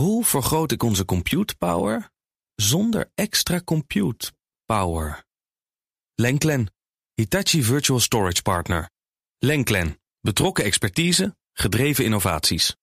Hoe 0.00 0.24
vergroot 0.24 0.72
ik 0.72 0.82
onze 0.82 1.04
compute 1.04 1.56
power 1.56 2.10
zonder 2.54 3.10
extra 3.14 3.60
compute 3.64 4.32
power? 4.66 5.24
Lenklen, 6.14 6.72
Hitachi 7.14 7.62
Virtual 7.62 8.00
Storage 8.00 8.42
Partner. 8.42 8.90
Lenklen, 9.38 10.00
betrokken 10.20 10.64
expertise, 10.64 11.36
gedreven 11.52 12.04
innovaties. 12.04 12.76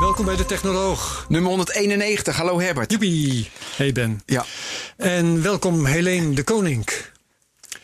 Welkom 0.00 0.24
bij 0.24 0.36
de 0.36 0.44
Technoloog. 0.46 1.26
Nummer 1.28 1.50
191. 1.50 2.36
Hallo 2.36 2.60
Herbert. 2.60 2.90
Joepie. 2.90 3.50
Hey 3.76 3.92
Ben. 3.92 4.22
Ja. 4.26 4.44
En 4.96 5.42
welkom 5.42 5.84
Helene 5.84 6.34
de 6.34 6.44
Koning. 6.44 6.88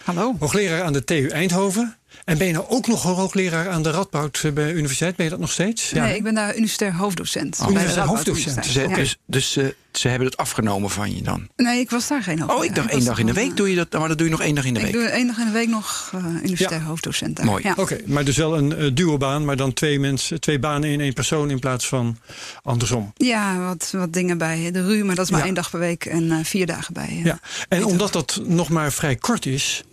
Hallo. 0.02 0.36
Hoogleraar 0.38 0.82
aan 0.82 0.92
de 0.92 1.04
TU 1.04 1.28
Eindhoven. 1.28 1.98
En 2.24 2.38
ben 2.38 2.46
je 2.46 2.52
nou 2.52 2.64
ook 2.68 2.86
nog 2.86 3.02
hoogleraar 3.02 3.68
aan 3.68 3.82
de 3.82 3.90
Radboud 3.90 4.40
eh, 4.44 4.52
bij 4.52 4.66
de 4.66 4.72
universiteit? 4.72 5.16
Ben 5.16 5.24
je 5.24 5.30
dat 5.30 5.40
nog 5.40 5.50
steeds? 5.50 5.92
Nee, 5.92 6.16
ik 6.16 6.22
ben 6.22 6.34
daar 6.34 6.54
universitair 6.56 6.94
hoofddocent. 6.94 7.58
Oh, 7.62 7.68
universitair 7.70 8.06
hoofddocent. 8.06 8.56
Universiteit. 8.56 8.94
Dus, 8.94 9.16
dus 9.26 9.56
eh, 9.56 9.64
ze 9.92 10.08
hebben 10.08 10.28
het 10.28 10.36
afgenomen 10.36 10.90
van 10.90 11.14
je 11.16 11.22
dan? 11.22 11.48
Nee, 11.56 11.80
ik 11.80 11.90
was 11.90 12.08
daar 12.08 12.22
geen 12.22 12.38
hoogleraar. 12.38 12.58
Oh, 12.62 12.64
ik 12.68 12.74
dacht 12.74 12.90
één 12.90 13.04
dag 13.04 13.18
in 13.18 13.26
de 13.26 13.32
week 13.32 13.56
doe 13.56 13.70
je 13.70 13.76
dat, 13.76 13.92
maar 13.92 14.08
dat 14.08 14.18
doe 14.18 14.26
je 14.26 14.32
nog 14.32 14.42
één 14.42 14.54
dag 14.54 14.64
in 14.64 14.74
de 14.74 14.78
Ik 14.80 14.84
week. 14.84 14.94
doe 14.94 15.04
één 15.04 15.26
dag 15.26 15.38
in 15.38 15.46
de 15.46 15.52
week 15.52 15.68
nog 15.68 16.12
uh, 16.14 16.24
universitair 16.42 16.80
Ja. 16.80 16.86
hoofddocent. 16.86 17.36
daar. 17.36 17.46
Mooi. 17.46 17.62
Ja. 17.62 17.74
Oké, 17.76 17.98
maar 18.06 18.24
dus 18.24 18.36
wel 18.36 18.56
een 18.56 18.82
uh, 18.82 18.90
duobaan, 18.94 19.44
maar 19.44 19.56
dan 19.56 19.72
twee, 19.72 20.00
mensen, 20.00 20.40
twee 20.40 20.58
banen 20.58 20.90
in 20.90 21.00
één 21.00 21.12
persoon 21.12 21.50
in 21.50 21.58
plaats 21.58 21.88
van 21.88 22.18
andersom. 22.62 23.12
Ja, 23.16 23.58
wat, 23.58 23.90
wat 23.92 24.12
dingen 24.12 24.38
bij 24.38 24.70
de 24.70 24.82
RU, 24.86 25.04
maar 25.04 25.14
dat 25.14 25.24
is 25.24 25.30
maar 25.30 25.40
Ja. 25.40 25.46
één 25.46 25.54
dag 25.54 25.70
per 25.70 25.78
week 25.80 26.04
en 26.04 26.22
uh, 26.24 26.36
vier 26.42 26.66
dagen 26.66 26.94
bij. 26.94 27.08
uh, 27.12 27.24
Ja. 27.24 27.38
En 27.68 27.84
omdat 27.84 28.12
dat 28.12 28.40
nog 28.46 28.68
maar 28.68 28.92
vrij 28.92 29.16
kort 29.16 29.46
is, 29.46 29.84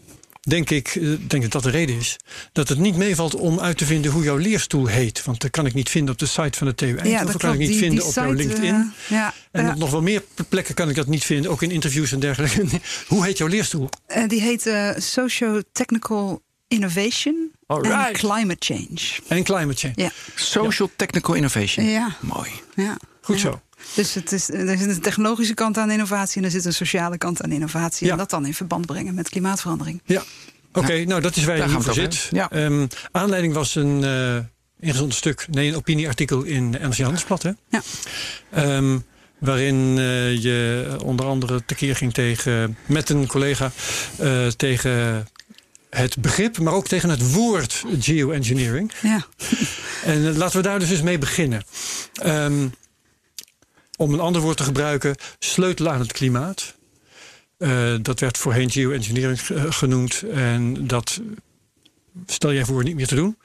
denk 0.42 0.70
ik 0.70 0.88
eh, 0.88 1.10
denk 1.28 1.42
dat 1.42 1.52
dat 1.52 1.64
de 1.64 1.70
reden 1.70 1.96
is, 1.96 2.18
dat 2.52 2.70
het 2.70 2.78
niet 2.80 2.96
meevalt 2.96 3.36
om 3.36 3.60
uit 3.60 3.78
te 3.78 3.86
vinden 3.86 4.12
hoe 4.12 4.24
jouw 4.24 4.36
leerstoel 4.38 4.86
heet. 4.88 5.24
Want 5.24 5.42
dat 5.42 5.52
kan 5.52 5.66
ik 5.66 5.74
niet 5.74 5.90
vinden 5.90 6.14
op 6.14 6.20
de 6.20 6.26
site 6.26 6.58
van 6.58 6.68
de 6.68 6.76
TU 6.76 6.86
Eindhoven, 6.86 7.10
ja, 7.12 7.24
dat 7.26 7.38
kan 7.38 7.54
ik 7.54 7.60
niet 7.60 7.68
Die- 7.70 7.78
vinden 7.78 7.98
die 8.00 8.08
op 8.08 8.14
jouw 8.14 8.30
site, 8.32 8.38
LinkedIn. 8.44 8.76
uh, 8.76 8.86
ja, 9.18 9.34
En 9.52 9.64
ja. 9.66 9.72
op 9.72 9.78
nog 9.78 9.92
wel 9.92 10.02
meer 10.02 10.24
plekken 10.50 10.76
kan 10.76 10.90
ik 10.90 10.96
dat 10.96 11.08
niet 11.08 11.24
vinden, 11.24 11.52
ook 11.52 11.62
in 11.62 11.72
interviews 11.72 12.12
en 12.12 12.20
dergelijke. 12.20 12.66
Hoe 13.08 13.26
heet 13.26 13.38
jouw 13.38 13.48
leerstoel? 13.48 13.90
Uh, 14.18 14.28
die 14.28 14.42
heet 14.42 14.66
uh, 14.68 14.90
Socio-Technical 14.98 16.42
Innovation 16.68 17.52
Alright. 17.68 17.94
and 17.96 18.18
Climate 18.18 18.74
Change. 18.74 19.00
En 19.28 19.44
climate 19.44 19.78
change. 19.78 19.94
Ja, 19.96 20.12
Social 20.36 20.90
Technical 20.96 21.34
Innovation. 21.36 21.86
ja, 21.86 22.16
Mooi. 22.20 22.50
ja. 22.76 22.98
Goed 23.22 23.36
Ja. 23.36 23.42
zo. 23.42 23.62
Dus 23.96 24.14
het 24.14 24.32
is, 24.32 24.50
er 24.50 24.78
zit 24.78 24.90
een 24.90 25.02
technologische 25.02 25.54
kant 25.54 25.78
aan 25.78 25.92
innovatie 25.92 26.38
en 26.38 26.44
er 26.44 26.52
zit 26.52 26.66
een 26.66 26.74
sociale 26.74 27.18
kant 27.18 27.42
aan 27.42 27.52
innovatie. 27.52 28.06
Ja. 28.06 28.12
En 28.12 28.18
dat 28.18 28.30
dan 28.30 28.46
in 28.46 28.54
verband 28.54 28.86
brengen 28.86 29.14
met 29.14 29.30
klimaatverandering. 29.30 30.02
Ja. 30.06 30.24
Oké, 30.74 31.04
nou 31.04 31.22
dat 31.22 31.36
is 31.36 31.44
waar 31.44 31.58
je 31.58 31.70
voor 31.70 31.94
zit. 31.94 32.30
hebben. 32.32 32.50
Ehm, 32.50 32.88
aanleiding 33.12 33.54
was 33.54 33.76
een 33.76 34.04
eh 34.04 34.38
ingezonden 34.82 35.16
stuk, 35.16 35.48
nee, 35.50 35.68
een 35.68 35.76
opinieartikel 35.76 36.44
in 36.44 36.70
NRC 36.70 36.98
Handelsblad. 36.98 37.44
Hè? 37.44 37.52
Ja. 37.70 37.82
Ehm, 38.50 38.98
waarin 39.40 39.96
eh, 39.98 40.42
je 40.42 40.86
onder 41.04 41.26
andere 41.26 41.66
tekeer 41.66 41.96
ging 41.96 42.14
tegen, 42.14 42.78
met 42.86 43.10
een 43.10 43.28
collega 43.28 43.72
eh, 44.18 44.48
tegen 44.48 45.28
het 45.90 46.18
begrip, 46.18 46.60
maar 46.60 46.74
ook 46.74 46.88
tegen 46.88 47.10
het 47.10 47.32
woord 47.32 47.84
geoengineering. 48.00 48.92
Ja. 49.02 49.26
En 50.04 50.38
laten 50.38 50.58
we 50.58 50.64
daar 50.64 50.80
dus 50.80 50.90
eens 50.90 51.02
mee 51.02 51.18
beginnen. 51.18 51.64
Ehm, 52.14 52.68
om 54.02 54.14
een 54.14 54.20
ander 54.20 54.42
woord 54.42 54.58
te 54.58 54.64
gebruiken, 54.64 55.16
sleutelen 55.40 55.92
aan 55.92 56.00
het 56.00 56.12
klimaat. 56.12 56.76
Eh, 57.58 57.96
dat 58.02 58.20
werd 58.20 58.38
voorheen 58.38 58.70
geoengineering 58.72 59.46
ge- 59.46 59.72
genoemd. 59.72 60.24
En 60.34 60.88
dat 60.88 61.22
stel 62.26 62.54
jij 62.54 62.66
voor 62.66 62.84
niet 62.84 62.96
meer 62.96 63.08
te 63.08 63.16
doen. 63.16 63.38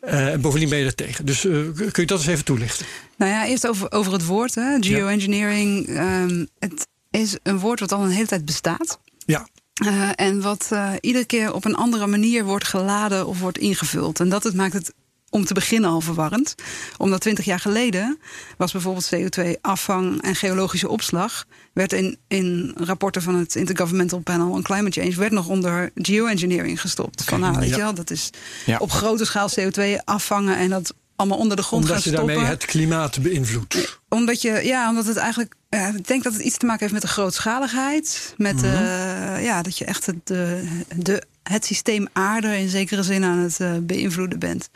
Eh, 0.00 0.32
en 0.32 0.40
bovendien 0.40 0.68
ben 0.68 0.78
je 0.78 0.84
er 0.84 0.94
tegen. 0.94 1.26
Dus 1.26 1.44
eh, 1.44 1.52
kun 1.74 1.90
je 2.02 2.06
dat 2.06 2.18
eens 2.18 2.26
even 2.28 2.44
toelichten? 2.44 2.86
Nou 3.16 3.30
ja, 3.30 3.46
eerst 3.46 3.66
over, 3.66 3.92
over 3.92 4.12
het 4.12 4.24
woord. 4.24 4.54
Hè. 4.54 4.76
Geoengineering. 4.80 5.86
ehm, 5.88 6.44
het 6.58 6.86
is 7.10 7.36
een 7.42 7.58
woord 7.58 7.80
wat 7.80 7.92
al 7.92 8.02
een 8.04 8.10
hele 8.10 8.26
tijd 8.26 8.44
bestaat. 8.44 8.98
Ja, 9.26 9.48
Eh, 9.74 10.10
en 10.14 10.40
wat 10.40 10.66
eh, 10.70 10.92
iedere 11.00 11.24
keer 11.24 11.52
op 11.54 11.64
een 11.64 11.74
andere 11.74 12.06
manier 12.06 12.44
wordt 12.44 12.64
geladen 12.66 13.26
of 13.26 13.40
wordt 13.40 13.58
ingevuld. 13.58 14.20
En 14.20 14.28
dat 14.28 14.44
het 14.44 14.54
maakt 14.54 14.72
het 14.72 14.92
om 15.34 15.44
te 15.44 15.54
beginnen 15.54 15.90
al 15.90 16.00
verwarrend. 16.00 16.54
Omdat 16.96 17.20
twintig 17.20 17.44
jaar 17.44 17.60
geleden 17.60 18.18
was 18.56 18.72
bijvoorbeeld 18.72 19.10
CO2-afvang 19.14 20.22
en 20.22 20.34
geologische 20.34 20.88
opslag... 20.88 21.44
werd 21.72 21.92
in, 21.92 22.18
in 22.28 22.74
rapporten 22.76 23.22
van 23.22 23.34
het 23.34 23.54
Intergovernmental 23.54 24.18
Panel 24.18 24.50
on 24.50 24.62
Climate 24.62 25.00
Change... 25.00 25.14
werd 25.16 25.32
nog 25.32 25.48
onder 25.48 25.90
geoengineering 25.94 26.80
gestopt. 26.80 27.24
Van 27.24 27.40
nou, 27.40 27.58
weet 27.58 27.68
ja. 27.68 27.76
je 27.76 27.82
wel, 27.82 27.94
dat 27.94 28.10
is 28.10 28.30
Ja. 28.66 28.76
op 28.78 28.90
grote 28.90 29.24
schaal 29.24 29.48
CO2 29.60 29.82
afvangen... 30.04 30.56
en 30.56 30.70
dat 30.70 30.94
allemaal 31.16 31.38
onder 31.38 31.56
de 31.56 31.62
grond 31.62 31.82
omdat 31.82 31.96
gaan 32.02 32.10
je 32.10 32.16
stoppen. 32.16 32.34
daarmee 32.34 32.54
het 32.54 32.64
klimaat 32.64 33.22
beïnvloedt. 33.22 34.00
Omdat 34.08 34.42
je, 34.42 34.60
ja, 34.64 34.88
omdat 34.88 35.06
het 35.06 35.16
eigenlijk. 35.16 35.54
Ja, 35.68 35.88
ik 35.96 36.06
denk 36.06 36.22
dat 36.22 36.32
het 36.32 36.42
iets 36.42 36.56
te 36.56 36.66
maken 36.66 36.80
heeft 36.80 36.92
met 36.92 37.02
de 37.02 37.08
grootschaligheid. 37.08 38.34
Met 38.36 38.54
Mhm. 38.54 38.64
eh, 38.64 39.44
ja, 39.44 39.62
dat 39.62 39.78
je 39.78 39.84
echt 39.84 40.06
het, 40.06 40.16
de, 40.24 40.68
de, 40.96 41.22
het 41.42 41.64
systeem 41.64 42.08
aarde 42.12 42.58
in 42.58 42.68
zekere 42.68 43.02
zin 43.02 43.24
aan 43.24 43.38
het 43.38 43.60
eh, 43.60 43.72
beïnvloeden 43.80 44.38
bent. 44.38 44.68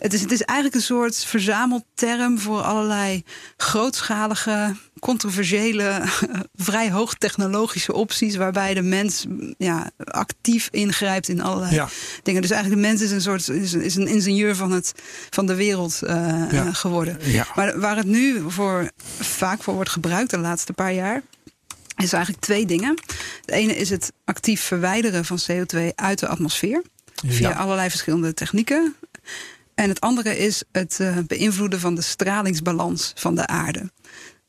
Het 0.00 0.12
is, 0.12 0.20
het 0.20 0.30
is 0.32 0.42
eigenlijk 0.42 0.78
een 0.78 0.84
soort 0.86 1.24
verzamelterm 1.24 2.38
voor 2.38 2.60
allerlei 2.62 3.24
grootschalige, 3.56 4.76
controversiële, 5.00 6.02
vrij 6.54 6.90
hoogtechnologische 6.90 7.92
opties. 7.92 8.36
waarbij 8.36 8.74
de 8.74 8.82
mens 8.82 9.26
ja, 9.58 9.90
actief 9.98 10.68
ingrijpt 10.70 11.28
in 11.28 11.40
allerlei 11.42 11.74
Ja. 11.74 11.88
dingen. 12.22 12.42
Dus 12.42 12.50
eigenlijk 12.50 12.82
de 12.82 12.88
mens 12.88 13.00
is 13.02 13.10
een 13.10 13.20
soort 13.20 13.48
is, 13.48 13.72
is 13.74 13.94
een 13.96 14.06
ingenieur 14.06 14.56
van, 14.56 14.70
het, 14.70 14.92
van 15.30 15.46
de 15.46 15.54
wereld 15.54 16.02
eh, 16.02 16.16
Ja. 16.50 16.66
eh, 16.66 16.74
geworden. 16.74 17.16
Ja. 17.22 17.46
Maar 17.54 17.80
waar 17.80 17.96
het 17.96 18.06
nu 18.06 18.42
voor, 18.50 18.90
vaak 19.20 19.62
voor 19.62 19.74
wordt 19.74 19.90
gebruikt 19.90 20.30
de 20.30 20.38
laatste 20.38 20.72
paar 20.72 20.92
jaar. 20.92 21.22
Is 21.96 22.12
eigenlijk 22.12 22.42
twee 22.44 22.66
dingen. 22.66 22.94
Het 23.40 23.50
ene 23.50 23.76
is 23.76 23.90
het 23.90 24.12
actief 24.24 24.60
verwijderen 24.60 25.24
van 25.24 25.38
CO2 25.50 25.78
uit 25.94 26.18
de 26.18 26.26
atmosfeer. 26.28 26.82
Via 27.26 27.48
Ja. 27.48 27.54
allerlei 27.56 27.90
verschillende 27.90 28.34
technieken. 28.34 28.94
En 29.80 29.88
het 29.88 30.00
andere 30.00 30.38
is 30.38 30.62
het 30.72 31.00
eh, 31.00 31.16
beïnvloeden 31.26 31.80
van 31.80 31.94
de 31.94 32.02
stralingsbalans 32.02 33.12
van 33.14 33.34
de 33.34 33.46
aarde. 33.46 33.90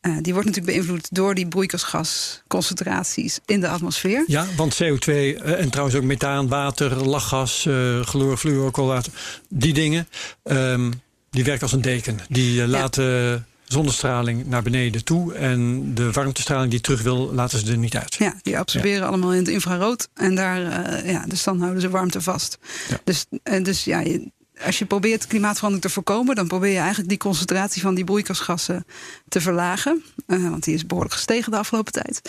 Eh, 0.01 0.17
die 0.21 0.33
wordt 0.33 0.47
natuurlijk 0.47 0.75
beïnvloed 0.77 1.07
door 1.11 1.35
die 1.35 1.47
broeikasgasconcentraties 1.47 3.39
in 3.45 3.59
de 3.59 3.67
atmosfeer. 3.67 4.23
Ja, 4.27 4.45
want 4.55 4.73
CO2 4.83 5.07
eh, 5.07 5.59
en 5.59 5.69
trouwens 5.69 5.97
ook 5.97 6.03
methaan, 6.03 6.47
water, 6.47 7.05
lachgas, 7.05 7.67
chloor, 8.01 8.71
koolwater, 8.71 9.11
die 9.49 9.73
dingen, 9.73 10.07
ehm, 10.43 10.91
die 11.29 11.43
werkt 11.43 11.61
als 11.61 11.71
een 11.71 11.81
deken. 11.81 12.19
Die 12.29 12.67
laten 12.67 13.45
zonnestraling 13.63 14.45
naar 14.45 14.63
beneden 14.63 15.03
toe 15.03 15.33
en 15.33 15.91
de 15.95 16.11
warmtestraling 16.11 16.71
die 16.71 16.81
terug 16.81 17.01
wil, 17.01 17.33
laten 17.33 17.59
ze 17.59 17.71
er 17.71 17.77
niet 17.77 17.97
uit. 17.97 18.15
Ja, 18.15 18.33
die 18.41 18.57
absorberen 18.57 19.07
allemaal 19.07 19.31
in 19.33 19.39
het 19.39 19.47
infrarood. 19.47 20.07
En 20.13 20.35
daar, 20.35 20.59
ja, 21.07 21.25
dus 21.27 21.43
dan 21.43 21.59
houden 21.59 21.81
ze 21.81 21.89
warmte 21.89 22.21
vast. 22.21 22.57
Ja. 22.89 22.99
Dus, 23.03 23.25
eh, 23.43 23.63
dus 23.63 23.83
ja, 23.83 23.99
je- 23.99 24.31
als 24.65 24.79
je 24.79 24.85
probeert 24.85 25.27
klimaatverandering 25.27 25.87
te 25.87 25.93
voorkomen, 25.93 26.35
dan 26.35 26.47
probeer 26.47 26.71
je 26.71 26.77
eigenlijk 26.79 27.09
die 27.09 27.17
concentratie 27.17 27.81
van 27.81 27.95
die 27.95 28.03
broeikasgassen 28.03 28.85
te 29.29 29.41
verlagen. 29.41 30.03
Eh, 30.27 30.49
want 30.49 30.63
die 30.63 30.73
is 30.73 30.85
behoorlijk 30.85 31.13
gestegen 31.15 31.51
de 31.51 31.57
afgelopen 31.57 31.91
tijd. 31.91 32.21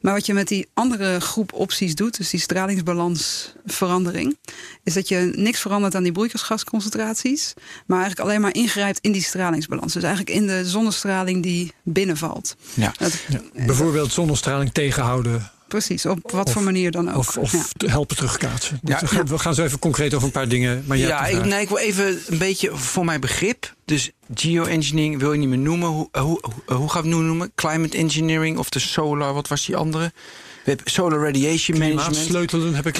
Maar 0.00 0.12
wat 0.12 0.26
je 0.26 0.34
met 0.34 0.48
die 0.48 0.68
andere 0.74 1.20
groep 1.20 1.52
opties 1.52 1.94
doet, 1.94 2.16
dus 2.16 2.30
die 2.30 2.40
stralingsbalansverandering, 2.40 4.36
is 4.82 4.94
dat 4.94 5.08
je 5.08 5.32
niks 5.36 5.60
verandert 5.60 5.94
aan 5.94 6.02
die 6.02 6.12
broeikasgasconcentraties, 6.12 7.54
maar 7.86 7.98
eigenlijk 8.00 8.28
alleen 8.28 8.40
maar 8.40 8.54
ingrijpt 8.54 8.98
in 8.98 9.12
die 9.12 9.22
stralingsbalans. 9.22 9.92
Dus 9.92 10.02
eigenlijk 10.02 10.36
in 10.36 10.46
de 10.46 10.64
zonnestraling 10.68 11.42
die 11.42 11.72
binnenvalt. 11.82 12.56
Ja. 12.74 12.92
Dat- 12.98 13.12
Ja, 13.28 13.40
bijvoorbeeld 13.66 14.12
zonnestraling 14.12 14.72
tegenhouden 14.72 15.50
Precies, 15.68 16.06
op 16.06 16.30
wat 16.30 16.46
Of- 16.46 16.52
voor 16.52 16.62
manier 16.62 16.90
dan 16.90 17.10
ook. 17.10 17.16
of, 17.18 17.36
of 17.38 17.52
Ja. 17.52 17.88
helpen 17.90 18.16
terugkaatsen. 18.16 18.80
Ja, 18.82 19.00
we 19.26 19.38
gaan 19.38 19.54
zo 19.54 19.64
even 19.64 19.78
concreet 19.78 20.14
over 20.14 20.26
een 20.26 20.32
paar 20.32 20.48
dingen. 20.48 20.84
Maar 20.86 20.96
Ja, 20.96 21.26
ik, 21.26 21.44
nee, 21.44 21.60
ik 21.60 21.68
wil 21.68 21.78
even 21.78 22.18
een 22.28 22.38
beetje 22.38 22.76
voor 22.76 23.04
mijn 23.04 23.20
begrip. 23.20 23.74
Dus 23.84 24.10
geoengineering 24.34 25.18
wil 25.18 25.32
je 25.32 25.38
niet 25.38 25.48
meer 25.48 25.58
noemen. 25.58 25.88
Hoe, 25.88 26.08
hoe, 26.12 26.22
hoe, 26.66 26.76
hoe 26.76 26.90
gaan 26.90 27.02
we 27.02 27.08
het 27.08 27.16
nu 27.18 27.22
noemen? 27.24 27.52
Climate 27.54 27.96
engineering 27.96 28.58
of 28.58 28.68
de 28.68 28.78
solar, 28.78 29.34
wat 29.34 29.48
was 29.48 29.66
die 29.66 29.76
andere? 29.76 30.12
We 30.64 30.70
hebben 30.70 30.90
solar 30.90 31.18
radiation 31.18 31.78
management. 31.78 32.06
Klimaatsleutelen 32.06 32.74
heb 32.74 32.86
ik 32.86 32.94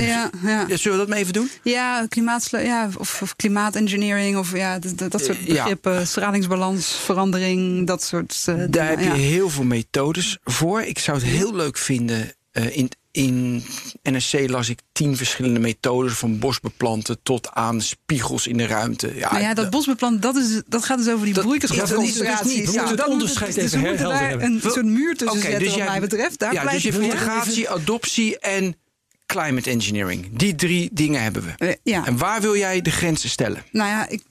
Ja, 0.00 0.30
ja. 0.42 0.76
Zullen 0.76 0.92
we 0.92 0.96
dat 0.96 1.08
maar 1.08 1.18
even 1.18 1.32
doen? 1.32 1.50
ja, 1.62 2.06
klimaatsle- 2.08 2.60
ja 2.64 2.88
of, 2.98 3.22
of 3.22 3.36
klimaatengineering 3.36 4.36
of 4.36 4.56
ja, 4.56 4.78
dat, 5.08 5.24
soort 5.24 5.38
ja. 5.44 5.54
begrippen. 5.54 6.06
Stralingsbalansverandering, 6.06 7.86
dat 7.86 8.02
soort 8.02 8.42
eh, 8.46 8.54
dingen. 8.54 8.70
Daar 8.70 8.88
heb 8.88 8.98
je 8.98 9.04
ja. 9.04 9.12
heel 9.14 9.50
veel 9.50 9.64
methodes 9.64 10.38
voor. 10.44 10.82
Ik 10.82 10.98
zou 10.98 11.16
het 11.18 11.26
heel 11.26 11.54
leuk 11.54 11.78
vinden. 11.78 12.32
Eh, 12.54 12.76
in, 12.76 12.90
in 13.10 13.62
NSC 14.02 14.48
las 14.48 14.68
ik 14.68 14.78
tien 14.92 15.16
verschillende 15.16 15.60
methodes. 15.60 16.12
Van 16.12 16.38
bosbeplanten 16.38 17.18
tot 17.22 17.50
aan 17.50 17.80
spiegels 17.80 18.46
in 18.46 18.56
de 18.56 18.66
ruimte. 18.66 19.14
Ja, 19.14 19.32
Maar 19.32 19.40
ja, 19.40 19.54
dat 19.54 19.70
bosbeplant, 19.70 20.22
dat, 20.22 20.36
is, 20.36 20.62
dat 20.68 20.84
gaat 20.84 20.98
dus 20.98 21.08
over 21.08 21.24
die 21.24 21.34
Dat- 21.34 21.44
ja, 21.44 21.50
dat 21.50 21.62
is- 21.62 21.68
dat 21.68 21.80
is 22.46 22.54
niet. 22.56 22.66
We 22.66 22.72
Ja, 22.72 22.88
het 22.88 22.96
moet- 22.96 23.06
onderscheid 23.06 23.54
dus 23.54 23.64
even 23.64 23.80
moeten 23.80 24.08
daar 24.08 24.28
hebben. 24.28 24.46
een 24.52 24.60
soort 24.60 24.84
muur 24.84 25.16
tussen 25.16 25.38
Oké, 25.38 25.40
zetten 25.40 25.58
dus 25.58 25.68
wat 25.68 25.76
jij- 25.78 25.86
mij 25.86 26.00
betreft. 26.00 26.38
Daar 26.38 26.52
ja, 26.52 26.64
dus 26.70 26.82
je 26.82 26.92
integratie, 27.02 27.70
adoptie 27.70 28.38
en 28.38 28.76
climate 29.26 29.70
engineering. 29.70 30.28
Die 30.38 30.54
drie 30.54 30.90
dingen 30.92 31.22
hebben 31.22 31.42
we. 31.44 31.66
Eh, 31.66 31.74
Ja, 31.82 32.06
En 32.06 32.16
waar 32.18 32.40
wil 32.40 32.56
jij 32.56 32.80
de 32.82 32.90
grenzen 32.90 33.28
stellen? 33.30 33.62
nou 33.72 33.88
ja, 33.88 34.08
ik, 34.08 34.22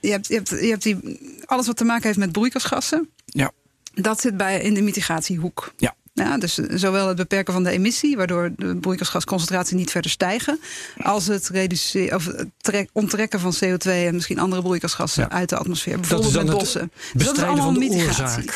je 0.00 0.10
hebt, 0.10 0.26
je 0.26 0.34
hebt, 0.34 0.48
je 0.48 0.56
hebt 0.68 0.82
die, 0.82 0.96
alles 1.44 1.66
wat 1.66 1.76
te 1.76 1.84
maken 1.84 2.06
heeft 2.06 2.18
met 2.18 2.32
broeikasgassen. 2.32 3.08
Ja. 3.24 3.50
Dat 3.94 4.20
zit 4.20 4.36
bij 4.36 4.60
in 4.60 4.74
de 4.74 4.82
mitigatiehoek. 4.82 5.74
Ja. 5.76 5.94
Ja, 6.14 6.38
dus 6.38 6.54
zowel 6.54 7.08
het 7.08 7.16
beperken 7.16 7.52
van 7.52 7.62
de 7.64 7.70
emissie, 7.70 8.16
waardoor 8.16 8.50
de 8.56 8.76
broeikasgasconcentratie 8.76 9.76
niet 9.76 9.90
verder 9.90 10.10
stijgen, 10.10 10.60
als 11.02 11.26
het 11.26 11.48
reduceren 11.48 12.16
of 12.16 12.24
het 12.24 12.48
trek, 12.60 12.88
onttrekken 12.92 13.40
van 13.40 13.54
CO2 13.64 13.88
en 13.90 14.14
misschien 14.14 14.38
andere 14.38 14.62
broeikasgassen 14.62 15.22
Ja. 15.22 15.30
uit 15.30 15.48
de 15.48 15.56
atmosfeer, 15.56 16.00
bijvoorbeeld 16.00 16.34
met 16.34 16.50
bossen. 16.50 16.92
Dus 17.14 17.26
dat 17.26 17.36
is 17.36 17.42
allemaal 17.42 17.72
mitigatie. 17.72 18.50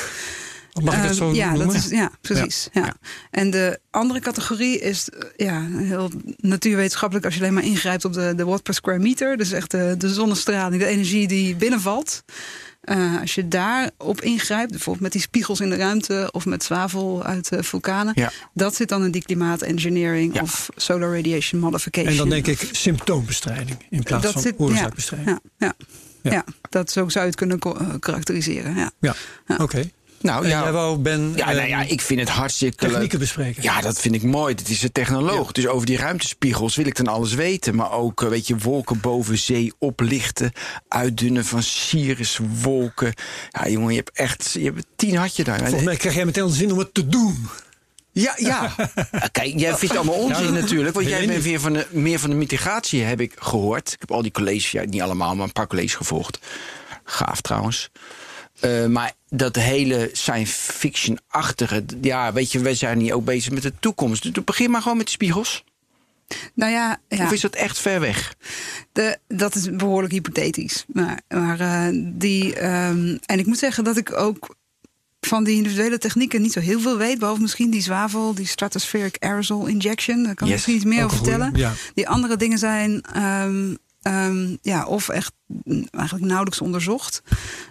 Mag 0.83 0.97
ik 0.97 1.03
het 1.03 1.17
zo 1.17 1.27
Ehm, 1.27 1.35
ja, 1.35 1.49
noemen? 1.49 1.67
dat 1.67 1.77
is, 1.77 1.89
ja, 1.91 2.11
precies. 2.21 2.69
Ja. 2.73 2.95
En 3.31 3.51
de 3.51 3.79
andere 3.91 4.21
categorie 4.21 4.79
is 4.81 5.09
eh, 5.09 5.21
ja, 5.37 5.67
heel 5.77 6.11
natuurwetenschappelijk 6.37 7.25
als 7.27 7.35
je 7.35 7.41
alleen 7.41 7.55
maar 7.55 7.65
ingrijpt 7.65 8.05
op 8.05 8.13
de, 8.13 8.33
de 8.37 8.45
watt 8.45 8.63
per 8.63 8.75
square 8.75 8.99
meter. 8.99 9.37
Dus 9.37 9.53
echt 9.53 9.71
de, 9.71 9.95
de 9.99 10.09
zonnestraling, 10.13 10.83
de 10.83 10.89
energie 10.89 11.29
die 11.29 11.57
binnenvalt. 11.57 12.23
Eh, 12.89 13.21
als 13.21 13.35
je 13.35 13.49
daarop 13.49 14.21
ingrijpt, 14.21 14.71
bijvoorbeeld 14.71 15.03
met 15.03 15.13
die 15.13 15.21
spiegels 15.21 15.61
in 15.61 15.71
de 15.71 15.77
ruimte 15.77 16.29
of 16.33 16.47
met 16.47 16.65
zwavel 16.65 17.25
uit 17.25 17.49
eh, 17.53 17.63
vulkanen, 17.63 18.13
Ja. 18.17 18.31
dat 18.55 18.75
zit 18.75 18.89
dan 18.89 19.05
in 19.05 19.11
die 19.11 19.23
klimaatengineering 19.23 20.35
Ja. 20.35 20.43
of 20.43 20.69
solar 20.77 21.15
radiation 21.15 21.61
modification. 21.61 22.11
En 22.13 22.17
dan 22.19 22.29
denk 22.29 22.47
ik 22.47 22.69
symptoombestrijding 22.73 23.77
in 23.91 24.03
plaats 24.03 24.23
Dat 24.23 24.33
van 24.33 24.43
zit- 24.43 24.55
oorzaakbestrijding. 24.59 25.29
Ja, 25.59 25.67
ja, 25.67 25.75
Ja. 26.23 26.31
ja. 26.33 26.45
dat 26.71 26.91
zo 26.91 27.09
zou 27.09 27.25
je 27.25 27.31
het 27.31 27.39
kunnen 27.39 27.59
eh, 27.59 27.89
karakteriseren. 27.99 28.75
Ja. 28.77 28.91
Ja, 29.01 29.15
Ja. 29.47 29.57
Nou 30.21 30.45
En 30.45 30.51
ja, 30.51 30.73
wou, 30.73 30.99
Ben, 30.99 31.33
ja, 31.37 31.47
nou 31.47 31.59
eh, 31.59 31.69
ja, 31.69 31.83
ik 31.83 32.01
vind 32.01 32.21
het 32.21 32.29
hartstikke 32.29 32.77
technieken 32.77 33.09
leuk. 33.09 33.19
bespreken. 33.19 33.63
Ja, 33.63 33.81
dat 33.81 34.01
vind 34.01 34.15
ik 34.15 34.23
mooi. 34.23 34.55
Dat 34.55 34.69
is 34.69 34.83
een 34.83 34.93
technoloog. 34.93 35.53
Dus 35.53 35.67
over 35.67 35.87
die 35.87 35.97
ruimtespiegels 35.97 36.77
wil 36.77 36.87
ik 36.87 36.97
dan 36.97 37.07
alles 37.07 37.35
weten. 37.35 37.75
Maar 37.75 37.93
ook, 37.93 38.23
eh, 38.23 38.29
weet 38.29 38.47
je, 38.47 38.57
wolken 38.57 39.01
boven 39.01 39.39
zee 39.39 39.73
oplichten. 39.79 40.53
Uitdunnen 40.89 41.45
van 41.45 41.63
cirruswolken. 41.63 43.13
Ja, 43.51 43.69
jongen, 43.69 43.91
je 43.91 43.99
hebt 43.99 44.17
echt 44.17 44.53
je 44.53 44.65
hebt 44.65 44.87
tien 44.97 45.17
had 45.17 45.37
je 45.37 45.45
daar. 45.45 45.59
Volgens 45.59 45.83
mij 45.83 45.97
krijg 45.97 46.15
jij 46.15 46.25
meteen 46.25 46.47
de 46.47 46.53
zin 46.53 46.73
om 46.73 46.79
het 46.79 46.95
te 46.95 47.09
doen. 47.09 47.49
Ja, 48.13 48.35
ja. 48.37 48.75
Kijk, 49.33 49.59
jij 49.59 49.77
vindt 49.77 49.81
het 49.81 49.97
allemaal 49.97 50.25
onzin 50.25 50.45
Ja, 50.45 50.51
natuurlijk. 50.61 50.95
Want 50.95 51.09
jij 51.09 51.27
bent 51.27 51.43
weer 51.43 51.61
van 51.61 51.73
de, 51.73 51.87
meer 51.91 52.19
van 52.19 52.31
de 52.31 52.37
mitigatie, 52.37 53.03
heb 53.03 53.21
ik 53.21 53.33
gehoord. 53.39 53.93
Ik 53.93 54.01
heb 54.01 54.11
al 54.11 54.23
die 54.23 54.31
colleges, 54.31 54.71
ja, 54.71 54.85
niet 54.85 55.01
allemaal, 55.01 55.35
maar 55.35 55.47
een 55.47 55.53
paar 55.53 55.67
colleges 55.67 55.95
gevolgd. 55.95 56.39
Gaaf 57.05 57.41
trouwens. 57.41 57.91
Eh, 58.61 58.87
maar 58.87 59.13
dat 59.29 59.57
hele 59.57 60.11
science 60.13 60.73
fiction-achtige... 60.73 61.85
Ja, 62.01 62.33
weet 62.33 62.53
je, 62.53 62.59
wij 62.59 62.75
zijn 62.75 63.01
hier 63.01 63.15
ook 63.15 63.25
bezig 63.25 63.53
met 63.53 63.63
de 63.63 63.73
toekomst. 63.81 64.23
Dus 64.35 64.45
begin 64.45 64.71
maar 64.71 64.83
gewoon 64.83 64.97
met 64.97 65.07
de 65.07 65.13
spiegels. 65.13 65.65
Nou 66.55 66.73
ja, 66.73 67.01
ja. 67.09 67.25
Of 67.25 67.33
is 67.33 67.41
dat 67.41 67.55
echt 67.55 67.79
ver 67.79 68.01
weg? 68.01 68.35
De, 68.93 69.19
dat 69.29 69.55
is 69.55 69.71
behoorlijk 69.71 70.13
hypothetisch. 70.13 70.85
Maar, 70.93 71.21
maar 71.29 71.61
eh, 71.61 71.89
die. 72.05 72.55
ehm, 72.55 73.17
en 73.27 73.39
ik 73.39 73.47
moet 73.47 73.59
zeggen 73.59 73.85
dat 73.85 73.97
ik 73.97 74.13
ook 74.17 74.57
van 75.21 75.45
die 75.45 75.57
individuele 75.57 75.99
technieken 75.99 76.43
niet 76.43 76.53
zo 76.53 76.61
heel 76.61 76.81
veel 76.81 76.97
weet. 76.97 77.19
Behalve 77.19 77.41
misschien 77.41 77.71
die 77.71 77.83
zwavel, 77.83 78.35
die 78.35 78.47
stratospheric 78.47 79.17
aerosol 79.19 79.67
injection. 79.67 80.23
Daar 80.23 80.35
kan 80.35 80.47
ik 80.47 80.53
Yes, 80.53 80.67
misschien 80.67 80.75
iets 80.75 80.85
meer 80.85 81.05
ook 81.05 81.13
over 81.13 81.17
vertellen. 81.25 81.51
ja. 81.57 81.73
Die 81.95 82.09
andere 82.09 82.37
dingen 82.37 82.59
zijn. 82.59 83.03
ehm, 83.03 83.75
ehm, 84.09 84.57
ja, 84.63 84.87
of 84.87 85.09
echt 85.09 85.33
eigenlijk 85.91 86.25
nauwelijks 86.27 86.61
onderzocht. 86.61 87.23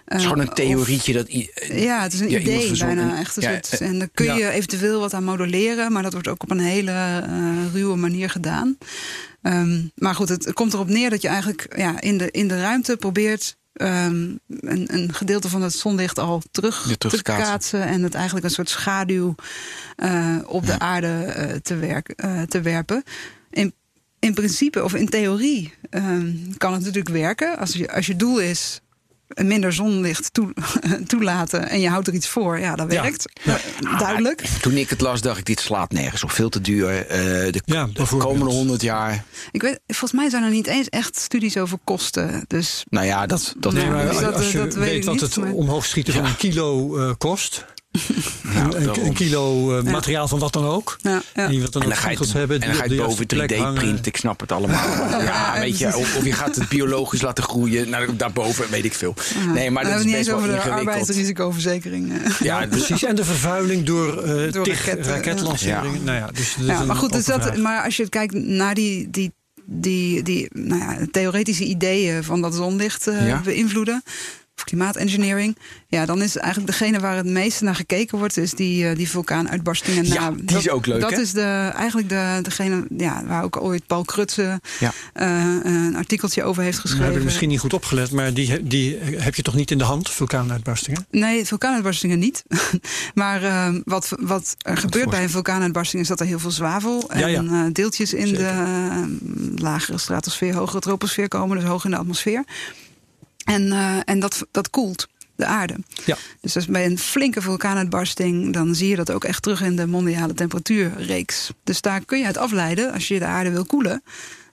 Het 0.04 0.18
is 0.18 0.22
gewoon 0.26 0.38
een 0.40 0.54
theorietje 0.54 1.12
dat... 1.12 1.28
i- 1.28 1.50
Ja, 1.72 2.02
het 2.02 2.12
is 2.12 2.20
een 2.20 2.30
Ja, 2.30 2.38
idee 2.38 2.76
bijna. 2.78 3.18
Echt 3.18 3.40
Ja, 3.40 3.50
soort, 3.52 3.80
eh, 3.80 3.88
en 3.88 3.98
daar 3.98 4.08
kun 4.14 4.34
je 4.34 4.50
eventueel 4.50 5.00
wat 5.00 5.14
aan 5.14 5.24
modelleren, 5.24 5.92
maar 5.92 6.02
dat 6.02 6.12
wordt 6.12 6.28
ook 6.28 6.42
op 6.42 6.50
een 6.50 6.60
hele 6.60 6.90
eh, 6.90 7.72
ruwe 7.72 7.96
manier 7.96 8.30
gedaan. 8.30 8.78
Ehm, 9.42 9.80
maar 9.94 10.14
goed, 10.14 10.28
het 10.28 10.52
komt 10.52 10.72
erop 10.72 10.88
neer 10.88 11.10
dat 11.10 11.22
je 11.22 11.28
eigenlijk 11.28 11.74
ja, 11.76 12.00
in, 12.00 12.18
de, 12.18 12.30
in 12.30 12.48
de 12.48 12.60
ruimte 12.60 12.96
probeert 12.96 13.56
ehm, 13.72 14.14
een, 14.48 14.94
een 14.94 15.14
gedeelte 15.14 15.48
van 15.48 15.62
het 15.62 15.72
zonlicht 15.74 16.18
al 16.18 16.42
terug, 16.50 16.96
te 16.98 17.08
kaatsen. 17.22 17.22
kaatsen. 17.22 17.82
En 17.82 18.02
het 18.02 18.14
eigenlijk 18.14 18.44
een 18.46 18.50
soort 18.52 18.68
schaduw 18.70 19.34
eh, 19.96 20.36
op 20.46 20.66
de 20.66 20.78
aarde 20.78 21.08
eh, 21.08 21.54
te, 21.56 21.76
werk, 21.76 22.08
eh, 22.08 22.42
te 22.42 22.60
werpen. 22.60 23.02
In, 23.50 23.72
in 24.20 24.34
principe, 24.34 24.84
of 24.84 24.94
in 24.94 25.08
theorie, 25.08 25.72
ehm, 25.90 26.32
kan 26.56 26.72
het 26.72 26.80
natuurlijk 26.80 27.08
werken. 27.14 27.58
Als 27.58 27.72
je, 27.72 27.92
als 27.92 28.06
je 28.06 28.16
doel 28.16 28.38
is 28.40 28.80
minder 29.34 29.72
zonlicht 29.72 30.32
toe, 30.34 30.52
toelaten 31.06 31.68
en 31.68 31.80
je 31.80 31.88
houdt 31.88 32.06
er 32.06 32.14
iets 32.14 32.28
voor, 32.28 32.58
ja, 32.58 32.74
dat 32.76 32.86
werkt. 32.92 33.24
Ja. 33.44 33.58
Duidelijk. 33.98 34.40
Toen 34.60 34.72
ik 34.76 34.90
het 34.90 35.00
las, 35.00 35.20
dacht 35.20 35.38
ik, 35.38 35.44
dit 35.44 35.60
slaat 35.60 35.92
nergens 35.92 36.24
op. 36.24 36.30
Veel 36.30 36.48
te 36.48 36.60
duur. 36.60 37.06
eh, 37.06 37.18
de, 37.52 37.60
Ja, 37.64 37.84
de 37.86 37.92
bijvoorbeeld. 37.92 38.30
komende 38.32 38.54
honderd 38.54 38.82
jaar. 38.82 39.24
Ik 39.52 39.62
weet, 39.62 39.80
volgens 39.86 40.12
mij 40.20 40.30
zijn 40.30 40.42
er 40.42 40.50
niet 40.50 40.66
eens 40.66 40.88
echt 40.88 41.16
studies 41.18 41.56
over 41.56 41.78
kosten. 41.84 42.44
Dus 42.46 42.84
Nou 42.88 43.06
ja, 43.06 43.26
dat... 43.26 43.54
dat 43.58 43.72
Nee, 43.72 43.86
maar 43.90 44.02
dus 44.06 44.10
als, 44.14 44.20
dat- 44.20 44.34
als 44.34 44.52
je 44.52 44.58
dat 44.58 44.74
weet 44.74 44.84
weet 44.84 44.96
ik 44.96 45.04
wat 45.04 45.12
niet, 45.14 45.22
het 45.22 45.36
maar- 45.36 45.52
omhoog 45.52 45.84
schieten 45.86 46.12
van 46.14 46.24
een 46.24 46.36
kilo 46.36 46.96
eh, 46.98 47.10
kost. 47.18 47.64
Nou, 48.54 49.00
een, 49.00 49.12
kilo 49.12 49.76
eh, 49.78 49.84
materiaal 49.92 50.28
van 50.28 50.38
wat 50.38 50.52
dan 50.52 50.64
ook. 50.64 50.96
ja, 51.02 51.22
ja. 51.34 51.46
En 51.46 51.58
wilt 51.58 51.72
dan 51.72 51.82
En 51.82 51.88
ook 51.88 51.94
ga 51.94 52.10
je 52.10 52.18
het, 52.18 52.32
hebben. 52.32 52.60
en 52.60 52.66
dan 52.68 52.76
ga 52.76 52.84
je 52.84 52.88
boven 52.96 53.04
juiste 53.06 53.26
plek 53.26 53.52
3D 53.52 53.56
hangen. 53.56 53.74
printen. 53.74 54.06
Ik 54.06 54.16
snap 54.16 54.40
het 54.40 54.52
allemaal. 54.52 54.84
Ja, 55.10 55.54
ja, 55.54 55.60
weet 55.60 55.78
je, 55.78 55.86
of, 55.96 56.16
of 56.16 56.24
je 56.24 56.32
gaat 56.32 56.54
het 56.56 56.68
biologisch 56.68 57.20
laten 57.22 57.44
groeien. 57.44 57.88
Nou, 57.88 58.16
daarboven 58.16 58.70
weet 58.70 58.84
ik 58.84 58.94
veel. 58.94 59.14
Nee, 59.54 59.70
maar 59.70 59.84
dat 59.84 59.98
is 59.98 60.04
niet 60.04 60.14
best 60.14 60.26
wel 60.26 60.40
de 60.40 60.46
ingewikkeld. 60.46 60.78
arbeidsrisicoverzekering. 60.78 62.12
Ja, 62.42 62.66
dus, 62.66 62.86
Precies, 62.86 63.04
en 63.08 63.14
de 63.16 63.24
vervuiling 63.24 63.84
door, 63.84 64.22
eh 64.22 64.52
Door 64.52 64.64
tig 64.64 64.86
raketten, 64.86 65.12
raketlanceringen. 65.12 65.92
ja. 65.92 65.98
Nou 66.04 66.18
ja, 66.18 66.26
dus 66.34 66.56
maar 66.86 66.96
goed, 66.96 67.12
dus 67.12 67.24
dat, 67.24 67.56
maar 67.56 67.84
als 67.84 67.96
je 67.96 68.08
kijkt 68.08 68.34
naar 68.34 68.74
die, 68.74 69.10
die, 69.10 69.32
die, 69.64 70.22
die 70.22 70.48
nou 70.52 70.80
ja, 70.80 70.96
theoretische 71.10 71.64
ideeën 71.64 72.24
van 72.24 72.40
dat 72.42 72.54
zonlicht 72.54 73.06
eh, 73.06 73.26
Ja. 73.26 73.40
beïnvloeden, 73.44 74.02
of 74.58 74.64
klimaatengineering, 74.64 75.56
ja, 75.88 76.06
dan 76.06 76.22
is 76.22 76.36
eigenlijk 76.36 76.72
degene 76.72 77.00
waar 77.00 77.16
het 77.16 77.26
meeste 77.26 77.64
naar 77.64 77.74
gekeken 77.74 78.18
wordt, 78.18 78.36
is 78.36 78.52
die, 78.52 78.88
eh, 78.88 78.96
die 78.96 79.08
vulkaanuitbarstingen. 79.08 80.04
Ja, 80.06 80.14
Nou, 80.20 80.36
die 80.44 80.56
is 80.56 80.64
dat- 80.64 80.72
ook 80.72 80.86
leuk, 80.86 81.00
Dat 81.00 81.10
hè? 81.10 81.20
is 81.20 81.32
de, 81.32 81.70
eigenlijk 81.74 82.08
de, 82.08 82.38
degene 82.42 82.86
ja, 82.96 83.22
waar 83.26 83.42
ook 83.44 83.62
ooit 83.62 83.86
Paul 83.86 84.04
Krutse 84.04 84.60
Ja. 84.80 84.92
eh, 85.12 85.26
een 85.62 85.96
artikeltje 85.96 86.42
over 86.42 86.62
heeft 86.62 86.78
geschreven. 86.78 87.06
heb 87.06 87.16
ik 87.16 87.24
misschien 87.24 87.48
niet 87.48 87.60
goed 87.60 87.72
opgelet, 87.72 88.10
maar 88.10 88.34
die, 88.34 88.62
die 88.66 88.96
heb 89.16 89.34
je 89.34 89.42
toch 89.42 89.54
niet 89.54 89.70
in 89.70 89.78
de 89.78 89.84
hand, 89.84 90.10
vulkaanuitbarstingen? 90.10 91.06
Nee, 91.10 91.44
vulkaanuitbarstingen 91.46 92.18
niet. 92.18 92.42
maar 93.14 93.42
eh, 93.42 93.74
wat, 93.84 94.08
wat 94.20 94.54
er 94.58 94.76
gebeurt 94.76 95.10
bij 95.10 95.22
een 95.22 95.30
vulkaanuitbarsting 95.30 96.02
is 96.02 96.08
dat 96.08 96.20
er 96.20 96.26
heel 96.26 96.38
veel 96.38 96.50
zwavel 96.50 97.10
en 97.10 97.18
Ja, 97.20 97.26
ja. 97.26 97.42
eh, 97.42 97.60
deeltjes 97.72 98.14
in 98.14 98.26
Zeker. 98.26 98.42
de 98.42 98.48
eh, 98.48 99.02
lagere 99.62 99.98
stratosfeer, 99.98 100.54
hogere 100.54 100.80
troposfeer 100.80 101.28
komen, 101.28 101.56
dus 101.58 101.66
hoog 101.68 101.84
in 101.84 101.90
de 101.90 101.96
atmosfeer. 101.96 102.44
En, 103.48 103.72
eh, 103.72 103.96
en 104.04 104.20
dat, 104.20 104.46
dat 104.50 104.70
koelt 104.70 105.08
de 105.36 105.46
aarde. 105.46 105.76
Ja. 106.06 106.16
Dus 106.40 106.56
als 106.56 106.66
bij 106.66 106.86
een 106.86 106.98
flinke 106.98 107.40
vulkaanuitbarsting, 107.42 108.52
dan 108.52 108.74
zie 108.74 108.88
je 108.88 108.96
dat 108.96 109.10
ook 109.10 109.24
echt 109.24 109.42
terug 109.42 109.62
in 109.62 109.76
de 109.76 109.86
mondiale 109.86 110.34
temperatuurreeks. 110.34 111.50
Dus 111.64 111.80
daar 111.80 112.04
kun 112.04 112.18
je 112.18 112.24
uit 112.26 112.36
afleiden, 112.36 112.92
als 112.92 113.08
je 113.08 113.18
de 113.18 113.24
aarde 113.24 113.50
wil 113.50 113.64
koelen, 113.64 114.02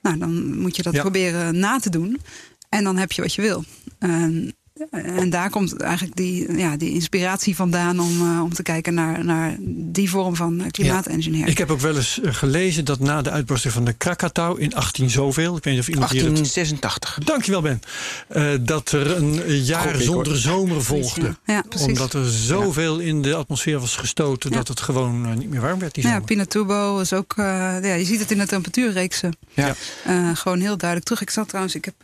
nou, 0.02 0.18
dan 0.18 0.58
moet 0.60 0.76
je 0.76 0.84
dat 0.84 0.94
Ja. 0.94 1.02
proberen 1.02 1.60
na 1.60 1.80
te 1.80 1.90
doen. 1.90 2.22
En 2.70 2.84
dan 2.84 2.98
heb 2.98 3.12
je 3.12 3.22
wat 3.22 3.34
je 3.34 3.42
wil. 3.42 3.64
En, 4.00 4.55
en 4.92 5.30
daar 5.30 5.50
komt 5.50 5.78
eigenlijk 5.82 6.16
die, 6.16 6.58
ja, 6.58 6.78
die 6.78 6.92
inspiratie 6.94 7.56
vandaan 7.56 8.00
om, 8.00 8.22
eh, 8.22 8.42
om 8.44 8.54
te 8.54 8.64
kijken 8.64 8.94
naar, 8.94 9.26
naar 9.26 9.56
die 9.70 10.10
vorm 10.10 10.36
van 10.36 10.62
eh, 10.62 10.68
klimaatengineering. 10.72 11.50
Ik 11.52 11.58
heb 11.58 11.72
ook 11.72 11.80
wel 11.80 11.96
eens 11.96 12.22
eh, 12.22 12.34
gelezen 12.34 12.86
dat 12.86 13.00
na 13.00 13.22
de 13.22 13.30
uitbarsting 13.32 13.74
van 13.74 13.86
de 13.86 13.94
Krakatau 13.94 14.60
in 14.62 14.76
18 14.76 15.10
zoveel, 15.10 15.58
ik 15.58 15.64
weet 15.64 15.74
niet 15.74 15.82
of 15.84 15.90
iemand 15.90 16.12
hier 16.12 16.24
het 16.24 16.30
1886. 16.36 17.18
Dankjewel 17.26 17.62
Ben. 17.62 17.80
Eh, 18.28 18.52
dat 18.62 18.92
er 18.92 19.16
een 19.18 19.64
jaar 19.64 19.94
Goed, 19.94 20.04
zonder 20.04 20.28
hoor. 20.28 20.36
zomer 20.36 20.84
volgde. 20.84 21.22
Ja, 21.46 21.54
ja, 21.54 21.64
precies. 21.70 21.88
Omdat 21.88 22.14
er 22.14 22.26
zoveel 22.32 23.00
in 23.00 23.22
de 23.22 23.36
atmosfeer 23.36 23.80
was 23.80 23.96
gestoten 23.96 24.50
Ja. 24.50 24.56
dat 24.56 24.68
het 24.68 24.80
gewoon 24.82 25.38
niet 25.38 25.50
meer 25.50 25.62
warm 25.62 25.80
werd 25.80 25.94
die 25.94 26.04
ja, 26.04 26.10
zomer. 26.10 26.26
Pinatubo 26.26 27.00
is 27.00 27.14
ook. 27.14 27.34
eh, 27.38 27.46
ja, 27.82 27.94
je 27.94 28.06
ziet 28.06 28.20
het 28.20 28.32
in 28.32 28.38
de 28.38 28.46
temperatuurreeksen. 28.48 29.34
Ja. 29.54 29.76
Eh, 30.06 30.30
gewoon 30.36 30.60
heel 30.60 30.78
duidelijk 30.78 31.04
terug. 31.10 31.22
Ik 31.22 31.30
zat 31.30 31.48
trouwens. 31.48 31.76
Ik 31.76 31.86
heb. 31.86 31.96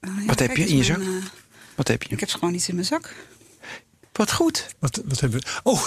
ja, 0.00 0.08
Wat 0.26 0.38
heb 0.38 0.56
je 0.56 0.62
in 0.66 0.76
je 0.76 0.92
mijn, 0.96 1.10
zak? 1.12 1.30
Wat 1.80 1.88
heb 1.88 2.02
je? 2.02 2.08
ik 2.14 2.20
heb 2.20 2.28
gewoon 2.28 2.54
iets 2.54 2.68
in 2.68 2.74
mijn 2.74 2.86
zak. 2.86 3.14
Wat 4.20 4.32
goed. 4.32 4.66
Wat, 4.78 5.00
wat 5.04 5.20
hebben 5.20 5.40
we? 5.40 5.46
Oh, 5.62 5.82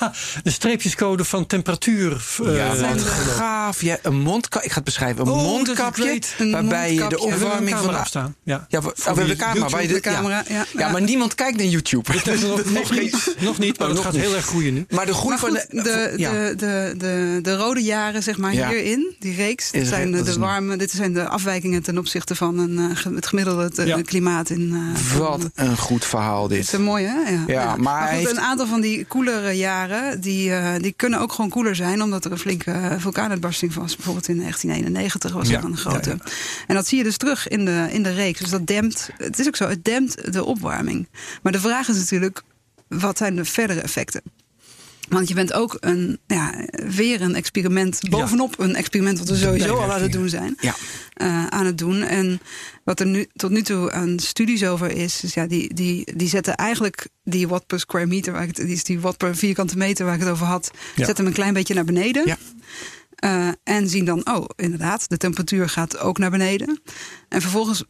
de 0.42 0.50
streepjescode 0.50 1.24
van 1.24 1.46
temperatuur. 1.46 2.24
eh, 2.44 2.56
ja, 2.56 2.76
wat 2.76 2.98
de- 2.98 3.04
gaaf. 3.04 3.82
Ja, 3.82 3.98
een 4.02 4.20
mondkapje. 4.20 4.64
Ik 4.66 4.70
ga 4.72 4.76
het 4.76 4.84
beschrijven. 4.84 5.26
Een 5.26 5.32
Oh, 5.32 5.36
dat 5.38 5.44
is 5.46 5.52
mondkapje. 5.52 6.20
Een 6.38 6.50
waarbij 6.50 6.92
je 6.92 6.96
de 6.96 7.00
mondkapje. 7.02 7.28
een 7.28 7.34
opwarming 7.42 7.76
van 7.76 7.86
de... 7.92 7.96
afstaan. 7.98 8.34
Ja. 8.42 8.66
Ja, 8.68 8.82
we, 8.82 8.92
oh, 9.08 9.12
we 9.12 9.24
de 9.26 9.36
camera. 9.36 9.68
waar 9.68 9.82
je 9.82 9.88
de 9.88 9.94
ja. 9.94 10.00
camera, 10.00 10.44
ja. 10.48 10.64
Ja, 10.76 10.88
maar 10.90 11.02
niemand 11.02 11.34
kijkt 11.34 11.56
naar 11.58 11.66
YouTube. 11.66 12.12
nog, 12.40 12.64
nog 12.72 12.90
niet, 12.90 13.34
nog 13.40 13.58
niet, 13.58 13.78
maar 13.78 13.88
Oh, 13.88 13.94
het 13.94 14.02
gaat 14.04 14.12
niet. 14.12 14.20
heel 14.22 14.34
erg 14.34 14.44
groeien 14.46 14.74
nu. 14.74 14.86
Maar 14.90 15.06
de 15.06 15.12
groei 15.14 15.28
Maar 15.28 15.38
van 15.38 15.52
de... 15.52 15.66
de, 15.68 15.82
de, 15.82 16.54
de, 16.56 16.94
de, 16.96 17.38
de 17.42 17.56
rode 17.56 17.82
jaren, 17.82 18.22
zeg 18.22 18.36
maar, 18.38 18.50
hierin, 18.50 19.16
die 19.18 19.34
reeks, 19.34 19.70
dit 19.70 19.82
Is- 19.82 19.88
zijn 19.88 20.12
dat 20.12 20.24
de 20.24 20.30
is 20.30 20.36
warme, 20.36 20.76
dit 20.76 20.90
zijn 20.90 21.12
de 21.12 21.28
afwijkingen 21.28 21.82
ten 21.82 21.98
opzichte 21.98 22.34
van 22.34 22.58
een, 22.58 22.78
eh, 22.78 23.14
het 23.14 23.26
gemiddelde 23.26 23.82
eh, 23.84 23.96
klimaat 24.04 24.50
in. 24.50 24.76
Wat 25.18 25.48
een 25.54 25.76
goed 25.76 26.04
verhaal 26.04 26.48
Dit 26.48 26.58
is 26.58 26.64
dit. 26.64 26.74
een 26.74 26.82
mooie, 26.86 27.06
hè? 27.24 27.52
Ja. 27.52 27.76
Maar, 27.78 27.92
maar 27.92 28.08
hij 28.08 28.16
goed, 28.18 28.26
heeft- 28.26 28.38
een 28.38 28.44
aantal 28.44 28.66
van 28.66 28.80
die 28.80 29.04
koelere 29.04 29.52
jaren, 29.52 30.20
die, 30.20 30.52
eh, 30.54 30.74
die 30.82 30.92
kunnen 30.92 31.20
ook 31.20 31.32
gewoon 31.32 31.50
koeler 31.50 31.76
zijn, 31.76 32.02
omdat 32.02 32.24
er 32.24 32.32
een 32.32 32.38
flinke 32.38 32.70
eh, 32.70 32.94
vulkaanuitbarsting 32.98 33.74
was. 33.74 33.96
Bijvoorbeeld 33.96 34.28
in 34.28 34.36
1991 34.36 35.32
was 35.32 35.48
Ja, 35.48 35.58
er 35.58 35.64
een 35.64 35.76
grote. 35.76 36.10
ja, 36.10 36.16
En 36.66 36.74
dat 36.74 36.86
zie 36.86 36.98
je 36.98 37.04
dus 37.04 37.16
terug 37.16 37.48
in 37.48 37.64
de, 37.64 37.86
in 37.90 38.02
de 38.02 38.10
reeks. 38.12 38.40
Dus 38.40 38.50
dat 38.50 38.66
dempt, 38.66 39.10
het 39.16 39.38
is 39.38 39.46
ook 39.46 39.56
zo, 39.56 39.68
het 39.68 39.84
dempt 39.84 40.32
de 40.32 40.44
opwarming. 40.44 41.08
Maar 41.42 41.52
de 41.52 41.60
vraag 41.60 41.88
is 41.88 41.96
natuurlijk, 41.96 42.42
wat 42.88 43.18
zijn 43.18 43.36
de 43.36 43.44
verdere 43.44 43.80
effecten? 43.80 44.22
Want 45.08 45.28
je 45.28 45.34
bent 45.34 45.52
ook 45.52 45.76
een, 45.80 46.18
ja, 46.26 46.64
weer 46.88 47.20
een 47.20 47.34
experiment, 47.34 48.00
bovenop 48.10 48.58
een 48.58 48.74
experiment 48.74 49.18
wat 49.18 49.28
we 49.28 49.36
sowieso 49.36 49.76
al 49.76 49.92
aan 49.92 50.02
het 50.02 50.12
doen 50.12 50.28
zijn 50.28 50.56
Ja. 50.60 50.74
eh, 51.12 51.46
aan 51.46 51.66
het 51.66 51.78
doen. 51.78 52.02
En 52.02 52.40
wat 52.84 53.00
er 53.00 53.06
nu, 53.06 53.26
tot 53.32 53.50
nu 53.50 53.62
toe 53.62 53.92
aan 53.92 54.18
studies 54.18 54.64
over 54.64 54.90
is, 54.90 55.22
is 55.22 55.34
ja, 55.34 55.46
die, 55.46 55.74
die, 55.74 56.16
die 56.16 56.28
zetten 56.28 56.54
eigenlijk 56.54 57.08
die 57.24 57.48
watt 57.48 57.66
per 57.66 57.80
square 57.80 58.06
meter, 58.06 58.32
waar 58.32 58.42
ik 58.42 58.48
het, 58.56 58.66
die 58.66 58.74
is 58.74 58.84
die 58.84 59.00
watt 59.00 59.16
per 59.16 59.36
vierkante 59.36 59.76
meter 59.76 60.04
waar 60.04 60.14
ik 60.14 60.20
het 60.20 60.28
over 60.30 60.46
had, 60.46 60.70
Ja. 60.74 61.04
zetten 61.04 61.16
hem 61.16 61.26
een 61.26 61.32
klein 61.32 61.52
beetje 61.54 61.74
naar 61.74 61.84
beneden. 61.84 62.22
Ja. 62.26 62.36
Eh, 63.14 63.48
en 63.64 63.88
zien 63.88 64.04
dan, 64.04 64.26
oh, 64.28 64.44
inderdaad, 64.56 65.08
de 65.08 65.16
temperatuur 65.16 65.68
gaat 65.68 65.98
ook 65.98 66.18
naar 66.18 66.30
beneden. 66.30 66.80
En 67.28 67.40
vervolgens 67.40 67.84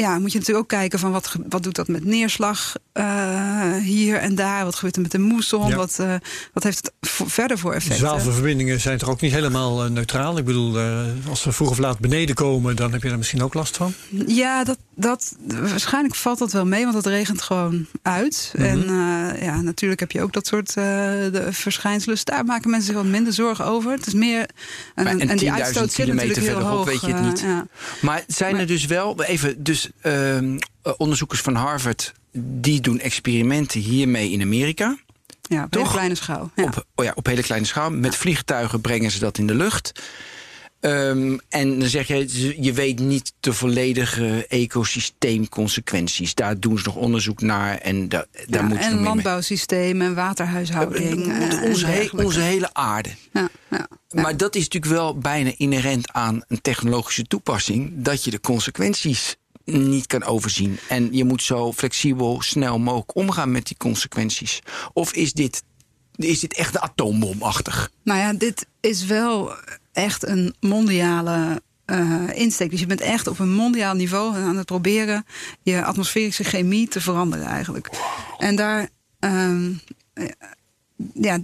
ja, 0.00 0.18
moet 0.18 0.32
je 0.32 0.38
natuurlijk 0.38 0.64
ook 0.64 0.78
kijken 0.78 0.98
van 0.98 1.12
wat, 1.12 1.34
wat 1.48 1.62
doet 1.62 1.74
dat 1.74 1.88
met 1.88 2.04
neerslag 2.04 2.74
eh, 2.92 3.72
hier 3.76 4.16
en 4.16 4.34
daar. 4.34 4.64
Wat 4.64 4.74
gebeurt 4.74 4.96
er 4.96 5.02
met 5.02 5.10
de 5.10 5.18
moesson? 5.18 5.68
Ja. 5.68 5.76
Wat, 5.76 5.98
eh, 5.98 6.14
wat 6.52 6.62
heeft 6.62 6.76
het 6.78 6.92
voor- 7.10 7.30
verder 7.30 7.58
voor 7.58 7.72
effecten? 7.72 7.98
Zwavelverbindingen 7.98 8.80
zijn 8.80 8.98
toch 8.98 9.08
ook 9.08 9.20
niet 9.20 9.32
helemaal 9.32 9.84
eh, 9.84 9.90
neutraal? 9.90 10.38
Ik 10.38 10.44
bedoel, 10.44 10.78
eh, 10.78 11.00
als 11.28 11.40
ze 11.40 11.52
vroeg 11.52 11.70
of 11.70 11.78
laat 11.78 11.98
beneden 11.98 12.34
komen, 12.34 12.76
dan 12.76 12.92
heb 12.92 13.02
je 13.02 13.10
er 13.10 13.16
misschien 13.18 13.42
ook 13.42 13.54
last 13.54 13.76
van. 13.76 13.92
Ja, 14.26 14.64
dat, 14.64 14.78
dat, 14.94 15.36
waarschijnlijk 15.46 16.14
valt 16.14 16.38
dat 16.38 16.52
wel 16.52 16.66
mee, 16.66 16.82
want 16.82 16.94
het 16.96 17.06
regent 17.06 17.42
gewoon 17.42 17.86
uit. 18.02 18.52
Mhm. 18.56 18.64
En 18.66 18.82
eh, 18.82 19.42
ja, 19.42 19.60
natuurlijk 19.60 20.00
heb 20.00 20.10
je 20.10 20.22
ook 20.22 20.32
dat 20.32 20.46
soort 20.46 20.68
eh, 20.68 20.74
de 20.74 21.46
verschijnselen. 21.50 22.14
Dus 22.14 22.24
daar 22.24 22.44
maken 22.44 22.70
mensen 22.70 22.88
zich 22.92 23.02
wat 23.02 23.10
minder 23.10 23.32
zorgen 23.32 23.64
over. 23.64 23.90
Het 23.92 24.06
is 24.06 24.14
meer. 24.14 24.40
En, 24.94 25.04
Maar- 25.04 25.06
en 25.06 25.20
en 25.20 25.36
die 25.36 25.48
10.000 25.50 25.52
uitstoot 25.62 25.92
zit 25.92 26.06
natuurlijk 26.06 26.46
heel 26.46 26.60
hoog. 26.60 26.84
weet 26.86 27.00
je 27.00 27.14
het 27.14 27.22
niet. 27.24 27.40
ja. 27.40 27.66
Maar 28.00 28.22
zijn 28.26 28.56
er 28.56 28.66
dus 28.66 28.84
wel, 28.86 29.22
even, 29.22 29.62
dus 29.64 29.87
ehm, 30.00 30.58
eh, 30.82 30.92
onderzoekers 30.96 31.40
van 31.40 31.54
Harvard, 31.54 32.12
die 32.32 32.80
doen 32.80 33.00
experimenten 33.00 33.80
hiermee 33.80 34.30
in 34.30 34.42
Amerika. 34.42 34.98
ja, 35.42 35.64
op 35.64 35.70
Toch? 35.70 35.82
hele 35.82 35.94
kleine 35.94 36.14
schaal. 36.14 36.50
Ja. 36.54 36.64
Op, 36.64 36.84
oh 36.94 37.04
ja, 37.04 37.12
op 37.14 37.26
hele 37.26 37.42
kleine 37.42 37.66
schaal. 37.66 37.90
Met 37.90 38.16
vliegtuigen 38.16 38.80
brengen 38.80 39.10
ze 39.10 39.18
dat 39.18 39.38
in 39.38 39.46
de 39.46 39.54
lucht. 39.54 39.92
Ehm, 40.80 41.38
en 41.48 41.78
dan 41.78 41.88
zeg 41.88 42.06
je, 42.06 42.54
je 42.62 42.72
weet 42.72 42.98
niet 42.98 43.32
de 43.40 43.52
volledige 43.52 44.46
ecosysteemconsequenties. 44.48 46.34
Daar 46.34 46.58
doen 46.60 46.78
ze 46.78 46.84
nog 46.86 46.94
onderzoek 46.96 47.40
naar 47.40 47.78
en 47.78 48.08
da- 48.08 48.26
daar 48.32 48.46
Ja, 48.48 48.58
en 48.58 48.66
mee 48.78 48.94
mee. 48.94 49.02
landbouwsysteem 49.04 50.00
en 50.02 50.14
waterhuishouding. 50.14 51.26
Eh, 51.26 51.36
eh, 51.36 51.52
en 51.52 51.62
onze, 51.62 51.86
he- 51.86 52.08
onze 52.12 52.40
hele 52.40 52.74
aarde. 52.74 53.08
Ja, 53.32 53.48
ja. 53.70 53.88
Maar 54.10 54.36
dat 54.36 54.54
is 54.54 54.62
natuurlijk 54.62 54.92
wel 54.92 55.18
bijna 55.18 55.52
inherent 55.56 56.12
aan 56.12 56.42
een 56.48 56.60
technologische 56.60 57.24
toepassing. 57.24 57.92
Dat 57.94 58.24
je 58.24 58.30
de 58.30 58.40
consequenties 58.40 59.36
niet 59.72 60.06
kan 60.06 60.24
overzien. 60.24 60.78
En 60.88 61.08
je 61.12 61.24
moet 61.24 61.42
zo 61.42 61.72
flexibel, 61.72 62.42
snel 62.42 62.78
mogelijk 62.78 63.14
omgaan 63.14 63.52
met 63.52 63.66
die 63.66 63.76
consequenties. 63.76 64.60
Of 64.92 65.12
is 65.12 65.32
dit, 65.32 65.62
is 66.16 66.40
dit 66.40 66.54
echt 66.54 66.78
atoombomachtig? 66.78 67.90
Nou 68.02 68.18
ja, 68.18 68.32
dit 68.32 68.66
is 68.80 69.04
wel 69.04 69.52
echt 69.92 70.26
een 70.26 70.54
mondiale 70.60 71.62
eh, 71.84 72.28
insteek. 72.32 72.70
Dus 72.70 72.80
je 72.80 72.86
bent 72.86 73.00
echt 73.00 73.26
op 73.26 73.38
een 73.38 73.52
mondiaal 73.52 73.94
niveau 73.94 74.36
aan 74.36 74.56
het 74.56 74.66
proberen 74.66 75.24
je 75.62 75.84
atmosferische 75.84 76.44
chemie 76.44 76.88
te 76.88 77.00
veranderen 77.00 77.46
eigenlijk. 77.46 77.90
En 78.38 78.56
daar, 78.56 78.88
ehm, 79.18 79.72
eh, 80.12 80.26
ja, 81.14 81.38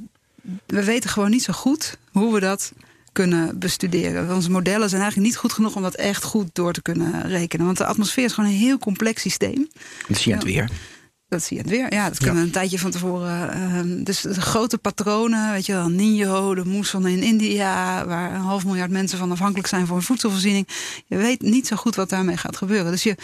we 0.66 0.84
weten 0.84 1.10
gewoon 1.10 1.30
niet 1.30 1.42
zo 1.42 1.52
goed 1.52 1.98
hoe 2.12 2.34
we 2.34 2.40
dat 2.40 2.72
kunnen 3.14 3.58
bestuderen. 3.58 4.34
Onze 4.34 4.50
modellen 4.50 4.88
zijn 4.88 5.02
eigenlijk 5.02 5.30
niet 5.30 5.40
goed 5.40 5.52
genoeg 5.52 5.76
om 5.76 5.82
dat 5.82 5.94
echt 5.94 6.24
goed 6.24 6.48
door 6.52 6.72
te 6.72 6.82
kunnen 6.82 7.28
rekenen. 7.28 7.66
Want 7.66 7.78
de 7.78 7.86
atmosfeer 7.86 8.24
is 8.24 8.32
gewoon 8.32 8.50
een 8.50 8.56
heel 8.56 8.78
complex 8.78 9.22
systeem. 9.22 9.68
Dat 10.08 10.18
zie 10.18 10.30
je 10.30 10.36
het 10.36 10.46
weer. 10.46 10.70
Dat 11.28 11.42
zie 11.42 11.56
je 11.56 11.62
het 11.62 11.70
weer. 11.70 11.92
Ja, 11.92 12.08
dat 12.08 12.18
kunnen 12.18 12.36
we 12.36 12.42
een 12.42 12.50
tijdje 12.50 12.78
van 12.78 12.90
tevoren. 12.90 13.52
ehm, 13.52 14.04
dus 14.04 14.20
de 14.20 14.40
grote 14.40 14.78
patronen, 14.78 15.52
weet 15.52 15.66
je 15.66 15.72
wel, 15.72 15.88
Ninjo, 15.88 16.54
de 16.54 16.64
moesson 16.64 17.06
in 17.06 17.22
India, 17.22 18.06
waar 18.06 18.34
een 18.34 18.40
half 18.40 18.64
miljard 18.64 18.90
mensen 18.90 19.18
van 19.18 19.30
afhankelijk 19.30 19.68
zijn 19.68 19.86
voor 19.86 19.96
hun 19.96 20.04
voedselvoorziening. 20.04 20.68
Je 21.06 21.16
weet 21.16 21.40
niet 21.40 21.66
zo 21.66 21.76
goed 21.76 21.94
wat 21.94 22.08
daarmee 22.08 22.36
gaat 22.36 22.56
gebeuren. 22.56 22.90
Dus 22.90 23.02
je, 23.02 23.16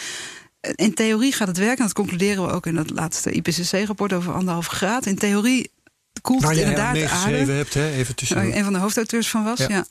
in 0.75 0.95
theorie 0.95 1.33
gaat 1.33 1.49
het 1.49 1.59
werken, 1.59 1.79
en 1.79 1.85
dat 1.85 1.95
concluderen 1.95 2.47
we 2.47 2.53
ook 2.53 2.67
in 2.67 2.75
dat 2.75 2.91
laatste 2.91 3.31
IPCC-rapport 3.31 4.13
over 4.13 4.33
anderhalve 4.33 4.71
graad. 4.71 5.07
In 5.07 5.17
theorie 5.17 5.71
koelt 6.21 6.43
Waar 6.43 6.51
het 6.51 6.61
aan 6.63 6.69
inderdaad 6.69 6.95
de 6.95 7.09
aarde. 7.09 7.53
hebt, 7.53 7.75
hè? 7.75 7.91
even 7.93 8.15
tussen. 8.15 8.47
Ik 8.47 8.55
een 8.55 8.65
van 8.65 8.73
de 8.73 8.79
hoofdauteurs 8.79 9.29
van 9.29 9.45
was. 9.45 9.59
Ja. 9.59 9.85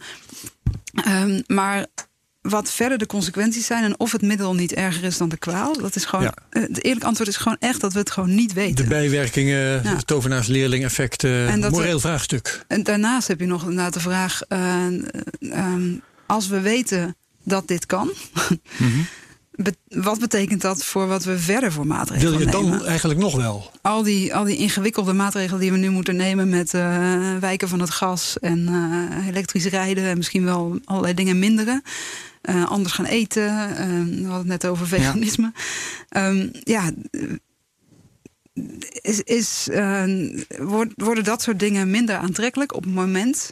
Ehm, 1.03 1.41
maar 1.48 1.86
wat 2.41 2.71
verder 2.71 2.98
de 2.98 3.05
consequenties 3.05 3.65
zijn 3.65 3.83
en 3.83 4.00
of 4.00 4.12
het 4.12 4.21
middel 4.21 4.53
niet 4.55 4.74
erger 4.74 5.03
is 5.03 5.17
dan 5.17 5.29
de 5.29 5.38
kwaal, 5.38 5.77
dat 5.77 5.95
is 5.95 6.05
gewoon. 6.05 6.24
Ja. 6.25 6.33
eh, 6.50 6.62
Het 6.62 6.83
eerlijke 6.83 7.05
antwoord 7.07 7.29
is 7.29 7.38
gewoon 7.38 7.57
echt 7.59 7.81
dat 7.81 7.93
we 7.93 8.00
het 8.00 8.12
gewoon 8.12 8.36
niet 8.36 8.53
weten. 8.53 8.75
De 8.75 8.83
bijwerkingen, 8.89 9.83
Ja. 9.83 9.95
het 9.95 10.07
tovenaarsleerling-effect, 10.07 11.24
eh, 11.24 11.55
moreel 11.69 12.00
vraagstuk. 12.00 12.65
En 12.67 12.83
daarnaast 12.83 13.27
heb 13.27 13.39
je 13.39 13.45
nog 13.45 13.62
inderdaad 13.62 13.93
de 13.93 14.00
vraag: 14.00 14.41
eh, 14.41 14.86
ehm, 15.39 15.93
als 16.25 16.48
we 16.48 16.59
weten 16.62 17.15
dat 17.43 17.67
dit 17.67 17.86
kan, 17.86 18.12
be- 18.77 19.03
wat 19.88 20.20
betekent 20.20 20.62
dat 20.62 20.84
voor 20.86 21.08
wat 21.08 21.24
we 21.24 21.39
verder 21.39 21.72
voor 21.72 21.88
maatregelen 21.88 22.32
Wil 22.32 22.39
je 22.39 22.46
het 22.46 22.56
nemen? 22.62 22.78
dan 22.80 22.88
eigenlijk 22.88 23.20
nog 23.20 23.36
wel? 23.36 23.72
Al 23.82 24.04
die, 24.04 24.36
al 24.36 24.44
die 24.44 24.58
ingewikkelde 24.58 25.13
maatregelen 25.13 25.60
die 25.62 25.72
we 25.72 25.78
nu 25.78 25.89
moeten 25.89 26.16
nemen 26.16 26.50
met 26.50 26.74
eh, 26.74 27.36
wijken 27.39 27.68
van 27.70 27.80
het 27.80 27.89
gas 27.89 28.39
en 28.39 28.68
eh, 28.68 29.28
elektrisch 29.28 29.66
rijden 29.66 30.04
en 30.04 30.18
misschien 30.18 30.44
wel 30.44 30.80
allerlei 30.86 31.13
dingen 31.13 31.39
minderen. 31.39 31.82
eh, 32.42 32.66
anders 32.70 32.94
gaan 32.94 33.06
eten. 33.06 33.48
eh, 33.78 33.88
we 33.88 34.22
hadden 34.22 34.38
het 34.38 34.46
net 34.62 34.66
over 34.66 34.88
veganisme. 34.88 35.51
Ehm, 36.10 36.50
ja, 36.63 36.92
is, 39.01 39.22
is, 39.22 39.68
worden 40.96 41.24
dat 41.24 41.42
soort 41.42 41.60
dingen 41.60 41.89
minder 41.89 42.16
aantrekkelijk 42.16 42.75
op 42.75 42.84
het 42.84 42.94
moment 42.94 43.51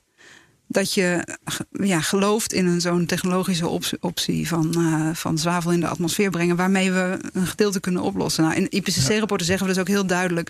dat 0.77 0.93
je 0.93 1.37
ja, 1.71 2.01
gelooft 2.01 2.53
in 2.53 2.65
een 2.65 2.81
zo'n 2.81 3.05
technologische 3.05 3.67
op- 3.67 3.97
optie 3.99 4.47
van, 4.47 4.73
eh, 4.73 5.15
van 5.15 5.37
zwavel 5.37 5.71
in 5.71 5.79
de 5.79 5.87
atmosfeer 5.87 6.29
brengen, 6.29 6.55
waarmee 6.55 6.91
we 6.91 7.19
een 7.33 7.47
gedeelte 7.47 7.79
kunnen 7.79 8.01
oplossen. 8.01 8.43
Nou, 8.43 8.55
in 8.55 8.67
IPCC-rapporten 8.69 9.45
zeggen 9.45 9.67
we 9.67 9.73
dus 9.73 9.81
ook 9.81 9.87
heel 9.87 10.05
duidelijk: 10.05 10.49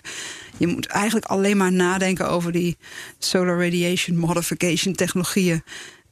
je 0.56 0.66
moet 0.66 0.86
eigenlijk 0.86 1.26
alleen 1.26 1.56
maar 1.56 1.72
nadenken 1.72 2.28
over 2.28 2.52
die 2.52 2.76
solar 3.18 3.62
radiation 3.64 4.16
modification 4.16 4.94
technologieën. 4.94 5.62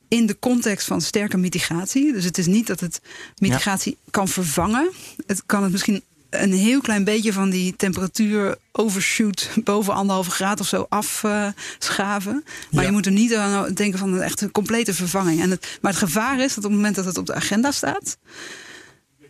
In 0.09 0.27
de 0.27 0.39
context 0.39 0.87
van 0.87 1.01
sterke 1.01 1.37
mitigatie. 1.37 2.13
Dus 2.13 2.25
het 2.25 2.39
is 2.39 2.47
niet 2.47 2.67
dat 2.67 2.81
het 2.81 3.01
mitigatie 3.39 3.97
kan 4.11 4.29
vervangen. 4.29 4.91
Het 5.27 5.43
kan 5.47 5.63
het 5.63 5.73
misschien 5.73 6.03
een 6.43 6.53
heel 6.53 6.81
klein 6.81 7.05
beetje 7.05 7.33
van 7.33 7.51
die 7.51 7.75
temperatuur 7.77 8.57
overshoot 8.73 9.51
boven 9.65 9.95
anderhalve 9.95 10.31
graad 10.31 10.61
of 10.61 10.67
zo 10.67 10.87
afschaven. 10.89 12.45
maar 12.71 12.83
Ja. 12.83 12.83
je 12.83 12.91
moet 12.91 13.07
er 13.07 13.13
niet 13.13 13.35
aan 13.35 13.73
denken 13.75 13.99
van 13.99 14.13
een 14.13 14.21
echt 14.23 14.41
een 14.41 14.51
complete 14.53 14.95
vervanging. 14.95 15.41
En 15.43 15.51
het, 15.51 15.79
maar 15.81 15.93
het 15.93 16.01
gevaar 16.01 16.41
is 16.41 16.55
dat 16.55 16.65
op 16.65 16.71
het 16.71 16.79
moment 16.79 16.95
dat 16.95 17.05
het 17.05 17.19
op 17.19 17.27
de 17.27 17.35
agenda 17.35 17.71
staat, 17.71 18.17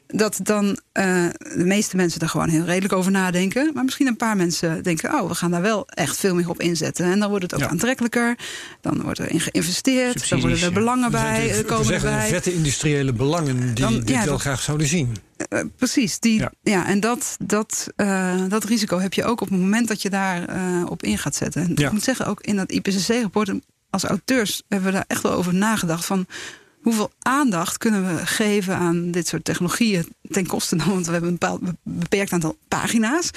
dat 0.06 0.38
dan 0.42 0.78
eh, 0.92 1.04
de 1.38 1.64
meeste 1.64 1.96
mensen 1.96 2.20
daar 2.20 2.28
gewoon 2.28 2.48
heel 2.48 2.64
redelijk 2.64 2.92
over 2.92 3.10
nadenken. 3.10 3.70
Maar 3.74 3.84
misschien 3.84 4.06
een 4.06 4.16
paar 4.16 4.36
mensen 4.36 4.82
denken: 4.82 5.14
oh, 5.14 5.28
we 5.28 5.34
gaan 5.34 5.50
daar 5.50 5.62
wel 5.62 5.86
echt 5.88 6.16
veel 6.16 6.34
meer 6.34 6.48
op 6.48 6.60
inzetten. 6.60 7.04
En 7.12 7.18
dan 7.18 7.28
wordt 7.28 7.44
het 7.44 7.54
ook 7.54 7.60
Ja. 7.60 7.68
aantrekkelijker. 7.68 8.38
Dan 8.80 9.02
wordt 9.02 9.18
er 9.18 9.30
in 9.30 9.40
geïnvesteerd. 9.40 10.28
dan 10.28 10.40
worden 10.40 10.58
er 10.58 10.64
ja. 10.64 10.70
belangen 10.72 11.12
Er 11.12 11.18
zijn 11.18 11.32
bij. 11.34 11.58
eh, 11.58 11.64
komen 11.66 11.78
we 11.86 11.92
zeggen 11.92 12.10
erbij. 12.10 12.28
vette 12.28 12.54
industriële 12.54 13.12
belangen 13.12 13.60
die 13.74 13.74
Dan- 13.84 13.94
dit 13.94 14.08
ja, 14.08 14.18
wel 14.22 14.26
dat- 14.32 14.40
graag 14.40 14.60
zouden 14.62 14.86
zien. 14.86 15.16
Eh, 15.48 15.60
precies, 15.76 16.18
die, 16.20 16.38
Ja. 16.38 16.52
ja. 16.62 16.86
en 16.86 17.00
dat, 17.00 17.36
dat, 17.44 17.86
eh, 17.96 18.34
dat 18.48 18.64
risico 18.64 18.98
heb 18.98 19.12
je 19.12 19.24
ook 19.24 19.40
op 19.40 19.48
het 19.50 19.58
moment 19.60 19.88
dat 19.88 20.02
je 20.02 20.10
daar 20.10 20.44
eh, 20.48 20.60
op 20.88 21.02
in 21.02 21.18
gaat 21.18 21.34
zetten. 21.36 21.62
En 21.62 21.72
Ja. 21.74 21.86
ik 21.86 21.92
moet 21.92 22.02
zeggen, 22.02 22.26
ook 22.26 22.40
in 22.40 22.56
dat 22.56 22.70
IPCC-rapport, 22.72 23.52
als 23.90 24.04
auteurs 24.04 24.62
hebben 24.68 24.88
we 24.88 24.94
daar 24.94 25.04
echt 25.06 25.22
wel 25.22 25.32
over 25.32 25.54
nagedacht. 25.54 26.04
Van 26.04 26.26
hoeveel 26.86 27.10
aandacht 27.18 27.78
kunnen 27.78 28.16
we 28.16 28.26
geven 28.26 28.76
aan 28.76 29.10
dit 29.10 29.26
soort 29.28 29.44
technologieën 29.44 30.12
ten 30.30 30.46
koste 30.46 30.76
dan, 30.76 30.88
want 30.88 31.06
we 31.06 31.12
hebben 31.12 31.30
een 31.30 31.38
bepaald 31.38 31.60
be- 31.60 31.76
beperkt 31.82 32.32
aantal 32.32 32.58
pagina's. 32.68 33.30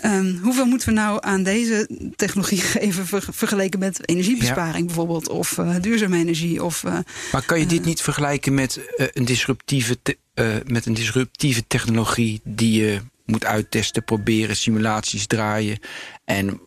Ehm, 0.00 0.36
hoeveel 0.42 0.66
moeten 0.66 0.88
we 0.88 0.94
nou 0.94 1.18
aan 1.20 1.42
deze 1.42 1.88
technologie 2.16 2.60
geven 2.78 3.06
ver- 3.06 3.28
vergeleken 3.30 3.78
met 3.78 4.08
energiebesparing 4.08 4.86
bijvoorbeeld, 4.86 5.28
of 5.28 5.58
eh, 5.58 5.74
duurzame 5.80 6.16
energie? 6.18 6.64
Of, 6.64 6.84
eh, 6.84 6.98
Maar 7.32 7.44
kan 7.44 7.58
je 7.58 7.66
dit 7.66 7.84
niet 7.84 8.00
vergelijken 8.00 8.54
met, 8.54 8.80
eh, 8.96 9.06
een, 9.12 9.24
disruptieve 9.24 9.98
eh, 10.34 10.54
met 10.66 10.86
een 10.86 10.94
disruptieve 10.94 11.66
technologie 11.66 12.40
die 12.44 12.82
je 12.82 13.00
moet 13.24 13.44
uittesten, 13.44 14.04
proberen, 14.04 14.56
simulaties 14.56 15.26
draaien 15.26 15.78
en 16.24 16.60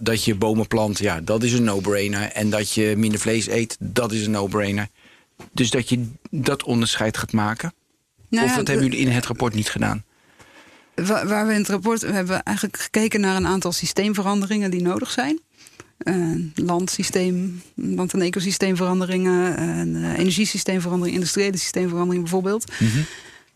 dat 0.00 0.24
je 0.24 0.34
bomen 0.34 0.66
plant, 0.66 0.98
ja, 0.98 1.20
dat 1.20 1.42
is 1.42 1.52
een 1.52 1.64
no-brainer. 1.64 2.22
En 2.22 2.50
dat 2.50 2.72
je 2.72 2.94
minder 2.96 3.20
vlees 3.20 3.48
eet, 3.48 3.76
dat 3.80 4.12
is 4.12 4.24
een 4.24 4.30
no-brainer. 4.30 4.88
Dus 5.52 5.70
dat 5.70 5.88
je 5.88 6.10
dat 6.30 6.62
onderscheid 6.64 7.16
gaat 7.18 7.32
maken. 7.32 7.72
nou 8.28 8.44
of 8.44 8.50
ja, 8.50 8.56
dat 8.56 8.66
hebben 8.66 8.86
jullie 8.86 9.00
in 9.06 9.12
het 9.12 9.26
rapport 9.26 9.54
niet 9.54 9.70
gedaan? 9.70 10.04
wa- 10.94 11.26
waar 11.26 11.46
we 11.46 11.52
in 11.52 11.58
het 11.58 11.68
rapport 11.68 12.00
we 12.00 12.12
hebben 12.12 12.42
eigenlijk 12.42 12.78
gekeken 12.78 13.20
naar 13.20 13.36
een 13.36 13.46
aantal 13.46 13.72
systeemveranderingen 13.72 14.70
die 14.70 14.82
nodig 14.82 15.10
zijn. 15.10 15.40
Eh, 15.98 16.14
landsysteem, 16.54 17.62
land- 17.74 18.12
en 18.12 18.20
ecosysteemveranderingen, 18.22 19.96
uh, 19.96 20.18
energiesysteemverandering, 20.18 21.16
industriële 21.16 21.56
systeemverandering 21.56 22.22
bijvoorbeeld. 22.22 22.72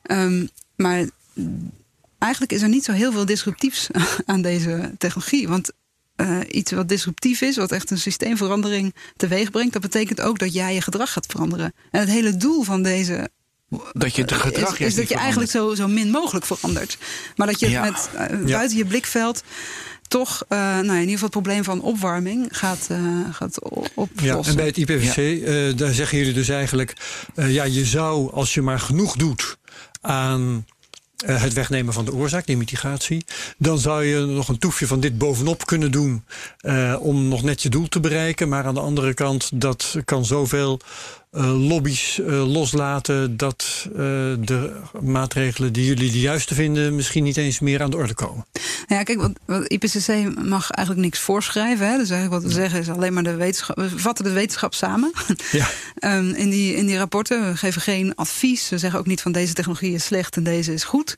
Ehm, 0.03 0.47
maar 0.77 1.09
eigenlijk 2.19 2.53
is 2.53 2.63
er 2.63 2.69
niet 2.69 2.85
zo 2.85 2.93
heel 2.93 3.13
veel 3.13 3.25
disruptiefs 3.27 3.89
aan 4.27 4.43
deze 4.43 4.95
technologie. 4.99 5.49
Want 5.49 5.73
eh, 6.17 6.39
iets 6.49 6.73
wat 6.73 6.89
disruptief 6.89 7.41
is, 7.41 7.57
wat 7.57 7.73
echt 7.73 7.91
een 7.91 7.99
systeemverandering 7.99 8.95
teweeg 9.17 9.51
brengt, 9.51 9.73
dat 9.73 9.83
betekent 9.83 10.21
ook 10.21 10.39
dat 10.39 10.53
jij 10.53 10.75
je 10.75 10.81
gedrag 10.81 11.13
gaat 11.13 11.27
veranderen. 11.27 11.73
En 11.91 12.01
het 12.01 12.09
hele 12.09 12.37
doel 12.37 12.63
van 12.63 12.83
deze 12.83 13.29
Dat 13.93 14.15
je 14.17 14.23
het 14.23 14.33
gedrag 14.33 14.79
is, 14.81 14.95
dat 14.95 15.09
je 15.09 15.15
eigenlijk 15.15 15.51
zo, 15.51 15.75
zo 15.75 15.89
min 15.89 16.11
mogelijk 16.11 16.47
verandert. 16.47 16.99
Maar 17.37 17.47
dat 17.47 17.61
je 17.61 17.71
Ja. 17.71 17.85
met 17.85 18.11
eh, 18.15 18.39
buiten 18.45 18.77
je 18.77 18.85
blikveld 18.85 19.43
toch 20.09 20.45
eh, 20.49 20.59
nou, 20.59 20.81
in 20.83 20.91
ieder 20.93 21.03
geval 21.11 21.21
het 21.23 21.31
probleem 21.31 21.65
van 21.65 21.81
opwarming 21.81 22.47
gaat, 22.51 22.87
eh, 22.91 22.99
gaat 23.31 23.63
oplossen. 23.95 24.27
Ja, 24.27 24.41
en 24.51 24.57
bij 24.57 24.67
het 24.67 24.77
IPCC, 24.77 25.17
eh, 25.17 25.77
daar 25.77 25.93
zeggen 25.93 26.19
jullie 26.19 26.33
dus 26.33 26.49
eigenlijk... 26.49 26.93
eh, 27.35 27.55
ja, 27.55 27.65
je 27.65 27.85
zou, 27.85 28.33
als 28.33 28.55
je 28.55 28.63
maar 28.63 28.81
genoeg 28.81 29.17
doet 29.17 29.57
aan 30.01 30.67
eh, 31.27 31.43
het 31.43 31.53
wegnemen 31.53 31.95
van 31.95 32.05
de 32.05 32.15
oorzaak, 32.15 32.47
die 32.47 32.57
mitigatie... 32.57 33.25
dan 33.59 33.79
zou 33.79 34.05
je 34.05 34.19
nog 34.27 34.49
een 34.49 34.59
toefje 34.59 34.87
van 34.87 35.01
dit 35.01 35.19
bovenop 35.19 35.67
kunnen 35.67 35.91
doen... 35.91 36.25
eh, 36.59 36.97
om 37.01 37.29
nog 37.29 37.43
net 37.43 37.63
je 37.63 37.69
doel 37.69 37.89
te 37.89 38.01
bereiken. 38.01 38.49
Maar 38.49 38.65
aan 38.65 38.75
de 38.75 38.81
andere 38.81 39.15
kant, 39.15 39.51
dat 39.55 39.97
kan 40.05 40.25
zoveel 40.25 40.81
eh, 41.35 41.69
lobby's 41.69 42.21
eh, 42.21 42.53
loslaten... 42.53 43.37
dat 43.37 43.87
eh, 43.89 43.95
de 44.39 44.81
maatregelen 45.01 45.73
die 45.73 45.85
jullie 45.85 46.13
de 46.13 46.21
juiste 46.21 46.55
vinden... 46.55 46.95
misschien 46.95 47.25
niet 47.25 47.37
eens 47.37 47.61
meer 47.61 47.83
aan 47.83 47.91
de 47.91 47.97
orde 47.97 48.15
komen. 48.15 48.47
Ja, 48.87 49.03
kijk, 49.03 49.21
wat, 49.21 49.33
wat 49.45 49.73
IPCC 49.73 50.39
mag 50.45 50.71
eigenlijk 50.71 51.07
niks 51.07 51.19
voorschrijven. 51.21 51.87
Hè? 51.87 51.97
Dus 51.99 52.11
eigenlijk 52.11 52.43
wat 52.43 52.53
we 52.53 52.59
zeggen 52.61 52.81
is 52.81 52.89
alleen 52.89 53.13
maar 53.13 53.23
de 53.23 53.35
wetenschap. 53.35 53.77
We 53.77 53.99
vatten 53.99 54.25
de 54.25 54.33
wetenschap 54.33 54.75
samen. 54.75 55.13
Ja. 55.53 55.69
Ehm, 55.95 56.31
in, 56.31 56.51
die, 56.51 56.75
in 56.75 56.87
die 56.87 56.99
rapporten. 56.99 57.51
We 57.51 57.57
geven 57.57 57.83
geen 57.83 58.15
advies. 58.15 58.69
We 58.69 58.79
zeggen 58.79 58.99
ook 58.99 59.07
niet 59.07 59.23
van 59.23 59.33
deze 59.33 59.53
technologie 59.53 59.95
is 59.95 60.05
slecht 60.05 60.37
en 60.37 60.43
deze 60.43 60.73
is 60.73 60.85
goed. 60.85 61.15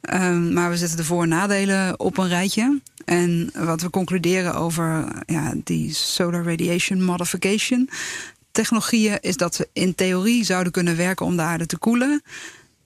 Ehm, 0.00 0.52
maar 0.52 0.70
we 0.70 0.76
zetten 0.76 0.96
de 0.96 1.04
voor- 1.04 1.22
en 1.22 1.28
nadelen 1.28 2.00
op 2.00 2.18
een 2.18 2.28
rijtje. 2.28 2.80
En 3.04 3.50
wat 3.54 3.82
we 3.82 3.90
concluderen 3.90 4.54
over 4.54 5.04
ja, 5.26 5.54
die 5.64 5.94
solar 5.94 6.44
radiation 6.44 7.04
modification 7.04 7.88
technologieën 8.58 9.18
is 9.20 9.36
dat 9.36 9.54
ze 9.54 9.68
in 9.72 9.94
theorie 9.94 10.44
zouden 10.44 10.72
kunnen 10.72 10.96
werken 10.96 11.26
om 11.26 11.36
de 11.36 11.42
aarde 11.42 11.66
te 11.66 11.78
koelen. 11.78 12.22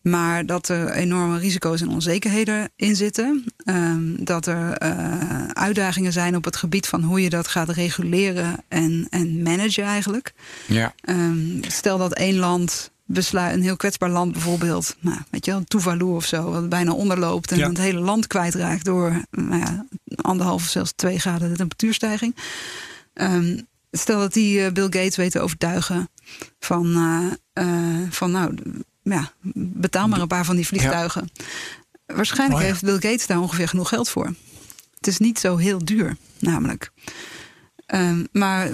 Maar 0.02 0.46
dat 0.46 0.68
er 0.68 0.90
enorme 0.90 1.38
risico's 1.38 1.80
en 1.80 1.88
onzekerheden 1.88 2.70
in 2.76 2.96
zitten. 2.96 3.44
Ehm, 3.64 4.24
dat 4.24 4.46
er 4.46 4.72
eh, 4.72 5.46
uitdagingen 5.46 6.12
zijn 6.12 6.36
op 6.36 6.44
het 6.44 6.56
gebied 6.56 6.86
van 6.86 7.02
hoe 7.02 7.22
je 7.22 7.30
dat 7.30 7.48
gaat 7.48 7.68
reguleren 7.68 8.64
en, 8.68 9.06
en 9.10 9.42
managen 9.42 9.84
eigenlijk. 9.84 10.32
Ja. 10.66 10.94
Ehm, 11.00 11.62
stel 11.62 11.98
dat 11.98 12.12
één 12.14 12.36
land 12.36 12.90
besluit, 13.04 13.54
een 13.54 13.62
heel 13.62 13.76
kwetsbaar 13.76 14.10
land 14.10 14.32
bijvoorbeeld, 14.32 14.96
nou, 15.00 15.18
weet 15.30 15.44
je 15.44 15.50
wel, 15.50 15.64
Tuvalu 15.64 16.04
of 16.04 16.26
zo, 16.26 16.50
wat 16.50 16.68
bijna 16.68 16.92
onderloopt 16.92 17.52
en 17.52 17.58
Ja. 17.58 17.68
het 17.68 17.78
hele 17.78 18.00
land 18.00 18.26
kwijtraakt 18.26 18.84
door 18.84 19.24
nou 19.30 19.58
ja, 19.60 19.86
anderhalf 20.16 20.62
of 20.62 20.68
zelfs 20.68 20.92
twee 20.96 21.18
graden 21.18 21.50
de 21.50 21.56
temperatuurstijging. 21.56 22.36
Ehm, 23.14 23.58
stel 23.92 24.18
dat 24.18 24.32
die 24.32 24.64
eh, 24.64 24.72
Bill 24.72 24.84
Gates 24.90 25.16
weet 25.16 25.30
te 25.30 25.40
overtuigen 25.40 26.08
van, 26.58 26.94
eh, 26.94 27.32
eh, 27.52 28.10
van 28.10 28.30
nou, 28.30 28.54
ja, 29.02 29.32
betaal 29.54 30.08
maar 30.08 30.20
een 30.20 30.28
paar 30.28 30.44
van 30.44 30.56
die 30.56 30.66
vliegtuigen. 30.66 31.30
Waarschijnlijk 32.06 32.60
Oh 32.60 32.66
ja. 32.66 32.72
heeft 32.72 32.84
Bill 32.84 33.10
Gates 33.10 33.26
daar 33.26 33.40
ongeveer 33.40 33.68
genoeg 33.68 33.88
geld 33.88 34.08
voor. 34.08 34.34
Het 34.96 35.06
is 35.06 35.18
niet 35.18 35.38
zo 35.38 35.56
heel 35.56 35.84
duur, 35.84 36.16
namelijk. 36.38 36.90
Ehm, 37.86 38.24
maar 38.32 38.70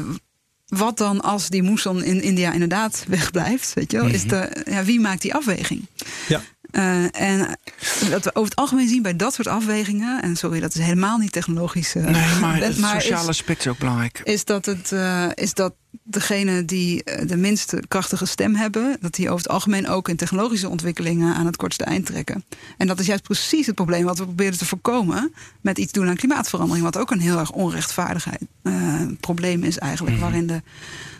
wat 0.66 0.98
dan 0.98 1.20
als 1.20 1.48
die 1.48 1.62
moesson 1.62 2.02
in 2.02 2.22
India 2.22 2.52
inderdaad 2.52 3.04
wegblijft? 3.08 3.74
Weet 3.74 3.90
je 3.90 3.96
wel? 3.96 4.06
Is 4.06 4.24
de, 4.24 4.64
ja, 4.70 4.84
wie 4.84 5.00
maakt 5.00 5.22
die 5.22 5.34
afweging? 5.34 5.86
Ja. 6.28 6.42
Eh, 6.70 7.20
en 7.20 7.38
wat 8.10 8.24
we 8.24 8.30
over 8.34 8.50
het 8.50 8.56
algemeen 8.56 8.88
zien 8.88 9.02
bij 9.02 9.16
dat 9.16 9.34
soort 9.34 9.46
afwegingen, 9.46 10.22
en 10.22 10.36
sorry, 10.36 10.60
dat 10.60 10.74
is 10.74 10.80
helemaal 10.80 11.18
niet 11.18 11.32
technologisch. 11.32 11.94
eh, 11.94 12.04
Nee, 12.04 12.40
maar 12.40 12.56
het 12.62 12.78
maar 12.78 13.00
sociale 13.00 13.22
is- 13.22 13.28
aspect 13.28 13.60
is 13.60 13.66
ook 13.66 13.78
belangrijk. 13.78 14.20
is 14.24 14.44
dat, 14.44 14.66
het, 14.66 14.92
eh, 14.92 15.26
is 15.34 15.54
dat 15.54 15.74
degene 16.02 16.64
die 16.64 17.04
de 17.26 17.36
minst 17.36 17.74
krachtige 17.88 18.26
stem 18.26 18.54
hebben, 18.54 18.96
dat 19.00 19.14
die 19.14 19.26
over 19.30 19.42
het 19.42 19.48
algemeen 19.52 19.88
ook 19.88 20.08
in 20.08 20.16
technologische 20.16 20.68
ontwikkelingen 20.68 21.34
aan 21.34 21.46
het 21.46 21.56
kortste 21.56 21.84
eind 21.84 22.06
trekken. 22.06 22.44
En 22.76 22.86
dat 22.86 23.00
is 23.00 23.06
juist 23.06 23.22
precies 23.22 23.66
het 23.66 23.74
probleem 23.74 24.04
wat 24.04 24.18
we 24.18 24.24
proberen 24.24 24.58
te 24.58 24.66
voorkomen 24.66 25.32
met 25.60 25.78
iets 25.78 25.92
doen 25.92 26.08
aan 26.08 26.16
klimaatverandering, 26.16 26.84
wat 26.84 26.96
ook 26.98 27.10
een 27.10 27.20
heel 27.20 27.38
erg 27.38 27.50
onrechtvaardigheid 27.52 28.42
probleem 29.20 29.62
is 29.62 29.78
eigenlijk, 29.78 30.16
Mhm. 30.16 30.24
waarin 30.24 30.46
de, 30.46 30.62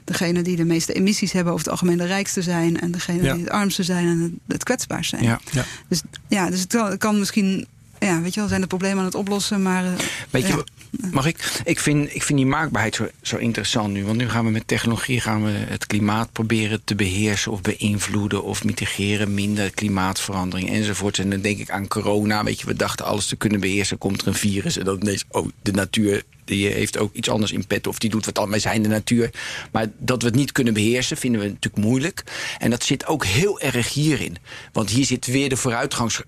degene 0.05 0.43
die 0.43 0.57
de 0.57 0.65
meeste 0.65 0.93
emissies 0.93 1.33
hebben 1.33 1.53
over 1.53 1.65
het 1.65 1.73
algemeen 1.73 1.97
de 1.99 2.05
rijkste 2.05 2.43
zijn 2.43 2.81
en 2.81 2.91
degene 2.91 3.23
Ja. 3.23 3.33
die 3.33 3.43
het 3.43 3.53
armste 3.53 3.83
zijn 3.83 4.07
en 4.07 4.21
het, 4.21 4.33
het 4.49 4.65
kwetsbaarst 4.65 5.11
zijn. 5.11 5.23
Ja. 5.23 5.38
Ja. 5.51 5.65
Dus 5.89 6.03
ja, 6.29 6.51
dus 6.51 6.61
het 6.61 6.97
kan, 6.99 7.19
misschien, 7.19 7.67
ja, 7.99 8.21
weet 8.21 8.35
je 8.35 8.41
wel, 8.41 8.49
zijn 8.49 8.61
de 8.61 8.67
problemen 8.67 8.99
aan 8.99 9.05
het 9.05 9.15
oplossen, 9.15 9.63
maar 9.63 9.85
eh, 9.85 9.93
Weet 10.31 10.47
je, 10.47 10.65
ja. 10.91 11.09
mag 11.13 11.27
ik? 11.27 11.61
Ik 11.65 11.79
vind, 11.79 12.15
ik 12.15 12.23
vind 12.23 12.39
die 12.39 12.49
maakbaarheid 12.49 12.95
zo, 12.95 13.09
zo 13.23 13.37
interessant 13.37 13.93
nu. 13.93 14.05
Want 14.05 14.17
nu 14.17 14.29
gaan 14.29 14.45
we 14.45 14.51
met 14.51 14.69
technologie 14.69 15.21
gaan 15.21 15.45
we 15.45 15.51
het 15.51 15.87
klimaat 15.87 16.33
proberen 16.33 16.81
te 16.85 16.95
beheersen 16.95 17.53
of 17.53 17.61
beïnvloeden 17.61 18.45
of 18.45 18.65
mitigeren, 18.65 19.35
minder 19.35 19.71
klimaatverandering 19.71 20.71
enzovoort. 20.71 21.19
En 21.19 21.31
dan 21.31 21.41
denk 21.41 21.59
ik 21.59 21.71
aan 21.71 21.89
corona. 21.89 22.45
Weet 22.45 22.61
je, 22.61 22.67
we 22.67 22.75
dachten 22.75 23.07
alles 23.07 23.27
te 23.27 23.37
kunnen 23.37 23.61
beheersen. 23.61 23.99
Komt 23.99 24.21
er 24.21 24.27
een 24.27 24.35
virus 24.35 24.79
en 24.79 24.85
dan 24.85 25.01
ineens, 25.01 25.25
oh, 25.29 25.49
de 25.63 25.73
natuur 25.73 26.23
die 26.49 26.69
heeft 26.69 26.99
ook 26.99 27.15
iets 27.15 27.31
anders 27.31 27.53
in 27.53 27.67
petto. 27.67 27.91
Of 27.91 27.99
die 27.99 28.11
doet 28.11 28.25
wat 28.27 28.39
anders. 28.39 28.63
Wij 28.63 28.73
zijn 28.73 28.83
de 28.83 28.89
natuur. 28.89 29.31
Maar 29.71 29.87
dat 29.99 30.23
we 30.23 30.29
het 30.29 30.37
niet 30.37 30.53
kunnen 30.53 30.75
beheersen 30.75 31.17
vinden 31.17 31.41
we 31.41 31.47
natuurlijk 31.47 31.85
moeilijk. 31.85 32.23
En 32.59 32.71
dat 32.71 32.85
zit 32.85 33.07
ook 33.07 33.25
heel 33.25 33.61
erg 33.61 33.93
hierin. 33.93 34.37
Want 34.73 34.91
hier 34.91 35.05
zit 35.05 35.27
weer 35.27 35.49
de 35.49 35.57
vooruitgangs 35.57 36.23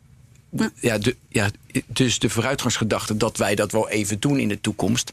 ja, 0.74 0.98
de, 0.98 1.16
ja, 1.28 1.50
dus 1.87 2.18
de 2.18 2.30
vooruitgangsgedachte 2.30 3.16
dat 3.16 3.37
wij 3.37 3.54
dat 3.54 3.72
wel 3.72 3.88
even 3.88 4.20
doen 4.20 4.38
in 4.38 4.48
de 4.48 4.61
toekomst. 4.61 5.12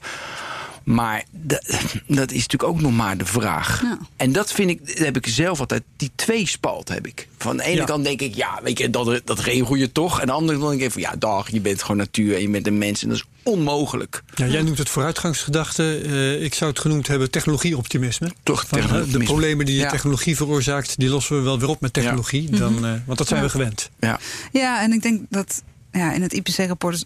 Maar 0.83 1.23
dat, 1.31 1.61
dat 2.07 2.31
is 2.31 2.41
natuurlijk 2.41 2.63
ook 2.63 2.81
nog 2.81 2.91
maar 2.91 3.17
de 3.17 3.25
vraag. 3.25 3.81
Ja. 3.81 3.99
En 4.15 4.31
dat 4.31 4.51
vind 4.51 4.69
ik, 4.69 4.87
dat 4.87 4.97
heb 4.97 5.15
ik 5.17 5.27
zelf 5.27 5.59
altijd, 5.59 5.83
die 5.97 6.11
tweespalt 6.15 6.89
heb 6.89 7.07
ik. 7.07 7.27
Van 7.37 7.57
de 7.57 7.63
ene 7.63 7.75
Ja. 7.75 7.83
kant 7.85 8.03
denk 8.03 8.21
ik, 8.21 8.35
ja, 8.35 8.59
weet 8.63 8.77
je, 8.77 8.89
dat, 8.89 9.21
dat 9.25 9.39
regel 9.39 9.75
je 9.75 9.91
toch. 9.91 10.15
En 10.15 10.21
aan 10.21 10.27
de 10.27 10.33
andere 10.33 10.59
kant 10.59 10.69
denk 10.69 10.81
ik 10.81 10.91
van, 10.91 11.01
ja, 11.01 11.15
dag, 11.15 11.51
je 11.51 11.59
bent 11.61 11.81
gewoon 11.81 11.97
natuur 11.97 12.35
en 12.35 12.41
je 12.41 12.49
bent 12.49 12.67
een 12.67 12.77
mens. 12.77 13.03
En 13.03 13.09
dat 13.09 13.17
is 13.17 13.23
onmogelijk. 13.47 14.23
Ja, 14.35 14.45
jij 14.47 14.61
noemt 14.61 14.77
het 14.77 14.89
vooruitgangsgedachte. 14.89 16.01
Eh, 16.05 16.43
ik 16.43 16.53
zou 16.53 16.69
het 16.69 16.79
genoemd 16.79 17.07
hebben 17.07 17.31
technologieoptimisme. 17.31 18.31
Toch 18.43 18.63
eh, 18.63 18.69
de 18.69 18.75
technologie- 18.79 19.23
problemen 19.23 19.65
die 19.65 19.75
de 19.75 19.81
Ja. 19.81 19.89
technologie 19.89 20.35
veroorzaakt, 20.35 20.97
die 20.99 21.09
lossen 21.09 21.35
we 21.37 21.41
wel 21.41 21.59
weer 21.59 21.69
op 21.69 21.81
met 21.81 21.93
technologie. 21.93 22.49
Dan, 22.49 22.85
eh, 22.85 22.91
want 23.05 23.17
dat 23.17 23.27
zijn 23.27 23.43
we 23.43 23.49
gewend. 23.49 23.89
Ja. 23.99 24.19
Ja, 24.51 24.81
en 24.81 24.91
ik 24.93 25.01
denk 25.01 25.21
dat 25.29 25.63
ja, 25.91 26.13
in 26.13 26.21
het 26.21 26.33
IPC-rapport 26.33 27.05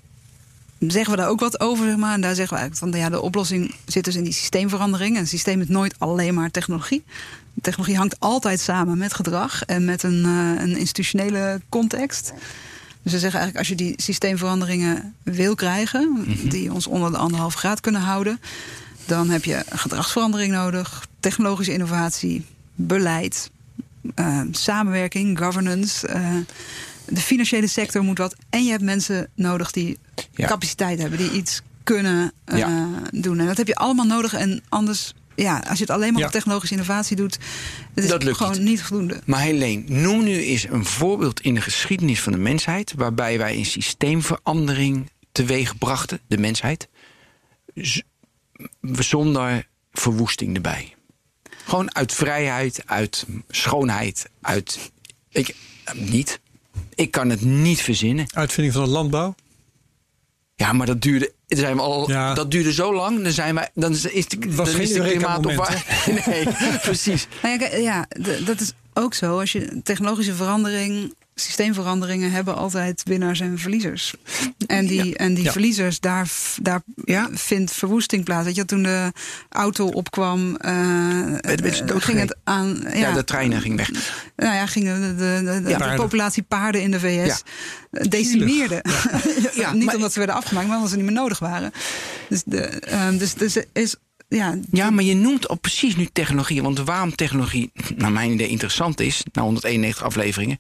zeggen 0.80 1.12
we 1.13 1.17
daar 1.19 1.30
ook 1.30 1.39
wat 1.39 1.60
over, 1.60 1.86
zeg 1.86 1.97
maar. 1.97 2.13
En 2.13 2.21
daar 2.21 2.36
zeggen 2.36 2.54
we 2.56 2.60
eigenlijk 2.62 2.93
van 2.93 3.04
ja, 3.04 3.10
de 3.10 3.21
oplossing 3.21 3.75
zit 3.86 4.04
dus 4.04 4.15
in 4.15 4.23
die 4.23 4.34
systeemverandering. 4.34 5.15
En 5.15 5.21
een 5.21 5.27
systeem 5.27 5.62
is 5.62 5.67
nooit 5.67 5.95
alleen 5.97 6.34
maar 6.34 6.51
technologie. 6.51 7.04
Technologie 7.62 7.97
hangt 7.97 8.19
altijd 8.19 8.60
samen 8.60 8.97
met 8.97 9.13
gedrag 9.13 9.63
en 9.65 9.86
met 9.86 10.04
een, 10.04 10.25
eh, 10.25 10.63
een 10.63 10.77
institutionele 10.77 11.62
context. 11.69 12.34
Dus 13.03 13.11
we 13.11 13.19
zeggen 13.19 13.39
eigenlijk, 13.39 13.57
als 13.57 13.67
je 13.67 13.75
die 13.85 14.01
systeemveranderingen 14.01 15.13
wil 15.23 15.55
krijgen, 15.55 16.25
die 16.49 16.73
ons 16.73 16.87
onder 16.87 17.11
de 17.11 17.17
anderhalf 17.17 17.53
graad 17.53 17.79
kunnen 17.79 18.01
houden, 18.01 18.39
dan 19.05 19.29
heb 19.29 19.43
je 19.43 19.63
gedragsverandering 19.69 20.53
nodig, 20.53 21.07
technologische 21.19 21.73
innovatie, 21.73 22.45
beleid, 22.75 23.49
eh, 24.15 24.41
samenwerking, 24.51 25.37
governance. 25.39 26.07
eh, 26.07 26.35
de 27.05 27.21
financiële 27.21 27.67
sector 27.67 28.03
moet 28.03 28.17
wat. 28.17 28.35
En 28.49 28.63
je 28.63 28.71
hebt 28.71 28.83
mensen 28.83 29.27
nodig 29.35 29.71
die 29.71 29.97
Ja. 30.31 30.47
capaciteit 30.47 30.99
hebben, 30.99 31.17
die 31.17 31.31
iets 31.31 31.61
kunnen 31.83 32.31
eh, 32.43 32.57
Ja. 32.57 32.87
doen. 33.11 33.39
En 33.39 33.45
dat 33.45 33.57
heb 33.57 33.67
je 33.67 33.75
allemaal 33.75 34.05
nodig. 34.05 34.33
En 34.33 34.63
anders, 34.69 35.13
ja, 35.35 35.57
als 35.67 35.77
je 35.77 35.83
het 35.83 35.93
alleen 35.93 36.11
maar 36.11 36.21
Ja. 36.21 36.27
op 36.27 36.31
technologische 36.33 36.73
innovatie 36.73 37.15
doet, 37.15 37.37
is 37.95 38.07
Dat 38.07 38.23
lukt 38.23 38.37
gewoon 38.37 38.51
niet. 38.51 38.61
niet 38.61 38.81
voldoende. 38.81 39.21
Maar 39.25 39.41
Helene, 39.41 39.83
noem 39.87 40.23
nu 40.23 40.39
eens 40.43 40.63
een 40.69 40.85
voorbeeld 40.85 41.41
in 41.41 41.53
de 41.55 41.61
geschiedenis 41.61 42.21
van 42.21 42.31
de 42.31 42.37
mensheid... 42.37 42.93
waarbij 42.95 43.37
wij 43.37 43.55
een 43.57 43.65
systeemverandering 43.65 45.09
teweeg 45.31 45.77
brachten, 45.77 46.19
de 46.27 46.37
mensheid... 46.37 46.87
zonder 48.91 49.67
verwoesting 49.91 50.55
erbij. 50.55 50.95
Gewoon 51.65 51.95
uit 51.95 52.13
vrijheid, 52.13 52.81
uit 52.85 53.25
schoonheid, 53.49 54.29
uit... 54.41 54.91
Ik, 55.29 55.55
niet. 55.93 56.39
Ik 56.95 57.11
kan 57.11 57.29
het 57.29 57.41
niet 57.41 57.81
verzinnen. 57.81 58.25
Uitvinding 58.33 58.73
van 58.75 58.83
de 58.83 58.89
landbouw. 58.89 59.35
Ja, 60.62 60.74
maar 60.74 60.86
dat 60.86 61.02
duurde, 61.02 61.32
zijn 61.47 61.76
we 61.76 61.82
al, 61.82 62.10
Ja. 62.10 62.34
dat 62.34 62.52
duurde 62.52 62.74
zo 62.74 62.93
lang. 62.93 63.24
Dan, 63.24 63.32
zijn 63.32 63.56
wij, 63.56 63.69
dan 63.74 63.91
is 63.91 64.02
de, 64.28 64.38
Was 64.47 64.56
dan 64.56 64.67
geen 64.67 64.82
is 64.82 64.93
de 64.93 65.02
klimaat 65.02 65.45
op 65.45 65.69
Nee, 66.26 66.47
precies. 66.82 67.28
Nou 67.41 67.60
ja, 67.60 67.76
ja, 67.78 68.06
dat 68.45 68.60
is 68.60 68.74
ook 68.93 69.13
zo. 69.13 69.39
Als 69.39 69.52
je 69.52 69.82
technologische 69.84 70.34
verandering 70.34 71.13
systeemveranderingen 71.35 72.31
hebben 72.31 72.55
altijd 72.55 73.01
winnaars 73.05 73.39
en 73.39 73.57
verliezers. 73.59 74.13
En 74.67 74.87
die, 74.87 75.17
en 75.17 75.33
die 75.33 75.43
Ja. 75.43 75.51
verliezers, 75.51 75.99
daar, 75.99 76.31
daar 76.61 76.81
Ja. 77.05 77.29
vindt 77.33 77.71
verwoesting 77.71 78.23
plaats. 78.23 78.45
Weet 78.45 78.55
je, 78.55 78.65
toen 78.65 78.83
de 78.83 79.11
auto 79.49 79.87
opkwam, 79.87 80.55
eh, 80.55 81.35
ging 81.85 82.19
het 82.19 82.35
aan. 82.43 82.83
Ja, 82.93 83.11
de 83.11 83.23
treinen 83.23 83.61
ging 83.61 83.77
weg. 83.77 83.89
nou 84.35 84.55
ja, 84.55 84.65
gingen 84.65 85.17
de, 85.17 85.61
de, 85.63 85.93
populatie 85.95 86.43
paarden 86.43 86.81
in 86.81 86.91
de 86.91 86.99
VS 86.99 87.43
decimeerde. 88.09 88.83
Ja, 89.53 89.73
Niet 89.73 89.85
maar- 89.85 89.95
omdat 89.95 90.11
ze 90.13 90.17
werden 90.17 90.35
afgemaakt, 90.35 90.67
maar 90.67 90.75
omdat 90.75 90.91
ze 90.91 90.95
niet 90.97 91.05
meer 91.05 91.13
nodig 91.13 91.39
waren. 91.39 91.71
Dus, 92.29 92.43
de, 92.45 92.61
ehm, 92.65 93.17
dus, 93.17 93.33
dus 93.33 93.57
is. 93.73 93.95
Ja, 94.35 94.57
Ja, 94.71 94.89
maar 94.89 95.03
je 95.03 95.15
noemt 95.15 95.49
ook 95.49 95.61
precies 95.61 95.95
nu 95.95 96.05
technologie. 96.05 96.61
Want 96.61 96.79
waarom 96.79 97.15
technologie, 97.15 97.71
naar 97.95 98.11
mijn 98.11 98.31
idee, 98.31 98.47
interessant 98.47 98.99
is, 98.99 99.23
na 99.31 99.41
191 99.41 100.03
afleveringen, 100.03 100.57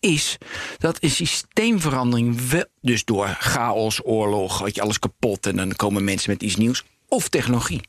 is 0.00 0.38
dat 0.78 0.96
een 1.00 1.10
systeemverandering, 1.10 2.40
wel, 2.48 2.64
dus 2.80 3.04
door 3.04 3.36
chaos, 3.38 4.00
oorlog, 4.04 4.58
had 4.58 4.74
je 4.74 4.80
alles 4.80 4.98
kapot 4.98 5.46
en 5.46 5.56
dan 5.56 5.76
komen 5.76 6.04
mensen 6.04 6.30
met 6.30 6.42
iets 6.42 6.56
nieuws, 6.56 6.84
of 7.08 7.28
technologie. 7.28 7.80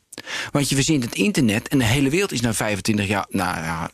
Want 0.51 0.69
je 0.69 0.75
verzint 0.75 1.03
het 1.03 1.15
internet 1.15 1.67
en 1.67 1.77
de 1.77 1.85
hele 1.85 2.09
wereld 2.09 2.31
is 2.31 2.41
na 2.41 2.53
25 2.53 3.07
jaar, 3.07 3.25
nou 3.29 3.57
ja, 3.57 3.91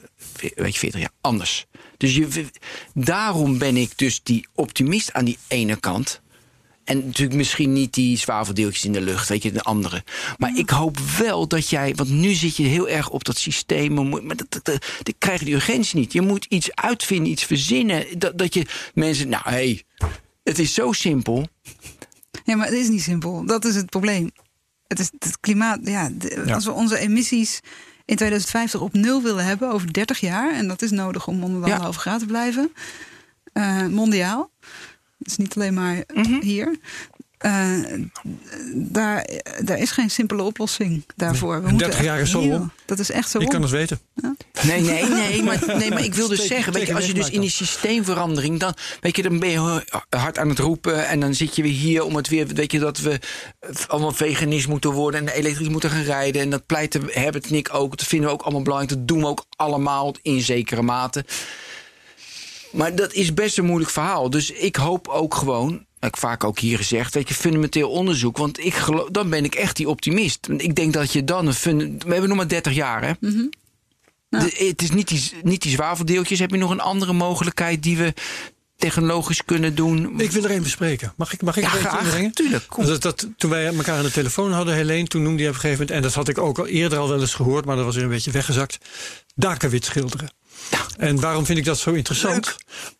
weet 0.55 0.73
je, 0.73 0.79
40 0.79 0.99
jaar 0.99 1.11
anders. 1.21 1.65
Dus 1.97 2.15
je, 2.15 2.45
daarom 2.93 3.57
ben 3.57 3.77
ik 3.77 3.97
dus 3.97 4.23
die 4.23 4.47
optimist 4.55 5.13
aan 5.13 5.25
die 5.25 5.37
ene 5.47 5.75
kant. 5.79 6.21
En 6.87 7.05
natuurlijk 7.05 7.37
misschien 7.37 7.73
niet 7.73 7.93
die 7.93 8.17
zwaveldeeltjes 8.17 8.85
in 8.85 8.91
de 8.91 9.01
lucht, 9.01 9.29
weet 9.29 9.43
je, 9.43 9.51
de 9.51 9.61
andere. 9.63 10.03
Maar 10.37 10.51
ik 10.57 10.69
hoop 10.69 10.97
wel 10.99 11.47
dat 11.47 11.69
jij, 11.69 11.95
want 11.95 12.09
nu 12.09 12.33
zit 12.33 12.55
je 12.57 12.63
heel 12.63 12.87
erg 12.89 13.09
op 13.09 13.23
dat 13.23 13.37
systeem, 13.37 13.93
maar 13.93 14.23
maar 14.23 14.35
dat, 14.35 14.45
dat, 14.49 14.65
dat, 14.65 14.85
dat 15.03 15.15
krijg 15.17 15.39
je 15.39 15.45
die 15.45 15.53
urgentie 15.55 15.99
niet. 15.99 16.13
Je 16.13 16.21
moet 16.21 16.45
iets 16.49 16.75
uitvinden, 16.75 17.31
iets 17.31 17.43
verzinnen. 17.43 18.05
Dat, 18.19 18.37
dat 18.37 18.53
je 18.53 18.65
mensen, 18.93 19.29
nou 19.29 19.43
hé, 19.45 19.49
hey, 19.51 19.83
het 20.43 20.59
is 20.59 20.73
zo 20.73 20.91
simpel. 20.91 21.47
ja, 22.45 22.55
maar 22.55 22.65
het 22.67 22.75
is 22.75 22.89
niet 22.89 23.01
simpel. 23.03 23.45
Dat 23.45 23.65
is 23.65 23.75
het 23.75 23.89
probleem. 23.89 24.31
Het 24.87 24.99
is 24.99 25.09
het 25.19 25.39
klimaat. 25.39 25.79
Ja, 25.83 26.09
de- 26.13 26.43
Ja. 26.45 26.53
Als 26.53 26.65
we 26.65 26.71
onze 26.71 26.97
emissies 26.99 27.59
in 28.05 28.15
2050 28.15 28.81
op 28.81 28.93
nul 28.93 29.21
willen 29.21 29.45
hebben 29.45 29.71
over 29.71 29.93
30 29.93 30.19
jaar, 30.19 30.53
en 30.53 30.67
dat 30.67 30.81
is 30.81 30.91
nodig 30.91 31.27
om 31.27 31.43
onder 31.43 31.59
de 31.61 31.65
Ja. 31.67 31.71
anderhalve 31.71 31.99
graad 31.99 32.19
te 32.19 32.25
blijven, 32.25 32.71
eh, 33.53 33.85
mondiaal. 33.87 34.51
Het 35.27 35.31
is 35.39 35.45
niet 35.45 35.55
alleen 35.55 35.73
maar 35.73 36.03
Mhm. 36.13 36.41
hier. 36.41 36.77
Eh, 37.37 37.73
daar, 38.73 39.29
daar 39.63 39.77
is 39.77 39.91
geen 39.91 40.09
simpele 40.09 40.41
oplossing 40.43 41.03
daarvoor. 41.15 41.49
We 41.61 41.67
En 41.67 41.69
moeten 41.69 41.87
30 41.87 42.03
jaar 42.05 42.19
is 42.19 42.29
zo 42.31 42.39
om. 42.39 42.71
Dat 42.85 42.99
is 42.99 43.11
echt 43.11 43.29
zo 43.29 43.39
Ik 43.39 43.49
kan 43.49 43.61
het 43.61 43.71
weten. 43.71 43.99
Nee, 44.63 44.81
nee, 44.81 45.05
nee, 45.09 45.43
maar, 45.43 45.63
nee, 45.77 45.89
maar 45.89 46.03
ik 46.03 46.13
wil 46.13 46.27
dus 46.27 46.37
Steek- 46.37 46.51
zeggen, 46.51 46.73
weet 46.73 46.87
je, 46.87 46.95
als 46.95 47.05
je 47.05 47.13
dus 47.13 47.29
in 47.29 47.41
die 47.41 47.49
systeemverandering, 47.49 48.59
dan, 48.59 48.73
weet 49.01 49.15
je, 49.15 49.21
dan 49.21 49.39
ben 49.39 49.49
je 49.49 49.83
hard 50.09 50.37
aan 50.37 50.49
het 50.49 50.59
roepen 50.59 51.07
en 51.07 51.19
dan 51.19 51.33
zit 51.33 51.55
je 51.55 51.61
weer 51.61 51.71
hier 51.73 52.03
om 52.03 52.15
het 52.15 52.27
weer, 52.27 52.47
weet 52.47 52.71
je, 52.71 52.79
dat 52.79 52.97
we 52.99 53.19
allemaal 53.87 54.11
veganist 54.11 54.67
moeten 54.67 54.91
worden 54.91 55.27
en 55.27 55.33
elektrisch 55.33 55.69
moeten 55.69 55.89
gaan 55.89 56.03
rijden 56.03 56.41
en 56.41 56.49
dat 56.49 56.65
pleiten 56.65 57.03
Herbert 57.11 57.47
en 57.47 57.55
ik 57.55 57.73
ook, 57.73 57.97
dat 57.97 58.07
vinden 58.07 58.27
we 58.27 58.33
ook 58.33 58.41
allemaal 58.41 58.61
belangrijk, 58.61 58.93
dat 58.97 59.07
doen 59.07 59.19
we 59.19 59.25
ook 59.27 59.45
allemaal 59.55 60.15
in 60.21 60.41
zekere 60.41 60.81
mate. 60.81 61.25
Maar 62.77 62.95
dat 62.95 63.13
is 63.13 63.33
best 63.33 63.57
een 63.57 63.65
moeilijk 63.65 63.91
verhaal. 63.91 64.29
Dus 64.29 64.51
ik 64.51 64.75
hoop 64.75 65.07
ook 65.07 65.35
gewoon, 65.35 65.85
heb 65.99 66.09
ik 66.09 66.17
vaak 66.17 66.43
ook 66.43 66.59
hier 66.59 66.77
gezegd, 66.77 67.13
weet 67.13 67.27
je, 67.27 67.33
fundamenteel 67.33 67.89
onderzoek. 67.89 68.37
Want 68.37 68.59
ik 68.65 68.73
geloof, 68.73 69.09
dan 69.09 69.29
ben 69.29 69.43
ik 69.43 69.55
echt 69.55 69.75
die 69.75 69.89
optimist. 69.89 70.47
Want 70.47 70.61
Ik 70.63 70.75
denk 70.75 70.93
dat 70.93 71.11
je 71.11 71.23
dan 71.23 71.47
een 71.47 71.99
We 71.99 72.11
hebben 72.11 72.27
nog 72.27 72.37
maar 72.37 72.47
30 72.47 72.73
jaar, 72.73 73.03
hè? 73.03 73.11
De- 74.29 74.65
het 74.67 74.81
is 74.81 74.91
niet 74.91 75.07
die, 75.07 75.31
niet 75.43 75.61
die 75.61 75.71
zwaveldeeltjes. 75.71 76.39
Heb 76.39 76.51
je 76.51 76.57
nog 76.57 76.71
een 76.71 76.79
andere 76.79 77.13
mogelijkheid 77.13 77.83
die 77.83 77.97
we 77.97 78.13
technologisch 78.75 79.45
kunnen 79.45 79.75
doen? 79.75 80.19
Ik 80.19 80.31
wil 80.31 80.43
er 80.43 80.49
één 80.49 80.63
bespreken. 80.63 81.13
Mag 81.15 81.33
ik, 81.33 81.41
mag 81.41 81.57
ik 81.57 81.63
Ja, 81.63 81.73
er 81.73 81.79
graag. 81.79 82.03
inbrengen? 82.03 82.31
Tuurlijk. 82.31 82.65
Dat, 82.75 83.01
dat, 83.01 83.27
toen 83.37 83.49
wij 83.49 83.65
elkaar 83.65 83.97
aan 83.97 84.03
de 84.03 84.11
telefoon 84.11 84.51
hadden, 84.51 84.73
Helene, 84.75 85.07
toen 85.07 85.23
noemde 85.23 85.41
je 85.43 85.47
op 85.49 85.53
een 85.53 85.59
gegeven 85.59 85.79
moment... 85.81 85.97
en 85.97 86.01
dat 86.03 86.13
had 86.13 86.27
ik 86.27 86.37
ook 86.37 86.59
al 86.59 86.67
eerder 86.67 86.97
al 86.99 87.09
wel 87.09 87.19
eens 87.21 87.33
gehoord, 87.33 87.65
maar 87.65 87.75
dat 87.75 87.85
was 87.85 87.95
weer 87.95 88.03
een 88.03 88.09
beetje 88.09 88.31
weggezakt... 88.31 88.77
dakenwit 89.35 89.85
schilderen. 89.85 90.29
En 90.97 91.19
waarom 91.19 91.45
vind 91.45 91.57
ik 91.57 91.65
dat 91.65 91.79
zo 91.79 91.91
interessant? 91.91 92.55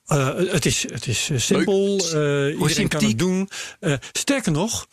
Eh, 0.06 0.36
het 0.36 0.66
is, 0.66 0.86
het 0.92 1.08
is 1.08 1.30
eh, 1.30 1.38
simpel, 1.38 1.98
eh, 1.98 2.60
iedereen 2.60 2.88
kan 2.88 3.04
het 3.04 3.20
doen. 3.20 3.50
Sterker 4.12 4.52
nog, 4.52 4.88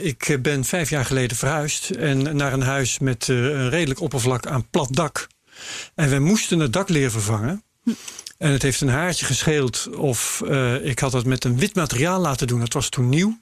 ik 0.00 0.38
ben 0.42 0.64
vijf 0.64 0.90
jaar 0.90 1.04
geleden 1.04 1.36
verhuisd... 1.36 1.90
en 1.90 2.36
naar 2.36 2.52
een 2.52 2.62
huis 2.62 2.98
met 2.98 3.28
een 3.28 3.68
redelijk 3.70 4.00
oppervlak 4.00 4.46
aan 4.46 4.70
plat 4.70 4.94
dak. 4.94 5.26
En 5.94 6.10
we 6.10 6.18
moesten 6.18 6.58
het 6.58 6.72
dakleer 6.72 7.10
vervangen. 7.10 7.62
En 8.38 8.50
het 8.50 8.62
heeft 8.62 8.80
een 8.80 8.88
haartje 8.88 9.26
gescheeld 9.26 9.88
of 9.96 10.42
ik 10.82 10.98
had 10.98 11.12
het 11.12 11.26
met 11.26 11.44
een 11.44 11.58
wit 11.58 11.74
materiaal 11.74 12.20
laten 12.20 12.46
doen. 12.46 12.60
Dat 12.60 12.72
was 12.72 12.88
toen 12.88 13.08
nieuw. 13.08 13.38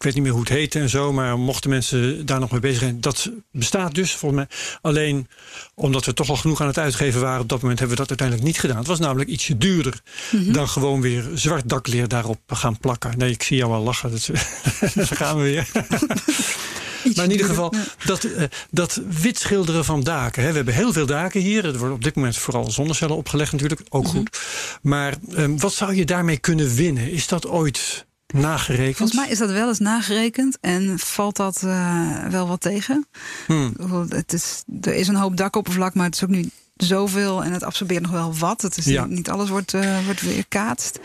Ik 0.00 0.06
weet 0.06 0.14
niet 0.14 0.24
meer 0.24 0.32
hoe 0.32 0.42
het 0.42 0.50
heette 0.50 0.78
en 0.78 0.88
zo, 0.88 1.12
maar 1.12 1.38
mochten 1.38 1.70
mensen 1.70 2.26
daar 2.26 2.40
nog 2.40 2.50
mee 2.50 2.60
bezig 2.60 2.78
zijn. 2.78 3.00
Dat 3.00 3.30
bestaat 3.52 3.94
dus 3.94 4.14
volgens 4.14 4.40
mij. 4.40 4.58
Alleen 4.80 5.28
omdat 5.74 6.04
we 6.04 6.14
toch 6.14 6.28
al 6.28 6.36
genoeg 6.36 6.60
aan 6.60 6.66
het 6.66 6.78
uitgeven 6.78 7.20
waren 7.20 7.40
op 7.40 7.48
dat 7.48 7.60
moment 7.60 7.78
hebben 7.78 7.96
we 7.96 8.02
dat 8.02 8.18
uiteindelijk 8.18 8.48
niet 8.48 8.60
gedaan. 8.60 8.76
Het 8.76 8.86
was 8.86 8.98
namelijk 8.98 9.30
ietsje 9.30 9.58
duurder 9.58 10.00
dan 10.30 10.68
gewoon 10.68 11.00
weer 11.00 11.24
zwart 11.34 11.68
dakleer 11.68 12.08
daarop 12.08 12.40
gaan 12.46 12.78
plakken. 12.78 13.18
Nee, 13.18 13.30
ik 13.30 13.42
zie 13.42 13.56
jou 13.56 13.72
al 13.72 13.82
lachen. 13.82 14.10
Dat, 14.10 14.30
daar 14.94 15.06
gaan 15.06 15.36
we 15.36 15.42
weer. 15.42 15.68
Maar 17.14 17.24
in 17.24 17.30
ieder 17.30 17.46
geval, 17.46 17.74
dat, 18.04 18.24
eh, 18.24 18.44
dat 18.70 19.00
wit 19.20 19.38
schilderen 19.38 19.84
van 19.84 20.02
daken. 20.02 20.42
Hè. 20.42 20.48
We 20.48 20.56
hebben 20.56 20.74
heel 20.74 20.92
veel 20.92 21.06
daken 21.06 21.40
hier. 21.40 21.64
Er 21.64 21.78
worden 21.78 21.96
op 21.96 22.04
dit 22.04 22.14
moment 22.14 22.36
vooral 22.36 22.70
zonnecellen 22.70 23.16
opgelegd 23.16 23.52
natuurlijk. 23.52 23.80
Ook 23.88 24.08
goed. 24.08 24.40
Maar 24.82 25.14
ehm, 25.34 25.56
wat 25.56 25.72
zou 25.72 25.94
je 25.94 26.04
daarmee 26.04 26.38
kunnen 26.38 26.74
winnen? 26.74 27.10
Is 27.10 27.26
dat 27.26 27.46
ooit 27.46 28.08
nagerekend? 28.32 28.96
Volgens 28.96 29.18
mij 29.18 29.28
is 29.28 29.38
dat 29.38 29.50
wel 29.50 29.68
eens 29.68 29.78
nagerekend 29.78 30.58
en 30.60 30.98
valt 30.98 31.36
dat 31.36 31.62
eh, 31.62 32.26
wel 32.26 32.48
wat 32.48 32.60
tegen. 32.60 33.06
Hmm. 33.46 33.74
Het 34.08 34.32
is, 34.32 34.62
er 34.80 34.94
is 34.94 35.08
een 35.08 35.14
hoop 35.16 35.36
dakoppervlak, 35.36 35.94
maar 35.94 36.04
het 36.06 36.14
is 36.14 36.22
ook 36.24 36.28
niet 36.30 36.50
zoveel 36.76 37.44
en 37.44 37.52
het 37.52 37.62
absorbeert 37.62 38.02
nog 38.02 38.10
wel 38.10 38.34
wat. 38.36 38.62
Het 38.62 38.76
is 38.76 38.84
Ja. 38.84 39.04
niet, 39.04 39.16
niet 39.16 39.30
alles 39.30 39.48
wordt, 39.48 39.74
eh 39.74 40.04
wordt 40.04 40.20
weerkaatst. 40.20 40.98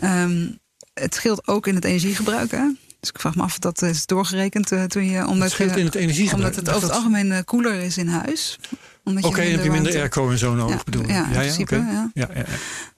Ehm 0.00 0.46
het 0.94 1.14
scheelt 1.14 1.48
ook 1.48 1.66
in 1.66 1.74
het 1.74 1.84
energiegebruik. 1.84 2.50
Hè? 2.50 2.64
Dus 3.00 3.10
ik 3.10 3.20
vraag 3.20 3.34
me 3.34 3.42
af 3.42 3.50
of 3.52 3.58
dat 3.58 3.82
is 3.82 4.06
doorgerekend 4.06 4.72
eh, 4.72 4.84
toen 4.84 5.04
je 5.10 5.26
omdat, 5.26 5.56
Het 5.56 5.76
in 5.76 5.84
het 5.84 5.94
energiegebruik. 5.94 6.34
omdat 6.44 6.56
het 6.56 6.64
Dat- 6.64 6.74
over 6.74 6.88
het 6.88 6.96
algemeen 6.96 7.44
koeler 7.44 7.74
is 7.74 7.96
in 7.98 8.08
huis. 8.08 8.58
Oké, 9.04 9.20
dan 9.20 9.34
heb 9.36 9.64
je 9.64 9.70
minder 9.70 9.96
airco 9.96 10.30
en 10.30 10.38
zo 10.38 10.54
nodig, 10.54 10.76
Ja, 10.76 10.82
bedoel 10.84 11.02
je? 11.02 11.08
ja, 11.12 11.24
in 11.24 11.30
principe, 11.32 11.74
oké. 11.76 11.84
ja. 11.90 12.10
Ja, 12.14 12.28
ja, 12.34 12.44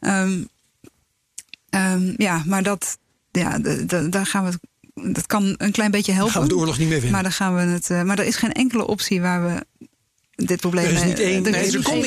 ja. 0.01 0.23
Ehm, 0.23 0.43
ehm, 1.71 2.13
ja, 2.17 2.43
maar 2.47 2.63
dat, 2.63 2.99
ja, 3.31 3.59
daar 4.09 4.27
gaan 4.27 4.45
we. 4.45 4.51
het- 4.51 5.15
Dat 5.15 5.27
kan 5.27 5.55
een 5.57 5.73
klein 5.73 5.91
beetje 5.91 6.07
Dan 6.13 6.15
helpen. 6.15 6.33
gaan 6.35 6.43
we 6.43 6.49
de 6.49 6.57
oorlog 6.57 6.79
niet 6.79 6.87
meer 6.89 6.95
winnen. 6.97 7.13
Maar 7.13 7.23
dan 7.23 7.33
gaan 7.33 7.55
we 7.55 7.61
het. 7.61 7.91
eh, 7.91 8.03
maar 8.03 8.19
er 8.19 8.25
is 8.25 8.37
geen 8.37 8.53
enkele 8.53 8.87
optie 8.87 9.21
waar 9.21 9.43
we 9.47 9.65
dit 10.47 10.61
probleem. 10.61 10.85
Er 10.85 10.93
is 10.93 11.05
niet 11.05 11.17
mee- 11.17 11.27
één- 11.27 11.45
er 11.45 11.51
nee, 11.51 11.61
is 11.61 11.67
niet 11.67 11.75
Het 11.75 11.85
van 11.85 11.99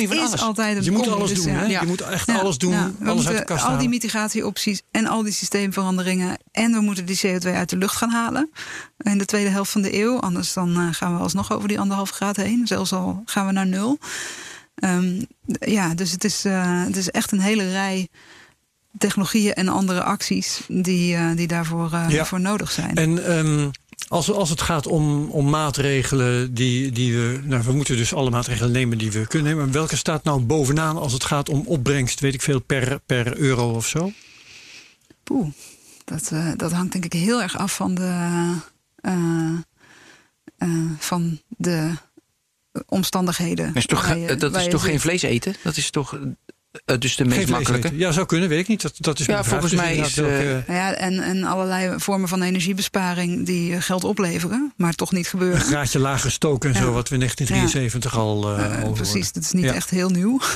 is 0.00 0.18
alles. 0.18 0.40
altijd 0.40 0.76
een 0.76 0.82
je 0.84 0.90
moet 0.90 1.00
combi, 1.00 1.14
alles 1.16 1.28
dus 1.34 1.42
doen, 1.42 1.52
ja. 1.68 1.80
Je 1.80 1.86
moet 1.86 2.00
echt 2.00 2.26
Ja, 2.26 2.38
alles 2.38 2.58
doen, 2.58 2.74
alles 2.74 2.88
uit 2.96 2.98
de 2.98 3.14
moeten 3.14 3.44
kast 3.44 3.64
al 3.64 3.78
die 3.78 3.88
mitigatieopties 3.88 4.82
en 4.90 5.06
al 5.06 5.22
die 5.22 5.32
systeemveranderingen. 5.32 6.38
En 6.52 6.72
we 6.72 6.80
moeten 6.80 7.04
die 7.06 7.16
CO2 7.26 7.52
uit 7.54 7.68
de 7.70 7.76
lucht 7.76 7.96
gaan 7.96 8.10
halen. 8.10 8.50
In 8.98 9.18
de 9.18 9.24
tweede 9.24 9.50
helft 9.50 9.70
van 9.70 9.82
de 9.82 9.94
eeuw. 10.00 10.20
Anders 10.20 10.52
dan 10.52 10.76
eh, 10.76 10.88
gaan 10.90 11.14
we 11.16 11.20
alsnog 11.22 11.52
over 11.52 11.68
die 11.68 11.80
anderhalf 11.80 12.10
graad 12.10 12.36
heen. 12.36 12.66
Zelfs 12.66 12.92
al 12.92 13.22
gaan 13.24 13.46
we 13.46 13.52
naar 13.52 13.66
nul. 13.66 13.98
Ehm, 14.74 15.22
ja, 15.46 15.94
dus 15.94 16.10
het 16.12 16.24
is, 16.24 16.44
eh, 16.44 16.84
het 16.84 16.96
is 16.96 17.10
echt 17.10 17.32
een 17.32 17.40
hele 17.40 17.70
rij 17.70 18.08
technologieën 19.00 19.52
en 19.54 19.68
andere 19.68 20.02
acties 20.02 20.60
die, 20.68 21.14
eh, 21.16 21.36
die 21.36 21.46
daarvoor 21.46 21.92
eh, 21.92 22.04
Ja. 22.08 22.24
voor 22.24 22.40
nodig 22.40 22.70
zijn. 22.70 22.94
En 22.96 23.26
ehm, 23.26 23.68
als, 24.08 24.32
als 24.32 24.50
het 24.50 24.60
gaat 24.60 24.86
om, 24.86 25.30
om 25.30 25.50
maatregelen 25.50 26.54
die, 26.54 26.92
die 26.92 27.14
we. 27.16 27.40
Nou, 27.44 27.62
we 27.62 27.72
moeten 27.72 27.96
dus 27.96 28.14
alle 28.14 28.30
maatregelen 28.30 28.72
nemen 28.72 28.98
die 28.98 29.10
we 29.12 29.26
kunnen 29.26 29.48
nemen. 29.48 29.64
Maar 29.64 29.72
welke 29.74 29.96
staat 29.96 30.24
nou 30.24 30.40
bovenaan 30.40 30.96
als 30.96 31.12
het 31.12 31.24
gaat 31.24 31.48
om 31.48 31.62
opbrengst, 31.66 32.20
weet 32.20 32.34
ik 32.34 32.42
veel, 32.42 32.60
per, 32.60 33.00
per 33.06 33.36
euro 33.38 33.74
of 33.74 33.86
zo? 33.86 34.12
Poeh, 35.24 35.48
dat, 36.04 36.30
eh, 36.32 36.50
dat 36.56 36.72
hangt 36.72 36.92
denk 36.92 37.04
ik 37.04 37.12
heel 37.12 37.42
erg 37.42 37.58
af 37.58 37.74
van 37.74 37.94
de, 37.94 38.52
eh, 39.00 39.50
eh, 40.58 40.68
van 40.98 41.40
de 41.48 41.90
omstandigheden. 42.86 43.66
Dat 43.66 43.76
is 43.76 43.86
toch, 43.86 44.08
je- 44.14 44.36
dat 44.36 44.56
is 44.56 44.68
toch 44.68 44.84
geen 44.84 45.00
vlees 45.00 45.22
eten? 45.22 45.54
Dat 45.62 45.76
is 45.76 45.90
toch 45.90 46.18
eh, 46.84 46.98
dus 46.98 47.16
de 47.16 47.24
Geen 47.24 47.36
meest 47.38 47.48
makkelijke? 47.50 47.90
Ja, 47.96 48.12
zou 48.12 48.26
kunnen, 48.26 48.48
weet 48.48 48.58
ik 48.60 48.68
niet. 48.68 48.82
Dat, 48.82 48.92
dat 48.96 49.18
is 49.18 49.26
Ja, 49.26 49.44
volgens 49.44 49.70
Dus 49.70 49.80
mij 49.80 49.96
is, 49.96 50.14
welke- 50.14 50.62
Nou 50.66 50.78
ja, 50.78 50.94
en, 50.94 51.20
en 51.20 51.44
allerlei 51.44 51.94
vormen 52.00 52.28
van 52.28 52.42
energiebesparing 52.42 53.46
die 53.46 53.74
eh, 53.74 53.82
geld 53.82 54.04
opleveren, 54.04 54.72
maar 54.76 54.92
toch 54.94 55.12
niet 55.12 55.24
een 55.24 55.30
gebeuren. 55.30 55.60
graadje 55.60 55.98
lager 55.98 56.30
stoken 56.30 56.68
en 56.70 56.76
Ja. 56.80 56.82
zo, 56.82 56.92
wat 56.92 57.08
we 57.08 57.14
in 57.14 57.20
1973 57.20 58.18
al. 58.18 58.56
eh, 58.56 58.64
Eh, 58.64 58.84
over 58.84 58.94
precies, 59.02 59.32
dat 59.32 59.42
is 59.42 59.52
niet 59.52 59.64
Ja. 59.64 59.72
echt 59.74 59.90
heel 59.90 60.08
nieuw. 60.10 60.40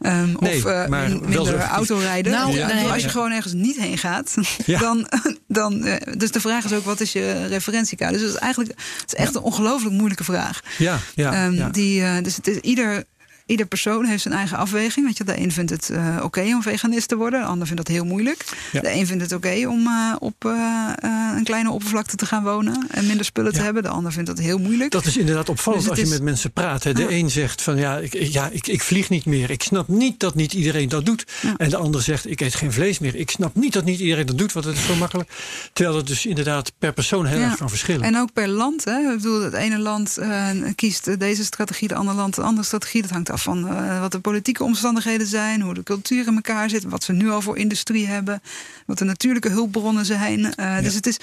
Ehm, 0.00 0.28
Nee, 0.40 0.56
of 0.56 0.64
eh, 0.64 0.86
maar 0.86 1.08
min- 1.08 1.20
wel 1.20 1.28
minder 1.44 1.60
autorijden. 1.60 2.32
Nou, 2.32 2.58
heb 2.58 2.90
als 2.92 3.02
je 3.02 3.08
gewoon 3.08 3.32
ergens 3.32 3.52
niet 3.52 3.76
heen 3.76 3.98
gaat, 3.98 4.34
Ja. 4.66 4.78
dan, 4.78 5.08
dan. 5.48 5.84
eh, 5.84 6.14
Dus 6.18 6.30
de 6.30 6.40
vraag 6.40 6.64
is 6.64 6.72
ook: 6.72 6.84
wat 6.84 7.00
is 7.00 7.12
je 7.12 7.46
referentiekader? 7.46 8.12
Dus 8.18 8.22
dat 8.26 8.34
is 8.34 8.40
eigenlijk 8.40 8.74
het 9.00 9.12
is 9.12 9.14
echt 9.18 9.34
een 9.34 9.42
ongelooflijk 9.42 9.94
moeilijke 9.94 10.24
vraag. 10.24 10.60
Ja, 10.78 10.98
ja, 11.14 11.32
Ehm, 11.32 11.54
ja. 11.54 11.68
die, 11.68 12.02
eh, 12.04 12.22
dus 12.22 12.36
het 12.36 12.46
is 12.46 12.56
ieder, 12.56 13.04
ieder 13.46 13.66
persoon 13.66 14.04
heeft 14.04 14.22
zijn 14.22 14.34
eigen 14.34 14.56
afweging. 14.56 15.06
Weet 15.06 15.16
je, 15.16 15.24
de 15.24 15.38
een 15.38 15.52
vindt 15.52 15.70
het 15.70 15.88
uh, 15.92 16.14
oké 16.16 16.24
okay 16.24 16.52
om 16.52 16.62
veganist 16.62 17.08
te 17.08 17.16
worden, 17.16 17.40
de 17.40 17.46
ander 17.46 17.66
vindt 17.66 17.86
dat 17.86 17.94
heel 17.94 18.04
moeilijk. 18.04 18.44
Ja. 18.72 18.80
De 18.80 18.92
een 18.92 19.06
vindt 19.06 19.22
het 19.22 19.32
oké 19.32 19.46
okay 19.46 19.64
om 19.64 19.86
uh, 19.86 20.14
op 20.18 20.44
uh, 20.44 20.90
een 21.36 21.44
kleine 21.44 21.70
oppervlakte 21.70 22.16
te 22.16 22.26
gaan 22.26 22.42
wonen 22.42 22.86
en 22.90 23.06
minder 23.06 23.24
spullen 23.24 23.52
ja. 23.52 23.58
te 23.58 23.64
hebben. 23.64 23.82
De 23.82 23.88
ander 23.88 24.12
vindt 24.12 24.28
dat 24.28 24.38
heel 24.38 24.58
moeilijk. 24.58 24.90
Dat 24.90 25.06
is 25.06 25.16
inderdaad 25.16 25.48
opvallend 25.48 25.82
dus 25.82 25.90
als 25.90 26.00
je 26.00 26.06
met 26.06 26.22
mensen 26.22 26.52
praat. 26.52 26.82
Hè. 26.82 26.92
De 26.92 27.10
een 27.10 27.30
zegt 27.30 27.62
van 27.62 27.76
ja, 27.76 27.98
ik, 27.98 28.12
ja 28.12 28.48
ik, 28.52 28.66
ik, 28.66 28.82
vlieg 28.82 29.08
niet 29.08 29.24
meer. 29.24 29.50
Ik 29.50 29.62
snap 29.62 29.88
niet 29.88 30.20
dat 30.20 30.34
niet 30.34 30.52
iedereen 30.52 30.88
dat 30.88 31.06
doet. 31.06 31.24
En 31.56 31.70
de 31.70 31.76
ander 31.76 32.02
zegt 32.02 32.30
ik 32.30 32.40
eet 32.40 32.54
geen 32.54 32.72
vlees 32.72 32.98
meer. 32.98 33.14
Ik 33.14 33.30
snap 33.30 33.54
niet 33.54 33.72
dat 33.72 33.84
niet 33.84 34.00
iedereen 34.00 34.26
dat 34.26 34.38
doet, 34.38 34.52
want 34.52 34.66
het 34.66 34.76
is 34.76 34.86
zo 34.86 34.94
makkelijk. 34.94 35.30
Terwijl 35.72 35.96
het 35.96 36.06
dus 36.06 36.26
inderdaad 36.26 36.72
per 36.78 36.92
persoon 36.92 37.26
heel 37.26 37.40
erg 37.40 37.56
kan 37.56 37.68
verschillen. 37.68 38.02
En 38.02 38.16
ook 38.16 38.32
per 38.32 38.48
land. 38.48 38.84
Hè. 38.84 38.98
Ik 38.98 39.16
bedoel, 39.16 39.42
het 39.42 39.54
ene 39.54 39.78
land 39.78 40.18
kiest 40.74 41.18
deze 41.18 41.44
strategie, 41.44 41.88
de 41.88 41.94
andere 41.94 42.16
land 42.16 42.34
de 42.34 42.42
andere 42.42 42.66
strategie. 42.66 43.02
Dat 43.02 43.10
hangt 43.10 43.30
af 43.34 43.42
van 43.42 43.66
uh, 43.66 44.00
wat 44.00 44.12
de 44.12 44.20
politieke 44.20 44.64
omstandigheden 44.64 45.26
zijn, 45.26 45.60
hoe 45.60 45.74
de 45.74 45.82
cultuur 45.82 46.26
in 46.26 46.34
elkaar 46.34 46.70
zit, 46.70 46.84
wat 46.84 47.04
ze 47.04 47.12
nu 47.12 47.30
al 47.30 47.40
voor 47.40 47.56
industrie 47.56 48.06
hebben, 48.06 48.42
wat 48.86 48.98
de 48.98 49.04
natuurlijke 49.04 49.48
hulpbronnen 49.48 50.04
zijn. 50.04 50.40
Uh, 50.40 50.52
ja. 50.56 50.80
Dus 50.80 50.94
het 50.94 51.06
is, 51.06 51.18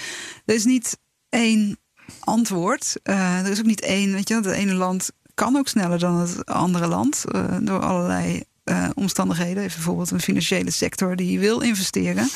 er 0.45 0.55
is 0.55 0.65
niet 0.65 0.97
één 1.29 1.77
antwoord. 2.19 2.95
Uh, 3.03 3.39
er 3.39 3.51
is 3.51 3.59
ook 3.59 3.65
niet 3.65 3.81
één, 3.81 4.13
weet 4.13 4.27
je, 4.27 4.35
het 4.35 4.45
ene 4.45 4.73
land 4.73 5.11
kan 5.33 5.55
ook 5.55 5.67
sneller 5.67 5.99
dan 5.99 6.19
het 6.19 6.45
andere 6.45 6.87
land 6.87 7.23
door 7.61 7.79
allerlei 7.79 8.43
omstandigheden. 8.93 9.63
Even 9.63 9.75
bijvoorbeeld 9.75 10.11
een 10.11 10.21
financiële 10.21 10.71
sector 10.71 11.15
die 11.15 11.39
wil 11.39 11.59
investeren. 11.59 12.29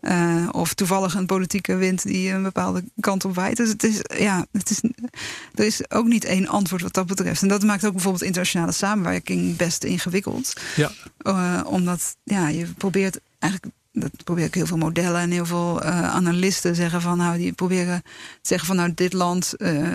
Uh, 0.00 0.48
of 0.50 0.74
toevallig 0.74 1.14
een 1.14 1.26
politieke 1.26 1.76
wind 1.76 2.02
die 2.02 2.30
een 2.30 2.42
bepaalde 2.42 2.84
kant 3.00 3.24
op 3.24 3.34
waait. 3.34 3.56
Dus 3.56 3.68
het 3.68 3.82
is, 3.84 4.00
ja, 4.18 4.46
het 4.52 4.70
is, 4.70 4.80
er 5.54 5.64
is 5.64 5.90
ook 5.90 6.06
niet 6.06 6.24
één 6.24 6.48
antwoord 6.48 6.82
wat 6.82 6.92
dat 6.92 7.06
betreft. 7.06 7.42
En 7.42 7.48
dat 7.48 7.62
maakt 7.62 7.86
ook 7.86 7.92
bijvoorbeeld 7.92 8.24
internationale 8.24 8.72
samenwerking 8.72 9.56
best 9.56 9.84
ingewikkeld. 9.84 10.52
Ja. 10.76 10.90
Uh, 11.22 11.60
omdat 11.64 12.16
ja, 12.24 12.48
je 12.48 12.66
probeert 12.66 13.20
eigenlijk 13.38 13.74
dat 14.00 14.10
probeer 14.24 14.44
ik 14.44 14.54
heel 14.54 14.66
veel 14.66 14.76
modellen 14.76 15.20
en 15.20 15.30
heel 15.30 15.46
veel 15.46 15.82
uh, 15.82 16.14
analisten 16.14 16.74
zeggen 16.74 17.00
van 17.00 17.18
nou 17.18 17.38
die 17.38 17.52
proberen 17.52 18.02
te 18.02 18.08
zeggen 18.42 18.66
van 18.66 18.76
nou 18.76 18.92
dit 18.94 19.12
land 19.12 19.54
uh, 19.58 19.86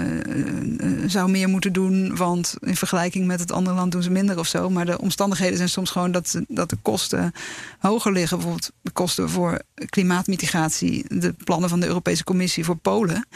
zou 1.08 1.30
meer 1.30 1.50
moeten 1.50 1.74
doen, 1.74 2.16
want 2.16 2.56
in 2.60 2.76
vergelijking 2.76 3.26
met 3.26 3.40
het 3.40 3.52
andere 3.52 3.76
land 3.76 3.92
doen 3.92 4.04
ze 4.04 4.12
minder 4.12 4.40
of 4.40 4.48
zo. 4.48 4.70
Maar 4.70 4.86
de 4.86 5.00
omstandigheden 5.00 5.58
zijn 5.58 5.70
soms 5.70 5.90
gewoon 5.92 6.12
dat, 6.12 6.42
dat 6.48 6.70
de 6.70 6.78
kosten 6.82 7.32
hoger 7.80 8.12
liggen. 8.12 8.38
Bijvoorbeeld 8.38 8.72
de 8.82 8.92
kosten 8.92 9.30
voor 9.30 9.62
klimaatmitigatie, 9.90 11.06
de 11.08 11.34
plannen 11.44 11.70
van 11.70 11.80
de 11.80 11.88
Europese 11.88 12.24
Commissie 12.24 12.66
voor 12.66 12.78
Polen. 12.78 13.28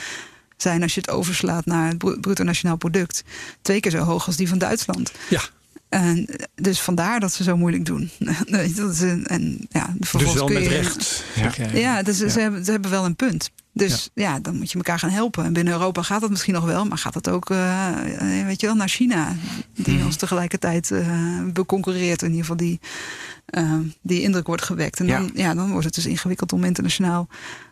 Zijn 0.58 0.82
als 0.82 0.94
je 0.94 1.00
het 1.00 1.10
overslaat 1.10 1.66
naar 1.66 1.88
het 1.88 2.22
bruto 2.22 2.44
nationaal 2.44 2.78
product 2.78 3.24
twee 3.62 3.80
keer 3.80 3.92
zo 3.92 3.98
hoog 3.98 4.26
als 4.26 4.36
die 4.36 4.50
van 4.50 4.58
Duitsland. 4.58 5.12
Ja. 5.30 5.42
En 5.89 6.28
dus 6.56 6.82
vandaar 6.82 7.19
dat 7.19 7.34
ze 7.34 7.43
zo 7.43 7.58
moeilijk 7.58 7.86
doen. 7.86 8.10
dat 8.76 8.93
is 8.93 9.02
een, 9.02 9.26
en, 9.26 9.67
ja, 9.69 9.93
dus 9.97 10.12
wel 10.12 10.47
met 10.47 10.63
je, 10.63 10.69
recht. 10.69 11.23
Ja, 11.36 11.52
ja, 11.73 12.04
dus 12.04 12.19
ja. 12.19 12.30
Ze, 12.30 12.39
hebben, 12.39 12.65
ze 12.65 12.71
hebben 12.71 12.91
wel 12.91 13.06
een 13.06 13.15
punt. 13.15 13.52
Dus 13.73 14.10
ja. 14.13 14.34
ja. 14.34 14.39
dan 14.39 14.58
moet 14.58 14.71
je 14.71 14.78
elkaar 14.78 15.00
gaan 15.00 15.10
helpen. 15.10 15.45
En 15.45 15.54
binnen 15.54 15.73
Europa 15.73 16.02
gaat 16.02 16.21
dat 16.21 16.30
misschien 16.30 16.54
nog 16.54 16.65
wel, 16.65 16.86
maar 16.86 16.97
gaat 16.97 17.13
dat 17.13 17.30
ook, 17.30 17.50
uh, 17.50 17.89
weet 18.45 18.62
je 18.62 18.67
wel, 18.67 18.76
naar 18.76 18.89
China, 18.89 19.36
die 19.73 19.97
mm. 19.97 20.06
ons 20.06 20.15
tegelijkertijd 20.15 20.91
uh, 20.91 21.41
beconcurreert, 21.54 22.21
in 22.21 22.28
ieder 22.28 22.41
geval 22.41 22.58
die, 22.58 22.80
uh, 23.50 23.80
die 24.02 24.21
indruk 24.21 24.47
wordt 24.47 24.63
gewekt. 24.63 25.00
En 25.00 25.08
dan, 25.08 25.32
ja. 25.34 25.54
dan 25.54 25.69
wordt 25.71 25.86
het 25.86 25.95
dus 25.95 26.06
ingewikkeld 26.06 26.54
om 26.54 26.63
internationaal 26.63 27.28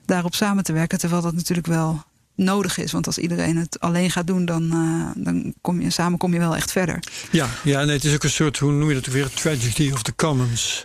daarop 0.05 0.35
samen 0.35 0.63
te 0.63 0.73
werken, 0.73 0.97
terwijl 0.99 1.21
dat 1.21 1.33
natuurlijk 1.33 1.67
wel 1.67 2.03
nodig 2.35 2.77
is. 2.77 2.91
Want 2.91 3.07
als 3.07 3.17
iedereen 3.17 3.57
het 3.57 3.79
alleen 3.79 4.11
gaat 4.11 4.27
doen, 4.27 4.45
dan, 4.45 4.63
uh, 4.63 5.23
dan 5.25 5.53
kom 5.61 5.81
je 5.81 5.89
samen 5.89 6.17
kom 6.17 6.33
je 6.33 6.39
wel 6.39 6.55
echt 6.55 6.71
verder. 6.71 6.99
Ja, 7.31 7.49
ja 7.63 7.83
nee, 7.83 7.95
het 7.95 8.03
is 8.03 8.13
ook 8.13 8.23
een 8.23 8.29
soort, 8.29 8.57
hoe 8.57 8.71
noem 8.71 8.89
je 8.89 8.95
dat 8.95 9.05
weer? 9.05 9.29
Tragedy 9.29 9.91
of 9.93 10.03
the 10.03 10.15
commons. 10.15 10.83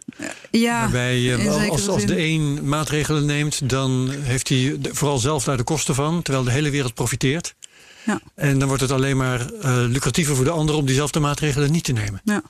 Ja, 0.51 0.81
Waarbij 0.81 1.21
uh, 1.21 1.69
als, 1.71 1.89
als 1.89 2.07
de 2.07 2.19
een 2.19 2.69
maatregelen 2.69 3.27
neemt, 3.27 3.69
dan 3.69 4.11
heeft 4.21 4.49
hij 4.49 4.79
vooral 4.83 5.19
zelf 5.19 5.45
daar 5.45 5.57
de 5.57 5.63
kosten 5.63 5.95
van, 5.95 6.23
terwijl 6.23 6.45
de 6.45 6.51
hele 6.51 6.71
wereld 6.71 6.95
profiteert. 6.95 7.55
Ja. 8.05 8.21
En 8.35 8.59
dan 8.59 8.69
wordt 8.69 8.83
het 8.83 8.91
alleen 8.91 9.17
maar 9.17 9.41
uh, 9.41 9.85
lucratiever 9.89 10.37
voor 10.37 10.45
de 10.45 10.51
ander 10.51 10.75
om 10.75 10.87
diezelfde 10.87 11.21
maatregelen 11.21 11.73
niet 11.73 11.85
te 11.85 11.93
nemen. 11.93 12.21
Ja, 12.25 12.43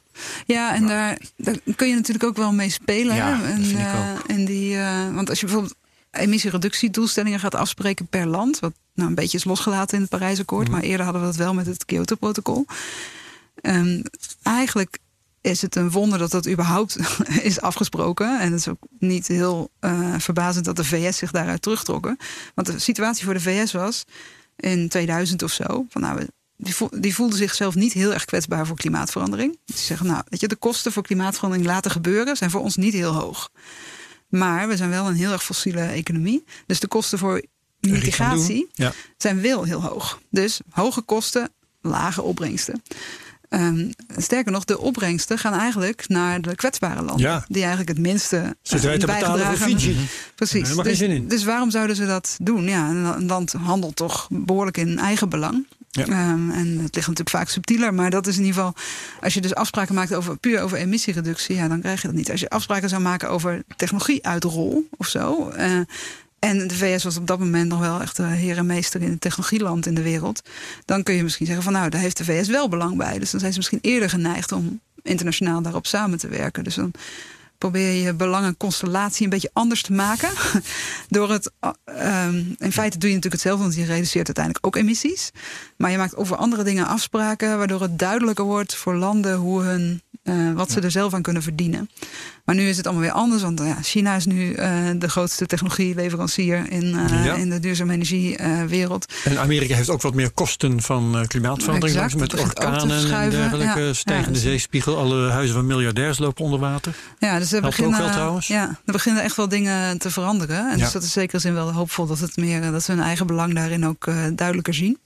ja 0.46 0.74
en 0.74 0.86
daar, 0.86 1.18
daar 1.36 1.56
kun 1.76 1.88
je 1.88 1.94
natuurlijk 1.94 2.24
ook 2.24 2.36
wel 2.36 2.52
mee 2.52 2.70
spelen. 2.70 3.14
Ja, 3.14 3.42
en, 3.42 3.64
vind 3.64 3.78
ik 3.78 3.86
ook. 3.86 4.28
En 4.28 4.44
die, 4.44 4.76
want 5.12 5.28
als 5.28 5.40
je 5.40 5.46
bijvoorbeeld 5.46 5.76
emissiereductiedoelstellingen 6.10 7.40
gaat 7.40 7.54
afspreken 7.54 8.06
per 8.06 8.26
land. 8.26 8.58
Wat 8.58 8.72
nou, 8.94 9.08
een 9.08 9.14
beetje 9.14 9.38
is 9.38 9.44
losgelaten 9.44 9.94
in 9.96 10.00
het 10.00 10.10
Parijsakkoord. 10.10 10.66
Mm. 10.66 10.72
Maar 10.72 10.82
eerder 10.82 11.04
hadden 11.04 11.22
we 11.22 11.28
dat 11.28 11.36
wel 11.36 11.54
met 11.54 11.66
het 11.66 11.84
Kyoto-protocol. 11.84 12.66
Um, 13.62 14.02
eigenlijk 14.42 14.98
is 15.40 15.62
het 15.62 15.76
een 15.76 15.90
wonder 15.90 16.18
dat 16.18 16.30
dat 16.30 16.48
überhaupt 16.48 16.96
is 17.42 17.60
afgesproken. 17.60 18.40
En 18.40 18.50
het 18.50 18.60
is 18.60 18.68
ook 18.68 18.86
niet 18.98 19.26
heel 19.26 19.70
uh, 19.80 20.14
verbazend 20.18 20.64
dat 20.64 20.76
de 20.76 20.84
VS 20.84 21.16
zich 21.16 21.30
daaruit 21.30 21.62
terugtrokken. 21.62 22.16
Want 22.54 22.66
de 22.66 22.78
situatie 22.78 23.24
voor 23.24 23.34
de 23.34 23.40
VS 23.40 23.72
was 23.72 24.04
in 24.56 24.88
2000 24.88 25.42
of 25.42 25.52
zo. 25.52 25.86
Van 25.88 26.00
nou, 26.00 26.26
die, 26.56 26.74
voelde, 26.74 27.00
die 27.00 27.14
voelden 27.14 27.38
zichzelf 27.38 27.74
niet 27.74 27.92
heel 27.92 28.12
erg 28.12 28.24
kwetsbaar 28.24 28.66
voor 28.66 28.76
klimaatverandering. 28.76 29.58
Die 29.64 29.76
zeggen, 29.76 30.06
nou, 30.06 30.22
weet 30.28 30.40
je, 30.40 30.48
de 30.48 30.56
kosten 30.56 30.92
voor 30.92 31.02
klimaatverandering 31.02 31.68
laten 31.68 31.90
gebeuren 31.90 32.36
zijn 32.36 32.50
voor 32.50 32.60
ons 32.60 32.76
niet 32.76 32.92
heel 32.92 33.12
hoog. 33.12 33.50
Maar 34.30 34.68
we 34.68 34.76
zijn 34.76 34.90
wel 34.90 35.08
een 35.08 35.14
heel 35.14 35.32
erg 35.32 35.44
fossiele 35.44 35.80
economie. 35.80 36.44
Dus 36.66 36.80
de 36.80 36.86
kosten 36.86 37.18
voor 37.18 37.42
mitigatie 37.80 38.68
ja. 38.72 38.92
zijn 39.16 39.40
wel 39.40 39.64
heel 39.64 39.82
hoog. 39.82 40.20
Dus 40.30 40.60
hoge 40.70 41.00
kosten, 41.00 41.50
lage 41.80 42.22
opbrengsten. 42.22 42.82
Um, 43.48 43.90
sterker 44.16 44.52
nog, 44.52 44.64
de 44.64 44.78
opbrengsten 44.78 45.38
gaan 45.38 45.52
eigenlijk 45.52 46.08
naar 46.08 46.40
de 46.40 46.54
kwetsbare 46.54 47.02
landen. 47.02 47.26
Ja. 47.26 47.44
Die 47.48 47.60
eigenlijk 47.60 47.88
het 47.88 47.98
minste 47.98 48.56
betalen 48.98 49.46
voor 49.46 49.56
Fiji. 49.56 49.96
Precies. 50.34 50.76
dus, 50.76 50.98
dus, 51.28 51.44
waarom 51.44 51.70
zouden 51.70 51.96
ze 51.96 52.06
dat 52.06 52.36
doen? 52.42 52.64
Ja, 52.64 52.88
een 52.90 53.26
land 53.26 53.52
handelt 53.52 53.96
toch 53.96 54.28
behoorlijk 54.30 54.76
in 54.76 54.98
eigen 54.98 55.28
belang. 55.28 55.66
Ja. 55.90 56.32
Um, 56.32 56.50
en 56.50 56.66
het 56.66 56.94
ligt 56.94 57.08
natuurlijk 57.08 57.28
vaak 57.28 57.48
subtieler, 57.48 57.94
maar 57.94 58.10
dat 58.10 58.26
is 58.26 58.36
in 58.36 58.44
ieder 58.44 58.54
geval. 58.54 58.74
Als 59.20 59.34
je 59.34 59.40
dus 59.40 59.54
afspraken 59.54 59.94
maakt 59.94 60.14
over 60.14 60.36
puur 60.36 60.60
over 60.60 60.78
emissiereductie, 60.78 61.56
ja, 61.56 61.68
dan 61.68 61.80
krijg 61.80 62.00
je 62.00 62.06
dat 62.06 62.16
niet. 62.16 62.30
Als 62.30 62.40
je 62.40 62.50
afspraken 62.50 62.88
zou 62.88 63.02
maken 63.02 63.30
over 63.30 63.62
technologieuitrol 63.76 64.88
of 64.96 65.06
zo. 65.06 65.50
Uh, 65.56 65.80
en 66.38 66.68
de 66.68 66.74
VS 66.74 67.04
was 67.04 67.16
op 67.16 67.26
dat 67.26 67.38
moment 67.38 67.68
nog 67.68 67.80
wel 67.80 68.00
echt 68.00 68.16
de 68.16 68.22
heer 68.22 68.56
en 68.56 68.66
meester 68.66 69.02
in 69.02 69.10
het 69.10 69.20
technologieland 69.20 69.86
in 69.86 69.94
de 69.94 70.02
wereld. 70.02 70.42
Dan 70.84 71.02
kun 71.02 71.14
je 71.14 71.22
misschien 71.22 71.46
zeggen 71.46 71.64
van 71.64 71.72
nou, 71.72 71.88
daar 71.88 72.00
heeft 72.00 72.16
de 72.16 72.24
VS 72.24 72.48
wel 72.48 72.68
belang 72.68 72.96
bij. 72.96 73.18
Dus 73.18 73.30
dan 73.30 73.40
zijn 73.40 73.52
ze 73.52 73.58
misschien 73.58 73.78
eerder 73.82 74.10
geneigd 74.10 74.52
om 74.52 74.80
internationaal 75.02 75.62
daarop 75.62 75.86
samen 75.86 76.18
te 76.18 76.28
werken. 76.28 76.64
Dus 76.64 76.74
dan 76.74 76.92
probeer 77.60 77.92
je 77.92 78.14
belangenconstellatie 78.14 79.24
een 79.24 79.30
beetje 79.30 79.50
anders 79.52 79.82
te 79.82 79.92
maken. 79.92 80.30
Door 81.08 81.30
het, 81.30 81.52
um, 81.86 82.54
in 82.58 82.72
feite 82.72 82.98
doe 82.98 83.08
je 83.08 83.14
natuurlijk 83.14 83.42
hetzelfde, 83.42 83.62
want 83.62 83.74
je 83.74 83.84
reduceert 83.84 84.26
uiteindelijk 84.26 84.66
ook 84.66 84.76
emissies. 84.76 85.30
Maar 85.76 85.90
je 85.90 85.96
maakt 85.96 86.16
over 86.16 86.36
andere 86.36 86.62
dingen 86.62 86.86
afspraken, 86.86 87.58
waardoor 87.58 87.80
het 87.80 87.98
duidelijker 87.98 88.44
wordt 88.44 88.74
voor 88.74 88.94
landen 88.94 89.36
hoe 89.36 89.62
hun, 89.62 90.02
uh, 90.30 90.52
wat 90.52 90.70
ze 90.70 90.80
er 90.80 90.90
zelf 90.90 91.14
aan 91.14 91.22
kunnen 91.22 91.42
verdienen. 91.42 91.90
Maar 92.44 92.54
nu 92.54 92.68
is 92.68 92.76
het 92.76 92.86
allemaal 92.86 93.04
weer 93.04 93.12
anders, 93.12 93.42
want 93.42 93.58
ja, 93.58 93.76
China 93.82 94.16
is 94.16 94.26
nu 94.26 94.56
uh, 94.56 94.90
de 94.98 95.08
grootste 95.08 95.46
technologieleverancier 95.46 96.70
in, 96.70 96.84
uh, 96.84 97.24
ja. 97.24 97.34
in 97.34 97.50
de 97.50 97.60
duurzame 97.60 97.92
energiewereld. 97.92 99.12
en 99.24 99.38
Amerika 99.38 99.74
heeft 99.74 99.90
ook 99.90 100.02
wat 100.02 100.14
meer 100.14 100.30
kosten 100.30 100.82
van 100.82 101.24
klimaatverandering, 101.26 101.96
exact, 101.96 102.20
met 102.20 102.40
orkanen 102.40 103.12
en 103.12 103.30
dergelijke, 103.30 103.94
stijgende 103.94 104.38
zeespiegel. 104.38 104.98
Alle 104.98 105.30
huizen 105.30 105.54
van 105.54 105.66
miljardairs 105.66 106.18
lopen 106.18 106.44
onder 106.44 106.60
water. 106.60 106.94
Ja, 107.18 107.38
dus 107.38 107.52
er 107.52 107.60
beginnen, 107.60 108.14
wel. 108.14 108.38
Ja, 108.42 108.78
er 108.84 108.92
beginnen 108.92 109.22
echt 109.22 109.36
wel 109.36 109.48
dingen 109.48 109.98
te 109.98 110.10
veranderen. 110.10 110.70
En 110.70 110.78
dus 110.78 110.92
dat 110.92 111.02
is 111.02 111.12
zeker 111.12 111.40
zin 111.40 111.54
wel 111.54 111.72
hoopvol 111.72 112.06
dat, 112.06 112.18
het 112.18 112.36
meer, 112.36 112.70
dat 112.70 112.82
ze 112.82 112.92
hun 112.92 113.00
eigen 113.00 113.26
belang 113.26 113.54
daarin 113.54 113.86
ook 113.86 114.04
duidelijker 114.34 114.74
zien. 114.74 114.98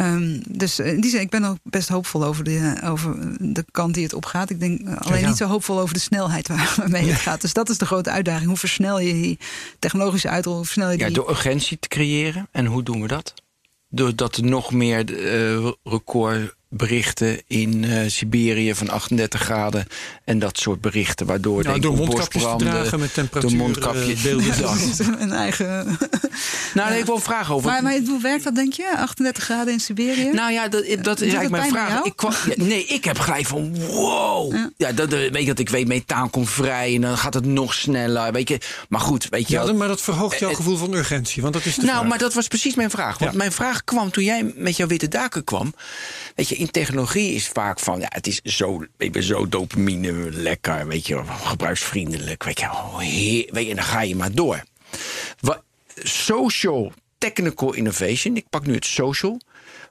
Um, 0.00 0.42
dus 0.48 0.78
in 0.78 1.00
die 1.00 1.10
zin, 1.10 1.20
ik 1.20 1.30
ben 1.30 1.44
ook 1.44 1.56
best 1.62 1.88
hoopvol 1.88 2.24
over 2.24 2.44
de, 2.44 2.76
over 2.84 3.16
de 3.38 3.64
kant 3.70 3.94
die 3.94 4.02
het 4.02 4.14
opgaat. 4.14 4.50
Ik 4.50 4.60
denk 4.60 4.88
alleen 4.98 5.20
ja. 5.20 5.28
niet 5.28 5.36
zo 5.36 5.46
hoopvol 5.46 5.80
over 5.80 5.94
de 5.94 6.00
snelheid 6.00 6.48
waarmee 6.76 7.04
het 7.04 7.20
gaat. 7.20 7.40
Dus 7.40 7.52
dat 7.52 7.68
is 7.68 7.78
de 7.78 7.86
grote 7.86 8.10
uitdaging. 8.10 8.48
Hoe 8.48 8.56
versnel 8.56 9.00
je 9.00 9.12
die 9.12 9.38
technologische 9.78 10.28
uitrol? 10.28 10.54
Hoe 10.54 10.64
versnel 10.64 10.90
je 10.90 10.96
die... 10.96 11.06
Ja, 11.06 11.12
door 11.12 11.30
urgentie 11.30 11.78
te 11.78 11.88
creëren. 11.88 12.48
En 12.52 12.66
hoe 12.66 12.82
doen 12.82 13.02
we 13.02 13.08
dat? 13.08 13.34
Doordat 13.88 14.36
er 14.36 14.44
nog 14.44 14.72
meer 14.72 15.10
uh, 15.10 15.70
record 15.84 16.54
berichten 16.76 17.42
in 17.46 17.82
uh, 17.82 18.00
Siberië 18.06 18.74
van 18.74 18.88
38 18.88 19.40
graden 19.40 19.86
en 20.24 20.38
dat 20.38 20.58
soort 20.58 20.80
berichten, 20.80 21.26
waardoor 21.26 21.62
nou, 21.62 21.80
door 21.80 21.96
mondkapjes 21.96 22.42
te 22.42 22.56
dragen 22.56 23.00
met 23.00 23.14
temperatuur, 23.14 23.50
door 23.50 23.58
mondkapje, 23.58 24.12
uh, 24.12 24.22
beelden. 24.22 25.20
een 25.20 25.32
eigen. 25.46 25.66
nou, 26.74 26.90
nee, 26.90 26.98
ik 26.98 27.04
wil 27.04 27.14
een 27.14 27.20
vraag 27.20 27.52
over. 27.52 27.70
Maar, 27.70 27.82
maar 27.82 28.00
hoe 28.06 28.20
werkt 28.20 28.44
dat, 28.44 28.54
denk 28.54 28.72
je? 28.72 28.96
38 28.96 29.44
graden 29.44 29.72
in 29.72 29.80
Siberië? 29.80 30.30
Nou 30.32 30.52
ja, 30.52 30.68
dat, 30.68 30.84
dat 31.02 31.20
is 31.20 31.34
eigenlijk 31.34 31.50
mijn 31.50 31.70
vraag. 31.70 32.04
Ik 32.04 32.16
kwam, 32.16 32.32
ja, 32.46 32.64
nee, 32.64 32.84
ik 32.84 33.04
heb 33.04 33.18
gelijk 33.18 33.46
van 33.46 33.78
wow. 33.86 34.54
Ja, 34.54 34.70
ja 34.76 34.92
dat, 34.92 35.08
weet 35.08 35.38
je 35.38 35.46
dat 35.46 35.58
ik 35.58 35.68
weet, 35.68 35.86
methaan 35.86 36.30
komt 36.30 36.50
vrij 36.50 36.94
en 36.94 37.00
dan 37.00 37.18
gaat 37.18 37.34
het 37.34 37.44
nog 37.44 37.74
sneller. 37.74 38.32
Weet 38.32 38.48
je, 38.48 38.58
maar 38.88 39.00
goed, 39.00 39.28
weet 39.28 39.48
je. 39.48 39.54
Ja, 39.54 39.72
maar 39.72 39.88
dat 39.88 40.00
verhoogt 40.00 40.38
jouw 40.38 40.54
gevoel 40.54 40.76
van 40.76 40.92
urgentie, 40.92 41.42
want 41.42 41.54
dat 41.54 41.64
is. 41.64 41.76
nou, 41.76 41.88
vraag. 41.88 42.04
maar 42.04 42.18
dat 42.18 42.34
was 42.34 42.48
precies 42.48 42.74
mijn 42.74 42.90
vraag. 42.90 43.18
Want 43.18 43.32
mijn 43.32 43.52
vraag 43.52 43.84
kwam 43.84 44.10
toen 44.10 44.24
jij 44.24 44.52
met 44.56 44.76
jouw 44.76 44.86
witte 44.86 45.08
daken 45.08 45.44
kwam. 45.44 45.74
Weet 46.34 46.48
je, 46.48 46.56
in 46.66 46.72
technologie 46.72 47.32
is 47.32 47.48
vaak 47.48 47.78
van, 47.80 48.00
ja, 48.00 48.06
het 48.08 48.26
is 48.26 48.40
zo, 48.42 48.84
ik 48.96 49.12
ben 49.12 49.22
zo 49.22 49.48
dopamine 49.48 50.30
lekker, 50.30 50.86
weet 50.86 51.06
je, 51.06 51.22
gebruiksvriendelijk, 51.24 52.44
weet 52.44 52.60
je, 52.60 52.66
oh, 52.66 52.98
heer, 52.98 53.48
weet 53.52 53.64
je, 53.64 53.70
en 53.70 53.76
dan 53.76 53.84
ga 53.84 54.00
je 54.00 54.16
maar 54.16 54.32
door. 54.32 54.62
Wat, 55.40 55.62
social 56.02 56.92
technical 57.18 57.74
innovation, 57.74 58.36
ik 58.36 58.48
pak 58.50 58.66
nu 58.66 58.74
het 58.74 58.84
social. 58.84 59.40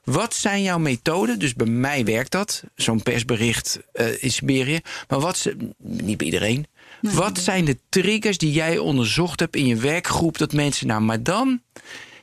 Wat 0.04 0.34
zijn 0.34 0.62
jouw 0.62 0.78
methoden? 0.78 1.38
Dus 1.38 1.54
bij 1.54 1.66
mij 1.66 2.04
werkt 2.04 2.30
dat, 2.30 2.62
zo'n 2.74 3.02
persbericht 3.02 3.80
uh, 3.94 4.22
in 4.22 4.30
Siberië. 4.30 4.80
Maar 5.08 5.20
wat 5.20 5.38
ze, 5.38 5.56
niet 5.78 6.16
bij 6.16 6.26
iedereen. 6.26 6.66
wat 7.00 7.38
zijn 7.38 7.64
de 7.64 7.78
triggers 7.88 8.38
die 8.38 8.52
jij 8.52 8.78
onderzocht 8.78 9.40
hebt 9.40 9.56
in 9.56 9.66
je 9.66 9.76
werkgroep? 9.76 10.38
Dat 10.38 10.52
mensen, 10.52 10.86
nou, 10.86 11.00
maar 11.00 11.22
dan, 11.22 11.60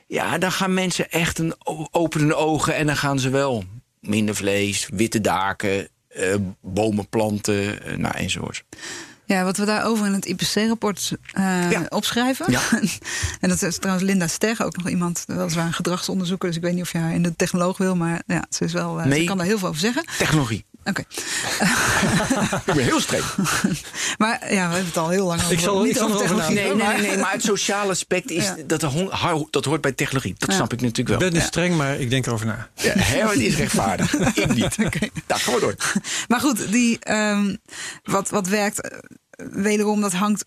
ja, 0.06 0.38
dan 0.38 0.52
gaan 0.52 0.74
mensen 0.74 1.10
echt 1.10 1.38
een 1.38 1.54
openen 1.90 2.36
ogen 2.36 2.74
en 2.74 2.86
dan 2.86 2.96
gaan 2.96 3.18
ze 3.18 3.30
wel 3.30 3.64
minder 4.08 4.34
vlees, 4.34 4.88
witte 4.92 5.20
daken, 5.20 5.88
uh, 6.16 6.34
bomen 6.60 7.08
planten, 7.08 7.88
uh, 7.88 7.96
nou 7.96 8.14
enzovoort. 8.16 8.64
Ja, 9.26 9.44
wat 9.44 9.56
we 9.56 9.64
daarover 9.64 10.06
in 10.06 10.12
het 10.12 10.26
IPC-rapport 10.26 11.12
uh, 11.38 11.70
ja. 11.70 11.86
opschrijven. 11.88 12.52
Ja. 12.52 12.60
en 13.40 13.48
dat 13.48 13.62
is 13.62 13.78
trouwens 13.78 14.06
Linda 14.06 14.26
Ster, 14.26 14.64
ook 14.64 14.76
nog 14.76 14.88
iemand, 14.88 15.24
weliswaar 15.26 15.66
een 15.66 15.72
gedragsonderzoeker. 15.72 16.48
Dus 16.48 16.56
ik 16.56 16.62
weet 16.62 16.72
niet 16.72 16.82
of 16.82 16.92
je 16.92 16.98
haar 16.98 17.14
in 17.14 17.22
de 17.22 17.36
technoloog 17.36 17.78
wil, 17.78 17.96
maar 17.96 18.22
ja, 18.26 18.44
ze, 18.50 18.64
is 18.64 18.72
wel, 18.72 18.94
nee. 18.94 19.20
ze 19.20 19.24
kan 19.24 19.36
daar 19.36 19.46
heel 19.46 19.58
veel 19.58 19.68
over 19.68 19.80
zeggen. 19.80 20.04
Technologie. 20.18 20.64
Oké. 20.84 20.90
Okay. 20.90 22.58
ik 22.66 22.74
ben 22.74 22.84
heel 22.84 23.00
streng. 23.00 23.24
maar 24.22 24.52
ja, 24.52 24.68
we 24.68 24.74
hebben 24.74 24.84
het 24.84 24.96
al 24.96 25.08
heel 25.08 25.26
lang 25.26 25.40
over. 25.40 25.52
Ik 25.52 25.58
zal, 25.58 25.86
ik 25.86 25.96
zal 25.96 26.06
over 26.06 26.18
technologie. 26.18 26.54
Nee, 26.54 26.74
nee, 26.74 26.86
nee, 26.86 27.06
nee, 27.06 27.16
maar 27.16 27.32
het 27.32 27.42
sociale 27.42 27.90
aspect 27.90 28.30
is 28.30 28.44
ja. 28.44 28.56
dat, 28.66 28.80
dat 29.50 29.64
hoort 29.64 29.80
bij 29.80 29.92
technologie. 29.92 30.34
Dat 30.38 30.48
ja. 30.48 30.54
snap 30.54 30.72
ik 30.72 30.80
natuurlijk 30.80 31.08
wel. 31.08 31.18
Ik 31.18 31.24
ben 31.24 31.40
niet 31.40 31.48
streng, 31.48 31.76
maar 31.76 32.00
ik 32.00 32.10
denk 32.10 32.26
erover 32.26 32.46
na. 32.46 32.68
Ja, 32.74 32.92
het 32.92 33.38
is 33.38 33.56
rechtvaardig. 33.56 34.14
ik 34.34 34.54
niet. 34.54 34.76
Okay. 34.84 35.10
Nou, 35.26 35.40
gaan 35.40 35.54
we 35.54 35.60
door. 35.60 35.74
Maar 36.28 36.40
goed, 36.40 36.72
die, 36.72 37.12
um, 37.12 37.58
wat, 38.02 38.28
wat 38.28 38.48
werkt 38.48 38.90
wederom, 39.36 40.00
dat 40.00 40.12
hangt 40.12 40.44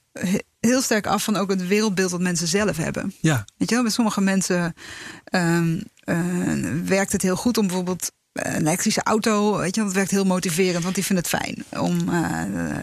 heel 0.59 0.81
sterk 0.81 1.07
af 1.07 1.23
van 1.23 1.35
ook 1.35 1.49
het 1.49 1.67
wereldbeeld 1.67 2.11
dat 2.11 2.21
mensen 2.21 2.47
zelf 2.47 2.77
hebben. 2.77 3.13
Ja. 3.21 3.45
Weet 3.57 3.69
je 3.69 3.75
wel, 3.75 3.83
met 3.83 3.93
sommige 3.93 4.21
mensen 4.21 4.73
um, 5.31 5.83
uh, 6.05 6.19
werkt 6.85 7.11
het 7.11 7.21
heel 7.21 7.35
goed 7.35 7.57
om 7.57 7.67
bijvoorbeeld 7.67 8.11
een 8.37 8.67
elektrische 8.67 9.03
auto, 9.03 9.57
weet 9.57 9.75
je, 9.75 9.83
dat 9.83 9.93
werkt 9.93 10.11
heel 10.11 10.23
motiverend, 10.23 10.83
want 10.83 10.95
die 10.95 11.05
vinden 11.05 11.25
het 11.29 11.41
fijn. 11.41 11.81
Om, 11.81 11.99
uh, 11.99 12.13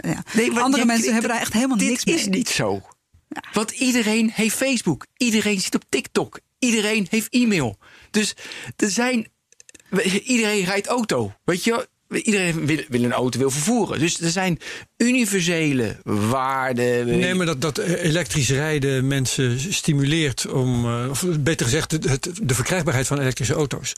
ja. 0.00 0.22
nee, 0.32 0.58
Andere 0.58 0.82
je, 0.82 0.86
mensen 0.86 1.12
hebben 1.12 1.30
daar 1.30 1.40
echt 1.40 1.52
helemaal 1.52 1.76
niks 1.76 2.04
mee. 2.04 2.14
Dit 2.14 2.24
is 2.24 2.30
niet 2.30 2.48
zo. 2.48 2.82
Ja. 3.28 3.42
Want 3.52 3.70
iedereen 3.70 4.30
heeft 4.34 4.56
Facebook, 4.56 5.06
iedereen 5.16 5.60
zit 5.60 5.74
op 5.74 5.84
TikTok, 5.88 6.40
iedereen 6.58 7.06
heeft 7.10 7.28
e-mail. 7.28 7.78
Dus 8.10 8.34
er 8.76 8.90
zijn, 8.90 9.26
iedereen 10.24 10.64
rijdt 10.64 10.86
auto, 10.86 11.32
weet 11.44 11.64
je 11.64 11.88
Iedereen 12.22 12.66
wil, 12.66 12.80
wil, 12.88 13.04
een 13.04 13.12
auto 13.12 13.38
wil 13.38 13.50
vervoeren. 13.50 13.98
Dus 13.98 14.20
er 14.20 14.30
zijn 14.30 14.58
universele 14.96 15.96
waarden. 16.04 17.06
Nee, 17.06 17.34
maar 17.34 17.46
dat, 17.46 17.60
dat 17.60 17.78
elektrisch 17.78 18.50
rijden 18.50 19.06
mensen 19.06 19.72
stimuleert 19.72 20.46
om, 20.46 20.84
of 21.08 21.24
beter 21.40 21.66
gezegd, 21.66 21.90
het, 21.90 22.30
de 22.42 22.54
verkrijgbaarheid 22.54 23.06
van 23.06 23.18
elektrische 23.18 23.54
auto's 23.54 23.92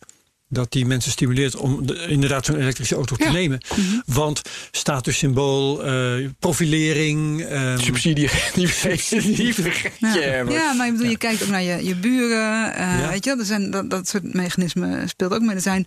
dat 0.48 0.72
die 0.72 0.87
mensen 0.87 1.11
stimuleert 1.11 1.56
om 1.56 1.87
de, 1.87 2.06
inderdaad 2.09 2.44
zo'n 2.44 2.56
elektrische 2.56 2.94
auto 2.94 3.16
te 3.16 3.24
ja. 3.24 3.32
nemen. 3.32 3.61
Mm 3.76 3.85
-hmm. 3.85 4.02
Want 4.06 4.42
statussymbool, 4.70 5.87
uh, 5.87 6.28
profilering... 6.38 7.50
Um, 7.50 7.78
subsidie, 7.88 8.30
die 8.54 8.68
vergeet 8.68 9.92
ja. 9.98 10.14
ja, 10.48 10.72
maar 10.72 10.87
ik 10.87 10.92
bedoel, 10.92 11.11
je 11.11 11.18
kijkt 11.18 11.42
ook 11.42 11.48
naar 11.48 11.62
je, 11.62 11.85
je 11.85 11.94
buren. 11.94 12.72
Uh, 12.72 13.00
ja. 13.00 13.09
Weet 13.09 13.24
je, 13.24 13.37
er 13.38 13.44
zijn, 13.44 13.70
dat, 13.70 13.90
dat 13.90 14.09
soort 14.09 14.35
mechanismen 14.35 15.09
speelt 15.09 15.32
ook 15.32 15.40
mee. 15.40 15.54
Er, 15.54 15.61
zijn, 15.61 15.87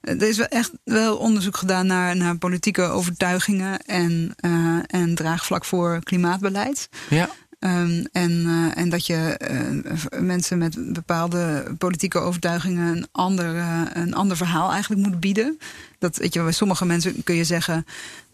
er 0.00 0.28
is 0.28 0.36
wel 0.36 0.46
echt 0.46 0.70
wel 0.84 1.16
onderzoek 1.16 1.56
gedaan 1.56 1.86
naar, 1.86 2.16
naar 2.16 2.38
politieke 2.38 2.82
overtuigingen... 2.82 3.78
en, 3.78 4.34
uh, 4.40 4.78
en 4.86 5.14
draagvlak 5.14 5.64
voor 5.64 6.00
klimaatbeleid. 6.02 6.88
Ja. 7.10 7.30
Um, 7.64 8.06
en, 8.12 8.30
uh, 8.30 8.78
en 8.78 8.88
dat 8.88 9.06
je 9.06 9.40
uh, 9.50 10.20
mensen 10.20 10.58
met 10.58 10.92
bepaalde 10.92 11.64
politieke 11.78 12.18
overtuigingen 12.18 12.96
een 12.96 13.08
ander, 13.12 13.56
een 13.96 14.14
ander 14.14 14.36
verhaal 14.36 14.72
eigenlijk 14.72 15.06
moet 15.06 15.20
bieden. 15.20 15.58
Dat, 15.98 16.16
weet 16.16 16.34
je, 16.34 16.42
bij 16.42 16.52
sommige 16.52 16.84
mensen 16.86 17.24
kun 17.24 17.34
je 17.34 17.44
zeggen 17.44 17.86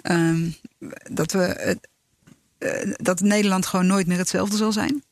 um, 0.02 0.54
dat, 1.10 1.32
we, 1.32 1.78
dat 2.96 3.20
Nederland 3.20 3.66
gewoon 3.66 3.86
nooit 3.86 4.06
meer 4.06 4.18
hetzelfde 4.18 4.56
zal 4.56 4.72
zijn. 4.72 5.02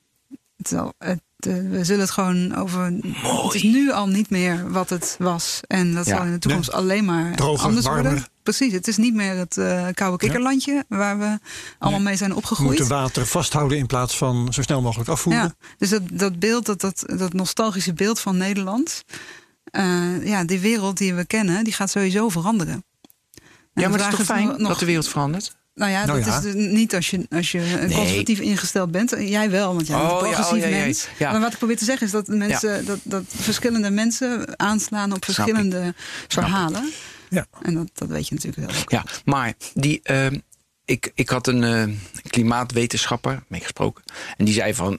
Het 0.56 0.68
zal, 0.68 0.94
het, 0.98 1.20
we 1.44 1.84
zullen 1.84 2.00
het 2.00 2.10
gewoon 2.10 2.56
over. 2.56 2.92
Mooi. 3.22 3.44
Het 3.44 3.54
is 3.54 3.62
nu 3.62 3.92
al 3.92 4.06
niet 4.06 4.30
meer 4.30 4.70
wat 4.70 4.90
het 4.90 5.16
was. 5.18 5.60
En 5.66 5.94
dat 5.94 6.06
ja. 6.06 6.16
zal 6.16 6.24
in 6.24 6.32
de 6.32 6.38
toekomst 6.38 6.70
nee. 6.70 6.80
alleen 6.80 7.04
maar 7.04 7.36
Droger, 7.36 7.64
anders 7.66 7.86
warmer. 7.86 8.04
worden. 8.04 8.24
Precies, 8.42 8.72
het 8.72 8.88
is 8.88 8.96
niet 8.96 9.14
meer 9.14 9.36
het 9.36 9.56
uh, 9.56 9.86
koude 9.94 10.16
kikkerlandje 10.16 10.72
ja. 10.72 10.84
waar 10.88 11.18
we 11.18 11.38
allemaal 11.78 12.00
nee. 12.00 12.08
mee 12.08 12.16
zijn 12.16 12.34
opgegroeid. 12.34 12.70
We 12.70 12.76
moeten 12.76 12.96
water 12.96 13.26
vasthouden 13.26 13.78
in 13.78 13.86
plaats 13.86 14.16
van 14.16 14.52
zo 14.52 14.62
snel 14.62 14.82
mogelijk 14.82 15.08
afvoeren. 15.08 15.42
Ja, 15.42 15.54
dus 15.78 15.88
dat, 15.88 16.02
dat 16.12 16.38
beeld, 16.38 16.66
dat, 16.66 16.80
dat, 16.80 17.04
dat 17.16 17.32
nostalgische 17.32 17.92
beeld 17.92 18.20
van 18.20 18.36
Nederland, 18.36 19.04
uh, 19.72 20.26
ja, 20.26 20.44
die 20.44 20.58
wereld 20.58 20.98
die 20.98 21.14
we 21.14 21.24
kennen, 21.24 21.64
die 21.64 21.72
gaat 21.72 21.90
sowieso 21.90 22.28
veranderen. 22.28 22.84
En 23.74 23.82
ja, 23.82 23.88
maar 23.88 23.98
dat 23.98 24.12
is 24.12 24.16
toch 24.16 24.26
fijn 24.26 24.46
nog, 24.46 24.68
dat 24.68 24.78
de 24.78 24.86
wereld 24.86 25.08
verandert? 25.08 25.56
Nou 25.74 25.90
ja, 25.90 26.04
nou 26.04 26.22
dat 26.22 26.42
ja. 26.42 26.48
is 26.48 26.54
niet 26.54 26.94
als 26.94 27.10
je, 27.10 27.26
als 27.30 27.52
je 27.52 27.58
nee. 27.58 27.96
conservatief 27.96 28.40
ingesteld 28.40 28.90
bent. 28.90 29.10
Jij 29.18 29.50
wel, 29.50 29.74
want 29.74 29.86
jij 29.86 29.96
bent 29.96 30.10
oh, 30.10 30.16
een 30.16 30.22
progressief 30.22 30.62
ja, 30.62 30.66
oh, 30.66 30.72
ja, 30.72 30.84
mens. 30.84 31.08
Ja, 31.18 31.30
maar 31.30 31.40
wat 31.40 31.52
ik 31.52 31.58
probeer 31.58 31.76
te 31.76 31.84
zeggen 31.84 32.06
is 32.06 32.12
dat, 32.12 32.26
mensen, 32.26 32.84
dat, 32.86 32.98
dat 33.02 33.24
verschillende 33.26 33.90
mensen 33.90 34.58
aanslaan 34.58 35.12
op 35.12 35.24
verschillende 35.24 35.94
verhalen. 36.28 36.90
Ja. 37.30 37.46
En 37.62 37.74
dat, 37.74 37.90
dat 37.92 38.08
weet 38.08 38.28
je 38.28 38.34
natuurlijk 38.34 38.70
wel. 38.70 38.80
Ja, 38.86 39.04
maar 39.24 39.54
die, 39.74 40.00
uh, 40.10 40.26
ik, 40.84 41.12
ik 41.14 41.28
had 41.28 41.46
een 41.46 41.62
uh, 41.62 41.96
klimaatwetenschapper 42.28 43.42
mee 43.48 43.60
gesproken. 43.60 44.04
En 44.36 44.44
die 44.44 44.54
zei 44.54 44.74
van, 44.74 44.98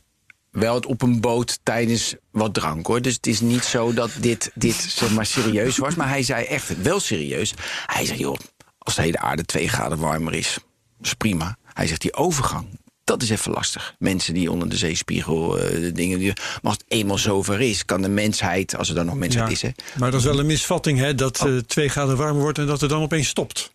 wel 0.51 0.75
het 0.75 0.85
op 0.85 1.01
een 1.01 1.21
boot 1.21 1.59
tijdens 1.63 2.15
wat 2.31 2.53
drank 2.53 2.87
hoor. 2.87 3.01
Dus 3.01 3.15
het 3.15 3.27
is 3.27 3.41
niet 3.41 3.63
zo 3.63 3.93
dat 3.93 4.11
dit, 4.19 4.51
dit 4.53 4.75
zeg 4.75 5.11
maar 5.11 5.25
serieus 5.25 5.77
was. 5.77 5.95
Maar 5.95 6.09
hij 6.09 6.23
zei 6.23 6.45
echt 6.45 6.81
wel 6.81 6.99
serieus. 6.99 7.53
Hij 7.85 8.05
zei, 8.05 8.19
joh, 8.19 8.37
als 8.77 8.95
de 8.95 9.01
hele 9.01 9.19
aarde 9.19 9.43
twee 9.43 9.67
graden 9.67 9.97
warmer 9.97 10.33
is, 10.33 10.57
is 11.01 11.13
prima. 11.13 11.57
Hij 11.73 11.87
zegt, 11.87 12.01
die 12.01 12.13
overgang, 12.13 12.79
dat 13.03 13.21
is 13.21 13.29
even 13.29 13.51
lastig. 13.51 13.95
Mensen 13.99 14.33
die 14.33 14.51
onder 14.51 14.69
de 14.69 14.77
zeespiegel 14.77 15.57
uh, 15.57 15.69
de 15.81 15.91
dingen. 15.91 16.19
Die, 16.19 16.33
maar 16.35 16.59
als 16.61 16.73
het 16.77 16.85
eenmaal 16.87 17.17
zover 17.17 17.61
is, 17.61 17.85
kan 17.85 18.01
de 18.01 18.09
mensheid, 18.09 18.75
als 18.75 18.89
er 18.89 18.95
dan 18.95 19.05
nog 19.05 19.15
mensheid 19.15 19.45
Ja, 19.47 19.51
is. 19.53 19.61
Hè, 19.61 19.69
Maar 19.99 20.11
dat 20.11 20.19
is 20.19 20.25
wel 20.25 20.39
een 20.39 20.45
misvatting, 20.45 20.99
hè? 20.99 21.15
Dat 21.15 21.39
Oh. 21.41 21.55
eh, 21.55 21.61
twee 21.61 21.89
graden 21.89 22.17
warmer 22.17 22.41
wordt 22.41 22.57
en 22.57 22.65
dat 22.67 22.81
het 22.81 22.89
dan 22.89 23.01
opeens 23.01 23.27
stopt. 23.27 23.73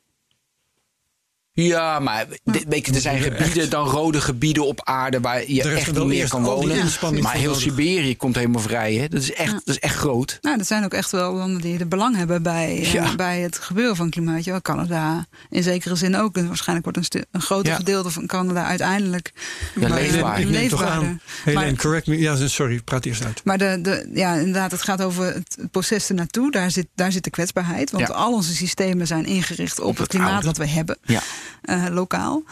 Ja, 1.52 1.98
maar 1.98 2.26
de- 2.44 2.64
weet 2.68 2.86
je, 2.86 2.92
er 2.92 3.00
zijn 3.00 3.20
gebieden, 3.22 3.70
dan 3.70 3.88
rode 3.88 4.20
gebieden 4.20 4.66
op 4.66 4.80
aarde 4.84 5.20
waar 5.20 5.50
je 5.50 5.62
Er 5.62 5.76
echt 5.76 5.90
wel 5.92 6.06
niet 6.06 6.18
meer 6.18 6.28
kan 6.28 6.42
wonen. 6.42 6.76
Maar 7.22 7.32
heel 7.34 7.44
nodig. 7.44 7.60
Siberië 7.62 8.16
komt 8.16 8.34
helemaal 8.34 8.60
vrij. 8.60 8.94
Hè? 8.94 9.08
Dat, 9.08 9.22
is 9.22 9.32
echt, 9.32 9.48
Ja. 9.50 9.52
dat 9.64 9.66
is 9.74 9.78
echt 9.78 9.96
groot. 9.96 10.38
Nou, 10.40 10.58
er 10.58 10.64
zijn 10.64 10.84
ook 10.84 10.92
echt 10.92 11.10
wel 11.10 11.34
landen 11.34 11.60
die 11.60 11.78
er 11.78 11.88
belang 11.88 12.16
hebben 12.16 12.42
bij, 12.42 12.90
eh, 12.94 13.14
bij 13.14 13.40
het 13.40 13.58
gebeuren 13.58 13.96
van 13.96 14.10
klimaat. 14.10 14.44
Ja, 14.44 14.60
Canada 14.60 15.26
in 15.50 15.62
zekere 15.62 15.94
zin 15.96 16.16
ook. 16.16 16.36
En 16.36 16.46
waarschijnlijk 16.46 16.96
wordt 16.96 17.14
een, 17.14 17.24
een 17.30 17.40
groter 17.42 17.70
Ja. 17.70 17.76
gedeelte 17.76 18.10
van 18.10 18.26
Canada 18.26 18.64
uiteindelijk 18.64 19.32
Ja, 19.80 19.88
maar, 19.88 19.98
leefbaar. 19.98 20.34
eh, 20.36 20.40
Ik 20.42 20.48
neem 20.48 20.68
toch 20.68 20.82
aan. 20.82 21.20
Helene, 21.44 21.64
Maar- 21.70 21.76
correct 21.76 22.06
me. 22.06 22.18
Ja, 22.18 22.48
sorry, 22.48 22.80
praat 22.84 23.04
eerst 23.04 23.24
uit. 23.24 23.40
Maar 23.44 23.58
de, 23.58 23.78
de, 23.82 24.10
ja, 24.14 24.34
inderdaad, 24.34 24.70
het 24.70 24.82
gaat 24.82 25.02
over 25.02 25.24
het 25.24 25.56
het 25.60 25.70
proces 25.70 26.08
ernaartoe. 26.08 26.50
Daar 26.50 26.70
zit, 26.70 26.86
daar 26.94 27.12
zit 27.12 27.24
de 27.24 27.30
kwetsbaarheid. 27.30 27.90
Want 27.90 28.06
Ja. 28.08 28.14
al 28.14 28.32
onze 28.32 28.54
systemen 28.54 29.06
zijn 29.06 29.24
ingericht 29.24 29.78
op, 29.80 29.84
Op 29.86 29.90
het 29.90 29.98
het 29.98 30.08
klimaat 30.08 30.30
oude. 30.30 30.46
wat 30.46 30.56
we 30.56 30.66
hebben, 30.66 30.98
Ja. 31.02 31.20
Eh, 31.62 31.84
lokaal. 31.90 32.42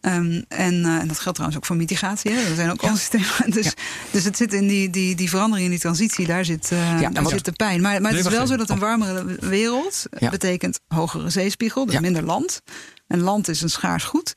Ehm, 0.00 0.42
en, 0.48 0.84
eh, 0.84 0.96
en 0.98 1.08
dat 1.08 1.18
geldt 1.18 1.34
trouwens 1.34 1.56
ook 1.56 1.66
voor 1.66 1.76
mitigatie. 1.76 2.30
Hè? 2.30 2.46
Dat 2.46 2.56
zijn 2.56 2.70
ook 2.70 2.82
onze 2.82 2.96
systemen. 2.96 3.50
Dus, 3.50 3.64
Ja. 3.64 3.72
dus 4.10 4.24
het 4.24 4.36
zit 4.36 4.52
in 4.52 4.66
die, 4.68 4.90
die, 4.90 5.14
die 5.14 5.28
verandering, 5.28 5.64
in 5.66 5.70
die 5.72 5.80
transitie, 5.80 6.26
daar 6.26 6.44
zit, 6.44 6.70
eh, 6.72 7.00
daar 7.12 7.26
zit 7.26 7.44
de 7.44 7.52
pijn. 7.52 7.80
Maar, 7.80 8.00
maar 8.02 8.10
het 8.12 8.26
is 8.26 8.32
wel 8.32 8.46
zo 8.46 8.56
dat 8.56 8.70
een 8.70 8.78
warmere 8.78 9.36
wereld 9.40 10.06
Ja. 10.18 10.30
betekent 10.30 10.80
hogere 10.88 11.30
zeespiegel, 11.30 11.84
dus 11.84 11.94
Ja. 11.94 12.00
minder 12.00 12.22
land. 12.22 12.62
En 13.06 13.20
land 13.20 13.48
is 13.48 13.62
een 13.62 13.70
schaars 13.70 14.04
goed. 14.04 14.34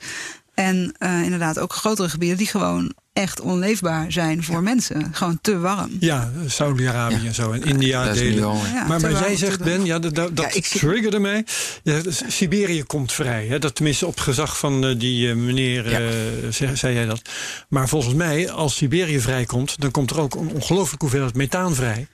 En 0.53 0.95
inderdaad 0.99 1.59
ook 1.59 1.73
grotere 1.73 2.09
gebieden 2.09 2.37
die 2.37 2.47
gewoon 2.47 2.93
echt 3.13 3.41
onleefbaar 3.41 4.11
zijn 4.11 4.43
voor 4.43 4.63
mensen. 4.63 5.09
Gewoon 5.13 5.39
te 5.41 5.59
warm. 5.59 5.89
Ja, 5.99 6.31
Saudi-Arabië 6.47 7.15
Ja. 7.21 7.27
en 7.27 7.33
zo. 7.35 7.51
En 7.51 7.63
India 7.63 8.05
dat 8.05 8.15
is 8.15 8.21
nu 8.21 8.29
delen. 8.29 8.47
maar 8.87 8.87
maar 8.87 8.99
warm 9.11 9.23
te 9.25 9.37
zegt. 9.37 9.63
Ben, 9.63 9.85
ja, 9.85 9.99
dat, 9.99 10.15
dat, 10.35 10.51
triggerde 10.69 11.19
mij. 11.19 11.45
Ja, 11.83 12.01
Siberië 12.27 12.83
komt 12.83 13.13
vrij. 13.13 13.45
Hè? 13.47 13.59
Dat 13.59 13.75
tenminste 13.75 14.07
op 14.07 14.19
gezag 14.19 14.57
van 14.57 14.85
eh, 14.85 14.99
die 14.99 15.29
eh, 15.29 15.35
meneer 15.35 15.89
Ja. 15.89 15.99
eh, 15.99 16.05
zei, 16.49 16.75
zei 16.75 16.93
jij 16.93 17.05
dat. 17.05 17.21
Maar 17.69 17.89
volgens 17.89 18.13
mij, 18.13 18.51
als 18.51 18.75
Siberië 18.75 19.19
vrijkomt... 19.21 19.81
dan 19.81 19.91
komt 19.91 20.11
er 20.11 20.19
ook 20.19 20.35
een 20.35 20.49
ongelooflijke 20.53 21.05
hoeveelheid 21.05 21.35
methaan 21.35 21.75
vrij. 21.75 22.07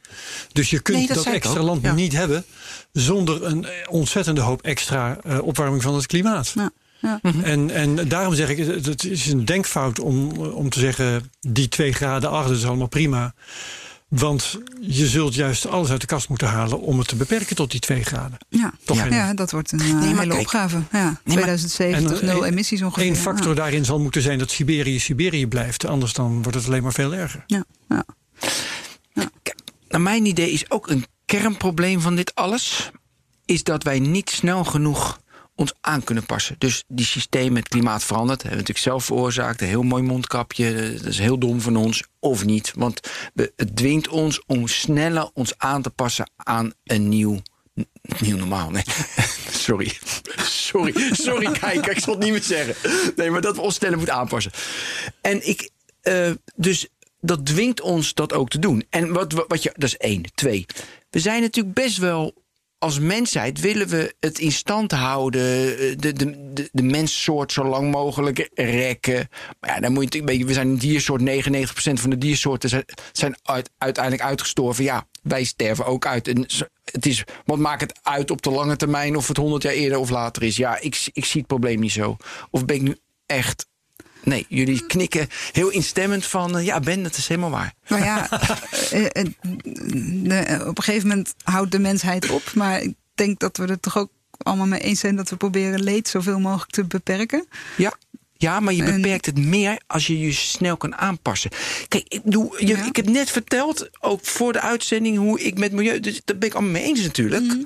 Dus 0.52 0.70
je 0.70 0.80
kunt 0.80 0.98
Nee, 0.98 1.08
dat 1.08 1.26
extra 1.26 1.62
land 1.62 1.82
Ja. 1.84 1.94
niet 1.94 2.14
hebben... 2.14 2.46
zonder 2.92 3.44
een 3.46 3.68
ontzettende 3.90 4.42
hoop 4.42 4.62
extra 4.62 5.18
eh, 5.24 5.42
opwarming 5.42 5.82
van 5.82 5.96
het 5.96 6.06
klimaat. 6.06 6.52
Ja. 6.56 6.72
Ja. 7.02 7.20
En, 7.44 7.70
en 7.72 8.08
daarom 8.08 8.34
zeg 8.34 8.50
ik, 8.50 8.58
het- 8.86 9.04
is 9.06 9.26
een 9.28 9.46
denkfout 9.46 10.00
om, 10.00 10.32
om 10.38 10.70
te 10.70 10.80
zeggen... 10.80 11.32
die 11.40 11.68
twee 11.68 11.94
graden 11.94 12.30
achter, 12.30 12.56
is 12.56 12.66
allemaal 12.66 12.88
prima. 12.88 13.34
Want 14.08 14.60
je 14.82 15.08
zult 15.08 15.36
juist 15.36 15.68
alles 15.68 15.90
uit 15.90 16.02
de 16.02 16.08
kast 16.08 16.30
moeten 16.30 16.48
halen 16.48 16.80
om 16.82 16.98
het 16.98 17.08
te 17.08 17.16
beperken 17.16 17.56
tot 17.56 17.72
die 17.72 17.80
2 17.80 18.04
graden. 18.04 18.38
Ja, 18.50 18.74
Toch 18.86 19.10
ja. 19.10 19.34
dat 19.34 19.52
wordt 19.52 19.72
een 19.72 19.80
eh, 19.80 20.02
hele 20.02 20.28
kijk. 20.28 20.40
opgave. 20.40 20.82
Ja, 20.92 21.04
maar- 21.04 21.20
2070, 21.24 22.20
En 22.20 22.26
nul 22.26 22.46
een- 22.46 22.52
emissies 22.52 22.82
ongeveer. 22.82 23.08
Eén 23.08 23.16
factor 23.16 23.48
ja. 23.48 23.54
daarin 23.54 23.86
zal 23.86 24.00
moeten 24.00 24.22
zijn 24.22 24.40
dat 24.40 24.52
Siberië 24.52 25.00
Siberië 25.00 25.48
blijft. 25.48 25.86
Anders 25.86 26.14
dan 26.14 26.42
wordt 26.42 26.58
het 26.58 26.68
alleen 26.68 26.84
maar 26.84 26.94
veel 26.94 27.14
erger. 27.14 27.44
Ja, 27.48 27.64
ja. 27.90 28.06
Naar 29.90 30.02
mijn 30.02 30.26
idee 30.26 30.52
is 30.52 30.72
ook 30.72 30.90
een 30.90 31.06
kernprobleem 31.26 32.02
van 32.02 32.16
dit 32.16 32.36
alles... 32.36 32.92
is 33.46 33.64
dat 33.64 33.84
wij 33.84 34.00
niet 34.00 34.30
snel 34.30 34.64
genoeg 34.64 35.20
ons 35.58 35.74
aan 35.82 36.04
kunnen 36.04 36.26
passen. 36.26 36.56
Dus 36.58 36.84
die 36.88 37.06
systeem 37.06 37.54
met 37.54 37.68
klimaat 37.68 38.04
verandert. 38.04 38.42
Hebben 38.42 38.60
natuurlijk 38.60 38.86
zelf 38.86 39.06
veroorzaakt. 39.06 39.62
Een 39.62 39.68
heel 39.68 39.84
mooi 39.84 40.04
mondkapje. 40.04 40.74
eh, 40.76 40.92
Dat 40.98 41.06
is 41.06 41.20
heel 41.20 41.38
dom 41.38 41.62
van 41.62 41.76
ons. 41.76 42.04
Of 42.20 42.46
niet. 42.46 42.72
Want 42.76 43.00
het 43.56 43.76
dwingt 43.76 44.08
ons 44.08 44.44
om 44.46 44.68
sneller 44.68 45.30
ons 45.34 45.54
aan 45.58 45.82
te 45.82 45.90
passen 45.90 46.30
aan 46.36 46.74
een 46.84 47.10
nieuw... 47.10 47.42
Nieuw 48.20 48.38
normaal, 48.38 48.70
nee. 48.70 48.84
Sorry. 49.52 49.98
Sorry. 50.38 50.94
Sorry, 51.14 51.52
kijk. 51.52 51.86
Ik 51.88 52.00
zal 52.00 52.14
het 52.14 52.24
niet 52.24 52.32
meer 52.32 52.44
zeggen. 52.44 52.76
Nee, 53.16 53.30
maar 53.32 53.42
dat 53.42 53.56
we 53.56 53.62
ons 53.62 53.76
sneller 53.76 53.98
moeten 53.98 54.16
aanpassen. 54.16 54.52
En 55.22 55.48
ik... 55.48 55.70
eh, 56.02 56.32
dus 56.56 56.88
dat 57.22 57.46
dwingt 57.46 57.82
ons 57.82 58.14
dat 58.14 58.34
ook 58.34 58.50
te 58.50 58.60
doen. 58.60 58.86
En 58.90 59.14
wat, 59.14 59.32
wat, 59.32 59.46
wat 59.48 59.64
je, 59.64 59.72
dat 59.76 59.90
is 59.90 59.98
één. 59.98 60.24
Twee. 60.36 60.66
We 61.10 61.20
zijn 61.20 61.42
natuurlijk 61.42 61.76
best 61.76 61.98
wel. 61.98 62.34
Als 62.80 63.00
mensheid 63.00 63.60
willen 63.60 63.88
we 63.88 64.16
het 64.20 64.40
in 64.40 64.52
stand 64.52 64.92
houden, 64.92 65.42
eh, 65.78 65.96
de, 65.98 66.14
de, 66.14 66.54
de, 66.54 66.70
de 66.72 66.84
menssoort 66.84 67.52
zo 67.52 67.64
lang 67.64 67.92
mogelijk 67.92 68.50
rekken. 68.54 69.28
Maar 69.60 69.70
ja, 69.70 69.80
dan 69.80 69.94
moet 69.94 70.14
je 70.14 70.20
natuurlijk, 70.20 70.48
we 70.48 70.54
zijn 70.54 70.68
een 70.68 70.78
diersoort, 70.78 71.22
99% 71.22 71.24
van 72.00 72.10
de 72.10 72.18
diersoorten 72.18 72.70
zijn, 72.70 72.86
zijn 73.12 73.38
uit- 73.44 73.70
uiteindelijk 73.78 74.24
uitgestorven. 74.24 74.84
Ja, 74.84 75.08
wij 75.22 75.44
sterven 75.44 75.86
ook 75.86 76.06
uit. 76.06 76.26
Het 76.84 77.06
is, 77.06 77.24
wat 77.46 77.58
maakt 77.58 77.82
het 77.82 78.00
uit 78.04 78.32
op 78.32 78.42
de 78.42 78.52
lange 78.52 78.76
termijn 78.76 79.16
of 79.16 79.28
het 79.28 79.38
100 79.38 79.64
jaar 79.64 79.74
eerder 79.74 80.00
of 80.00 80.10
later 80.10 80.44
is? 80.44 80.56
Ja, 80.56 80.80
ik, 80.80 81.10
ik 81.14 81.26
zie 81.26 81.40
het 81.40 81.48
probleem 81.48 81.80
niet 81.80 81.92
zo. 81.92 82.16
Of 82.50 82.66
ben 82.66 82.76
ik 82.76 82.82
nu 82.82 82.98
echt 83.26 83.68
Nee, 84.28 84.46
jullie 84.50 84.86
knikken 84.86 85.28
heel 85.52 85.70
instemmend 85.70 86.26
van... 86.26 86.58
eh, 86.58 86.66
ja, 86.66 86.80
Ben, 86.80 87.04
dat 87.04 87.18
is 87.18 87.28
helemaal 87.28 87.50
waar. 87.50 87.74
Nou 87.88 88.04
ja, 88.04 88.30
eh, 88.92 89.06
eh, 89.16 90.68
op 90.68 90.78
een 90.78 90.84
gegeven 90.84 91.08
moment 91.08 91.34
houdt 91.44 91.72
de 91.72 91.80
mensheid 91.80 92.30
op. 92.30 92.54
Maar 92.54 92.82
ik 92.82 92.94
denk 93.16 93.40
dat 93.40 93.58
we 93.58 93.68
er 93.68 93.80
toch 93.80 93.98
ook 93.98 94.10
allemaal 94.38 94.66
mee 94.68 94.80
eens 94.80 95.00
zijn 95.00 95.16
dat 95.16 95.30
we 95.30 95.36
proberen 95.36 95.84
leed 95.84 96.08
zoveel 96.08 96.40
mogelijk 96.40 96.72
te 96.72 96.86
beperken. 96.86 97.48
Ja, 97.78 97.94
ja 98.34 98.60
maar 98.60 98.74
je 98.74 98.84
beperkt 98.84 99.26
het 99.26 99.38
meer 99.38 99.82
als 99.88 100.08
je 100.08 100.20
je 100.20 100.32
snel 100.32 100.78
kan 100.78 100.96
aanpassen. 100.96 101.52
Kijk, 101.88 102.06
ik, 102.08 102.24
bedoel, 102.24 102.54
je, 102.60 102.68
Ja. 102.68 102.86
ik 102.86 102.96
heb 102.96 103.10
net 103.10 103.30
verteld, 103.32 103.90
ook 104.00 104.26
voor 104.26 104.54
de 104.54 104.62
uitzending... 104.62 105.18
hoe 105.18 105.42
ik 105.42 105.58
met 105.58 105.72
milieu... 105.72 106.00
Dus 106.00 106.22
daar 106.26 106.38
ben 106.38 106.48
ik 106.50 106.54
allemaal 106.56 106.72
mee 106.72 106.84
eens 106.84 107.02
natuurlijk. 107.02 107.44
Mhm. 107.44 107.62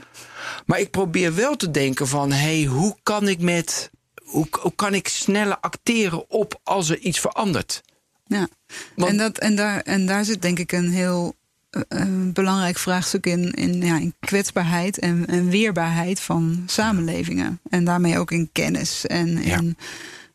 Maar 0.66 0.80
ik 0.80 0.92
probeer 0.92 1.36
wel 1.36 1.56
te 1.56 1.72
denken 1.72 2.08
van... 2.08 2.32
hey, 2.32 2.64
hoe 2.64 2.98
kan 3.04 3.28
ik 3.28 3.40
met... 3.40 3.90
Hoe, 4.32 4.48
kan 4.76 4.94
ik 4.94 5.08
sneller 5.08 5.58
acteren 5.60 6.30
op 6.30 6.60
als 6.64 6.90
er 6.90 6.98
iets 6.98 7.20
verandert? 7.20 7.82
Ja. 8.26 8.48
Want- 8.96 9.12
En, 9.12 9.18
dat, 9.18 9.38
en, 9.38 9.56
daar, 9.56 9.82
en 9.82 10.06
daar 10.06 10.26
zit 10.26 10.42
denk 10.42 10.60
ik 10.60 10.72
een 10.72 10.92
heel 10.92 11.36
eh, 11.70 11.82
eh, 11.88 12.08
belangrijk 12.34 12.78
vraagstuk 12.78 13.26
in, 13.26 13.52
in, 13.52 13.82
ja, 13.82 13.98
in 13.98 14.14
kwetsbaarheid 14.20 15.00
en, 15.00 15.26
en 15.28 15.50
weerbaarheid 15.50 16.20
van 16.20 16.64
samenlevingen. 16.66 17.60
En 17.70 17.84
daarmee 17.84 18.20
ook 18.20 18.32
in 18.32 18.50
kennis 18.52 19.06
en 19.08 19.44
Ja. 19.44 19.62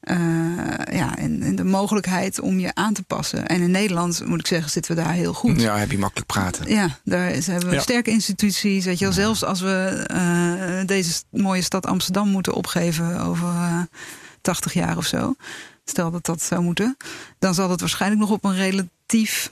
Eh, 0.06 0.96
ja, 0.98 1.16
in, 1.16 1.42
in 1.42 1.56
de 1.56 1.64
mogelijkheid 1.64 2.40
om 2.40 2.58
je 2.58 2.74
aan 2.74 2.92
te 2.92 3.02
passen. 3.02 3.46
En 3.46 3.60
in 3.60 3.70
Nederland, 3.70 4.26
moet 4.26 4.40
ik 4.40 4.46
zeggen, 4.46 4.70
zitten 4.70 4.96
we 4.96 5.02
daar 5.02 5.12
heel 5.12 5.32
goed. 5.32 5.60
Ja, 5.60 5.76
heb 5.76 5.90
je 5.90 5.98
makkelijk 5.98 6.26
praten. 6.26 6.68
Ja, 6.68 6.98
daar 7.04 7.30
is, 7.30 7.46
hebben 7.46 7.68
we 7.68 7.74
Ja. 7.74 7.80
sterke 7.80 8.10
instituties. 8.10 8.84
Weet 8.84 8.98
je 8.98 9.04
wel, 9.04 9.14
zelfs 9.14 9.44
als 9.44 9.60
we 9.60 10.04
eh, 10.06 10.86
deze 10.86 11.22
mooie 11.30 11.62
stad 11.62 11.86
Amsterdam 11.86 12.28
moeten 12.28 12.54
opgeven 12.54 13.20
over 13.20 13.48
eh 13.48 13.80
80 14.40 14.72
jaar 14.72 14.96
of 14.96 15.06
zo. 15.06 15.34
Stel 15.84 16.10
dat 16.10 16.24
dat 16.24 16.42
zou 16.42 16.62
moeten. 16.62 16.96
Dan 17.38 17.54
zal 17.54 17.68
dat 17.68 17.80
waarschijnlijk 17.80 18.20
nog 18.20 18.30
op 18.30 18.44
een 18.44 18.54
relatief 18.56 19.50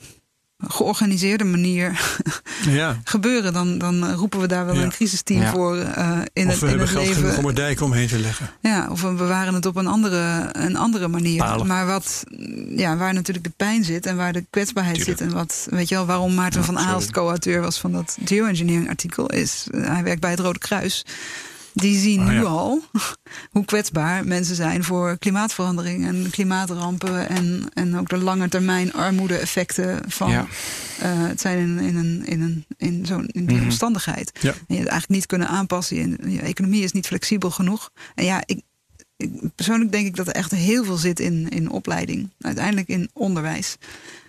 georganiseerde 0.58 1.44
manier 1.44 2.00
Ja. 2.68 3.00
gebeuren. 3.04 3.52
Dan, 3.52 3.78
dan 3.78 4.12
roepen 4.12 4.40
we 4.40 4.46
daar 4.46 4.66
wel 4.66 4.74
Ja. 4.74 4.82
een 4.82 4.90
crisisteam 4.90 5.40
Ja. 5.40 5.50
voor 5.52 5.76
eh, 5.78 6.18
in 6.32 6.46
Of 6.46 6.52
het, 6.52 6.60
we 6.60 6.66
in 6.66 6.78
hebben 6.78 6.78
het 6.78 6.88
geld 6.88 7.06
genoeg 7.08 7.22
leven. 7.22 7.38
om 7.38 7.46
er 7.48 7.54
dijken 7.54 7.84
omheen 7.84 8.08
te 8.08 8.18
leggen. 8.18 8.50
Ja, 8.60 8.88
of 8.90 9.00
we 9.02 9.12
bewaren 9.12 9.54
het 9.54 9.66
op 9.66 9.76
een 9.76 9.86
andere, 9.86 10.48
een 10.52 10.76
andere 10.76 11.08
manier. 11.08 11.38
Palen. 11.38 11.66
Maar 11.66 11.86
wat, 11.86 12.24
ja, 12.76 12.96
waar 12.96 13.14
natuurlijk 13.14 13.44
de 13.46 13.52
pijn 13.56 13.84
zit 13.84 14.06
en 14.06 14.16
waar 14.16 14.32
de 14.32 14.44
kwetsbaarheid 14.50 14.96
Tuurlijk. 14.96 15.18
zit. 15.18 15.28
En 15.28 15.34
wat, 15.34 15.66
weet 15.70 15.88
je 15.88 15.94
wel, 15.94 16.06
waarom 16.06 16.34
Maarten 16.34 16.60
Ja, 16.60 16.66
van. 16.66 16.78
Aalst 16.78 17.10
co-auteur 17.10 17.60
was 17.60 17.78
van 17.80 17.92
dat 17.92 18.18
geoengineering 18.24 18.88
artikel, 18.88 19.30
is 19.30 19.66
eh, 19.70 19.86
hij 19.86 20.02
werkt 20.02 20.20
bij 20.20 20.30
het 20.30 20.40
Rode 20.40 20.58
Kruis. 20.58 21.04
Die 21.76 21.98
zien 21.98 22.20
Ah, 22.20 22.28
nu 22.28 22.44
al 22.44 22.82
hoe 23.50 23.64
kwetsbaar 23.64 24.26
mensen 24.26 24.54
zijn 24.56 24.84
voor 24.84 25.18
klimaatverandering 25.18 26.06
en 26.06 26.30
klimaatrampen. 26.30 27.28
En, 27.28 27.64
en 27.72 27.98
ook 27.98 28.08
de 28.08 28.16
lange 28.16 28.48
termijn 28.48 28.92
armoede-effecten 28.92 30.10
van 30.10 30.30
Ja. 30.30 30.46
eh, 31.00 31.10
het 31.26 31.40
zijn 31.40 31.58
in, 31.58 31.78
in, 31.78 31.96
een, 31.96 32.26
in, 32.26 32.40
een, 32.42 32.64
in, 32.76 33.06
zo'n 33.06 33.26
in 33.26 33.46
die 33.46 33.56
Mhm. 33.56 33.64
omstandigheid. 33.64 34.38
Ja. 34.40 34.50
En 34.50 34.56
je 34.66 34.74
het 34.80 34.88
eigenlijk 34.88 35.08
niet 35.08 35.26
kunnen 35.26 35.48
aanpassen. 35.48 35.96
En 36.20 36.30
je 36.30 36.40
economie 36.40 36.82
is 36.82 36.92
niet 36.92 37.06
flexibel 37.06 37.50
genoeg. 37.50 37.90
En 38.14 38.24
ja, 38.24 38.42
ik, 38.46 38.60
ik, 39.16 39.30
persoonlijk 39.54 39.92
denk 39.92 40.06
ik 40.06 40.16
dat 40.16 40.26
er 40.26 40.34
echt 40.34 40.50
heel 40.50 40.84
veel 40.84 40.96
zit 40.96 41.20
in, 41.20 41.48
in 41.48 41.70
opleiding. 41.70 42.30
Uiteindelijk 42.40 42.88
in 42.88 43.10
onderwijs. 43.12 43.76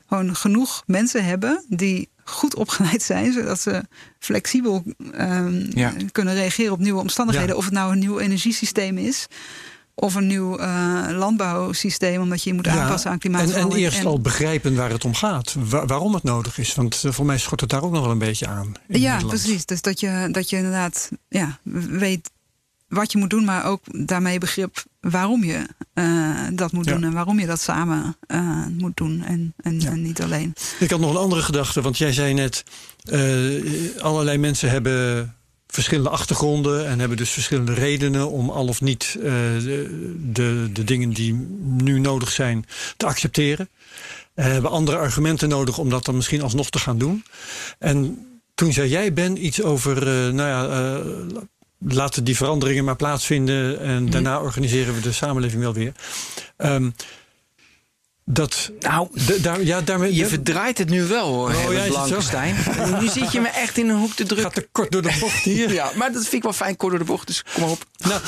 Gewoon 0.08 0.36
genoeg 0.36 0.84
mensen 0.86 1.26
hebben 1.26 1.66
die 1.68 2.10
goed 2.28 2.56
opgeleid 2.56 3.02
zijn, 3.04 3.34
zodat 3.34 3.60
ze 3.62 3.84
flexibel 4.20 4.84
ehm, 5.12 5.66
Ja. 5.80 5.94
kunnen 6.12 6.34
reageren 6.34 6.72
op 6.72 6.80
nieuwe 6.80 7.00
omstandigheden. 7.02 7.50
Ja. 7.52 7.56
Of 7.58 7.66
het 7.66 7.74
nou 7.74 7.92
een 7.92 8.00
nieuw 8.00 8.20
energiesysteem 8.20 8.98
is. 8.98 9.28
Of 9.98 10.16
een 10.16 10.28
nieuw 10.28 10.58
eh, 10.58 11.08
landbouwsysteem, 11.12 12.22
omdat 12.22 12.44
je 12.44 12.50
je 12.50 12.56
moet 12.56 12.68
aanpassen 12.68 13.08
aan 13.10 13.14
en, 13.16 13.20
klimaatverandering. 13.22 13.86
en 13.88 13.92
eerst 13.94 14.06
al 14.06 14.20
begrijpen 14.22 14.76
waar 14.76 14.90
het 14.90 15.06
om 15.06 15.14
gaat. 15.14 15.56
Wa- 15.60 15.86
waarom 15.86 16.14
het 16.14 16.24
nodig 16.24 16.58
is. 16.58 16.76
Want 16.76 17.02
eh, 17.06 17.12
voor 17.12 17.26
mij 17.26 17.38
schort 17.38 17.62
het 17.62 17.70
daar 17.70 17.84
ook 17.84 17.92
nog 17.92 18.02
wel 18.02 18.12
een 18.12 18.18
beetje 18.18 18.48
aan. 18.48 18.74
in 18.88 19.00
Ja, 19.00 19.12
Nederland. 19.14 19.42
precies. 19.42 19.66
Dus 19.66 19.82
dat 19.82 20.00
je, 20.00 20.28
dat 20.32 20.50
je 20.50 20.56
inderdaad 20.56 21.10
ja, 21.30 21.60
weet 21.90 22.32
wat 22.88 23.12
je 23.12 23.18
moet 23.18 23.30
doen, 23.30 23.46
maar 23.46 23.66
ook 23.66 23.82
daarmee 24.08 24.40
begrip 24.40 24.84
waarom 25.12 25.44
je 25.44 25.68
eh, 25.94 26.40
dat 26.54 26.72
moet 26.72 26.86
Ja. 26.86 26.94
doen 26.94 27.04
en 27.04 27.14
waarom 27.14 27.40
je 27.40 27.46
dat 27.46 27.62
samen 27.62 28.18
eh, 28.28 28.66
moet 28.78 28.98
doen 28.98 29.24
en, 29.24 29.54
en, 29.58 29.80
Ja. 29.80 29.90
en 29.90 30.02
niet 30.02 30.22
alleen. 30.22 30.54
Ik 30.80 30.90
had 30.92 31.00
nog 31.00 31.10
een 31.10 31.18
andere 31.18 31.42
gedachte, 31.42 31.82
want 31.82 31.98
jij 31.98 32.14
zei 32.14 32.34
net... 32.34 32.64
eh, 33.04 34.02
allerlei 34.02 34.38
mensen 34.38 34.70
hebben 34.70 35.34
verschillende 35.68 36.10
achtergronden... 36.10 36.88
en 36.88 37.00
hebben 37.00 37.18
dus 37.18 37.30
verschillende 37.30 37.74
redenen 37.74 38.30
om 38.32 38.50
al 38.50 38.68
of 38.68 38.82
niet 38.82 39.18
de, 39.20 40.70
de, 40.74 40.84
dingen 40.84 41.10
die 41.10 41.34
nu 41.62 42.00
nodig 42.00 42.32
zijn 42.32 42.66
te 42.98 43.06
accepteren. 43.06 43.70
En 44.34 44.52
hebben 44.52 44.72
andere 44.72 44.98
argumenten 44.98 45.50
nodig 45.50 45.78
om 45.78 45.90
dat 45.90 46.06
dan 46.06 46.16
misschien 46.16 46.42
alsnog 46.42 46.70
te 46.70 46.80
gaan 46.80 46.98
doen. 46.98 47.24
En 47.80 48.26
toen 48.56 48.74
zei 48.74 48.90
jij, 48.90 49.14
Ben, 49.14 49.46
iets 49.46 49.62
over... 49.62 50.06
nou 50.34 50.50
ja, 50.50 51.44
laten 51.88 52.24
die 52.24 52.36
veranderingen 52.36 52.84
maar 52.84 52.96
plaatsvinden... 52.96 53.80
en 53.80 54.10
daarna 54.10 54.40
organiseren 54.40 54.96
we 54.96 55.02
de 55.02 55.12
samenleving 55.12 55.62
wel 55.62 55.74
weer. 55.74 55.92
Ehm, 56.58 56.90
dat... 58.26 58.72
Nou, 58.80 59.08
daar, 59.42 59.64
ja, 59.64 59.82
daarmee, 59.82 60.16
je 60.16 60.26
verdraait 60.26 60.78
het 60.78 60.90
nu 60.90 61.04
wel 61.04 61.28
hoor, 61.34 61.50
Oh, 61.50 61.74
ja? 61.74 61.86
Blankenstein. 61.88 62.56
nu 63.02 63.08
zit 63.08 63.32
je 63.32 63.40
me 63.42 63.48
echt 63.48 63.78
in 63.78 63.90
een 63.90 63.98
hoek 63.98 64.14
te 64.14 64.24
drukken. 64.24 64.42
gaat 64.46 64.54
te 64.54 64.68
kort 64.72 64.92
door 64.92 65.02
de 65.02 65.18
bocht 65.20 65.44
hier. 65.44 65.74
Ja, 65.74 65.92
maar 65.96 66.12
dat 66.12 66.22
vind 66.22 66.34
ik 66.34 66.44
wel 66.44 66.54
fijn, 66.54 66.78
kort 66.78 66.90
door 66.92 67.00
de 67.00 67.06
bocht, 67.06 67.28
dus 67.28 67.44
kom 67.54 67.62
maar 67.64 67.72
op. 67.72 67.86
Nou, 67.98 68.22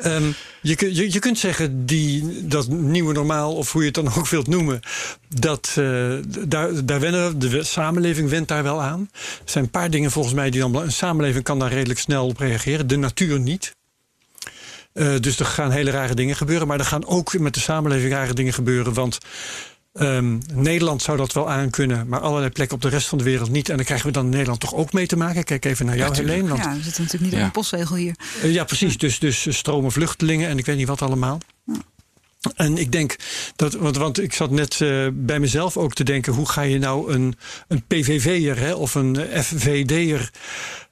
ehm, 0.00 0.30
je, 0.62 0.94
je, 0.94 1.12
je 1.12 1.18
kunt 1.18 1.38
zeggen, 1.38 1.86
die, 1.86 2.46
dat 2.46 2.68
nieuwe 2.68 3.12
normaal, 3.12 3.54
of 3.56 3.72
hoe 3.72 3.80
je 3.80 3.86
het 3.86 3.96
dan 3.96 4.14
ook 4.14 4.28
wilt 4.28 4.46
noemen, 4.46 4.80
dat, 5.28 5.74
eh, 5.76 6.12
daar, 6.46 6.84
daar 6.84 7.00
wennen, 7.00 7.38
we- 7.38 7.48
de 7.48 7.64
samenleving 7.64 8.28
went 8.30 8.48
daar 8.48 8.62
wel 8.62 8.82
aan. 8.82 9.10
Er 9.12 9.20
zijn 9.44 9.64
een 9.64 9.70
paar 9.70 9.90
dingen 9.90 10.10
volgens 10.10 10.34
mij 10.34 10.50
die 10.50 10.60
dan. 10.60 10.74
Een 10.76 10.92
samenleving 10.92 11.44
kan 11.44 11.58
daar 11.58 11.72
redelijk 11.72 12.00
snel 12.00 12.26
op 12.26 12.38
reageren, 12.38 12.86
de 12.86 12.96
natuur 12.96 13.40
niet. 13.40 13.72
Eh, 14.92 15.14
dus 15.20 15.38
er 15.38 15.46
gaan 15.46 15.70
hele 15.70 15.90
rare 15.90 16.14
dingen 16.14 16.36
gebeuren, 16.36 16.66
maar 16.66 16.78
er 16.78 16.84
gaan 16.84 17.06
ook 17.06 17.38
met 17.38 17.54
de 17.54 17.60
samenleving 17.60 18.12
rare 18.12 18.34
dingen 18.34 18.52
gebeuren. 18.52 18.94
Want 18.94 19.18
ehm, 19.92 20.38
Nederland 20.54 21.02
zou 21.02 21.16
dat 21.16 21.32
wel 21.32 21.50
aankunnen, 21.50 22.08
maar 22.08 22.20
allerlei 22.20 22.50
plekken 22.52 22.76
op 22.76 22.82
de 22.82 22.88
rest 22.88 23.08
van 23.08 23.18
de 23.18 23.24
wereld 23.24 23.50
niet. 23.50 23.68
En 23.68 23.76
dan 23.76 23.84
krijgen 23.84 24.06
we 24.06 24.12
dan 24.12 24.24
in 24.24 24.30
Nederland 24.30 24.60
toch 24.60 24.74
ook 24.74 24.92
mee 24.92 25.06
te 25.06 25.16
maken. 25.16 25.44
Kijk 25.44 25.64
even 25.64 25.86
naar 25.86 25.96
jou, 25.96 26.12
tuurlijk. 26.14 26.34
Helene. 26.36 26.54
Want 26.54 26.64
Ja, 26.64 26.76
we 26.76 26.82
zitten 26.82 27.02
natuurlijk 27.02 27.22
niet 27.22 27.32
Ja. 27.32 27.38
in 27.38 27.44
een 27.44 27.50
postzegel 27.50 27.96
hier. 27.96 28.14
eh, 28.42 28.52
Ja, 28.52 28.64
precies. 28.64 28.98
Dus, 28.98 29.18
dus 29.18 29.56
stromen 29.56 29.92
vluchtelingen 29.92 30.48
en 30.48 30.58
ik 30.58 30.66
weet 30.66 30.76
niet 30.76 30.88
wat 30.88 31.02
allemaal. 31.02 31.38
En 32.56 32.78
ik 32.78 32.92
denk 32.92 33.16
dat, 33.56 33.74
want, 33.74 33.96
want 33.96 34.20
ik 34.22 34.32
zat 34.34 34.50
net 34.50 34.80
eh, 34.80 35.06
bij 35.12 35.40
mezelf 35.40 35.76
ook 35.76 35.94
te 35.94 36.04
denken: 36.04 36.32
hoe 36.32 36.48
ga 36.48 36.62
je 36.62 36.78
nou 36.78 37.12
een, 37.12 37.34
een 37.68 37.82
PVV'er 37.86 38.58
hè, 38.58 38.74
of 38.74 38.94
een 38.94 39.16
FVD'er 39.42 40.30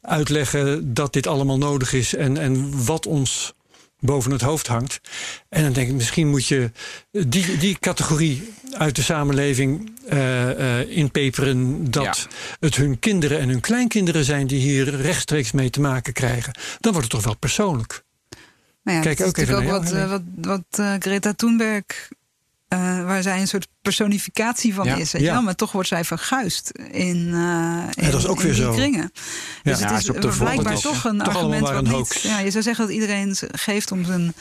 uitleggen 0.02 0.94
dat 0.94 1.12
dit 1.12 1.26
allemaal 1.26 1.58
nodig 1.58 1.92
is 1.92 2.14
en, 2.14 2.36
en 2.36 2.84
wat 2.84 3.06
ons 3.06 3.52
boven 4.00 4.30
het 4.30 4.40
hoofd 4.40 4.66
hangt. 4.66 5.00
En 5.48 5.62
dan 5.62 5.72
denk 5.72 5.88
ik, 5.88 5.94
misschien 5.94 6.28
moet 6.28 6.46
je 6.46 6.70
die, 7.10 7.56
die 7.56 7.78
categorie 7.80 8.52
uit 8.72 8.96
de 8.96 9.02
samenleving 9.02 9.90
uh, 10.12 10.48
uh, 10.58 10.96
inpeperen. 10.96 11.90
Dat 11.90 12.04
Ja. 12.04 12.14
het 12.60 12.76
hun 12.76 12.98
kinderen 12.98 13.38
en 13.38 13.48
hun 13.48 13.60
kleinkinderen 13.60 14.24
zijn 14.24 14.46
die 14.46 14.60
hier 14.60 14.96
rechtstreeks 15.00 15.52
mee 15.52 15.70
te 15.70 15.80
maken 15.80 16.12
krijgen. 16.12 16.52
Dan 16.80 16.92
wordt 16.92 17.06
het 17.06 17.16
toch 17.16 17.24
wel 17.24 17.36
persoonlijk. 17.36 18.04
Nou 18.82 18.96
ja, 18.96 19.02
Kijk 19.04 19.18
dat 19.18 19.26
is 19.26 19.32
ook 19.32 19.38
even 19.38 19.64
naar 19.64 19.74
ook 19.74 19.82
wat, 19.82 19.92
eh, 19.92 20.08
wat, 20.10 20.22
wat 20.40 20.64
eh, 20.70 20.94
Greta 20.98 21.32
Thunberg, 21.34 22.08
eh, 22.68 23.04
waar 23.04 23.22
zij 23.22 23.40
een 23.40 23.48
soort 23.48 23.68
personificatie 23.82 24.74
van 24.74 24.84
Ja. 24.84 24.94
is. 24.96 25.10
Ja. 25.12 25.32
wel, 25.32 25.42
maar 25.42 25.54
toch 25.54 25.72
wordt 25.72 25.88
zij 25.88 26.04
verguisd 26.04 26.70
in, 26.90 27.30
eh 27.34 28.04
in, 28.04 28.10
dat 28.10 28.20
is 28.20 28.26
ook 28.26 28.40
weer 28.40 28.54
zo. 28.54 28.72
kringen. 28.72 29.10
Ja. 29.12 29.70
Dus 29.70 29.78
Ja, 29.80 29.92
het 29.92 30.02
is 30.02 30.08
op 30.10 30.16
is 30.16 30.22
de 30.22 30.38
blijkbaar 30.38 30.78
toch 30.80 31.04
een 31.04 31.18
Toch 31.18 31.36
argument 31.36 31.68
wat 31.68 31.82
niet... 31.86 32.20
Ja, 32.22 32.38
je 32.38 32.50
zou 32.50 32.62
zeggen 32.62 32.84
dat 32.86 32.94
iedereen 32.94 33.36
geeft 33.52 33.92
om 33.92 34.04
zijn 34.04 34.34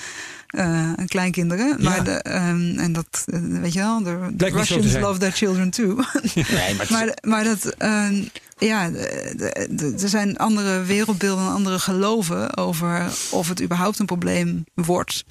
eh, 0.48 0.92
kleinkinderen. 1.06 1.84
Maar 1.84 1.96
Ja. 1.98 2.04
de, 2.04 2.12
ehm, 2.12 2.78
en 2.80 2.94
dat, 2.94 3.24
weet 3.62 3.74
je 3.74 3.80
wel, 3.80 4.04
de 4.04 4.50
Russians 4.50 4.94
love 4.98 5.20
their 5.20 5.32
children 5.32 5.70
too. 5.70 5.96
Nee, 6.34 6.76
maar 6.76 6.88
Maar, 6.90 7.18
maar 7.22 7.44
dat, 7.44 7.66
eh, 7.66 8.10
ja, 8.58 8.90
er 10.02 10.10
zijn 10.10 10.38
andere 10.38 10.82
wereldbeelden 10.84 11.46
en 11.46 11.52
andere 11.52 11.80
geloven 11.80 12.58
over 12.58 13.06
of 13.30 13.48
het 13.50 13.62
überhaupt 13.62 14.00
een 14.00 14.06
probleem 14.06 14.66
wordt. 14.74 15.24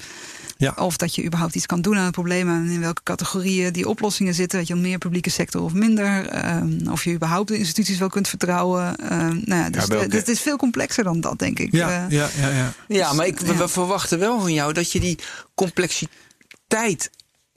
Ja. 0.58 0.74
Of 0.78 0.96
dat 0.96 1.14
je 1.14 1.24
überhaupt 1.24 1.54
iets 1.54 1.66
kan 1.66 1.80
doen 1.80 1.96
aan 1.96 2.04
het 2.04 2.12
probleem 2.12 2.48
en 2.48 2.66
in 2.68 2.80
welke 2.80 3.02
categorieën 3.02 3.72
die 3.72 3.88
oplossingen 3.88 4.34
zitten. 4.34 4.58
Weet 4.58 4.68
je, 4.68 4.74
meer 4.74 4.98
publieke 4.98 5.30
sector 5.30 5.62
of 5.62 5.72
minder. 5.72 6.26
ehm, 6.28 6.88
of 6.90 7.04
je 7.04 7.12
überhaupt 7.12 7.48
de 7.48 7.58
instituties 7.58 7.98
wel 7.98 8.08
kunt 8.08 8.28
vertrouwen. 8.28 8.96
ehm, 8.96 9.40
nou 9.44 9.62
ja, 9.62 9.70
dus 9.70 9.82
Ja, 9.82 9.88
welke- 9.88 10.08
de- 10.08 10.16
het 10.16 10.28
is 10.28 10.40
veel 10.40 10.56
complexer 10.56 11.04
dan 11.04 11.20
dat, 11.20 11.38
denk 11.38 11.58
ik. 11.58 11.72
Ja, 11.72 11.88
Eh, 12.06 12.10
ja, 12.18 12.28
ja, 12.40 12.48
ja. 12.48 12.72
Ja, 12.88 13.12
maar 13.12 13.26
ik, 13.26 13.38
we, 13.40 13.68
verwachten 13.68 14.18
wel 14.18 14.40
van 14.40 14.52
jou 14.52 14.72
dat 14.72 14.92
je 14.92 15.00
die 15.00 15.18
complexiteit, 15.54 17.10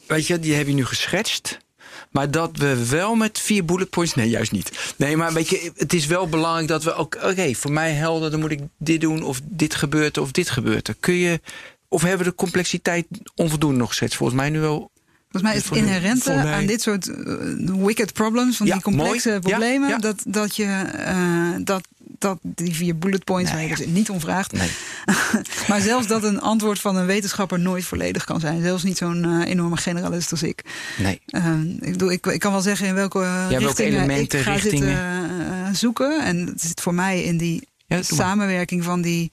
weet 0.08 0.28
je, 0.28 0.40
die 0.40 0.54
heb 0.54 0.68
je 0.68 0.74
nu 0.74 0.86
geschetst. 0.86 1.58
Maar 2.12 2.32
dat 2.32 2.58
we 2.58 2.88
wel 2.90 3.16
met 3.16 3.40
vier 3.40 3.66
bullet 3.66 3.90
points. 3.90 4.14
Nee, 4.16 4.30
juist 4.30 4.52
niet. 4.52 4.94
Nee, 4.98 5.18
maar 5.18 5.34
weet 5.34 5.50
je, 5.50 5.72
het 5.76 5.94
is 5.94 6.06
wel 6.06 6.28
belangrijk 6.30 6.68
dat 6.68 6.84
we 6.84 6.94
ook. 6.94 7.18
Oké, 7.24 7.54
voor 7.54 7.72
mij 7.72 7.92
helder, 7.92 8.32
dan 8.32 8.40
moet 8.40 8.52
ik 8.52 8.60
dit 8.78 9.02
doen, 9.02 9.24
of 9.24 9.42
dit 9.44 9.76
gebeurt, 9.76 10.16
er, 10.16 10.22
of 10.22 10.32
dit 10.32 10.50
gebeurt. 10.50 10.88
er. 10.88 10.96
Kun 11.00 11.14
je. 11.14 11.42
Of 11.90 12.02
hebben 12.02 12.20
we 12.20 12.32
de 12.32 12.36
complexiteit 12.36 13.06
onvoldoende 13.36 13.78
nog 13.78 13.88
geschetst? 13.88 14.18
Volgens 14.18 14.40
mij 14.40 14.50
nu 14.50 14.60
wel. 14.60 14.92
Volgens 15.32 15.52
mij 15.52 15.62
is 15.62 15.70
het 15.70 15.78
inherente 15.78 16.22
voor 16.24 16.34
mij- 16.34 16.54
aan 16.54 16.66
dit 16.66 16.82
soort 16.82 17.08
eh, 17.08 17.36
wicked 17.76 18.14
problems, 18.14 18.58
van 18.58 18.66
Ja, 18.66 18.74
die 18.74 18.84
complexe 18.84 19.30
mooi. 19.30 19.40
Problemen, 19.40 19.90
ja. 19.90 19.98
Dat, 19.98 20.24
dat 20.28 20.56
je 20.56 20.64
eh, 20.66 21.52
dat, 21.64 21.88
dat 22.20 22.38
die 22.42 22.76
vier 22.76 22.98
bullet 22.98 23.24
points 23.24 23.52
waar 23.52 23.62
je 23.62 23.76
dus 23.76 23.86
niet 23.86 24.10
om 24.10 24.20
vraagt. 24.20 24.52
Nee. 24.52 24.70
maar 25.70 25.82
zelfs 25.82 26.08
dat 26.08 26.24
een 26.24 26.42
antwoord 26.42 26.80
van 26.80 26.96
een 26.96 27.06
wetenschapper 27.06 27.60
nooit 27.60 27.84
volledig 27.84 28.24
kan 28.24 28.40
zijn. 28.40 28.62
Zelfs 28.62 28.84
niet 28.84 28.98
zo'n 28.98 29.26
eh, 29.26 29.50
enorme 29.50 29.78
generalist 29.78 30.32
als 30.32 30.44
ik. 30.44 30.62
Nee. 30.98 31.22
Eh, 31.26 31.54
ik, 31.80 31.92
bedoel, 31.92 32.12
ik. 32.12 32.26
Ik 32.26 32.40
kan 32.40 32.52
wel 32.52 32.62
zeggen 32.62 32.88
in 32.88 32.94
welke 32.94 33.20
welke 33.20 33.58
richtingen 33.58 33.94
elementen, 33.94 34.40
ik 34.40 34.46
ga 34.46 34.54
richtingen? 34.54 34.88
zitten 34.88 35.66
eh, 35.66 35.74
zoeken. 35.74 36.24
En 36.24 36.46
het 36.46 36.62
zit 36.62 36.82
voor 36.82 36.94
mij 36.94 37.24
in 37.24 37.38
die 37.38 37.68
samenwerking 38.00 38.84
van 38.84 39.02
die, 39.02 39.32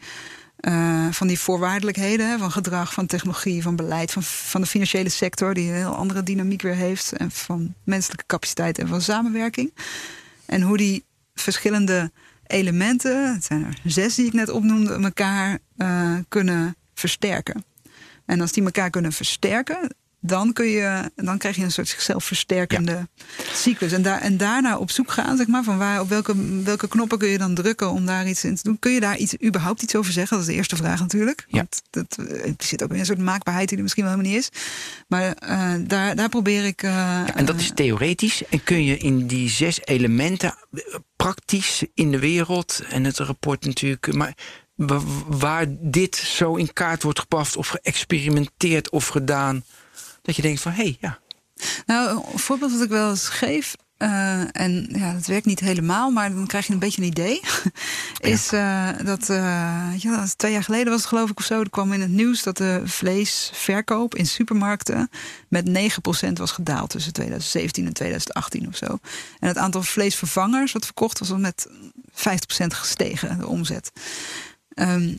eh, 0.67 1.07
van 1.11 1.27
die 1.27 1.39
voorwaardelijkheden. 1.39 2.39
Van 2.39 2.51
gedrag, 2.51 2.93
van 2.93 3.07
technologie, 3.07 3.63
van 3.63 3.77
beleid, 3.77 4.13
van, 4.13 4.23
van 4.23 4.61
de 4.61 4.67
financiële 4.67 5.09
sector. 5.09 5.55
Die 5.55 5.69
een 5.69 5.75
heel 5.75 5.95
andere 5.95 6.23
dynamiek 6.23 6.63
weer 6.63 6.75
heeft. 6.75 7.13
En 7.13 7.31
van 7.31 7.75
menselijke 7.85 8.25
capaciteit 8.27 8.79
en 8.79 8.89
van 8.89 9.01
samenwerking. 9.01 9.75
En 10.47 10.63
hoe 10.63 10.77
die 10.77 11.05
verschillende 11.35 12.11
elementen, 12.47 13.35
het 13.35 13.45
zijn 13.45 13.65
er 13.65 13.79
zes 13.85 14.15
die 14.15 14.27
ik 14.27 14.33
net 14.33 14.49
opnoemde, 14.49 14.95
elkaar 14.95 15.59
eh, 15.77 16.15
kunnen 16.29 16.77
versterken. 16.95 17.65
En 18.25 18.41
als 18.41 18.53
die 18.53 18.65
elkaar 18.65 18.91
kunnen 18.91 19.13
versterken, 19.13 19.95
dan, 20.21 20.53
kun 20.53 20.67
je, 20.67 21.11
dan 21.15 21.39
krijg 21.39 21.57
je 21.57 21.63
een 21.63 21.73
soort 21.73 21.89
zichzelf 21.89 22.25
versterkende 22.25 23.09
cyclus. 23.53 23.93
En, 23.93 24.03
daar, 24.03 24.21
en 24.21 24.37
daarna 24.37 24.79
op 24.79 24.91
zoek 24.91 25.11
gaan, 25.11 25.37
zeg 25.37 25.47
maar, 25.47 25.65
van 25.65 25.79
waar, 25.79 26.01
op 26.01 26.09
welke, 26.09 26.63
welke 26.63 26.89
knoppen 26.89 27.19
kun 27.19 27.29
je 27.29 27.39
dan 27.39 27.55
drukken 27.55 27.91
om 27.91 28.07
daar 28.07 28.29
iets 28.29 28.45
in 28.45 28.57
te 28.57 28.63
doen. 28.63 28.79
Kun 28.79 28.93
je 28.93 29.01
daar 29.01 29.17
iets, 29.17 29.35
überhaupt 29.45 29.83
iets 29.83 29.95
over 29.97 30.13
zeggen? 30.13 30.37
Dat 30.37 30.47
is 30.47 30.53
de 30.53 30.59
eerste 30.59 30.77
vraag 30.77 31.01
natuurlijk. 31.01 31.45
Ja. 31.49 31.57
Want 31.57 31.83
dat, 31.91 32.27
eh, 32.29 32.45
er 32.47 32.55
zit 32.59 32.83
ook 32.83 32.91
een 32.93 33.07
soort 33.07 33.19
maakbaarheid 33.19 33.69
die 33.69 33.77
er 33.77 33.83
misschien 33.83 34.05
wel 34.05 34.13
helemaal 34.13 34.33
niet 34.35 34.43
is. 34.53 34.61
Maar 35.09 35.33
eh, 35.33 35.75
daar, 35.87 36.17
daar 36.17 36.29
probeer 36.29 36.65
ik. 36.65 36.83
eh, 36.83 36.91
Ja, 36.93 37.35
en 37.35 37.45
dat 37.45 37.57
is 37.61 37.71
theoretisch. 37.75 38.43
En 38.49 38.63
kun 38.65 38.85
je 38.85 38.97
in 38.97 39.27
die 39.27 39.49
zes 39.51 39.81
elementen 39.85 40.55
praktisch 41.17 41.85
in 41.95 42.11
de 42.11 42.19
wereld 42.19 42.83
en 42.89 43.05
het 43.05 43.19
rapport 43.19 43.65
natuurlijk, 43.65 44.13
maar 44.15 44.35
wa- 44.75 45.01
waar 45.27 45.67
dit 45.69 46.17
zo 46.17 46.55
in 46.55 46.73
kaart 46.73 47.03
wordt 47.03 47.21
gebracht 47.21 47.57
of 47.57 47.69
geëxperimenteerd 47.69 48.91
of 48.91 49.07
gedaan, 49.09 49.65
dat 50.27 50.37
je 50.37 50.43
denkt 50.43 50.61
van 50.61 50.73
hé, 50.73 50.83
hey, 50.83 50.97
ja, 51.01 51.19
Nou, 51.87 52.23
een 52.33 52.39
voorbeeld 52.39 52.73
dat 52.73 52.83
ik 52.83 52.89
wel 52.89 53.11
eens 53.11 53.29
geef. 53.29 53.75
eh, 53.97 54.61
en 54.61 54.89
ja, 54.93 55.13
dat 55.13 55.27
werkt 55.27 55.47
niet 55.47 55.61
helemaal, 55.61 56.11
maar 56.11 56.35
dan 56.35 56.47
krijg 56.47 56.67
je 56.67 56.73
een 56.73 56.79
beetje 56.79 57.03
een 57.03 57.09
idee. 57.09 57.41
is 58.35 58.53
eh, 58.53 58.89
dat, 59.05 59.31
eh, 59.31 59.93
wel, 60.03 60.17
dat 60.17 60.25
is 60.25 60.35
twee 60.35 60.53
jaar 60.53 60.65
geleden 60.65 60.93
was 60.93 61.01
het 61.01 61.09
geloof 61.09 61.31
ik 61.31 61.39
of 61.39 61.45
zo. 61.45 61.61
Er 61.61 61.71
kwam 61.71 61.93
in 61.93 62.01
het 62.01 62.11
nieuws 62.11 62.43
dat 62.43 62.57
de 62.57 62.83
vleesverkoop 62.85 64.15
in 64.15 64.27
supermarkten 64.27 65.11
met 65.49 65.69
9% 66.29 66.33
was 66.33 66.51
gedaald 66.51 66.91
tussen 66.91 67.13
2017 67.13 67.87
en 67.87 67.93
2018 67.93 68.69
of 68.69 68.77
zo. 68.77 68.99
En 69.39 69.49
het 69.49 69.59
aantal 69.59 69.83
vleesvervangers 69.83 70.73
wat 70.73 70.85
verkocht 70.85 71.19
was 71.19 71.31
al 71.31 71.39
met 71.39 71.69
50% 72.11 72.75
gestegen, 72.75 73.39
de 73.39 73.47
omzet. 73.47 73.93
Ehm, 74.77 75.15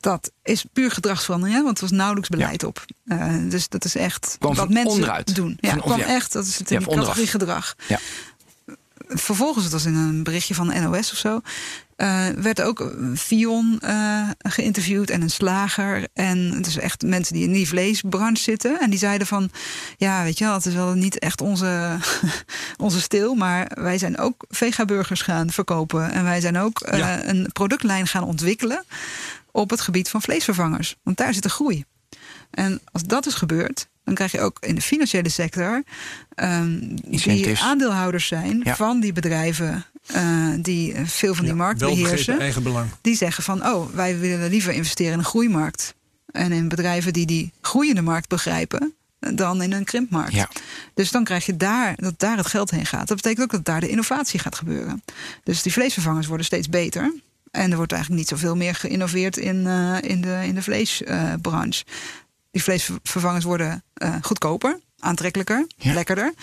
dat 0.00 0.30
is 0.42 0.64
puur 0.72 0.90
gedragsverandering, 0.90 1.58
hè? 1.58 1.64
want 1.64 1.76
er 1.78 1.82
was 1.82 1.92
nauwelijks 1.92 2.28
beleid 2.28 2.64
op. 2.64 2.84
Eh, 3.06 3.34
dus 3.48 3.68
dat 3.68 3.84
is 3.84 3.94
echt 3.96 4.36
Kwam 4.38 4.54
wat 4.54 4.68
mensen 4.68 4.90
onderuit. 4.92 5.34
doen. 5.34 5.56
Ja, 5.60 5.68
Van- 5.68 5.78
het 5.78 5.86
kwam 5.86 5.98
ja. 5.98 6.06
echt, 6.06 6.32
dat 6.32 6.46
is 6.46 6.58
het 6.58 6.70
in 6.70 6.78
onderaf. 6.78 6.98
categorie 7.00 7.26
gedrag. 7.30 7.74
Ja. 7.88 7.98
Vervolgens, 9.08 9.64
het 9.64 9.72
was 9.72 9.84
in 9.84 9.94
een 9.94 10.22
berichtje 10.22 10.54
van 10.54 10.68
de 10.68 10.74
NOS 10.80 11.12
of 11.12 11.18
zo, 11.18 11.40
eh, 11.96 12.26
werd 12.28 12.60
ook 12.62 12.80
een 12.80 13.16
Fion 13.18 13.78
eh, 13.80 14.28
geïnterviewd 14.38 15.10
en 15.10 15.22
een 15.22 15.30
slager. 15.30 16.06
En 16.12 16.62
dus 16.62 16.76
echt 16.78 17.02
mensen 17.02 17.34
die 17.34 17.44
in 17.44 17.52
die 17.52 17.68
vleesbranche 17.68 18.42
zitten. 18.42 18.80
En 18.80 18.90
die 18.90 18.98
zeiden 18.98 19.26
van, 19.26 19.50
ja, 19.96 20.22
weet 20.22 20.38
je 20.38 20.44
wel, 20.44 20.54
het 20.54 20.66
is 20.66 20.74
wel 20.74 20.92
niet 20.94 21.18
echt 21.18 21.40
onze, 21.40 21.96
onze 22.76 23.00
stil. 23.00 23.34
Maar 23.34 23.70
wij 23.74 23.98
zijn 23.98 24.18
ook 24.18 24.44
vegaburgers 24.48 25.22
gaan 25.22 25.50
verkopen. 25.50 26.10
En 26.10 26.24
wij 26.24 26.40
zijn 26.40 26.58
ook 26.58 26.86
Ja. 26.92 27.24
een 27.24 27.50
productlijn 27.52 28.06
gaan 28.06 28.24
ontwikkelen 28.24 28.84
op 29.60 29.70
het 29.70 29.80
gebied 29.80 30.08
van 30.08 30.22
vleesvervangers. 30.22 30.96
Want 31.02 31.16
daar 31.16 31.34
zit 31.34 31.42
de 31.42 31.48
groei. 31.48 31.84
En 32.50 32.80
als 32.92 33.02
dat 33.02 33.26
is 33.26 33.34
gebeurd, 33.34 33.88
dan 34.04 34.14
krijg 34.14 34.32
je 34.32 34.40
ook 34.40 34.56
in 34.60 34.74
de 34.74 34.80
financiële 34.80 35.28
sector 35.28 35.82
ehm, 36.34 36.78
die 37.04 37.58
aandeelhouders 37.60 38.26
zijn 38.26 38.60
Ja. 38.64 38.76
van 38.76 39.00
die 39.00 39.12
bedrijven 39.12 39.84
eh, 40.06 40.48
die 40.60 40.92
eh, 40.92 41.06
veel 41.06 41.34
van 41.34 41.44
die 41.44 41.52
Ja, 41.52 41.58
markt 41.58 41.80
beheersen. 41.80 42.38
eigen 42.40 42.62
belang. 42.62 42.88
Die 43.00 43.16
zeggen 43.16 43.42
van, 43.42 43.66
oh, 43.66 43.90
wij 43.94 44.18
willen 44.18 44.50
liever 44.50 44.72
investeren 44.72 45.12
in 45.12 45.18
een 45.18 45.24
groeimarkt. 45.24 45.94
En 46.32 46.52
in 46.52 46.68
bedrijven 46.68 47.12
die 47.12 47.26
die 47.26 47.52
groeiende 47.60 48.02
markt 48.02 48.28
begrijpen 48.28 48.92
dan 49.34 49.62
in 49.62 49.72
een 49.72 49.84
krimpmarkt. 49.84 50.32
Ja. 50.32 50.48
Dus 50.94 51.10
dan 51.10 51.24
krijg 51.24 51.46
je 51.46 51.56
daar 51.56 51.94
dat 51.96 52.14
daar 52.18 52.36
het 52.36 52.46
geld 52.46 52.70
heen 52.70 52.86
gaat. 52.86 53.08
Dat 53.08 53.16
betekent 53.16 53.42
ook 53.44 53.50
dat 53.50 53.64
daar 53.64 53.80
de 53.80 53.88
innovatie 53.88 54.38
gaat 54.40 54.54
gebeuren. 54.54 55.02
Dus 55.42 55.62
die 55.62 55.72
vleesvervangers 55.72 56.26
worden 56.26 56.46
steeds 56.46 56.68
beter. 56.68 57.12
En 57.50 57.70
er 57.70 57.76
wordt 57.76 57.92
eigenlijk 57.92 58.20
niet 58.22 58.30
zoveel 58.38 58.56
meer 58.56 58.74
geïnnoveerd 58.74 59.36
in, 59.36 59.66
eh, 59.66 59.96
in, 60.00 60.20
de, 60.20 60.40
in 60.44 60.54
de 60.54 60.62
vleesbranche. 60.62 61.84
die 62.50 62.62
vleesvervangers 62.62 63.44
worden 63.44 63.82
eh, 63.94 64.14
goedkoper, 64.22 64.78
aantrekkelijker, 64.98 65.66
Ja. 65.76 65.92
lekkerder. 65.94 66.34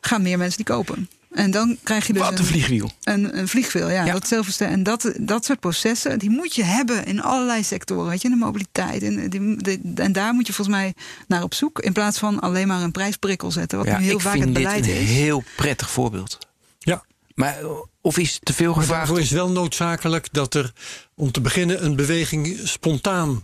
Gaan 0.00 0.22
meer 0.22 0.38
mensen 0.38 0.56
die 0.56 0.66
kopen. 0.74 1.08
En 1.32 1.50
dan 1.50 1.76
krijg 1.82 2.06
je 2.06 2.12
dus 2.12 2.22
wat 2.22 2.38
een 2.38 2.44
vliegwiel. 2.44 2.90
een, 3.02 3.38
een 3.38 3.48
vliegwiel, 3.48 3.90
ja. 3.90 4.04
Ja. 4.04 4.12
Dat 4.12 4.56
en 4.60 4.82
dat, 4.82 5.12
dat 5.20 5.44
soort 5.44 5.60
processen, 5.60 6.18
die 6.18 6.30
moet 6.30 6.54
je 6.54 6.62
hebben 6.64 7.04
in 7.04 7.22
allerlei 7.22 7.62
sectoren. 7.64 8.08
Weet 8.08 8.22
je, 8.22 8.28
in 8.28 8.38
de 8.38 8.44
mobiliteit. 8.44 9.02
En, 9.02 9.30
die, 9.30 9.56
de- 9.62 9.80
en 10.02 10.12
daar 10.12 10.32
moet 10.34 10.46
je 10.46 10.52
volgens 10.52 10.76
mij 10.76 10.94
naar 11.26 11.42
op 11.42 11.54
zoek. 11.54 11.78
In 11.80 11.92
plaats 11.92 12.18
van 12.18 12.40
alleen 12.40 12.66
maar 12.66 12.82
een 12.82 12.90
prijsprikkel 12.92 13.50
zetten. 13.50 13.78
Wat 13.78 13.86
Ja, 13.86 13.98
nu 13.98 14.04
heel 14.04 14.14
ik 14.14 14.20
vaak 14.20 14.32
vind 14.32 14.44
het 14.44 14.54
dit 14.54 14.62
beleid 14.64 14.84
een 14.86 14.92
is. 14.94 15.08
heel 15.08 15.42
prettig 15.56 15.90
voorbeeld. 15.90 16.38
Ja, 16.78 17.02
Maar 17.38 17.58
eh, 17.60 17.66
of 18.00 18.18
is 18.18 18.38
te 18.42 18.52
veel 18.52 18.66
maar 18.72 18.80
gevraagd? 18.80 18.98
daarvoor 19.06 19.20
is 19.24 19.30
wel 19.30 19.50
noodzakelijk 19.50 20.28
dat 20.32 20.54
er 20.54 20.72
om 21.14 21.30
te 21.32 21.40
beginnen 21.40 21.84
een 21.84 21.96
beweging 21.96 22.58
spontaan 22.64 23.42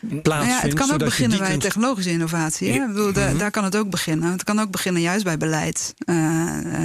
plaatsvindt. 0.00 0.28
Nou 0.28 0.46
ja, 0.46 0.60
het 0.60 0.74
kan 0.74 0.90
ook 0.92 0.98
beginnen 0.98 1.38
bij 1.38 1.48
kunt- 1.50 1.62
technologische 1.62 2.10
innovatie. 2.10 2.68
Hè? 2.68 2.74
Ja. 2.74 2.82
Ik 2.82 2.88
bedoel, 2.88 3.10
Mhm. 3.12 3.38
Daar 3.38 3.50
kan 3.50 3.64
het 3.64 3.76
ook 3.76 3.90
beginnen. 3.90 4.30
Het 4.32 4.44
kan 4.44 4.58
ook 4.58 4.70
beginnen 4.70 5.02
juist 5.02 5.24
bij 5.24 5.36
beleid. 5.36 5.94
eh, 5.98 6.14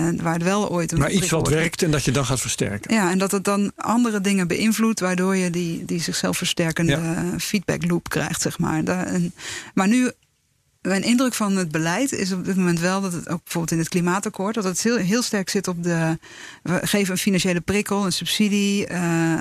eh, 0.09 0.19
waar 0.21 0.33
het 0.33 0.43
wel 0.43 0.69
ooit 0.71 0.91
een 0.91 0.99
Maar 0.99 1.11
iets 1.11 1.29
wat 1.29 1.39
wordt. 1.39 1.55
werkt 1.55 1.83
en 1.83 1.91
dat 1.91 2.03
je 2.03 2.11
dan 2.11 2.25
gaat 2.25 2.41
versterken. 2.41 2.93
Ja, 2.93 3.11
en 3.11 3.17
dat 3.17 3.31
het 3.31 3.43
dan 3.43 3.71
andere 3.75 4.21
dingen 4.21 4.47
beïnvloedt, 4.47 4.99
waardoor 4.99 5.35
je 5.35 5.49
die, 5.49 5.85
die 5.85 6.01
zichzelf 6.01 6.37
versterkende 6.37 6.99
feedback 7.37 7.85
loop 7.87 8.09
krijgt, 8.09 8.41
zeg 8.41 8.59
maar. 8.59 8.83
En, 8.83 9.33
maar 9.73 9.87
nu, 9.87 10.11
mijn 10.83 11.03
indruk 11.03 11.33
van 11.33 11.55
het 11.55 11.71
beleid 11.71 12.11
is 12.11 12.31
op 12.31 12.45
dit 12.45 12.55
moment 12.55 12.79
wel 12.79 13.01
dat 13.01 13.13
het 13.13 13.29
ook 13.29 13.39
bijvoorbeeld 13.43 13.71
in 13.71 13.77
het 13.77 13.89
klimaatakkoord, 13.89 14.55
dat 14.55 14.63
het 14.63 14.83
heel, 14.83 14.97
heel 14.97 15.21
sterk 15.21 15.49
zit 15.49 15.67
op 15.67 15.83
de. 15.83 16.17
We 16.63 16.79
geven 16.83 17.11
een 17.11 17.17
financiële 17.19 17.61
prikkel, 17.61 18.05
een 18.05 18.11
subsidie, 18.13 18.83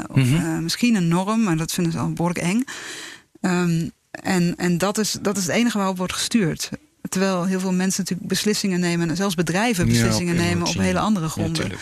of, 0.09 0.16
eh, 0.32 0.59
misschien 0.59 0.95
een 0.95 1.09
norm, 1.09 1.43
maar 1.43 1.57
dat 1.57 1.72
vinden 1.72 1.93
ze 1.93 1.99
al 1.99 2.12
behoorlijk 2.12 2.47
eng. 2.47 2.64
Ehm, 3.40 3.88
en 4.11 4.55
en 4.57 4.78
dat, 4.78 4.99
is, 4.99 5.18
dat 5.22 5.36
is 5.36 5.47
het 5.47 5.55
enige 5.55 5.78
waarop 5.78 5.97
wordt 5.97 6.12
gestuurd. 6.12 6.70
Terwijl 7.09 7.45
heel 7.45 7.61
veel 7.61 7.72
mensen 7.72 8.01
natuurlijk 8.01 8.28
beslissingen 8.28 8.80
nemen, 8.80 9.11
en 9.11 9.16
zelfs 9.16 9.34
bedrijven 9.34 9.86
Ja, 9.86 9.93
beslissingen 9.93 10.36
nemen 10.36 10.66
op 10.68 10.74
hele 10.74 10.99
andere 10.99 11.24
Ja, 11.26 11.30
gronden. 11.30 11.55
tuurlijk. 11.55 11.80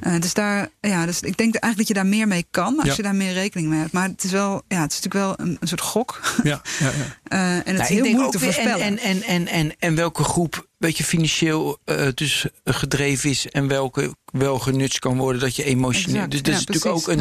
Eh, 0.00 0.20
dus 0.20 0.34
daar, 0.34 0.68
ja, 0.80 1.06
dus 1.06 1.20
ik 1.20 1.36
denk 1.36 1.54
eigenlijk 1.54 1.76
dat 1.76 1.88
je 1.88 1.94
daar 1.94 2.06
meer 2.06 2.28
mee 2.28 2.46
kan 2.50 2.76
als 2.78 2.86
Ja. 2.88 2.94
je 2.96 3.02
daar 3.02 3.14
meer 3.14 3.32
rekening 3.32 3.68
mee 3.68 3.78
hebt. 3.78 3.92
Maar 3.92 4.08
het 4.08 4.24
is 4.24 4.30
wel, 4.30 4.62
ja, 4.68 4.80
het 4.82 4.92
is 4.92 5.00
natuurlijk 5.00 5.38
wel 5.38 5.46
een, 5.46 5.56
een 5.60 5.68
soort 5.68 5.80
gok. 5.80 6.20
Ja, 6.42 6.62
ja, 6.78 6.86
ja. 6.86 6.92
Eh, 7.28 7.50
en 7.52 7.56
het 7.56 7.66
Nou, 7.66 7.80
is 7.80 7.88
heel 7.88 8.04
moeilijk 8.04 8.30
te 8.30 8.38
voorspellen. 8.38 8.80
En, 8.86 8.98
en, 8.98 9.22
en, 9.22 9.22
en, 9.22 9.46
en, 9.48 9.72
en 9.78 9.94
welke 9.94 10.24
groep 10.24 10.66
weet 10.78 10.96
je, 10.98 11.04
financieel 11.04 11.78
eh, 11.84 12.06
dus 12.14 12.46
gedreven 12.64 13.30
is 13.30 13.46
en 13.46 13.68
welke 13.68 14.14
wel 14.24 14.58
genutst 14.58 14.98
kan 14.98 15.16
worden 15.16 15.40
dat 15.40 15.56
je 15.56 15.64
emotioneel. 15.64 16.14
Exact, 16.22 16.30
Dus 16.30 16.42
dat 16.42 16.52
ja, 16.54 16.58
is 16.60 16.66
natuurlijk 16.66 16.96
ook 16.96 17.08
een, 17.08 17.18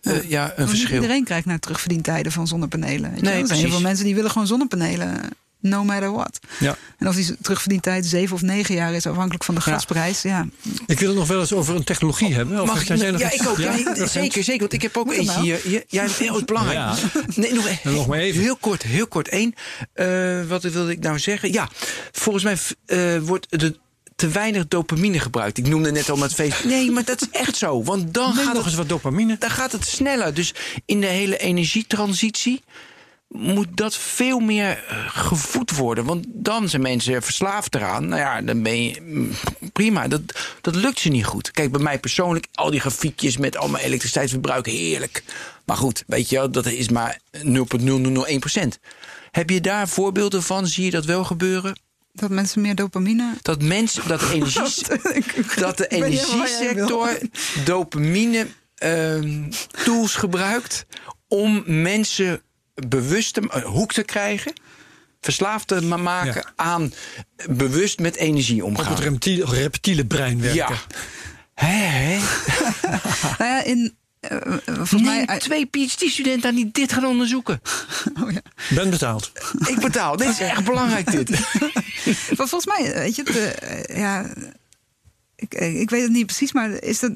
ja. 0.00 0.12
eh, 0.20 0.30
ja, 0.30 0.44
een 0.50 0.52
Want 0.56 0.68
verschil. 0.68 0.94
iedereen 0.94 1.24
krijgt 1.24 1.46
naar 1.46 1.58
terugverdientijden 1.58 2.32
van 2.32 2.46
zonnepanelen. 2.46 3.10
Weet 3.10 3.18
je 3.18 3.24
Nee, 3.24 3.32
wel. 3.32 3.40
er 3.42 3.46
zijn 3.48 3.60
heel 3.60 3.70
veel 3.70 3.80
mensen 3.80 4.04
die 4.04 4.14
willen 4.14 4.30
gewoon 4.30 4.46
zonnepanelen. 4.46 5.20
No 5.60 5.84
matter 5.84 6.12
what. 6.12 6.38
Ja. 6.58 6.76
En 6.98 7.08
of 7.08 7.14
die 7.14 7.36
terugverdientijd 7.40 8.06
zeven 8.06 8.34
of 8.34 8.42
negen 8.42 8.74
jaar 8.74 8.94
is, 8.94 9.06
afhankelijk 9.06 9.44
van 9.44 9.54
de 9.54 9.60
Ja. 9.64 9.72
gasprijs. 9.72 10.22
Ja. 10.22 10.46
Ik 10.86 10.98
wil 10.98 11.08
het 11.08 11.18
nog 11.18 11.28
wel 11.28 11.40
eens 11.40 11.52
over 11.52 11.74
een 11.76 11.84
technologie 11.84 12.34
hebben. 12.34 12.60
Of 12.60 12.66
Mag 12.66 12.84
jij 12.84 12.96
ja, 12.96 13.12
iets? 13.12 13.34
ik 13.42 13.48
ook. 13.48 13.58
Ja, 13.58 14.06
zeker, 14.06 14.44
zeker. 14.44 14.60
Want 14.60 14.72
ik 14.72 14.82
heb 14.82 14.96
ook 14.96 15.06
eentje 15.12 15.24
dat 15.26 15.34
nou? 15.34 15.46
hier. 15.46 15.60
hier. 15.64 15.84
Ja, 15.88 16.06
heel 16.08 16.36
is 16.36 16.44
belangrijk. 16.44 16.78
Ja. 16.78 16.94
Nee, 17.34 17.52
nog, 17.52 17.66
En 17.66 17.92
nog 17.92 18.06
maar 18.06 18.18
even. 18.18 18.40
Heel 18.40 18.56
kort, 18.56 18.82
heel 18.82 19.06
kort 19.06 19.28
één. 19.28 19.54
Eh, 19.92 20.42
wat 20.48 20.62
wilde 20.62 20.90
ik 20.90 20.98
nou 21.00 21.18
zeggen? 21.18 21.52
Ja, 21.52 21.68
volgens 22.12 22.44
mij 22.44 22.56
eh, 22.86 23.22
wordt 23.22 23.46
er 23.62 23.76
te 24.16 24.28
weinig 24.28 24.68
dopamine 24.68 25.18
gebruikt. 25.18 25.58
Ik 25.58 25.66
noemde 25.68 25.90
net 25.92 26.10
al 26.10 26.16
met 26.16 26.34
feest. 26.34 26.64
Nee, 26.74 26.90
maar 26.90 27.04
dat 27.04 27.20
is 27.20 27.28
echt 27.30 27.56
zo. 27.56 27.82
Want 27.82 28.14
dan 28.14 28.34
Neem 28.34 28.44
gaat 28.44 28.46
nog 28.46 28.56
het 28.56 28.66
eens 28.66 28.74
wat 28.74 28.88
dopamine. 28.88 29.36
dan 29.38 29.50
gaat 29.50 29.72
het 29.72 29.86
sneller. 29.86 30.34
Dus 30.34 30.54
in 30.84 31.00
de 31.00 31.06
hele 31.06 31.36
energietransitie 31.38 32.62
moet 33.30 33.68
dat 33.74 33.96
veel 33.96 34.38
meer 34.38 34.84
eh, 34.88 34.96
gevoed 35.08 35.76
worden. 35.76 36.04
Want 36.04 36.24
dan 36.28 36.68
zijn 36.68 36.82
mensen 36.82 37.22
verslaafd 37.22 37.74
eraan. 37.74 38.08
Nou 38.08 38.20
ja, 38.20 38.42
dan 38.42 38.62
ben 38.62 38.84
je 38.84 39.00
mm, 39.00 39.30
prima. 39.72 40.08
Dat, 40.08 40.20
dat 40.60 40.74
lukt 40.74 40.98
ze 40.98 41.08
niet 41.08 41.24
goed. 41.24 41.50
Kijk, 41.50 41.72
bij 41.72 41.80
mij 41.80 41.98
persoonlijk, 41.98 42.46
al 42.54 42.70
die 42.70 42.80
grafiekjes 42.80 43.36
met 43.36 43.56
al 43.56 43.68
mijn 43.68 43.84
elektriciteitsverbruik, 43.84 44.66
heerlijk. 44.66 45.22
Maar 45.64 45.76
goed, 45.76 46.04
weet 46.06 46.28
je 46.28 46.36
wel, 46.36 46.50
dat 46.50 46.66
is 46.66 46.88
maar 46.88 47.18
0,0001 47.36 48.38
procent. 48.38 48.78
Heb 49.30 49.50
je 49.50 49.60
daar 49.60 49.88
voorbeelden 49.88 50.42
van? 50.42 50.66
Zie 50.66 50.84
je 50.84 50.90
dat 50.90 51.04
wel 51.04 51.24
gebeuren? 51.24 51.78
Dat 52.12 52.30
mensen 52.30 52.60
meer 52.60 52.74
dopamine. 52.74 53.34
Dat 53.42 53.62
mensen, 53.62 54.02
dat 54.08 54.20
de, 54.20 54.30
energie, 54.32 54.74
dat 55.56 55.76
de 55.76 55.88
energiesector 55.88 57.18
dopamine 57.64 58.46
ehm, 58.74 59.50
tools 59.84 60.14
gebruikt 60.14 60.86
om 61.28 61.62
mensen 61.66 62.42
bewust 62.88 63.34
te, 63.34 63.42
een 63.48 63.62
hoek 63.62 63.92
te 63.92 64.02
krijgen, 64.02 64.52
verslaafd 65.20 65.66
te 65.68 65.80
ma- 65.82 65.96
maken 65.96 66.34
Ja. 66.34 66.52
aan 66.56 66.92
bewust 67.50 67.98
met 67.98 68.16
energie 68.16 68.64
Op 68.64 68.70
het 68.76 68.78
omgaan. 68.88 69.02
reptiele, 69.02 69.44
reptiele 69.44 70.06
brein 70.06 70.40
werken. 70.40 70.56
Ja. 70.74 70.80
Hè, 71.54 71.66
hè? 71.86 72.18
Nou 73.38 73.50
ja, 73.50 73.62
in. 73.64 73.94
eh, 74.20 74.36
eh, 74.66 74.92
mij. 75.26 75.38
twee 75.38 75.66
PhD-studenten 75.66 76.48
aan 76.50 76.54
die 76.56 76.68
dit 76.72 76.92
gaan 76.92 77.04
onderzoeken. 77.04 77.60
Oh 78.22 78.30
ja. 78.32 78.40
Ben 78.74 78.90
betaald. 78.90 79.32
Ik 79.66 79.80
betaal. 79.80 80.16
Dit 80.16 80.28
is 80.28 80.38
echt 80.50 80.64
belangrijk, 80.64 81.10
dit. 81.10 81.30
Maar 81.30 82.48
volgens 82.48 82.66
mij, 82.66 82.92
weet 82.94 83.16
je, 83.16 83.22
de, 83.22 83.40
eh, 83.40 83.96
ja, 83.98 84.26
ik, 85.36 85.54
eh, 85.54 85.80
ik 85.80 85.90
weet 85.90 86.02
het 86.02 86.10
niet 86.12 86.26
precies, 86.26 86.52
maar 86.52 86.70
is 86.70 86.98
dat 86.98 87.12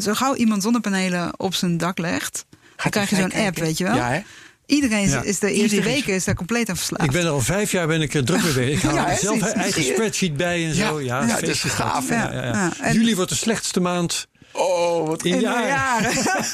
zo 0.00 0.14
gauw 0.14 0.34
iemand 0.34 0.62
zonnepanelen 0.62 1.40
op 1.40 1.54
zijn 1.54 1.76
dak 1.78 1.98
legt, 1.98 2.44
dan 2.76 2.90
krijg 2.90 3.10
je 3.10 3.16
zo'n 3.16 3.32
app, 3.32 3.58
weet 3.58 3.78
je 3.78 3.84
wel? 3.84 3.94
Ja, 3.94 4.08
hè? 4.10 4.20
Iedereen 4.68 5.04
is, 5.04 5.10
Ja. 5.10 5.22
is 5.22 5.38
de 5.38 5.52
eerste 5.52 5.74
Iedereen. 5.76 5.94
weken 5.94 6.14
is 6.14 6.24
daar 6.24 6.34
compleet 6.34 6.68
aan 6.68 6.76
verslaafd. 6.76 7.04
Ik 7.04 7.10
ben 7.10 7.22
er 7.24 7.30
al 7.30 7.40
vijf 7.40 7.72
jaar 7.72 7.86
ben 7.86 8.00
ik 8.02 8.14
er 8.14 8.24
druk 8.24 8.42
mee 8.42 8.52
bezig. 8.52 8.74
Ik 8.76 8.82
hou 8.82 8.94
Ja, 8.94 9.10
er 9.10 9.16
zelf 9.18 9.40
een 9.40 9.52
eigen 9.52 9.82
spreadsheet 9.84 10.36
bij 10.36 10.64
en 10.66 10.74
zo. 10.74 11.00
Ja, 11.00 11.20
Ja, 11.20 11.26
ja, 11.28 11.34
dat 11.40 11.48
is 11.48 11.60
gaaf, 11.60 12.08
Ja, 12.08 12.14
ja, 12.32 12.32
ja. 12.32 12.44
Ja, 12.52 12.72
en- 12.80 12.94
Juli 12.94 13.14
wordt 13.14 13.30
de 13.30 13.36
slechtste 13.36 13.80
maand. 13.80 14.26
Oh, 14.52 15.06
wat 15.08 15.24
In 15.24 15.34
in 15.34 15.40
jaren. 15.40 15.66
jaren. 15.66 16.12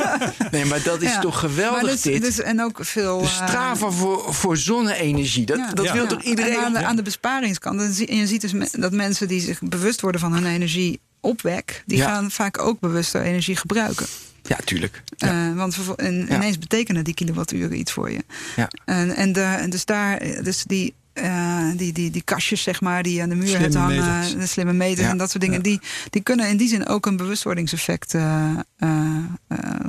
Nee, 0.51 0.65
maar 0.65 0.83
dat 0.83 1.03
is 1.03 1.11
Ja. 1.11 1.21
toch 1.21 1.39
geweldig 1.39 1.83
Maar 1.83 1.91
dus, 1.91 2.01
dit. 2.03 2.23
Dus, 2.23 2.41
en 2.41 2.63
ook 2.63 2.79
veel. 2.83 3.19
de 3.19 3.25
eh, 3.25 3.33
strava 3.35 3.91
voor, 3.91 4.35
voor 4.35 4.57
zonne-energie. 4.57 5.45
Dat, 5.47 5.57
ja. 5.57 5.71
dat 5.73 5.85
Ja. 5.85 5.93
wil 5.93 6.03
Ja. 6.03 6.09
toch 6.09 6.23
iedereen? 6.23 6.53
En 6.57 6.65
aan, 6.65 6.73
de, 6.73 6.85
aan 6.85 6.97
de 6.97 7.03
besparingskant. 7.03 7.81
En 7.81 8.17
je 8.17 8.27
ziet 8.27 8.41
dus 8.41 8.53
me- 8.53 8.69
dat 8.73 8.93
mensen 8.93 9.29
die 9.29 9.41
zich 9.41 9.59
bewust 9.63 10.01
worden 10.01 10.21
van 10.21 10.33
hun 10.33 10.47
energieopwek, 10.47 11.83
die 11.87 11.99
Ja. 11.99 12.07
gaan 12.07 12.31
vaak 12.31 12.59
ook 12.59 12.81
bewuster 12.81 13.23
energie 13.23 13.57
gebruiken. 13.57 14.07
Ja, 14.47 14.59
tuurlijk. 14.65 15.03
Eh, 15.19 15.55
want 15.55 15.75
vervol- 15.75 15.97
en, 15.97 16.27
Ja. 16.29 16.35
ineens 16.35 16.59
betekenen 16.59 17.05
die 17.05 17.15
kilowatturen 17.15 17.79
iets 17.79 17.93
voor 17.93 18.11
je. 18.11 18.25
Ja. 18.57 18.69
En, 18.85 19.11
en, 19.17 19.33
de, 19.33 19.41
en 19.41 19.71
dus 19.71 19.85
daar, 19.85 20.19
dus 20.43 20.65
die, 20.65 20.95
eh, 21.13 21.69
die, 21.77 21.93
die, 21.93 22.11
die 22.11 22.23
kastjes, 22.23 22.63
zeg 22.63 22.81
maar, 22.81 23.03
die 23.03 23.23
aan 23.23 23.29
de 23.29 23.35
muur 23.35 23.59
hebt 23.59 23.75
hangen, 23.75 23.97
meters. 24.05 24.35
de 24.37 24.47
slimme 24.47 24.73
meters 24.73 25.01
Ja. 25.07 25.11
en 25.11 25.19
dat 25.19 25.31
soort 25.31 25.43
dingen, 25.43 25.63
die, 25.63 25.81
die 26.11 26.23
kunnen 26.23 26.49
in 26.49 26.57
die 26.57 26.69
zin 26.69 26.87
ook 26.87 27.07
een 27.07 27.17
bewustwordingseffect 27.17 28.15
eh, 28.15 28.51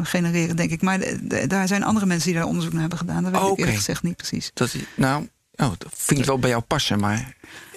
genereren, 0.04 0.56
denk 0.56 0.72
ik. 0.72 0.82
Maar 0.82 1.00
de- 1.00 1.18
de- 1.22 1.48
daar 1.48 1.68
zijn 1.68 1.84
andere 1.84 2.06
mensen 2.06 2.30
die 2.30 2.38
daar 2.40 2.48
onderzoek 2.48 2.72
naar 2.72 2.82
hebben 2.82 3.00
gedaan. 3.00 3.24
Dat 3.24 3.32
weet 3.32 3.42
Oh, 3.42 3.52
ik 3.52 3.58
eerlijk 3.58 3.78
gezegd 3.78 4.04
niet 4.04 4.16
precies. 4.16 4.52
Dat, 4.54 4.76
nou, 4.96 5.28
oh, 5.56 5.72
dat 5.78 5.92
vind 5.96 6.20
ik 6.20 6.26
wel 6.26 6.40
bij 6.40 6.50
jou 6.50 6.62
passen, 6.62 7.00
maar 7.00 7.34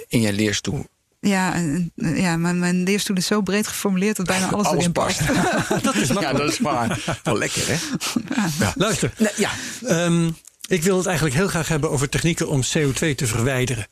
in 0.09 0.21
je 0.21 0.33
leerstoel. 0.33 0.87
Ja, 1.21 1.55
ja 1.95 2.37
mijn, 2.37 2.59
mijn 2.59 2.83
leerstoel 2.83 3.17
is 3.17 3.27
zo 3.27 3.41
breed 3.41 3.67
geformuleerd 3.67 4.17
dat 4.17 4.27
bijna 4.27 4.51
alles, 4.51 4.67
Alles 4.67 4.79
erin 4.81 4.93
past. 4.93 5.21
past. 5.27 5.83
Dat 5.85 5.95
is 5.95 6.09
Ja, 6.09 6.33
dat 6.33 6.51
is 6.53 6.59
waar. 6.59 7.19
Wel 7.23 7.39
lekker, 7.39 7.63
hè? 7.67 7.77
Luister, 8.75 9.13
Nee, 9.19 9.31
ja, 9.37 9.51
ehm, 9.87 10.31
ik 10.69 10.83
wil 10.83 10.97
het 10.97 11.07
eigenlijk 11.07 11.37
heel 11.37 11.49
graag 11.49 11.69
hebben 11.69 11.91
over 11.91 12.09
technieken 12.09 12.49
om 12.49 12.63
CO2 12.63 13.15
te 13.15 13.27
verwijderen. 13.27 13.87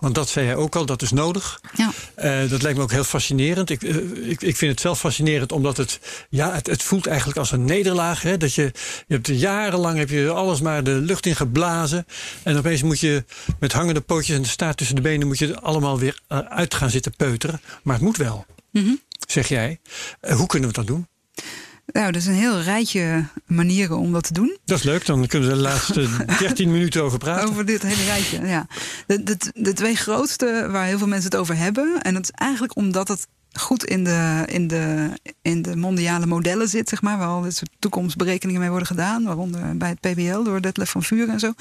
Want 0.00 0.14
dat 0.14 0.28
zei 0.28 0.46
hij 0.46 0.56
ook 0.56 0.76
al, 0.76 0.86
dat 0.86 1.02
is 1.02 1.10
nodig. 1.10 1.60
Ja. 1.76 1.90
Eh, 2.14 2.50
dat 2.50 2.62
lijkt 2.62 2.78
me 2.78 2.84
ook 2.84 2.90
heel 2.90 3.04
fascinerend. 3.04 3.70
Ik, 3.70 3.82
eh, 3.82 3.96
ik, 4.30 4.42
ik 4.42 4.56
vind 4.56 4.70
het 4.70 4.80
zelf 4.80 4.98
fascinerend 4.98 5.52
omdat 5.52 5.76
het, 5.76 6.00
ja, 6.30 6.52
het, 6.54 6.66
het 6.66 6.82
voelt 6.82 7.06
eigenlijk 7.06 7.38
als 7.38 7.52
een 7.52 7.64
nederlaag. 7.64 8.22
Hè? 8.22 8.36
Dat 8.36 8.54
je, 8.54 8.62
je 9.06 9.14
hebt 9.14 9.26
jarenlang 9.26 9.98
heb 9.98 10.08
je 10.10 10.30
alles 10.30 10.60
maar 10.60 10.84
de 10.84 10.90
lucht 10.90 11.26
in 11.26 11.36
geblazen. 11.36 12.06
En 12.42 12.56
opeens 12.56 12.82
moet 12.82 13.00
je 13.00 13.24
met 13.60 13.72
hangende 13.72 14.00
pootjes 14.00 14.36
en 14.36 14.42
de 14.42 14.48
staart 14.48 14.76
tussen 14.76 14.96
de 14.96 15.02
benen... 15.02 15.26
moet 15.26 15.38
je 15.38 15.48
er 15.48 15.60
allemaal 15.60 15.98
weer 15.98 16.20
eh, 16.28 16.38
uit 16.38 16.74
gaan 16.74 16.90
zitten 16.90 17.16
peuteren. 17.16 17.60
Maar 17.82 17.94
het 17.94 18.04
moet 18.04 18.16
wel, 18.16 18.46
Mhm. 18.70 18.94
zeg 19.28 19.48
jij. 19.48 19.78
Hoe 20.20 20.46
kunnen 20.46 20.68
we 20.68 20.74
dat 20.74 20.86
doen? 20.86 21.06
Nou, 21.92 22.12
dat 22.12 22.20
is 22.20 22.26
een 22.26 22.34
heel 22.34 22.60
rijtje 22.60 23.24
manieren 23.46 23.98
om 23.98 24.12
dat 24.12 24.22
te 24.26 24.32
doen. 24.32 24.56
Dat 24.64 24.78
is 24.78 24.84
leuk, 24.84 25.06
dan 25.06 25.26
kunnen 25.26 25.48
we 25.48 25.54
de 25.54 25.60
laatste 25.60 26.08
13 26.38 26.70
minuten 26.70 27.02
over 27.02 27.18
praten. 27.18 27.48
Over 27.48 27.64
dit 27.66 27.82
hele 27.82 28.04
rijtje, 28.04 28.46
ja. 28.46 28.66
De, 29.06 29.22
de, 29.22 29.36
de 29.54 29.72
twee 29.72 29.96
grootste 29.96 30.66
waar 30.70 30.86
heel 30.86 30.98
veel 30.98 31.06
mensen 31.06 31.30
het 31.30 31.40
over 31.40 31.56
hebben... 31.56 32.02
en 32.02 32.14
dat 32.14 32.22
is 32.22 32.30
eigenlijk 32.30 32.76
omdat 32.76 33.08
het 33.08 33.26
goed 33.52 33.84
in 33.84 34.04
de, 34.04 34.42
in 34.46 34.66
de, 34.66 35.08
in 35.42 35.62
de 35.62 35.76
mondiale 35.76 36.26
modellen 36.26 36.68
zit... 36.68 36.88
Zeg 36.88 37.02
maar, 37.02 37.18
waar 37.18 37.28
al 37.28 37.40
dit 37.42 37.56
soort 37.56 37.70
toekomstberekeningen 37.78 38.60
mee 38.60 38.70
worden 38.70 38.88
gedaan... 38.88 39.24
waaronder 39.24 39.76
bij 39.76 39.88
het 39.88 40.00
PBL 40.00 40.42
door 40.42 40.60
Detlef 40.60 40.90
van 40.90 41.02
Vuren 41.02 41.28
en 41.32 41.40
zo... 41.40 41.52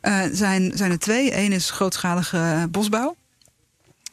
eh, 0.00 0.20
zijn, 0.32 0.72
zijn 0.74 0.90
er 0.90 0.98
twee. 0.98 1.36
Eén 1.36 1.52
is 1.52 1.70
grootschalige 1.70 2.68
bosbouw. 2.70 3.16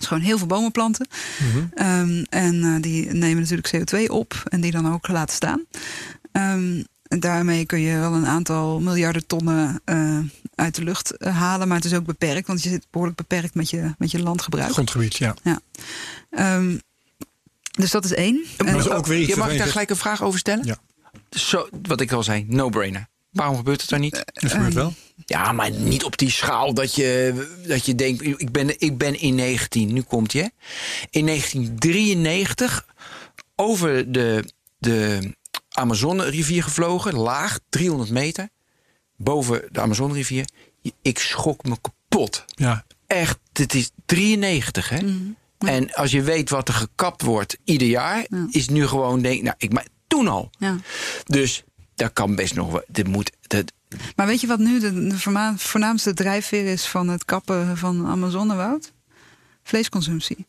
Gewoon 0.07 0.23
heel 0.23 0.37
veel 0.37 0.47
bomen 0.47 0.71
planten. 0.71 1.07
Mhm. 1.39 1.65
Ehm, 1.73 2.23
en 2.29 2.63
eh, 2.63 2.81
die 2.81 3.13
nemen 3.13 3.41
natuurlijk 3.41 3.75
CO2 3.75 4.07
op 4.11 4.43
en 4.49 4.61
die 4.61 4.71
dan 4.71 4.93
ook 4.93 5.07
laten 5.07 5.35
staan. 5.35 5.65
Ehm, 6.31 6.83
en 7.07 7.19
daarmee 7.19 7.65
kun 7.65 7.79
je 7.79 7.97
wel 7.99 8.13
een 8.13 8.27
aantal 8.27 8.79
miljarden 8.79 9.27
tonnen 9.27 9.81
eh, 9.85 10.17
uit 10.55 10.75
de 10.75 10.83
lucht 10.83 11.17
eh, 11.17 11.37
halen. 11.37 11.67
Maar 11.67 11.77
het 11.77 11.85
is 11.85 11.93
ook 11.93 12.05
beperkt, 12.05 12.47
want 12.47 12.63
je 12.63 12.69
zit 12.69 12.85
behoorlijk 12.89 13.17
beperkt 13.17 13.55
met 13.55 13.69
je, 13.69 13.93
met 13.97 14.11
je 14.11 14.21
landgebruik. 14.21 14.71
Grondgebied, 14.71 15.17
ja. 15.17 15.35
Ehm, 16.29 16.77
dus 17.71 17.91
dat 17.91 18.05
is 18.05 18.13
één. 18.13 18.43
En- 18.57 18.65
dat 18.65 18.75
is 18.85 18.89
ook 18.89 19.05
weer 19.05 19.19
iets 19.19 19.29
je 19.29 19.35
mag 19.37 19.51
ik 19.51 19.57
daar 19.57 19.67
gelijk 19.67 19.89
een 19.89 19.95
vraag 19.95 20.21
over 20.23 20.39
stellen? 20.39 20.65
Ja. 20.65 20.77
Zo, 21.29 21.67
wat 21.87 22.01
ik 22.01 22.11
al 22.11 22.23
zei, 22.23 22.45
no-brainer. 22.47 23.07
Waarom 23.29 23.55
gebeurt 23.55 23.81
het 23.81 23.89
dan 23.89 23.99
niet? 23.99 24.23
Dat 24.33 24.51
gebeurt 24.51 24.73
wel. 24.73 24.93
Ja, 25.25 25.51
maar 25.51 25.71
niet 25.71 26.03
op 26.03 26.17
die 26.17 26.29
schaal 26.29 26.73
dat 26.73 26.95
je, 26.95 27.33
dat 27.67 27.85
je 27.85 27.95
denkt... 27.95 28.21
Ik 28.21 28.51
ben, 28.51 28.79
ik 28.79 28.97
ben 28.97 29.19
in 29.19 29.35
19, 29.35 29.93
nu 29.93 30.01
komt 30.01 30.31
je. 30.31 30.51
In 31.09 31.25
1993 31.25 32.85
over 33.55 34.11
de, 34.11 34.43
de 34.77 35.31
Amazone-rivier 35.69 36.63
gevlogen. 36.63 37.15
Laag, 37.15 37.59
300 37.69 38.09
meter. 38.09 38.49
Boven 39.17 39.67
de 39.71 39.81
Amazone-rivier. 39.81 40.47
Ik 41.01 41.19
schrok 41.19 41.63
me 41.63 41.75
kapot. 41.81 42.45
Ja. 42.47 42.85
Echt, 43.07 43.39
het 43.53 43.73
is 43.73 43.91
93, 44.05 44.89
hè? 44.89 44.99
En 45.57 45.93
als 45.93 46.11
je 46.11 46.21
weet 46.21 46.49
wat 46.49 46.67
er 46.67 46.73
gekapt 46.73 47.21
wordt 47.21 47.57
ieder 47.63 47.87
jaar... 47.87 48.25
Ja. 48.29 48.47
is 48.49 48.69
nu 48.69 48.87
gewoon, 48.87 49.21
denk 49.21 49.41
nou, 49.41 49.55
ik, 49.57 49.73
maar 49.73 49.87
toen 50.07 50.27
al. 50.27 50.49
ja. 50.59 50.77
Dus 51.23 51.63
daar 51.95 52.09
kan 52.09 52.35
best 52.35 52.55
nog 52.55 52.71
wel... 52.71 52.83
Dit 52.87 53.07
moet, 53.07 53.31
dat, 53.41 53.73
Maar 54.15 54.25
weet 54.27 54.41
je 54.41 54.47
wat 54.47 54.59
nu 54.59 54.79
de, 54.79 55.17
voornaamste 55.57 56.13
drijfveer 56.13 56.65
is 56.65 56.85
van 56.87 57.07
het 57.09 57.25
kappen 57.25 57.77
van 57.77 58.07
Amazonewoud? 58.07 58.91
Vleesconsumptie. 59.63 60.45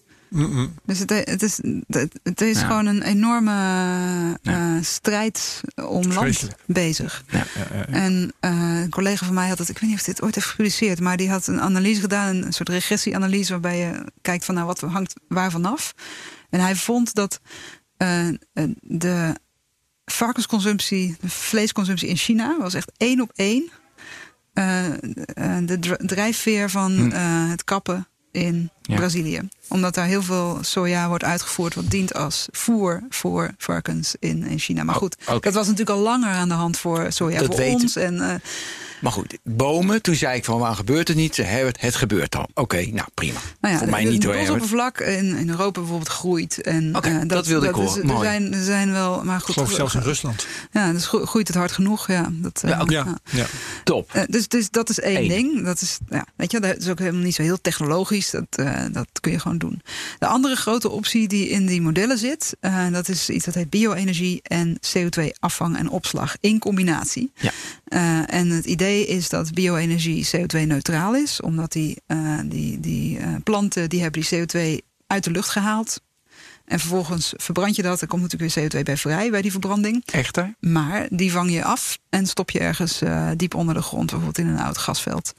Dus 0.84 0.98
het, 0.98 1.10
het 1.10 1.42
is, 1.42 1.60
het, 1.88 2.18
het 2.22 2.40
is 2.40 2.60
Ja. 2.60 2.66
gewoon 2.66 2.86
een 2.86 3.02
enorme 3.02 4.38
eh, 4.42 4.76
strijd 4.80 5.60
om 5.74 6.12
land 6.12 6.48
bezig. 6.66 7.24
Ja. 7.30 7.44
En 7.86 8.32
eh, 8.40 8.80
een 8.82 8.90
collega 8.90 9.26
van 9.26 9.34
mij 9.34 9.48
had 9.48 9.58
het, 9.58 9.68
ik 9.68 9.78
weet 9.78 9.90
niet 9.90 9.98
of 9.98 10.04
dit 10.04 10.22
ooit 10.22 10.34
heeft 10.34 10.46
gepubliceerd, 10.46 11.00
maar 11.00 11.16
die 11.16 11.30
had 11.30 11.46
een 11.46 11.60
analyse 11.60 12.00
gedaan, 12.00 12.36
een 12.36 12.52
soort 12.52 12.68
regressieanalyse, 12.68 13.50
waarbij 13.52 13.78
je 13.78 14.04
kijkt 14.22 14.44
van 14.44 14.54
nou 14.54 14.66
wat 14.66 14.80
hangt 14.80 15.14
waar 15.28 15.50
vanaf. 15.50 15.94
En 16.50 16.60
hij 16.60 16.74
vond 16.76 17.14
dat 17.14 17.40
eh, 17.96 18.28
de 18.80 19.34
varkensconsumptie, 20.04 21.16
de 21.20 21.28
vleesconsumptie 21.28 22.08
in 22.08 22.16
China 22.16 22.56
was 22.58 22.74
echt 22.74 22.92
één 22.96 23.20
op 23.20 23.30
één 23.34 23.70
eh, 24.52 24.86
eh, 24.92 25.66
de 25.66 25.78
dr- 25.78 25.94
drijfveer 26.06 26.70
van 26.70 26.92
Hm. 26.92 27.10
eh, 27.10 27.48
het 27.50 27.64
kappen 27.64 28.08
in 28.32 28.70
Ja. 28.82 28.96
Brazilië. 28.96 29.48
Omdat 29.68 29.94
daar 29.94 30.06
heel 30.06 30.22
veel 30.22 30.58
soja 30.60 31.08
wordt 31.08 31.24
uitgevoerd, 31.24 31.74
wat 31.74 31.90
dient 31.90 32.14
als 32.14 32.48
voer 32.50 33.02
voor 33.08 33.54
varkens 33.58 34.14
in, 34.18 34.42
in 34.44 34.58
China. 34.58 34.82
Maar 34.84 34.94
Oh, 34.94 35.00
goed, 35.00 35.16
dat 35.40 35.54
was 35.54 35.66
natuurlijk 35.66 35.96
al 35.96 36.02
langer 36.02 36.28
aan 36.30 36.48
de 36.48 36.54
hand 36.54 36.78
voor 36.78 37.12
soja 37.12 37.38
Dat 37.40 37.54
voor 37.56 37.64
ons. 37.64 37.96
En, 37.96 38.42
Maar 39.00 39.12
goed, 39.12 39.38
bomen, 39.42 40.02
toen 40.02 40.14
zei 40.14 40.36
ik 40.36 40.44
van 40.44 40.58
waarom 40.58 40.76
gebeurt 40.76 41.08
het 41.08 41.16
niet? 41.16 41.34
Ze 41.34 41.42
hebben 41.42 41.66
het, 41.72 41.80
het 41.80 41.94
gebeurt 41.94 42.36
al. 42.36 42.48
Oké, 42.54 42.76
nou 42.86 43.08
prima. 43.14 43.38
Nou 43.60 43.74
ja, 43.74 43.80
Voor 43.80 43.90
mij 43.90 44.04
de- 44.04 44.10
niet 44.10 44.24
hoor, 44.24 44.34
Herbert. 44.34 44.52
bosoppervlak 44.58 45.00
in, 45.00 45.36
in 45.36 45.48
Europa 45.48 45.80
bijvoorbeeld 45.80 46.08
groeit. 46.08 46.60
En, 46.62 46.96
Oké, 46.96 47.08
eh, 47.08 47.28
dat 47.28 47.46
wilde 47.46 47.68
ik 47.68 47.76
is- 47.76 47.82
horen. 47.84 48.00
Er 48.00 48.06
Mooi. 48.06 48.22
zijn, 48.28 48.54
er 48.54 48.64
zijn 48.64 48.92
wel, 48.92 49.24
maar 49.24 49.36
Ik 49.38 49.42
goed. 49.44 49.54
geloof 49.54 49.70
zelfs 49.72 49.94
in 49.94 50.00
Rusland. 50.00 50.46
Ja, 50.72 50.92
dus 50.92 51.06
gro- 51.06 51.24
groeit 51.26 51.46
het 51.48 51.56
hard 51.56 51.72
genoeg. 51.72 52.06
Ja, 52.08 52.28
dat, 52.32 52.62
eh, 52.64 52.70
Ja. 52.70 52.84
Ja, 52.88 53.18
ja. 53.30 53.46
Top. 53.84 54.14
Eh, 54.14 54.22
dus, 54.26 54.48
dus 54.48 54.70
dat 54.70 54.90
is 54.90 55.00
één 55.00 55.16
Eén. 55.22 55.28
ding. 55.28 55.64
Dat 55.64 55.80
is, 55.80 55.98
ja, 56.08 56.26
weet 56.36 56.50
je, 56.50 56.60
dat 56.60 56.76
is 56.76 56.88
ook 56.88 56.98
helemaal 56.98 57.22
niet 57.22 57.34
zo 57.34 57.42
heel 57.42 57.60
technologisch. 57.60 58.30
Dat, 58.30 58.44
eh, 58.50 58.82
dat 58.92 59.06
kun 59.20 59.32
je 59.32 59.38
gewoon 59.38 59.58
doen. 59.58 59.82
De 60.18 60.26
andere 60.26 60.56
grote 60.56 60.88
optie 60.90 61.28
die 61.28 61.48
in 61.48 61.66
die 61.66 61.80
modellen 61.82 62.18
zit, 62.18 62.56
eh, 62.60 62.86
dat 62.92 63.08
is 63.08 63.28
iets 63.30 63.44
dat 63.44 63.54
heet 63.54 63.70
bio-energie 63.70 64.40
en 64.42 64.78
CO2-afvang 64.92 65.76
en 65.76 65.88
opslag 65.88 66.36
in 66.40 66.58
combinatie. 66.58 67.32
Ja. 67.34 67.50
Eh, 67.84 68.34
en 68.34 68.48
het 68.50 68.64
idee 68.64 68.93
is 69.00 69.28
dat 69.28 69.54
bio-energie 69.54 70.28
CO2-neutraal 70.36 71.14
is, 71.14 71.40
omdat 71.40 71.72
die, 71.72 72.02
eh, 72.06 72.38
die, 72.44 72.80
die 72.80 73.18
eh, 73.18 73.34
planten 73.44 73.88
die 73.88 74.02
hebben 74.02 74.20
die 74.20 74.40
CO2 74.40 74.84
uit 75.06 75.24
de 75.24 75.30
lucht 75.30 75.48
gehaald. 75.48 76.00
En 76.64 76.78
vervolgens 76.78 77.32
verbrand 77.36 77.76
je 77.76 77.82
dat. 77.82 78.00
Er 78.00 78.06
komt 78.06 78.22
natuurlijk 78.22 78.54
weer 78.54 78.64
CO2 78.64 78.82
bij 78.82 78.96
vrij 78.96 79.30
bij 79.30 79.42
die 79.42 79.50
verbranding. 79.50 80.02
Echter? 80.06 80.54
Maar 80.60 81.06
die 81.10 81.32
vang 81.32 81.52
je 81.52 81.64
af 81.64 81.98
en 82.08 82.26
stop 82.26 82.50
je 82.50 82.58
ergens 82.58 83.00
eh, 83.00 83.30
diep 83.36 83.54
onder 83.54 83.74
de 83.74 83.82
grond, 83.82 84.10
bijvoorbeeld 84.10 84.38
in 84.38 84.46
een 84.46 84.58
oud 84.58 84.78
gasveld. 84.78 85.34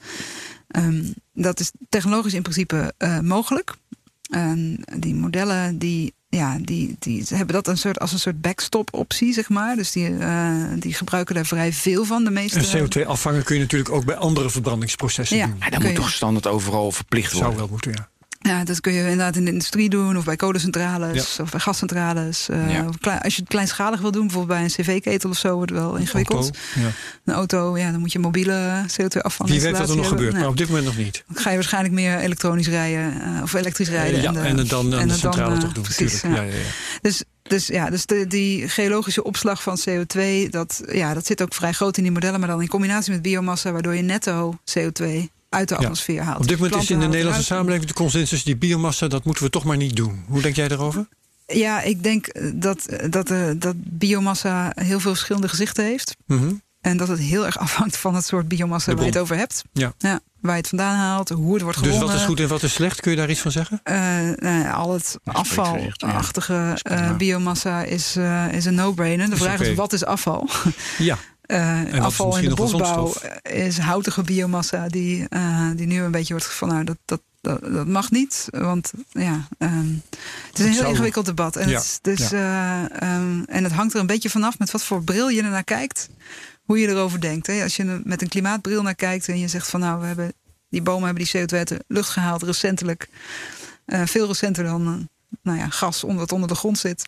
Ehm, 0.68 1.04
dat 1.32 1.60
is 1.60 1.72
technologisch 1.88 2.34
in 2.34 2.42
principe 2.42 2.94
mogelijk. 3.22 3.74
Die 4.96 5.14
modellen 5.14 5.78
die, 5.78 6.14
ja, 6.36 6.58
die, 6.60 6.96
die 6.98 7.24
hebben 7.28 7.54
dat 7.54 7.68
een 7.68 7.76
soort, 7.78 7.98
als 8.00 8.12
een 8.12 8.18
soort 8.18 8.40
backstop 8.40 8.88
optie, 8.94 9.32
zeg 9.32 9.48
maar. 9.48 9.76
Dus 9.76 9.92
die, 9.92 10.18
eh, 10.18 10.52
die 10.78 10.94
gebruiken 10.94 11.34
daar 11.34 11.46
vrij 11.46 11.72
veel 11.72 12.04
van. 12.04 12.24
De 12.24 12.30
meeste 12.30 12.58
En 12.58 12.64
CO2 12.88 13.06
afvangen 13.06 13.42
kun 13.44 13.54
je 13.54 13.60
natuurlijk 13.60 13.90
ook 13.92 14.04
bij 14.04 14.16
andere 14.16 14.50
verbrandingsprocessen 14.50 15.36
Ja. 15.36 15.46
doen. 15.46 15.56
Ja, 15.60 15.70
dat 15.70 15.80
moet 15.80 15.90
je- 15.90 15.96
toch 15.96 16.10
standaard 16.10 16.46
overal 16.46 16.92
verplicht 16.92 17.30
Zou 17.30 17.40
worden? 17.42 17.58
wel 17.60 17.68
moeten, 17.70 17.92
ja. 17.92 18.08
Ja, 18.38 18.64
dat 18.64 18.80
kun 18.80 18.92
je 18.92 19.00
inderdaad 19.02 19.36
in 19.36 19.44
de 19.44 19.50
industrie 19.50 19.88
doen, 19.88 20.16
of 20.16 20.24
bij 20.24 20.36
kolencentrales, 20.36 21.38
of 21.40 21.50
bij 21.50 21.60
gascentrales. 21.60 22.48
Eh, 22.48 22.70
Ja. 22.70 22.84
als 23.22 23.34
je 23.34 23.40
het 23.40 23.48
kleinschalig 23.50 24.00
wil 24.00 24.10
doen, 24.10 24.26
bijvoorbeeld 24.26 24.58
bij 24.58 24.68
een 24.68 24.84
cv-ketel 24.84 25.30
of 25.30 25.36
zo, 25.38 25.54
wordt 25.54 25.70
het 25.70 25.80
wel 25.80 25.96
ingewikkeld. 25.96 26.42
Auto, 26.44 26.58
ja. 26.80 26.90
Een 27.24 27.34
auto, 27.34 27.78
ja, 27.78 27.90
dan 27.90 28.00
moet 28.00 28.12
je 28.12 28.18
mobiele 28.18 28.84
CO2-afval. 28.86 29.46
Wie 29.46 29.60
weet 29.60 29.78
wat 29.78 29.90
er 29.90 29.96
nog 29.96 30.08
gebeurt, 30.08 30.32
maar 30.34 30.48
op 30.48 30.56
dit 30.56 30.68
moment 30.68 30.86
nog 30.86 30.96
niet. 30.96 31.24
Dan 31.26 31.42
ga 31.42 31.48
je 31.50 31.56
waarschijnlijk 31.56 31.94
meer 31.94 32.18
elektronisch 32.18 32.68
rijden 32.68 33.22
eh, 33.22 33.42
of 33.42 33.52
elektrisch 33.52 33.88
rijden. 33.88 34.22
ja, 34.22 34.34
en 34.34 34.56
het 34.58 34.68
dan 34.68 34.92
aan 34.94 35.00
en 35.00 35.06
de 35.06 35.12
het 35.12 35.22
dan, 35.22 35.32
centrale 35.32 35.54
eh, 35.54 35.60
toch 35.60 35.72
doen, 35.72 35.82
precies, 35.82 36.22
natuurlijk. 36.22 36.44
ja. 36.44 36.50
Ja, 36.50 36.58
ja, 36.58 36.64
ja. 36.64 36.70
Dus, 37.00 37.22
dus 37.42 37.66
ja, 37.66 37.90
dus 37.90 38.06
de, 38.06 38.26
die 38.26 38.68
geologische 38.68 39.24
opslag 39.24 39.62
van 39.62 39.78
CO2, 39.88 40.48
dat, 40.50 40.82
ja, 40.92 41.14
dat 41.14 41.26
zit 41.26 41.42
ook 41.42 41.54
vrij 41.54 41.72
groot 41.72 41.96
in 41.96 42.02
die 42.02 42.12
modellen, 42.12 42.40
maar 42.40 42.48
dan 42.48 42.62
in 42.62 42.68
combinatie 42.68 43.12
met 43.12 43.22
biomassa, 43.22 43.72
waardoor 43.72 43.94
je 43.94 44.02
netto 44.02 44.58
CO2 44.78 45.28
uit 45.56 45.68
de 45.68 45.74
Ja. 45.74 45.80
atmosfeer 45.80 46.22
haalt. 46.22 46.40
Op 46.40 46.48
dit 46.48 46.58
moment 46.58 46.80
is 46.80 46.86
Planten 46.86 46.94
in 46.94 47.00
de 47.00 47.16
Nederlandse 47.16 47.44
samenleving 47.54 47.86
de 47.88 47.94
consensus... 47.94 48.44
die 48.44 48.56
biomassa, 48.56 49.08
dat 49.08 49.24
moeten 49.24 49.44
we 49.44 49.50
toch 49.50 49.64
maar 49.64 49.76
niet 49.76 49.96
doen. 49.96 50.24
Hoe 50.28 50.42
denk 50.42 50.56
jij 50.56 50.68
daarover? 50.68 51.08
Ja, 51.46 51.82
ik 51.82 52.02
denk 52.02 52.28
dat, 52.54 52.86
dat, 53.10 53.30
eh, 53.30 53.44
dat 53.56 53.74
biomassa 53.78 54.72
heel 54.74 55.00
veel 55.00 55.10
verschillende 55.14 55.48
gezichten 55.48 55.84
heeft. 55.84 56.16
Mhm. 56.26 56.52
En 56.80 56.96
dat 56.96 57.08
het 57.08 57.18
heel 57.18 57.46
erg 57.46 57.58
afhangt 57.66 57.96
van 57.96 58.14
het 58.14 58.24
soort 58.24 58.48
biomassa 58.48 58.92
waar 58.94 59.02
je 59.04 59.10
het 59.10 59.18
over 59.18 59.36
hebt. 59.36 59.62
Ja. 59.72 59.92
waar 60.40 60.54
je 60.54 60.60
het 60.60 60.68
vandaan 60.68 60.96
haalt, 60.96 61.28
hoe 61.28 61.52
het 61.52 61.62
wordt 61.62 61.78
Dus 61.78 61.86
gewonnen. 61.86 62.08
wat 62.12 62.20
is 62.20 62.26
goed 62.26 62.40
en 62.40 62.48
wat 62.48 62.62
is 62.62 62.72
slecht? 62.72 63.00
Kun 63.00 63.10
je 63.10 63.16
daar 63.16 63.30
iets 63.30 63.40
van 63.40 63.50
zeggen? 63.50 63.80
Eh, 63.82 63.94
nou 64.36 64.62
ja, 64.62 64.70
al 64.70 64.92
het 64.92 65.18
ja. 65.24 65.32
afvalachtige 65.32 66.78
eh, 66.82 67.16
biomassa 67.16 67.82
is, 67.82 68.16
eh, 68.16 68.52
is 68.52 68.64
een 68.64 68.74
no-brainer. 68.74 69.26
De 69.26 69.32
Is 69.34 69.38
vraag 69.42 69.60
is, 69.60 69.74
wat 69.74 69.92
is 69.92 70.04
afval? 70.04 70.48
Ja. 70.98 71.18
Is 71.46 71.98
afval 71.98 72.38
in 72.38 72.48
de 72.48 72.54
bosbouw 72.54 73.12
is 73.42 73.78
houtige 73.78 74.22
biomassa 74.22 74.88
die, 74.88 75.28
eh, 75.28 75.70
die 75.76 75.86
nu 75.86 76.02
een 76.02 76.10
beetje 76.10 76.32
wordt 76.34 76.46
van 76.52 76.68
nou 76.68 76.84
dat, 76.84 76.96
dat, 77.04 77.20
dat, 77.40 77.60
dat 77.72 77.86
mag 77.86 78.10
niet. 78.10 78.48
Want 78.50 78.92
ja, 79.10 79.48
ehm, 79.58 79.92
het 80.46 80.58
is 80.58 80.64
een 80.64 80.70
heel 80.70 80.74
zou- 80.74 80.88
ingewikkeld 80.90 81.26
debat. 81.26 81.56
En, 81.56 81.68
Ja, 81.68 81.78
het, 81.78 81.98
dus, 82.02 82.32
eh, 82.32 83.02
ehm, 83.02 83.42
en 83.46 83.64
het 83.64 83.72
hangt 83.72 83.94
er 83.94 84.00
een 84.00 84.06
beetje 84.06 84.30
vanaf 84.30 84.58
met 84.58 84.70
wat 84.70 84.82
voor 84.82 85.04
bril 85.04 85.28
je 85.28 85.42
ernaar 85.42 85.64
kijkt. 85.64 86.08
Hoe 86.64 86.78
je 86.78 86.88
erover 86.88 87.20
denkt. 87.20 87.46
Hè. 87.46 87.62
Als 87.62 87.76
je 87.76 87.84
er 87.84 88.00
met 88.04 88.22
een 88.22 88.28
klimaatbril 88.28 88.82
naar 88.82 88.94
kijkt 88.94 89.28
en 89.28 89.38
je 89.38 89.48
zegt 89.48 89.68
van 89.70 89.80
nou 89.80 90.00
we 90.00 90.06
hebben 90.06 90.32
die 90.68 90.82
bomen 90.82 91.04
hebben 91.06 91.24
die 91.24 91.32
CO2 91.42 91.58
uit 91.58 91.68
de 91.68 91.84
lucht 91.86 92.08
gehaald 92.08 92.42
recentelijk. 92.42 93.08
veel 93.86 94.26
recenter 94.26 94.64
dan 94.64 95.08
nou 95.42 95.58
ja, 95.58 95.68
gas 95.68 96.04
onder 96.04 96.20
wat 96.20 96.32
onder 96.32 96.48
de 96.48 96.54
grond 96.54 96.78
zit. 96.78 97.04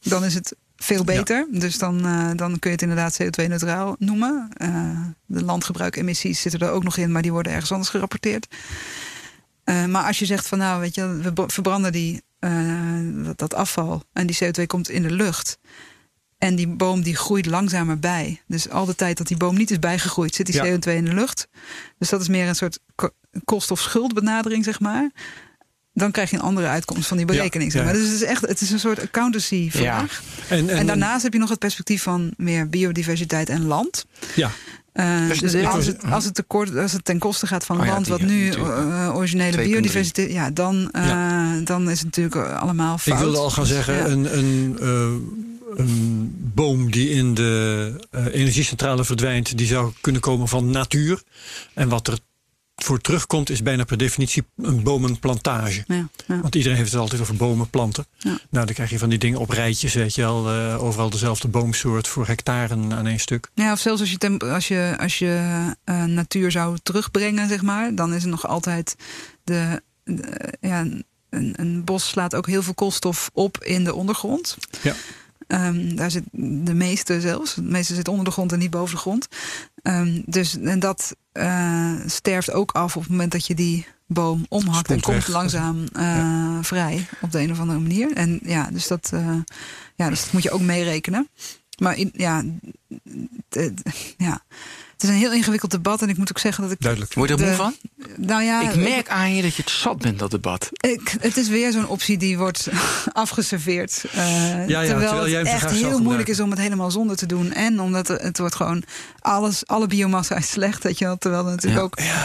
Dan 0.00 0.24
is 0.24 0.34
het 0.34 0.56
veel 0.76 1.04
beter. 1.04 1.46
Dus 1.50 1.78
dan, 1.78 2.06
eh, 2.06 2.30
dan 2.36 2.58
kun 2.58 2.70
je 2.70 2.76
het 2.76 2.82
inderdaad 2.82 3.18
CO2-neutraal 3.22 3.96
noemen. 3.98 4.48
Eh, 4.52 5.00
de 5.26 5.44
landgebruikemissies 5.44 6.40
zitten 6.40 6.60
er 6.60 6.70
ook 6.70 6.84
nog 6.84 6.96
in, 6.96 7.12
maar 7.12 7.22
die 7.22 7.32
worden 7.32 7.52
ergens 7.52 7.72
anders 7.72 7.90
gerapporteerd. 7.90 8.46
Eh, 9.64 9.84
maar 9.84 10.04
als 10.06 10.18
je 10.18 10.26
zegt 10.26 10.46
van 10.46 10.58
nou, 10.58 10.80
weet 10.80 10.94
je, 10.94 11.06
we 11.16 11.44
verbranden 11.46 11.92
die, 11.92 12.22
dat, 13.24 13.38
dat 13.38 13.54
afval 13.54 14.02
en 14.12 14.26
die 14.26 14.36
CO2 14.44 14.66
komt 14.66 14.88
in 14.88 15.02
de 15.02 15.10
lucht. 15.10 15.58
En 16.38 16.54
die 16.54 16.68
boom 16.68 17.02
die 17.02 17.16
groeit 17.16 17.46
langzamer 17.46 17.98
bij. 17.98 18.42
Dus 18.46 18.68
al 18.70 18.84
de 18.84 18.94
tijd 18.94 19.18
dat 19.18 19.26
die 19.26 19.36
boom 19.36 19.56
niet 19.56 19.70
is 19.70 19.78
bijgegroeid, 19.78 20.34
zit 20.34 20.46
die 20.46 20.54
Ja. 20.54 20.62
CO2 20.64 20.96
in 20.96 21.04
de 21.04 21.14
lucht. 21.14 21.48
Dus 21.98 22.08
dat 22.08 22.20
is 22.20 22.28
meer 22.28 22.48
een 22.48 22.54
soort 22.54 22.78
ko- 22.94 23.10
kost- 23.44 23.70
of 23.70 23.80
schuldbenadering, 23.80 24.64
zeg 24.64 24.80
maar. 24.80 25.10
Dan 25.94 26.10
krijg 26.10 26.30
je 26.30 26.36
een 26.36 26.42
andere 26.42 26.66
uitkomst 26.66 27.08
van 27.08 27.16
die 27.16 27.26
berekening. 27.26 27.72
zeg 27.72 27.80
ja. 27.80 27.86
maar. 27.86 27.96
Dus 27.96 28.06
het 28.06 28.14
is 28.14 28.22
echt 28.22 28.40
het 28.46 28.60
is 28.60 28.70
een 28.70 28.78
soort 28.78 29.00
accountancy-vraag. 29.02 30.22
En, 30.48 30.68
En, 30.68 30.86
daarnaast 30.86 31.22
heb 31.22 31.32
je 31.32 31.38
nog 31.38 31.48
het 31.48 31.58
perspectief 31.58 32.02
van 32.02 32.32
meer 32.36 32.68
biodiversiteit 32.68 33.48
en 33.48 33.64
land. 33.66 34.06
Ja, 34.34 34.50
Eh, 34.92 35.28
Dus 35.28 35.38
dus 35.38 35.64
als 35.64 35.86
het, 35.86 36.04
als, 36.10 36.24
het 36.24 36.34
tekort, 36.34 36.76
als 36.76 36.92
het 36.92 37.04
ten 37.04 37.18
koste 37.18 37.46
gaat 37.46 37.64
van 37.64 37.80
Oh 37.80 37.86
ja, 37.86 37.92
land, 37.92 38.04
die, 38.04 38.14
wat 38.14 38.22
nu 38.22 38.48
natuurlijk. 38.48 38.78
eh, 38.78 39.16
originele 39.16 39.56
2,3. 39.56 39.62
biodiversiteit, 39.68 40.32
ja, 40.32 40.50
dan, 40.50 40.90
eh, 40.90 41.06
Ja. 41.06 41.60
dan 41.64 41.90
is 41.90 41.96
het 41.98 42.04
natuurlijk 42.04 42.34
eh, 42.34 42.60
allemaal 42.60 42.98
fout. 42.98 43.18
ik 43.18 43.24
wilde 43.24 43.38
al 43.38 43.50
gaan 43.50 43.66
zeggen, 43.66 43.94
Ja. 43.94 44.06
een, 44.06 44.38
een, 44.38 44.76
eh, 44.80 45.76
een 45.76 46.32
boom 46.54 46.90
die 46.90 47.08
in 47.10 47.34
de 47.34 47.92
eh, 48.10 48.26
energiecentrale 48.32 49.04
verdwijnt, 49.04 49.56
die 49.58 49.66
zou 49.66 49.92
kunnen 50.00 50.20
komen 50.20 50.48
van 50.48 50.70
natuur. 50.70 51.22
En 51.74 51.88
wat 51.88 52.06
er 52.08 52.18
voor 52.76 53.00
terugkomt, 53.00 53.50
is 53.50 53.62
bijna 53.62 53.84
per 53.84 53.96
definitie 53.96 54.44
een 54.56 54.82
bomenplantage. 54.82 55.84
Ja, 55.86 56.08
ja. 56.26 56.40
Want 56.40 56.54
iedereen 56.54 56.76
heeft 56.78 56.92
het 56.92 57.00
altijd 57.00 57.20
over 57.20 57.36
bomen, 57.36 57.70
planten. 57.70 58.06
Ja. 58.18 58.38
Nou, 58.50 58.66
dan 58.66 58.74
krijg 58.74 58.90
je 58.90 58.98
van 58.98 59.08
die 59.08 59.18
dingen 59.18 59.38
op 59.38 59.50
rijtjes, 59.50 59.94
weet 59.94 60.14
je 60.14 60.20
wel. 60.22 60.50
eh, 60.50 60.82
overal 60.84 61.10
dezelfde 61.10 61.48
boomsoort 61.48 62.08
voor 62.08 62.26
hectaren 62.26 62.92
aan 62.92 63.06
één 63.06 63.20
stuk. 63.20 63.50
Ja, 63.54 63.72
of 63.72 63.78
zelfs 63.78 64.00
als 64.00 64.10
je, 64.10 64.38
als 64.40 64.68
je, 64.68 64.96
als 64.98 65.18
je 65.18 65.64
eh, 65.84 66.04
natuur 66.04 66.50
zou 66.50 66.78
terugbrengen, 66.82 67.48
zeg 67.48 67.62
maar, 67.62 67.94
dan 67.94 68.14
is 68.14 68.22
er 68.22 68.28
nog 68.28 68.46
altijd 68.46 68.96
de. 69.44 69.82
de- 70.04 70.52
ja, 70.60 70.80
een, 71.30 71.54
een 71.56 71.84
bos 71.84 72.08
slaat 72.08 72.34
ook 72.34 72.46
heel 72.46 72.62
veel 72.62 72.74
koolstof 72.74 73.30
op 73.32 73.64
in 73.64 73.84
de 73.84 73.94
ondergrond. 73.94 74.56
Ja. 74.82 74.94
Ehm, 75.46 75.94
daar 75.96 76.10
zit 76.10 76.22
de 76.32 76.74
meeste 76.74 77.20
zelfs. 77.20 77.54
Het 77.54 77.64
meeste 77.64 77.94
zit 77.94 78.08
onder 78.08 78.24
de 78.24 78.30
grond 78.30 78.52
en 78.52 78.58
niet 78.58 78.70
boven 78.70 78.94
de 78.94 79.00
grond. 79.00 79.28
Ehm, 79.84 80.22
dus 80.26 80.58
en 80.58 80.78
dat 80.78 81.16
eh, 81.32 81.94
sterft 82.06 82.50
ook 82.50 82.72
af 82.72 82.96
op 82.96 83.02
het 83.02 83.10
moment 83.10 83.32
dat 83.32 83.46
je 83.46 83.54
die 83.54 83.86
boom 84.06 84.46
omhakt 84.48 84.90
en 84.90 85.00
komt 85.00 85.16
weg. 85.16 85.28
langzaam 85.28 85.84
eh, 85.92 86.58
vrij 86.60 87.06
op 87.20 87.32
de 87.32 87.40
een 87.40 87.50
of 87.50 87.60
andere 87.60 87.78
manier. 87.78 88.12
En 88.12 88.40
ja, 88.42 88.68
dus 88.72 88.86
dat, 88.86 89.10
eh, 89.12 89.36
ja, 89.94 90.08
dus 90.08 90.22
dat 90.22 90.32
moet 90.32 90.42
je 90.42 90.50
ook 90.50 90.60
meerekenen. 90.60 91.28
Maar 91.78 91.96
in, 91.96 92.10
ja, 92.16 92.44
ja, 94.16 94.42
is 95.04 95.08
een 95.08 95.14
heel 95.14 95.32
ingewikkeld 95.32 95.70
debat. 95.70 96.02
En 96.02 96.08
ik 96.08 96.16
moet 96.16 96.30
ook 96.30 96.38
zeggen 96.38 96.62
dat 96.62 96.72
ik. 96.72 96.80
Duidelijk. 96.80 97.14
Word 97.14 97.28
je 97.28 97.34
er 97.34 97.40
moe 97.40 97.50
de- 97.50 97.56
van? 97.56 97.74
Nou 98.16 98.42
ja, 98.42 98.70
Ik 98.70 98.76
merk 98.76 99.08
aan 99.08 99.34
je 99.34 99.42
dat 99.42 99.54
je 99.54 99.62
het 99.62 99.70
zat 99.70 99.98
bent, 99.98 100.18
dat 100.18 100.30
debat. 100.30 100.68
Ik, 100.72 101.14
het 101.20 101.36
is 101.36 101.48
weer 101.48 101.72
zo'n 101.72 101.88
optie 101.88 102.16
die 102.18 102.38
wordt 102.38 102.68
afgeserveerd. 103.12 104.04
eh, 104.12 104.68
ja, 104.68 104.82
terwijl, 104.84 105.08
terwijl 105.08 105.28
jij 105.28 105.38
het 105.38 105.48
echt 105.48 105.70
heel 105.70 106.00
moeilijk 106.02 106.28
is 106.28 106.40
om 106.40 106.50
het 106.50 106.58
helemaal 106.58 106.90
zonder 106.90 107.16
te 107.16 107.26
doen. 107.26 107.52
En 107.52 107.80
omdat 107.80 108.08
het, 108.08 108.22
het 108.22 108.38
wordt 108.38 108.54
gewoon 108.54 108.82
alles, 109.20 109.66
alle 109.66 109.86
biomassa 109.86 110.36
is 110.36 110.50
slecht. 110.50 110.82
Weet 110.82 110.98
je 110.98 111.04
wel, 111.04 111.18
terwijl 111.18 111.46
het 111.46 111.54
natuurlijk 111.54 111.96
Ja. 111.96 112.04
ook. 112.06 112.16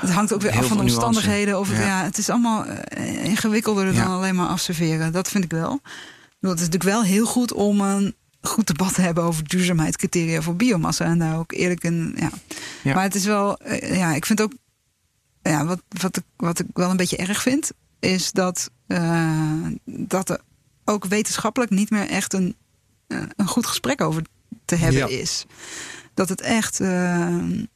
Het 0.00 0.10
hangt 0.10 0.32
ook 0.32 0.40
weer 0.42 0.50
Heel 0.52 0.60
af 0.60 0.66
van 0.66 0.76
de 0.76 0.82
omstandigheden. 0.82 1.58
Of 1.58 1.68
het, 1.68 1.78
Ja. 1.78 1.84
ja. 1.86 2.04
het 2.04 2.18
is 2.18 2.28
allemaal 2.30 2.64
eh, 2.64 3.24
ingewikkelder 3.24 3.84
dan 3.84 3.94
Ja. 3.94 4.04
alleen 4.04 4.34
maar 4.34 4.46
afserveren. 4.48 5.12
Dat 5.12 5.28
vind 5.28 5.44
ik 5.44 5.50
wel. 5.50 5.80
Het 6.40 6.50
is 6.60 6.66
natuurlijk 6.66 6.82
wel 6.82 7.02
heel 7.02 7.26
goed 7.26 7.52
om 7.52 7.80
een 7.80 8.14
goed 8.40 8.66
debat 8.66 8.96
hebben 8.96 9.24
over 9.24 9.44
duurzaamheidscriteria 9.48 10.42
voor 10.42 10.56
biomassa. 10.56 11.04
En 11.04 11.18
daar 11.18 11.38
ook 11.38 11.52
eerlijk 11.52 11.84
in. 11.84 12.14
Ja. 12.18 12.30
Ja. 12.82 12.94
Maar 12.94 13.02
het 13.02 13.14
is 13.14 13.24
wel. 13.24 13.58
eh, 13.58 13.96
Ja, 13.96 14.14
ik 14.14 14.26
vind 14.26 14.40
ook 14.40 14.52
ja, 15.42 15.64
wat, 15.64 15.82
wat, 15.88 16.16
ik, 16.16 16.22
wat 16.36 16.58
ik 16.58 16.66
wel 16.72 16.90
een 16.90 16.96
beetje 16.96 17.16
erg 17.16 17.42
vind, 17.42 17.70
is 18.00 18.32
dat, 18.32 18.70
eh, 18.86 19.66
dat 19.84 20.30
er 20.30 20.40
ook 20.84 21.04
wetenschappelijk 21.04 21.70
niet 21.70 21.90
meer 21.90 22.08
echt 22.08 22.32
een, 22.32 22.56
eh, 23.06 23.22
een 23.36 23.46
goed 23.48 23.66
gesprek 23.66 24.00
over 24.00 24.22
te 24.64 24.74
hebben 24.74 25.00
Ja. 25.00 25.06
is. 25.20 25.44
Dat 26.14 26.28
het 26.28 26.40
echt, 26.40 26.78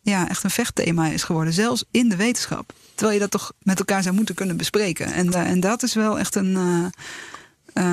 ja, 0.02 0.28
echt 0.28 0.44
een 0.44 0.50
vechtthema 0.50 1.06
is 1.08 1.22
geworden, 1.22 1.52
zelfs 1.52 1.84
in 1.90 2.08
de 2.08 2.16
wetenschap. 2.16 2.72
Terwijl 2.94 3.12
je 3.14 3.22
dat 3.22 3.30
toch 3.30 3.52
met 3.62 3.78
elkaar 3.78 4.02
zou 4.02 4.14
moeten 4.14 4.34
kunnen 4.34 4.56
bespreken. 4.56 5.12
En, 5.12 5.32
en 5.32 5.60
dat 5.60 5.82
is 5.82 5.94
wel 5.94 6.18
echt 6.18 6.34
een. 6.34 6.56
Eh, 7.72 7.84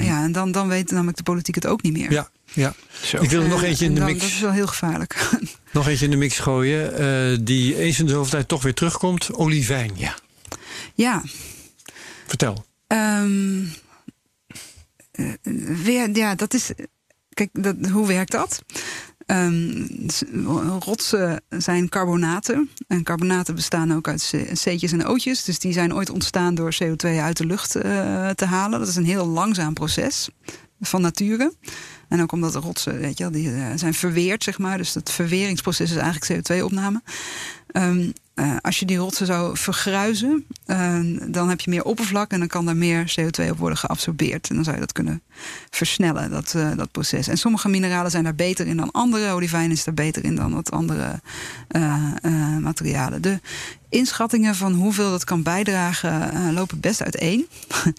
ja, 0.00 0.22
en 0.22 0.32
dan, 0.32 0.52
dan 0.52 0.68
weet 0.68 0.90
namelijk 0.90 1.16
de 1.16 1.22
politiek 1.22 1.54
het 1.54 1.66
ook 1.66 1.82
niet 1.82 1.92
meer. 1.92 2.10
Ja, 2.12 2.28
ja. 2.52 2.74
Zo. 3.02 3.22
Ik 3.22 3.30
wil 3.30 3.42
er 3.42 3.48
nog 3.48 3.62
Eh, 3.62 3.68
eentje 3.68 3.84
in 3.84 3.94
de 3.94 4.00
dan- 4.00 4.08
mix. 4.08 4.20
Dat 4.20 4.28
is 4.30 4.40
wel 4.40 4.52
heel 4.52 4.66
gevaarlijk. 4.66 5.30
Nog 5.72 5.88
eentje 5.88 6.04
in 6.04 6.10
de 6.10 6.16
mix 6.16 6.38
gooien. 6.38 6.96
eh, 7.32 7.38
die 7.40 7.78
eens 7.78 7.98
in 7.98 8.06
de 8.06 8.12
zoveel 8.12 8.30
tijd 8.30 8.48
toch 8.48 8.62
weer 8.62 8.74
terugkomt. 8.74 9.32
Olivijn. 9.34 9.90
Ja. 9.94 10.14
ja, 10.94 11.22
Vertel. 12.26 12.64
Ehm, 12.86 13.62
eh, 15.10 15.32
weer, 15.84 16.16
ja, 16.16 16.34
dat 16.34 16.54
is. 16.54 16.70
Kijk, 17.28 17.48
dat, 17.52 17.76
hoe 17.92 18.06
werkt 18.06 18.30
dat? 18.32 18.62
S- 20.06 20.22
rotsen 20.80 21.40
zijn 21.48 21.88
carbonaten. 21.88 22.70
En 22.86 23.02
carbonaten 23.02 23.54
bestaan 23.54 23.92
ook 23.92 24.08
uit 24.08 24.32
C'tjes 24.52 24.92
en 24.92 25.08
O'tjes. 25.08 25.44
Dus 25.44 25.58
die 25.58 25.72
zijn 25.72 25.94
ooit 25.94 26.10
ontstaan 26.10 26.54
door 26.54 26.76
CO2 26.82 27.08
uit 27.08 27.36
de 27.36 27.46
lucht 27.46 27.74
eh, 27.76 28.30
te 28.30 28.44
halen. 28.44 28.78
Dat 28.78 28.88
is 28.88 28.96
een 28.96 29.04
heel 29.04 29.26
langzaam 29.26 29.74
proces 29.74 30.28
van 30.80 31.00
nature. 31.00 31.52
En 32.08 32.22
ook 32.22 32.32
omdat 32.32 32.52
de 32.52 32.58
rotsen, 32.58 32.98
weet 32.98 33.18
je 33.18 33.30
die 33.30 33.54
eh, 33.54 33.66
zijn 33.74 33.94
verweerd, 33.94 34.44
zeg 34.44 34.58
maar. 34.58 34.78
Dus 34.78 34.94
het 34.94 35.10
verweringsproces 35.10 35.90
is 35.90 35.96
eigenlijk 35.96 36.48
CO2-opname. 36.52 37.02
Ehm, 37.66 38.10
eh, 38.34 38.56
als 38.60 38.78
je 38.78 38.86
die 38.86 38.96
rotsen 38.96 39.26
zou 39.26 39.56
vergruizen, 39.56 40.46
eh, 40.66 41.00
dan 41.26 41.48
heb 41.48 41.60
je 41.60 41.70
meer 41.70 41.84
oppervlak 41.84 42.30
en 42.30 42.38
dan 42.38 42.48
kan 42.48 42.66
daar 42.66 42.76
meer 42.76 43.14
CO2 43.14 43.50
op 43.50 43.58
worden 43.58 43.78
geabsorbeerd. 43.78 44.48
En 44.48 44.54
dan 44.54 44.64
zou 44.64 44.76
je 44.76 44.82
dat 44.82 44.92
kunnen 44.92 45.22
versnellen, 45.70 46.30
dat, 46.30 46.54
eh, 46.54 46.76
dat 46.76 46.90
proces. 46.90 47.28
En 47.28 47.36
sommige 47.36 47.68
mineralen 47.68 48.10
zijn 48.10 48.24
daar 48.24 48.34
beter 48.34 48.66
in 48.66 48.76
dan 48.76 48.90
andere. 48.90 49.32
Olivijn 49.32 49.70
is 49.70 49.84
daar 49.84 49.94
beter 49.94 50.24
in 50.24 50.34
dan 50.34 50.54
wat 50.54 50.70
andere 50.70 51.20
materialen. 52.60 53.22
De 53.22 53.40
inschattingen 53.88 54.54
van 54.54 54.72
hoeveel 54.72 55.10
dat 55.10 55.24
kan 55.24 55.42
bijdragen 55.42 56.52
lopen 56.52 56.80
best 56.80 57.02
uiteen. 57.02 57.46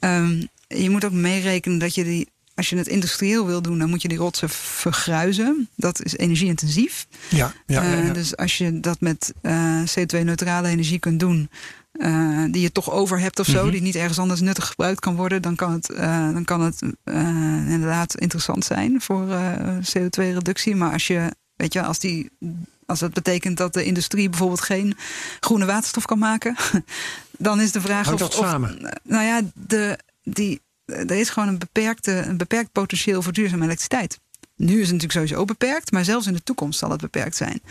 Ehm, 0.00 0.42
je 0.66 0.90
moet 0.90 1.04
ook 1.04 1.12
meerekenen 1.12 1.78
dat 1.78 1.94
je 1.94 2.04
die. 2.04 2.28
Als 2.60 2.68
je 2.68 2.76
het 2.76 2.88
industrieel 2.88 3.46
wil 3.46 3.62
doen, 3.62 3.78
dan 3.78 3.88
moet 3.90 4.02
je 4.02 4.08
die 4.08 4.18
rotsen 4.18 4.48
vergruizen. 4.50 5.68
Dat 5.76 6.02
is 6.04 6.16
energieintensief. 6.16 7.06
Ja, 7.28 7.52
ja, 7.66 7.82
ja, 7.82 7.92
Eh, 7.98 8.06
ja. 8.06 8.12
dus 8.12 8.36
als 8.36 8.58
je 8.58 8.80
dat 8.80 9.00
met 9.00 9.32
eh, 9.42 9.82
CO2-neutrale 9.82 10.68
energie 10.68 10.98
kunt 10.98 11.20
doen, 11.20 11.50
eh, 11.92 12.44
die 12.50 12.60
je 12.62 12.72
toch 12.72 12.90
over 12.90 13.20
hebt 13.20 13.38
of 13.38 13.46
zo, 13.46 13.62
Mhm. 13.62 13.70
die 13.72 13.80
niet 13.82 13.94
ergens 13.94 14.18
anders 14.18 14.40
nuttig 14.40 14.66
gebruikt 14.66 15.00
kan 15.00 15.16
worden, 15.16 15.42
dan 15.42 15.56
kan 15.56 15.72
het, 15.72 15.86
dan 16.34 16.44
kan 16.44 16.60
het 16.60 16.82
inderdaad 17.68 18.14
interessant 18.18 18.64
zijn 18.64 19.00
voor 19.00 19.30
eh, 19.30 19.76
CO2-reductie. 19.92 20.76
Maar 20.76 20.92
als 20.92 21.06
je, 21.06 21.34
weet 21.56 21.72
je, 21.72 21.82
als 21.82 21.98
die. 21.98 22.30
Als 22.86 22.98
dat 22.98 23.12
betekent 23.12 23.56
dat 23.56 23.72
de 23.74 23.84
industrie 23.84 24.28
bijvoorbeeld 24.28 24.60
geen 24.60 24.96
groene 25.40 25.64
waterstof 25.64 26.04
kan 26.04 26.18
maken, 26.18 26.56
dan 27.38 27.60
is 27.60 27.72
de 27.72 27.80
vraag 27.80 28.12
of. 28.12 28.18
dat 28.18 28.38
of- 28.38 28.46
samen? 28.48 28.98
nou 29.04 29.24
ja, 29.24 29.40
de, 29.54 29.98
die, 30.22 30.60
er 30.92 31.18
is 31.18 31.30
gewoon 31.30 31.48
een, 31.48 31.58
beperkte, 31.58 32.12
een 32.12 32.36
beperkt 32.36 32.72
potentieel 32.72 33.22
voor 33.22 33.32
duurzame 33.32 33.64
elektriciteit. 33.64 34.18
Nu 34.56 34.72
is 34.72 34.90
het 34.90 35.00
natuurlijk 35.00 35.12
sowieso 35.12 35.44
beperkt, 35.44 35.92
maar 35.92 36.04
zelfs 36.04 36.26
in 36.26 36.32
de 36.32 36.42
toekomst 36.42 36.78
zal 36.78 36.90
het 36.90 37.00
beperkt 37.00 37.36
zijn. 37.36 37.62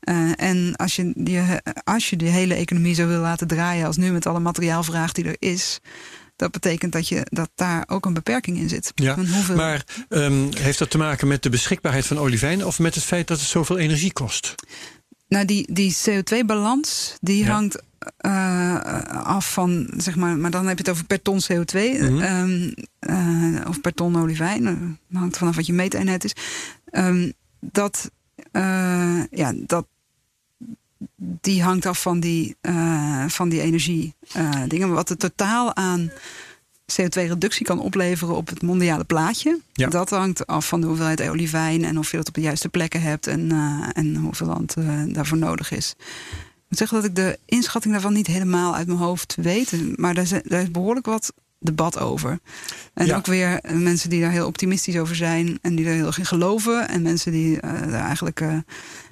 Eh, 0.00 0.30
en 0.36 0.76
als 0.76 0.96
je, 0.96 1.12
die, 1.16 1.40
als 1.84 2.10
je 2.10 2.16
die 2.16 2.28
hele 2.28 2.54
economie 2.54 2.94
zo 2.94 3.06
wil 3.06 3.20
laten 3.20 3.46
draaien 3.46 3.86
als 3.86 3.96
nu 3.96 4.12
met 4.12 4.26
alle 4.26 4.40
materiaalvraag 4.40 5.12
die 5.12 5.24
er 5.24 5.36
is, 5.38 5.80
dat 6.36 6.50
betekent 6.50 6.92
dat, 6.92 7.08
je, 7.08 7.26
dat 7.30 7.50
daar 7.54 7.84
ook 7.86 8.06
een 8.06 8.14
beperking 8.14 8.58
in 8.58 8.68
zit. 8.68 8.92
Ja, 8.94 9.14
hoeveel, 9.14 9.56
Maar 9.56 9.84
ehm, 10.08 10.48
heeft 10.56 10.78
dat 10.78 10.90
te 10.90 10.98
maken 10.98 11.28
met 11.28 11.42
de 11.42 11.48
beschikbaarheid 11.48 12.06
van 12.06 12.18
olivijn 12.18 12.66
of 12.66 12.78
met 12.78 12.94
het 12.94 13.04
feit 13.04 13.26
dat 13.26 13.38
het 13.38 13.48
zoveel 13.48 13.78
energie 13.78 14.12
kost? 14.12 14.54
Nou, 15.30 15.44
die, 15.44 15.72
die 15.72 15.96
CO2-balans, 16.08 17.16
die 17.20 17.44
Ja. 17.44 17.50
hangt 17.52 17.82
eh, 18.16 18.76
af 19.24 19.52
van, 19.52 19.90
zeg 19.96 20.16
maar, 20.16 20.36
maar 20.36 20.50
dan 20.50 20.66
heb 20.66 20.76
je 20.78 20.82
het 20.82 20.92
over 20.92 21.04
per 21.06 21.22
ton 21.22 21.40
CO2 21.40 21.80
Mhm. 22.00 22.20
ehm, 22.20 22.70
eh, 22.98 23.68
of 23.68 23.80
per 23.80 23.94
ton 23.94 24.16
olivijn. 24.16 24.66
eh, 24.66 25.18
hangt 25.18 25.36
vanaf 25.38 25.56
wat 25.56 25.66
je 25.66 25.72
meeteenheid 25.72 26.24
is. 26.24 26.32
Ehm, 26.84 27.30
dat, 27.60 28.10
eh, 28.52 29.24
ja, 29.30 29.52
dat, 29.56 29.86
die 31.16 31.62
hangt 31.62 31.86
af 31.86 32.02
van 32.02 32.20
die, 32.20 32.56
eh, 32.60 33.24
van 33.28 33.48
die 33.48 33.60
energie 33.60 34.14
eh, 34.32 34.62
dingen. 34.68 34.92
Wat 34.92 35.08
het 35.08 35.18
totaal 35.18 35.74
aan 35.76 36.10
CO2-reductie 36.90 37.66
kan 37.66 37.80
opleveren 37.80 38.36
op 38.36 38.48
het 38.48 38.62
mondiale 38.62 39.04
plaatje. 39.04 39.60
Ja. 39.72 39.88
Dat 39.88 40.10
hangt 40.10 40.46
af 40.46 40.68
van 40.68 40.80
de 40.80 40.86
hoeveelheid 40.86 41.28
olivijn 41.28 41.84
en 41.84 41.98
of 41.98 42.10
je 42.10 42.16
dat 42.16 42.28
op 42.28 42.34
de 42.34 42.40
juiste 42.40 42.68
plekken 42.68 43.02
hebt 43.02 43.26
en, 43.26 43.52
eh, 43.52 43.88
en 43.92 44.16
hoeveel 44.16 44.46
land 44.46 44.74
eh, 44.74 45.02
daarvoor 45.06 45.38
nodig 45.38 45.70
is. 45.70 45.94
Ik 45.98 46.66
moet 46.68 46.78
zeggen 46.78 46.96
dat 46.96 47.06
ik 47.06 47.14
de 47.16 47.38
inschatting 47.46 47.92
daarvan 47.92 48.12
niet 48.12 48.26
helemaal 48.26 48.74
uit 48.74 48.86
mijn 48.86 48.98
hoofd 48.98 49.34
weet. 49.40 49.98
Maar 49.98 50.14
daar, 50.14 50.40
daar 50.44 50.62
is 50.62 50.70
behoorlijk 50.70 51.06
wat 51.06 51.32
debat 51.58 51.98
over. 51.98 52.38
En 52.94 53.06
Ja. 53.06 53.16
ook 53.16 53.26
weer 53.26 53.60
eh, 53.60 53.76
mensen 53.76 54.10
die 54.10 54.20
daar 54.20 54.30
heel 54.30 54.46
optimistisch 54.46 54.96
over 54.98 55.16
zijn 55.16 55.58
en 55.62 55.74
die 55.74 55.86
er 55.86 55.94
heel 55.94 56.06
erg 56.06 56.18
in 56.18 56.26
geloven. 56.26 56.88
En 56.88 57.02
mensen 57.02 57.32
die 57.32 57.60
daar 57.60 57.92
eigenlijk 58.06 58.42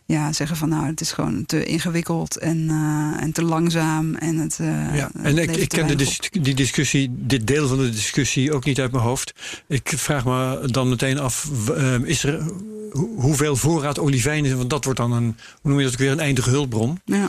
ja, 0.08 0.32
zeggen 0.32 0.56
van 0.56 0.68
nou, 0.68 0.86
het 0.86 1.00
is 1.00 1.12
gewoon 1.12 1.46
te 1.46 1.64
ingewikkeld 1.64 2.36
en, 2.38 2.66
eh, 2.68 3.22
en 3.22 3.32
te 3.32 3.42
langzaam. 3.42 4.14
En 4.14 4.36
het, 4.38 4.58
eh, 4.60 4.96
Ja, 4.96 5.10
en 5.22 5.38
ik, 5.38 5.56
ik 5.56 5.68
ken 5.68 5.86
de 5.86 5.92
op. 5.92 5.98
dis- 5.98 6.20
die 6.30 6.54
discussie, 6.54 7.08
dit 7.12 7.46
deel 7.46 7.68
van 7.68 7.78
de 7.78 7.90
discussie 7.90 8.52
ook 8.52 8.64
niet 8.64 8.80
uit 8.80 8.92
mijn 8.92 9.04
hoofd. 9.04 9.32
Ik 9.66 9.92
vraag 9.96 10.24
me 10.24 10.62
dan 10.70 10.88
meteen 10.88 11.18
af, 11.18 11.48
ehm, 11.76 12.04
is 12.04 12.22
er, 12.24 12.42
hoe- 12.90 13.20
hoeveel 13.20 13.56
voorraad 13.56 13.98
olivijn 13.98 14.44
is? 14.44 14.52
Want 14.52 14.70
dat 14.70 14.84
wordt 14.84 14.98
dan 14.98 15.12
een, 15.12 15.36
hoe 15.60 15.70
noem 15.70 15.78
je 15.78 15.84
dat 15.84 15.92
ook 15.92 15.98
weer, 16.00 16.10
een 16.10 16.20
eindige 16.20 16.50
hulpbron. 16.50 17.00
Ja. 17.04 17.28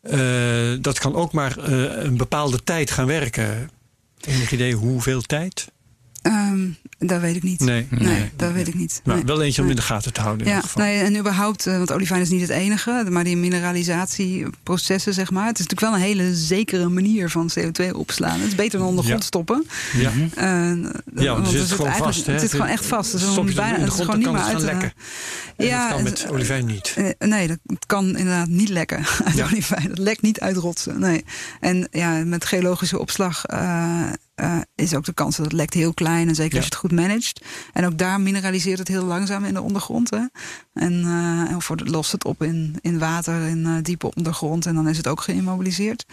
Eh, 0.00 0.78
dat 0.80 0.98
kan 0.98 1.14
ook 1.14 1.32
maar 1.32 1.58
een 2.04 2.16
bepaalde 2.16 2.64
tijd 2.64 2.90
gaan 2.90 3.06
werken. 3.06 3.70
Enig 4.20 4.52
idee 4.52 4.74
hoeveel 4.74 5.20
tijd? 5.22 5.72
Ehm, 6.22 6.66
dat 7.06 7.20
weet 7.20 7.36
ik 7.36 7.42
niet. 7.42 7.60
Nee. 7.60 7.86
Nee, 7.90 8.00
Nee. 8.08 8.30
dat 8.36 8.52
weet 8.52 8.68
ik 8.68 8.74
niet. 8.74 9.00
Maar 9.04 9.14
Nee. 9.14 9.24
wel 9.24 9.42
eentje 9.42 9.62
om 9.62 9.68
in 9.70 9.76
de 9.76 9.82
gaten 9.82 10.12
te 10.12 10.20
houden 10.20 10.46
in 10.46 10.52
Ja, 10.52 10.56
ieder 10.56 10.70
geval. 10.70 10.86
nee, 10.86 10.98
en 11.02 11.16
überhaupt, 11.18 11.66
eh, 11.66 11.76
want 11.76 11.92
olivijn 11.92 12.20
is 12.20 12.28
niet 12.28 12.40
het 12.40 12.50
enige, 12.50 13.06
maar 13.10 13.24
die 13.24 13.36
mineralisatieprocessen, 13.36 15.14
zeg 15.14 15.30
maar. 15.30 15.46
Het 15.46 15.58
is 15.58 15.66
natuurlijk 15.66 15.92
wel 15.92 16.00
een 16.00 16.14
hele 16.16 16.34
zekere 16.34 16.88
manier 16.88 17.30
van 17.30 17.50
CO2 17.58 17.94
opslaan. 17.96 18.38
Het 18.40 18.48
is 18.48 18.54
beter 18.54 18.78
dan 18.78 18.88
onder 18.88 19.04
Ja. 19.04 19.10
grond 19.10 19.24
stoppen. 19.24 19.66
Ja. 19.96 20.10
Eh, 20.34 20.44
Ja, 20.44 20.72
want 20.72 20.92
want 21.14 21.46
het 21.46 21.56
zit 21.68 21.70
gewoon 21.70 21.94
vast. 21.94 22.26
Hè? 22.26 22.32
Het 22.32 22.40
zit 22.40 22.50
gewoon 22.50 22.66
echt 22.66 22.86
vast. 22.86 23.12
Dus 23.12 23.20
Stop 23.22 23.48
je 23.48 23.54
dan 23.54 23.64
het 23.64 23.74
bijna, 23.76 23.86
is 23.92 23.92
gewoon 24.00 24.18
niet 24.18 24.26
meer 24.30 24.36
het 24.36 24.46
uit 24.48 24.58
te 24.58 24.64
lekken. 24.64 24.92
En 25.56 25.66
Ja, 25.66 25.82
dat 25.86 25.94
kan 25.94 26.02
met 26.02 26.26
olivijn 26.30 26.66
niet. 26.66 26.94
Eh, 26.96 27.28
nee, 27.28 27.46
dat 27.46 27.58
kan 27.86 28.04
inderdaad 28.16 28.48
niet 28.48 28.68
lekken 28.68 28.98
uit 29.24 29.34
Ja. 29.36 29.44
olivijn. 29.44 29.88
Dat 29.88 29.98
lekt 29.98 30.22
niet 30.22 30.40
uit 30.40 30.56
rotsen. 30.56 30.98
Nee. 31.00 31.24
En 31.60 31.88
ja, 31.90 32.10
met 32.24 32.44
geologische 32.44 32.98
opslag 32.98 33.44
eh, 33.44 34.00
eh, 34.34 34.56
is 34.74 34.94
ook 34.94 35.04
de 35.04 35.12
kans 35.14 35.36
dat 35.36 35.44
het 35.46 35.54
lekt 35.54 35.74
heel 35.74 35.94
klein. 35.94 36.28
En 36.28 36.34
zeker 36.34 36.52
Ja. 36.52 36.56
als 36.58 36.66
je 36.66 36.70
het 36.74 36.80
goed 36.80 36.92
managt. 36.92 37.44
En 37.72 37.86
ook 37.86 37.98
daar 37.98 38.20
mineraliseert 38.20 38.78
het 38.78 38.88
heel 38.88 39.04
langzaam 39.04 39.44
in 39.44 39.54
de 39.54 39.60
ondergrond. 39.62 40.10
Hè. 40.10 40.20
En, 40.74 40.92
eh, 41.04 41.50
en 41.52 41.62
voor, 41.62 41.76
lost 41.84 42.12
het 42.12 42.24
op 42.24 42.42
in, 42.42 42.76
in 42.80 42.98
water, 42.98 43.40
in 43.46 43.66
eh, 43.66 43.72
diepe 43.82 44.14
ondergrond. 44.14 44.66
En 44.66 44.74
dan 44.74 44.88
is 44.88 44.96
het 44.96 45.08
ook 45.08 45.20
geïmmobiliseerd. 45.20 46.04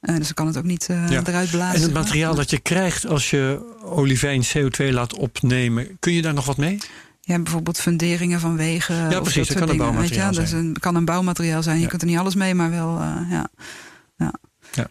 Dus 0.00 0.14
dan 0.24 0.34
kan 0.34 0.46
het 0.46 0.56
ook 0.56 0.64
niet 0.64 0.84
Ja. 0.88 1.22
eruit 1.24 1.50
blazen. 1.50 1.74
En 1.76 1.82
het 1.82 1.92
maar. 1.92 2.02
materiaal 2.02 2.34
dat 2.34 2.50
je 2.50 2.58
krijgt 2.60 3.06
als 3.06 3.30
je 3.30 3.74
olivijn 3.84 4.42
CO2 4.42 4.92
laat 4.92 5.14
opnemen, 5.14 5.96
kun 6.00 6.12
je 6.12 6.22
daar 6.22 6.34
nog 6.34 6.46
wat 6.46 6.56
mee? 6.56 6.78
Ja, 7.20 7.38
bijvoorbeeld 7.38 7.80
funderingen 7.80 8.40
van 8.40 8.56
wegen. 8.56 8.94
Ja, 8.96 9.06
of 9.16 9.22
precies, 9.22 9.48
dat 9.48 9.56
dat 9.58 9.58
kan 9.58 9.68
een 9.68 9.76
dingen, 9.84 10.00
weet 10.00 10.08
je 10.08 10.14
wel. 10.14 10.24
bouwmateriaal 10.24 10.32
Dus 10.32 10.52
een, 10.52 10.76
kan 10.80 10.94
een 10.94 11.04
bouwmateriaal 11.04 11.62
zijn. 11.62 11.80
Je 11.80 11.86
kunt 11.86 12.02
er 12.02 12.08
niet 12.08 12.18
alles 12.18 12.34
mee, 12.34 12.54
maar 12.54 12.70
wel. 12.70 13.00
ja. 13.30 13.48
Ja. 14.72 14.86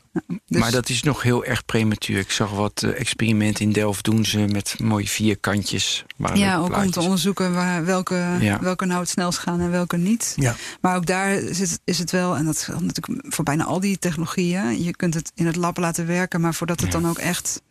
Dus- 0.48 0.60
Maar 0.60 0.72
dat 0.72 0.90
is 0.90 1.04
nog 1.04 1.22
heel 1.22 1.46
erg 1.46 1.66
prematuur. 1.66 2.18
Ik 2.20 2.32
zag 2.32 2.50
wat 2.52 2.84
eh, 2.84 3.00
experimenten 3.00 3.66
in 3.66 3.72
Delft 3.72 4.04
doen 4.04 4.26
ze 4.26 4.40
met 4.40 4.76
mooie 4.80 5.08
vierkantjes. 5.08 6.04
waar 6.18 6.38
ja, 6.38 6.58
ook 6.58 6.76
om 6.76 6.92
te 6.92 7.00
onderzoeken 7.02 7.54
waar, 7.54 7.86
welke, 7.86 8.38
Ja. 8.40 8.60
welke 8.60 8.86
nou 8.86 9.00
het 9.00 9.10
snelst 9.10 9.40
gaan 9.40 9.60
en 9.62 9.72
welke 9.72 9.98
niet. 9.98 10.34
Ja. 10.36 10.56
Maar 10.82 10.96
ook 10.96 11.06
daar 11.06 11.40
zit, 11.52 11.80
is 11.84 11.98
het 12.00 12.12
wel, 12.12 12.36
en 12.36 12.46
dat 12.46 12.62
geldt 12.62 12.84
natuurlijk 12.84 13.34
voor 13.34 13.44
bijna 13.44 13.64
al 13.64 13.80
die 13.80 13.98
technologieën. 14.00 14.84
Je 14.84 14.96
kunt 14.96 15.14
het 15.14 15.32
in 15.36 15.46
het 15.46 15.56
lab 15.56 15.78
laten 15.78 16.06
werken, 16.08 16.42
maar 16.42 16.54
voordat 16.54 16.80
het 16.80 16.92
Ja. 16.94 17.00
dan 17.00 17.10
ook 17.10 17.18
echt 17.18 17.62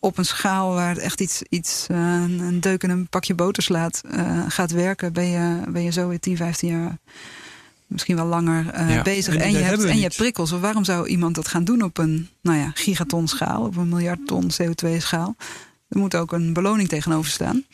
op 0.00 0.18
een 0.18 0.24
schaal 0.24 0.74
waar 0.74 0.88
het 0.88 0.98
echt 0.98 1.20
iets, 1.20 1.42
iets 1.48 1.86
eh, 1.88 1.96
een 2.28 2.60
deuk 2.60 2.82
in 2.82 2.90
een 2.90 3.08
pakje 3.08 3.34
boter 3.34 3.62
slaat, 3.62 4.00
eh, 4.10 4.42
gaat 4.48 4.70
werken, 4.70 5.12
ben 5.12 5.26
je, 5.26 5.62
ben 5.68 5.82
je 5.82 5.90
zo 5.90 6.08
weer 6.08 6.20
10, 6.20 6.36
15 6.36 6.68
jaar. 6.68 6.98
Misschien 7.88 8.16
wel 8.16 8.26
langer 8.26 8.70
eh, 8.70 8.94
Ja. 8.94 9.02
bezig. 9.02 9.34
En 9.36 9.50
je 9.50 9.56
hebt, 9.58 9.84
en 9.84 9.96
je 9.96 10.02
hebt 10.02 10.16
prikkels. 10.16 10.52
Of 10.52 10.60
waarom 10.60 10.84
zou 10.84 11.06
iemand 11.08 11.34
dat 11.34 11.48
gaan 11.48 11.64
doen 11.64 11.82
op 11.82 11.98
een 11.98 12.28
nou 12.42 12.58
ja, 12.58 12.70
gigaton 12.74 13.28
schaal, 13.28 13.62
op 13.64 13.76
een 13.76 13.88
miljard 13.88 14.26
ton 14.26 14.50
CO2 14.62 14.96
schaal? 14.98 15.36
Er 15.88 15.98
moet 15.98 16.14
ook 16.16 16.32
een 16.32 16.52
beloning 16.52 16.88
tegenover 16.88 17.30
staan. 17.30 17.64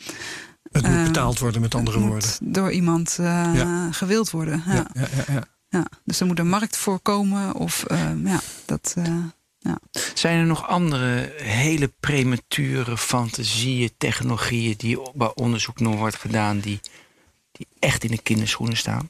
Het 0.71 0.81
moet 0.83 0.91
Ehm, 0.91 1.03
betaald 1.05 1.39
worden, 1.39 1.61
met 1.61 1.75
andere 1.75 1.97
Het 1.97 2.07
woorden. 2.07 2.29
moet 2.41 2.53
door 2.53 2.71
iemand 2.71 3.17
eh, 3.19 3.25
Ja. 3.53 3.91
gewild 3.91 4.29
worden. 4.31 4.63
Ja. 4.65 4.73
Ja, 4.73 4.85
ja, 4.93 5.07
ja, 5.15 5.33
ja. 5.33 5.43
Ja. 5.69 5.85
Dus 6.03 6.19
er 6.19 6.25
moet 6.25 6.39
een 6.39 6.49
markt 6.49 6.77
voor 6.77 6.99
komen. 6.99 7.53
Of 7.53 7.83
ehm, 7.83 8.27
ja, 8.27 8.39
dat. 8.65 8.93
eh, 8.97 9.13
Zijn 10.13 10.39
er 10.39 10.45
nog 10.45 10.67
andere 10.67 11.33
hele 11.37 11.93
premature 11.99 12.97
fantasieën, 12.97 13.89
technologieën 13.97 14.73
die 14.77 14.99
bij 15.13 15.31
onderzoek 15.35 15.79
nog 15.79 15.95
wordt 15.95 16.15
gedaan, 16.15 16.59
die, 16.59 16.79
die 17.51 17.67
echt 17.79 18.03
in 18.03 18.11
de 18.11 18.21
kinderschoenen 18.21 18.77
staan? 18.77 19.09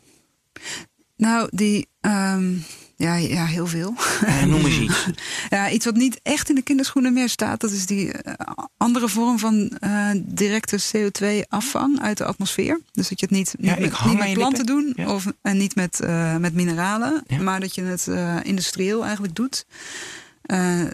Nou, 1.18 1.48
die. 1.52 1.88
ehm, 2.02 2.54
ja, 2.98 3.16
ja, 3.16 3.46
heel 3.46 3.68
veel. 3.68 3.94
Eh, 4.26 4.44
noem 4.44 4.66
eens 4.66 4.80
iets. 4.80 5.06
Ja, 5.50 5.70
iets 5.70 5.86
wat 5.86 5.96
niet 5.96 6.20
echt 6.24 6.50
in 6.50 6.56
de 6.56 6.62
kinderschoenen 6.62 7.14
meer 7.14 7.30
staat, 7.30 7.60
dat 7.62 7.72
is 7.72 7.86
die 7.86 8.12
eh, 8.12 8.34
andere 8.78 9.10
vorm 9.10 9.40
van 9.40 9.70
eh, 9.80 10.10
directe 10.16 10.80
CO2-afvang 10.82 12.02
uit 12.02 12.18
de 12.18 12.26
atmosfeer. 12.26 12.80
Dus 12.92 13.10
dat 13.10 13.20
je 13.20 13.26
het 13.26 13.36
niet, 13.36 13.56
niet 13.58 13.70
Ja, 13.70 13.80
met, 13.80 14.06
niet 14.06 14.18
met 14.18 14.34
planten 14.34 14.66
lippen. 14.66 15.04
Ja. 15.06 15.14
of, 15.14 15.26
en 15.42 15.58
niet 15.58 15.76
met, 15.76 16.00
eh, 16.00 16.36
met 16.38 16.54
mineralen, 16.54 17.24
Ja. 17.28 17.42
maar 17.42 17.60
dat 17.60 17.76
je 17.76 17.82
het 17.84 18.08
industrieel 18.46 19.04
eigenlijk 19.04 19.36
doet. 19.36 19.66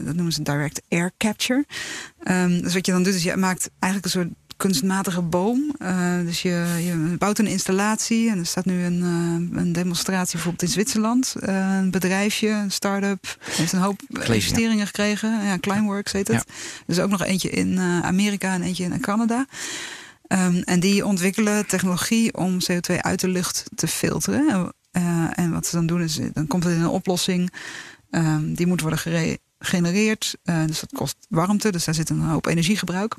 Dat 0.04 0.16
noemen 0.16 0.32
ze 0.34 0.42
direct 0.42 0.82
air 0.90 1.12
capture. 1.18 1.66
Ehm, 2.24 2.62
dus 2.62 2.74
wat 2.74 2.86
je 2.86 2.92
dan 2.92 3.04
doet, 3.04 3.14
is 3.14 3.24
je 3.24 3.36
maakt 3.36 3.70
eigenlijk 3.80 4.14
een 4.14 4.22
soort 4.22 4.34
kunstmatige 4.62 5.22
boom. 5.22 5.76
Eh, 5.78 6.20
dus 6.20 6.42
je, 6.42 6.50
je 6.86 7.16
bouwt 7.18 7.40
een 7.40 7.48
installatie 7.48 8.30
en 8.30 8.38
er 8.38 8.46
staat 8.46 8.66
nu 8.66 8.84
een, 8.84 9.02
eh, 9.02 9.62
een 9.62 9.72
demonstratie 9.72 10.32
bijvoorbeeld 10.32 10.62
in 10.64 10.68
Zwitserland. 10.68 11.36
Eh, 11.40 11.78
een 11.78 11.92
bedrijfje, 11.92 12.50
een 12.50 12.72
start-up, 12.72 13.38
heeft 13.52 13.72
een 13.74 13.80
hoop 13.80 14.02
investeringen 14.10 14.86
gekregen. 14.86 15.44
Ja, 15.44 15.60
Climeworks 15.60 16.12
heet 16.12 16.28
het. 16.28 16.46
Is 16.88 17.00
ook 17.00 17.10
nog 17.10 17.24
eentje 17.24 17.50
in 17.50 17.80
Amerika 17.80 18.54
en 18.54 18.62
eentje 18.62 18.84
in 18.84 19.00
Canada. 19.00 19.46
Ehm, 20.28 20.56
en 20.56 20.80
die 20.80 21.06
ontwikkelen 21.06 21.68
technologie 21.68 22.34
om 22.34 22.58
CO2 22.60 23.02
uit 23.02 23.20
de 23.20 23.28
lucht 23.28 23.64
te 23.76 23.88
filteren. 23.88 24.74
En 25.32 25.52
wat 25.52 25.68
ze 25.68 25.76
dan 25.76 25.86
doen 25.86 26.02
is, 26.02 26.20
dan 26.34 26.48
komt 26.48 26.64
het 26.64 26.74
in 26.74 26.82
een 26.82 26.88
oplossing. 26.88 27.54
Ehm, 28.10 28.54
die 28.54 28.68
moet 28.68 28.82
worden 28.82 29.00
gere- 29.00 29.38
gegenereerd. 29.62 30.36
Eh, 30.44 30.66
dus 30.66 30.80
dat 30.80 30.92
kost 30.92 31.16
warmte, 31.30 31.72
dus 31.72 31.86
daar 31.86 31.96
zit 31.96 32.10
een 32.10 32.22
hoop 32.22 32.46
energiegebruik. 32.46 33.16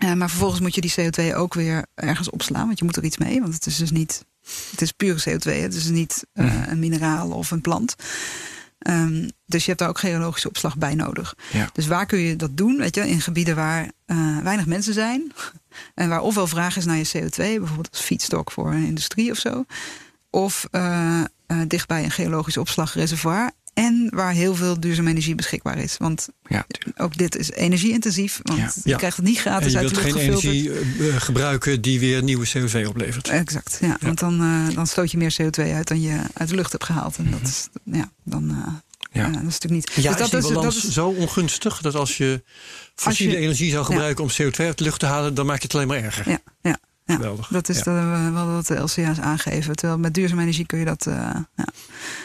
Eh, 0.00 0.12
maar 0.12 0.28
vervolgens 0.30 0.60
moet 0.60 0.74
je 0.74 0.80
die 0.80 0.94
CO2 1.00 1.34
ook 1.34 1.54
weer 1.54 1.86
ergens 1.94 2.30
opslaan, 2.30 2.66
want 2.66 2.78
je 2.78 2.84
moet 2.84 2.96
er 2.96 3.04
iets 3.04 3.18
mee. 3.18 3.40
Want 3.40 3.54
het 3.54 3.66
is 3.66 3.76
dus 3.76 3.90
niet, 3.90 4.24
het 4.70 4.80
is 4.80 4.92
pure 4.92 5.20
CO2, 5.30 5.42
hè. 5.52 5.60
het 5.62 5.74
is 5.74 5.84
niet 5.88 6.24
eh, 6.32 6.44
Mhm. 6.44 6.70
een 6.70 6.78
mineraal 6.78 7.30
of 7.30 7.50
een 7.50 7.60
plant. 7.60 7.94
Ehm, 8.78 9.28
dus 9.46 9.60
je 9.62 9.66
hebt 9.66 9.78
daar 9.78 9.88
ook 9.88 9.98
geologische 9.98 10.48
opslag 10.48 10.76
bij 10.78 10.94
nodig. 10.94 11.34
Ja. 11.52 11.68
Dus 11.72 11.86
waar 11.86 12.06
kun 12.06 12.18
je 12.18 12.36
dat 12.36 12.56
doen? 12.56 12.76
Weet 12.76 12.94
je, 12.94 13.08
in 13.08 13.20
gebieden 13.20 13.56
waar 13.56 13.90
eh, 14.06 14.38
weinig 14.42 14.66
mensen 14.66 14.94
zijn. 14.94 15.32
En 15.94 16.08
waar 16.08 16.20
ofwel 16.20 16.46
vraag 16.46 16.76
is 16.76 16.84
naar 16.84 16.96
je 16.96 17.08
CO2, 17.16 17.36
bijvoorbeeld 17.58 17.90
als 17.90 18.00
feedstock 18.00 18.50
voor 18.50 18.72
een 18.72 18.86
industrie 18.86 19.30
of 19.30 19.38
zo. 19.38 19.64
Of 20.30 20.66
dichtbij 21.66 22.04
een 22.04 22.10
geologisch 22.10 22.56
opslagreservoir. 22.56 23.50
En 23.84 24.08
waar 24.14 24.32
heel 24.32 24.54
veel 24.54 24.80
duurzame 24.80 25.10
energie 25.10 25.34
beschikbaar 25.34 25.78
is. 25.78 25.96
Want 25.98 26.28
Ja, 26.48 26.66
ook 26.96 27.16
dit 27.16 27.36
is 27.36 27.50
energie-intensief. 27.50 28.40
Want 28.42 28.58
Ja. 28.58 28.70
je 28.84 28.96
krijgt 28.96 29.16
het 29.16 29.26
niet 29.26 29.38
gratis 29.38 29.72
je 29.72 29.78
uit 29.78 29.90
wilt 29.90 30.04
de 30.04 30.10
lucht 30.10 30.22
geen 30.22 30.32
gefilterd. 30.34 30.54
energie 30.84 31.08
eh, 31.10 31.20
gebruiken 31.20 31.80
die 31.80 32.00
weer 32.00 32.22
nieuwe 32.22 32.46
CO2 32.48 32.86
oplevert. 32.88 33.28
Exact, 33.28 33.78
ja. 33.80 33.96
Want 34.00 34.18
dan, 34.18 34.40
eh, 34.40 34.74
dan 34.74 34.86
stoot 34.86 35.10
je 35.10 35.16
meer 35.16 35.34
CO2 35.42 35.72
uit 35.72 35.88
dan 35.88 36.00
je 36.00 36.18
uit 36.34 36.48
de 36.48 36.54
lucht 36.54 36.72
hebt 36.72 36.84
gehaald. 36.84 37.16
En 37.16 37.30
dat 37.30 37.40
is, 37.42 37.68
ja, 37.84 38.10
dan, 38.24 38.50
eh, 38.50 38.72
Ja. 39.12 39.26
eh, 39.26 39.32
dat 39.32 39.42
is 39.42 39.58
natuurlijk 39.58 39.72
niet. 39.72 39.90
Ja, 39.94 39.94
dus 39.94 40.10
is 40.10 40.16
dat 40.18 40.30
die 40.30 40.38
is, 40.38 40.44
dat 40.44 40.54
balans 40.54 40.84
is, 40.84 40.92
zo 40.92 41.08
ongunstig 41.08 41.80
dat 41.80 41.94
als 41.94 42.16
je 42.16 42.42
fossiele 42.94 43.32
je- 43.32 43.38
energie 43.38 43.70
zou 43.70 43.84
gebruiken 43.84 44.24
om 44.24 44.30
CO2 44.30 44.66
uit 44.66 44.78
de 44.78 44.84
lucht 44.84 45.00
te 45.00 45.06
halen, 45.06 45.34
dan 45.34 45.46
maak 45.46 45.56
je 45.58 45.62
het 45.64 45.74
alleen 45.74 45.86
maar 45.88 46.02
erger. 46.02 46.28
Ja, 46.30 46.38
ja, 46.62 46.78
ja. 47.10 47.16
Geweldig. 47.16 47.48
Dat 47.48 47.68
is 47.68 47.82
Ja. 47.84 48.30
wel 48.32 48.46
wat 48.46 48.66
de 48.66 48.74
LCA's 48.78 49.18
aangeven. 49.18 49.76
Terwijl 49.76 49.98
met 49.98 50.14
duurzame 50.14 50.40
energie 50.42 50.66
kun 50.66 50.78
je 50.78 50.84
dat. 50.84 51.06
eh, 51.06 51.36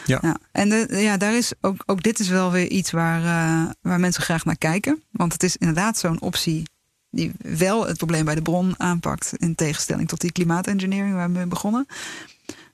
ja. 0.04 0.18
Ja. 0.22 0.36
En 0.52 0.68
de, 0.68 0.86
ja, 0.90 1.16
daar 1.16 1.34
is 1.36 1.52
ook, 1.60 1.82
ook 1.86 2.02
dit 2.02 2.18
is 2.18 2.28
wel 2.28 2.50
weer 2.50 2.68
iets 2.68 2.90
waar, 2.90 3.20
eh, 3.20 3.70
waar 3.80 4.00
mensen 4.00 4.22
graag 4.22 4.44
naar 4.44 4.56
kijken. 4.58 5.02
Want 5.10 5.32
het 5.32 5.42
is 5.42 5.56
inderdaad 5.56 5.98
zo'n 5.98 6.20
optie 6.20 6.62
die 7.10 7.32
wel 7.38 7.86
het 7.86 7.96
probleem 7.96 8.24
bij 8.24 8.34
de 8.34 8.42
bron 8.42 8.74
aanpakt. 8.80 9.32
In 9.36 9.54
tegenstelling 9.54 10.08
tot 10.08 10.20
die 10.20 10.32
klimaatengineering 10.32 11.14
waar 11.14 11.26
we 11.26 11.32
mee 11.32 11.46
begonnen. 11.46 11.86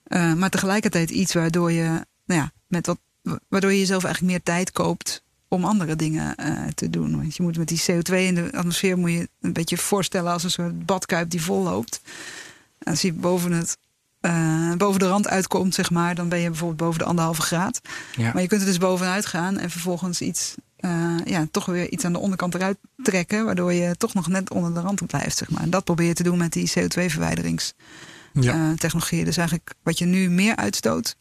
Eh, 0.05 0.33
maar 0.35 0.51
tegelijkertijd 0.51 1.11
iets 1.11 1.35
waardoor 1.35 1.73
je, 1.73 2.07
nou 2.25 2.41
ja, 2.41 2.53
met 2.67 2.87
wat, 2.87 2.99
waardoor 3.49 3.73
je 3.73 3.79
jezelf 3.79 4.05
eigenlijk 4.05 4.35
meer 4.35 4.43
tijd 4.43 4.73
koopt 4.73 5.23
om 5.53 5.65
andere 5.65 5.97
dingen 5.97 6.35
eh, 6.35 6.53
te 6.75 6.91
doen. 6.91 7.17
Want 7.17 7.37
je 7.37 7.43
moet 7.43 7.59
met 7.59 7.69
die 7.69 7.83
CO2 7.91 8.15
in 8.15 8.35
de 8.35 8.53
atmosfeer 8.53 8.99
moet 8.99 9.11
je 9.11 9.29
een 9.41 9.53
beetje 9.53 9.77
voorstellen 9.77 10.33
als 10.33 10.45
een 10.45 10.51
soort 10.51 10.87
badkuip 10.87 11.31
die 11.31 11.43
vol 11.43 11.63
loopt. 11.63 12.01
Als 12.83 13.03
je 13.03 13.13
boven, 13.13 13.53
het, 13.53 13.79
eh, 14.21 14.73
boven 14.73 15.01
de 15.01 15.09
rand 15.09 15.29
uitkomt, 15.29 15.75
zeg 15.75 15.91
maar, 15.91 16.15
dan 16.15 16.29
ben 16.29 16.39
je 16.39 16.49
bijvoorbeeld 16.49 16.81
boven 16.81 16.99
de 16.99 17.05
anderhalve 17.05 17.43
graad. 17.43 17.81
Ja. 18.17 18.33
Maar 18.33 18.43
je 18.43 18.49
kunt 18.49 18.61
er 18.61 18.67
dus 18.67 18.79
bovenuit 18.79 19.27
gaan 19.27 19.59
en 19.59 19.71
vervolgens 19.71 20.21
iets, 20.21 20.55
eh, 20.77 21.17
ja, 21.25 21.47
toch 21.51 21.67
weer 21.67 21.91
iets 21.91 22.05
aan 22.05 22.13
de 22.13 22.19
onderkant 22.19 22.55
eruit 22.55 22.79
trekken, 23.03 23.45
waardoor 23.45 23.73
je 23.73 23.97
toch 23.97 24.15
nog 24.15 24.29
net 24.29 24.51
onder 24.51 24.75
de 24.75 24.81
rand 24.81 25.07
blijft, 25.07 25.37
zeg 25.37 25.51
maar. 25.51 25.63
En 25.63 25.71
dat 25.71 25.85
probeer 25.85 26.07
je 26.07 26.15
te 26.15 26.23
doen 26.23 26.39
met 26.39 26.53
die 26.53 26.71
CO2-verwijderingstechnologieën. 26.71 29.21
Ja. 29.21 29.25
dus 29.25 29.37
eigenlijk 29.37 29.75
wat 29.83 29.99
je 29.99 30.05
nu 30.05 30.31
meer 30.31 30.57
uitstoot. 30.57 31.17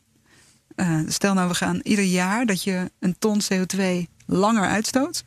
stel 1.07 1.33
nou, 1.33 1.47
we 1.47 1.55
gaan 1.55 1.79
ieder 1.83 2.05
jaar 2.05 2.45
dat 2.45 2.63
je 2.63 2.91
een 2.99 3.15
ton 3.19 3.41
CO2 3.41 4.07
langer 4.25 4.67
uitstoot, 4.67 5.23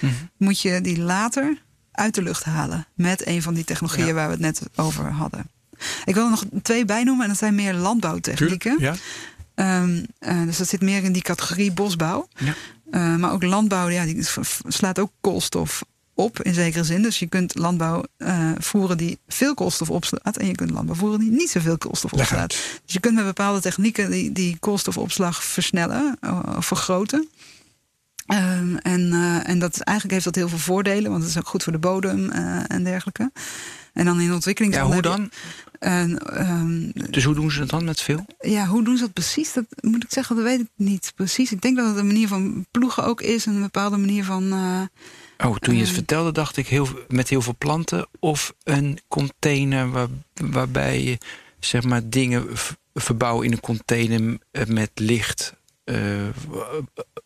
Mhm. 0.00 0.12
moet 0.36 0.60
je 0.60 0.80
die 0.80 0.98
later 1.00 1.62
uit 1.92 2.14
de 2.14 2.22
lucht 2.22 2.44
halen 2.44 2.86
met 2.94 3.26
een 3.26 3.42
van 3.42 3.54
die 3.54 3.64
technologieën 3.64 4.06
Ja. 4.06 4.12
waar 4.12 4.26
we 4.26 4.32
het 4.32 4.40
net 4.40 4.60
over 4.76 5.10
hadden. 5.12 5.50
Ik 6.04 6.14
wil 6.14 6.24
er 6.24 6.30
nog 6.30 6.44
twee 6.62 6.84
bijnoemen 6.84 7.22
en 7.22 7.28
dat 7.30 7.38
zijn 7.38 7.54
meer 7.54 7.74
landbouwtechnieken. 7.74 8.76
Ja. 8.78 8.94
Ehm, 9.54 10.04
eh, 10.18 10.42
dus 10.42 10.56
dat 10.56 10.68
zit 10.68 10.80
meer 10.80 11.04
in 11.04 11.12
die 11.12 11.22
categorie 11.22 11.72
bosbouw. 11.72 12.28
Ja. 12.36 12.54
Eh, 12.90 13.16
maar 13.16 13.32
ook 13.32 13.42
landbouw, 13.42 13.88
ja, 13.88 14.04
die 14.04 14.26
slaat 14.66 14.98
ook 14.98 15.10
koolstof 15.20 15.84
op 16.14 16.42
in 16.42 16.54
zekere 16.54 16.84
zin. 16.84 17.02
Dus 17.02 17.18
je 17.18 17.26
kunt 17.26 17.54
landbouw 17.58 18.04
eh, 18.16 18.50
voeren 18.58 18.96
die 18.96 19.18
veel 19.28 19.54
koolstof 19.54 19.90
opslaat. 19.90 20.36
En 20.36 20.46
je 20.46 20.54
kunt 20.54 20.70
landbouw 20.70 20.94
voeren 20.96 21.18
die 21.18 21.30
niet 21.30 21.50
zoveel 21.50 21.78
koolstof 21.78 22.12
opslaat. 22.12 22.48
Dus 22.48 22.94
je 22.94 23.00
kunt 23.00 23.14
met 23.14 23.24
bepaalde 23.24 23.60
technieken 23.60 24.10
die, 24.10 24.32
die 24.32 24.56
koolstofopslag 24.60 25.44
versnellen 25.44 26.18
of 26.56 26.66
vergroten. 26.66 27.28
Ehm, 28.26 28.76
en 28.76 29.12
eh, 29.12 29.48
en 29.48 29.58
dat, 29.58 29.74
is- 29.74 29.80
eigenlijk 29.80 30.10
heeft 30.10 30.24
dat 30.24 30.34
heel 30.34 30.48
veel 30.48 30.58
voordelen, 30.58 31.10
want 31.10 31.22
het 31.22 31.30
is 31.32 31.38
ook 31.38 31.48
goed 31.48 31.62
voor 31.62 31.72
de 31.72 31.78
bodem 31.78 32.30
eh, 32.30 32.62
en 32.70 32.84
dergelijke. 32.84 33.32
En 33.92 34.04
dan 34.04 34.20
in 34.20 34.26
ja, 34.26 34.32
ontwikkelingslanden. 34.34 34.92
hoe 34.92 35.02
dan? 35.02 35.30
En, 35.78 36.18
ehm, 36.18 36.90
Dus 37.10 37.24
hoe 37.24 37.34
doen 37.34 37.50
ze 37.50 37.58
dat 37.58 37.68
dan 37.70 37.84
met 37.84 38.00
veel? 38.00 38.26
ja, 38.40 38.66
hoe 38.66 38.84
doen 38.84 38.96
ze 38.96 39.02
dat 39.02 39.12
precies? 39.12 39.52
Dat 39.52 39.64
moet 39.80 40.04
ik 40.04 40.10
zeggen, 40.12 40.36
dat 40.36 40.44
weet 40.44 40.60
ik 40.60 40.68
niet 40.76 41.12
precies. 41.14 41.52
Ik 41.52 41.60
denk 41.60 41.76
dat 41.76 41.86
het 41.88 41.96
een 41.96 42.06
manier 42.06 42.28
van 42.28 42.66
ploegen 42.70 43.04
ook 43.04 43.20
is. 43.20 43.46
En 43.46 43.54
een 43.54 43.60
bepaalde 43.60 43.96
manier 43.96 44.24
van. 44.24 44.52
eh, 44.52 44.80
Oh, 45.48 45.56
toen 45.56 45.74
je 45.74 45.80
het 45.80 45.90
vertelde, 45.90 46.32
dacht 46.32 46.56
ik 46.56 46.66
heel, 46.68 46.88
met 47.08 47.28
heel 47.28 47.42
veel 47.42 47.54
planten. 47.58 48.06
Of 48.20 48.54
een 48.62 48.98
container 49.08 49.90
waar, 49.90 50.08
waarbij 50.34 51.02
je 51.02 51.18
zeg 51.60 51.82
maar, 51.82 52.08
dingen 52.08 52.56
v- 52.58 52.72
verbouwen 52.94 53.46
in 53.46 53.52
een 53.52 53.60
container 53.60 54.38
met 54.66 54.90
licht. 54.94 55.54
Eh, 55.84 55.94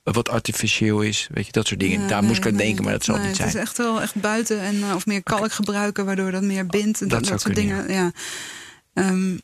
wat 0.03 0.29
artificieel 0.29 1.01
is. 1.01 1.29
Weet 1.33 1.47
je, 1.47 1.53
dat 1.53 1.67
soort 1.67 1.81
dingen. 1.81 2.01
ja, 2.01 2.07
Daar 2.09 2.19
nee, 2.19 2.29
moest 2.29 2.41
ik 2.41 2.47
aan 2.47 2.55
nee, 2.55 2.67
denken, 2.67 2.85
maar 2.85 2.93
dat 2.93 3.05
zal 3.05 3.15
nee, 3.17 3.25
het 3.25 3.33
niet 3.33 3.43
Het 3.43 3.51
zijn. 3.53 3.63
is 3.63 3.69
echt 3.69 3.79
wel 3.79 4.01
echt 4.03 4.15
buiten. 4.15 4.61
En, 4.61 4.83
eh, 4.83 4.95
of 4.95 5.07
meer 5.07 5.23
kalk 5.23 5.53
gebruiken, 5.53 6.05
waardoor 6.05 6.31
dat 6.31 6.43
meer 6.43 6.67
bindt. 6.67 7.01
En 7.03 7.09
Dat 7.09 7.27
soort 7.27 7.43
kunnen, 7.43 7.61
dingen. 7.63 7.93
Ja. 7.93 8.13
Ehm, 8.95 9.39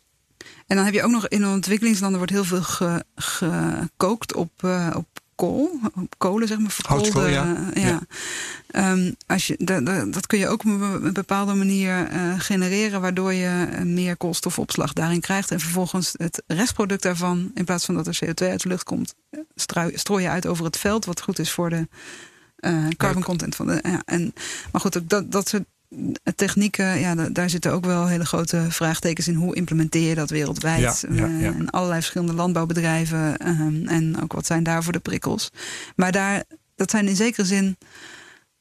en 0.66 0.76
dan 0.76 0.84
heb 0.84 0.94
je 0.94 1.02
ook 1.02 1.10
nog 1.10 1.28
in 1.28 1.46
ontwikkelingslanden 1.46 2.18
wordt 2.18 2.32
heel 2.32 2.44
veel 2.44 2.62
ge- 2.62 3.04
gekookt 3.14 4.34
op, 4.34 4.50
eh, 4.64 4.90
op 4.96 5.06
kool, 5.34 5.80
kolen 6.18 6.48
zeg 6.48 6.58
maar, 6.58 6.70
verkoolde. 6.70 7.28
Ja. 7.30 7.70
eh, 7.74 7.82
ja. 7.82 7.88
Ja. 7.88 8.00
Ehm, 8.66 9.12
als 9.26 9.46
je, 9.46 9.54
da- 9.58 9.80
da- 9.80 10.04
dat 10.04 10.26
kun 10.26 10.38
je 10.38 10.48
ook 10.48 10.64
op 10.64 10.70
een 10.70 11.12
bepaalde 11.12 11.54
manier 11.54 12.06
eh, 12.08 12.34
genereren, 12.38 13.00
waardoor 13.00 13.32
je 13.32 13.68
eh, 13.70 13.82
meer 13.82 14.16
koolstofopslag 14.16 14.92
daarin 14.92 15.20
krijgt. 15.20 15.50
En 15.50 15.60
vervolgens 15.60 16.14
het 16.16 16.42
restproduct 16.46 17.02
daarvan, 17.02 17.50
in 17.54 17.64
plaats 17.64 17.84
van 17.84 17.94
dat 17.94 18.06
er 18.06 18.18
CO2 18.24 18.48
uit 18.50 18.62
de 18.62 18.68
lucht 18.68 18.84
komt, 18.84 19.14
strui- 19.54 19.96
strooi 19.98 20.22
je 20.22 20.28
uit 20.28 20.46
over 20.46 20.64
het 20.64 20.76
veld, 20.76 21.04
wat 21.04 21.20
goed 21.20 21.38
is 21.38 21.50
voor 21.50 21.70
de 21.70 21.88
eh, 22.56 22.86
carbon 22.96 23.22
content 23.22 23.56
van 23.56 23.66
de. 23.66 23.78
Ja, 23.82 24.02
en, 24.04 24.34
maar 24.72 24.80
goed, 24.80 24.96
ook 24.98 25.08
dat, 25.08 25.32
dat 25.32 25.48
soort 25.48 25.64
technieken, 26.34 26.98
ja, 27.00 27.14
da- 27.14 27.28
daar 27.28 27.50
zitten 27.50 27.72
ook 27.72 27.84
wel 27.84 28.06
hele 28.06 28.24
grote 28.26 28.66
vraagtekens 28.70 29.28
in. 29.28 29.34
Hoe 29.34 29.54
implementeer 29.54 30.08
je 30.08 30.14
dat 30.14 30.30
wereldwijd? 30.30 30.80
Ja, 30.80 31.14
ja, 31.14 31.24
Eh, 31.26 31.40
ja. 31.40 31.52
En 31.52 31.70
allerlei 31.70 32.00
verschillende 32.00 32.32
landbouwbedrijven. 32.34 33.36
ehm, 33.36 33.86
en 33.88 34.22
ook 34.22 34.32
wat 34.32 34.46
zijn 34.46 34.62
daarvoor 34.62 34.92
de 34.92 34.98
prikkels. 34.98 35.50
Maar 35.96 36.12
daar, 36.12 36.44
dat 36.76 36.90
zijn 36.90 37.08
in 37.08 37.16
zekere 37.16 37.46
zin. 37.46 37.76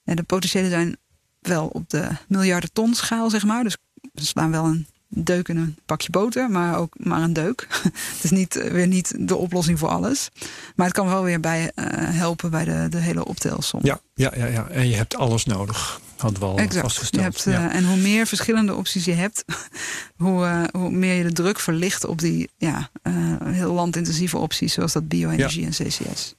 De 0.03 0.23
potentiële 0.23 0.69
zijn 0.69 0.97
wel 1.39 1.67
op 1.67 1.89
de 1.89 2.07
miljarden 2.27 2.71
ton 2.73 2.93
schaal, 2.93 3.29
zeg 3.29 3.43
maar. 3.45 3.63
Dus 3.63 3.77
we 4.13 4.23
slaan 4.25 4.51
wel 4.51 4.65
een 4.65 4.87
deuk 5.07 5.47
in 5.47 5.57
een 5.57 5.77
pakje 5.85 6.09
boter, 6.09 6.49
maar 6.49 6.77
ook 6.77 6.93
maar 6.97 7.21
een 7.21 7.33
deuk. 7.33 7.67
het 8.15 8.23
is 8.23 8.31
niet, 8.31 8.55
eh, 8.55 8.71
weer 8.71 8.87
niet 8.87 9.13
de 9.27 9.35
oplossing 9.35 9.79
voor 9.79 9.89
alles. 9.89 10.29
Maar 10.75 10.85
het 10.85 10.95
kan 10.95 11.07
wel 11.07 11.23
weer 11.23 11.39
bij 11.39 11.71
eh, 11.75 11.85
helpen 11.97 12.49
bij 12.51 12.65
de, 12.65 12.87
de 12.89 12.97
hele 12.97 13.25
optelsom. 13.25 13.79
Ja, 13.83 13.99
ja, 14.15 14.31
ja, 14.35 14.45
ja. 14.45 14.67
En 14.67 14.87
je 14.89 14.95
hebt 14.95 15.15
alles 15.15 15.45
nodig. 15.45 16.01
Hadden 16.23 16.39
we 16.39 16.45
al 16.45 16.57
Exact. 16.57 16.73
Je 16.73 16.79
vastgesteld. 16.81 17.23
hebt, 17.23 17.43
ja. 17.43 17.69
eh, 17.69 17.75
En 17.75 17.85
hoe 17.85 17.97
meer 17.97 18.27
verschillende 18.27 18.75
opties 18.75 19.05
je 19.05 19.11
hebt, 19.13 19.43
hoe, 20.23 20.45
eh, 20.45 20.63
hoe 20.81 20.91
meer 20.91 21.13
je 21.15 21.23
de 21.23 21.31
druk 21.31 21.59
verlicht 21.59 22.05
op 22.05 22.19
die 22.19 22.49
ja, 22.57 22.89
eh, 23.01 23.13
heel 23.43 23.73
landintensieve 23.73 24.37
opties, 24.37 24.73
zoals 24.73 24.93
dat 24.93 25.07
bio-energie 25.07 25.65
en 25.65 25.71
CCS. 25.71 26.33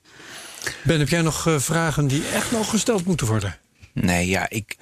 Ben, 0.82 0.98
heb 0.98 1.08
jij 1.08 1.22
nog 1.22 1.46
eh, 1.46 1.58
vragen 1.58 2.06
die 2.06 2.22
echt 2.34 2.50
nog 2.50 2.70
gesteld 2.70 3.04
moeten 3.04 3.26
worden? 3.26 3.58
Nee, 3.92 4.28
ja, 4.28 4.50
ik. 4.50 4.76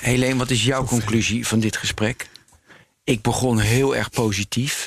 Helene, 0.00 0.36
wat 0.36 0.50
is 0.50 0.64
jouw 0.64 0.84
conclusie 0.84 1.46
van 1.46 1.60
dit 1.60 1.76
gesprek? 1.76 2.28
Ik 3.04 3.22
begon 3.22 3.58
heel 3.58 3.96
erg 3.96 4.10
positief. 4.10 4.86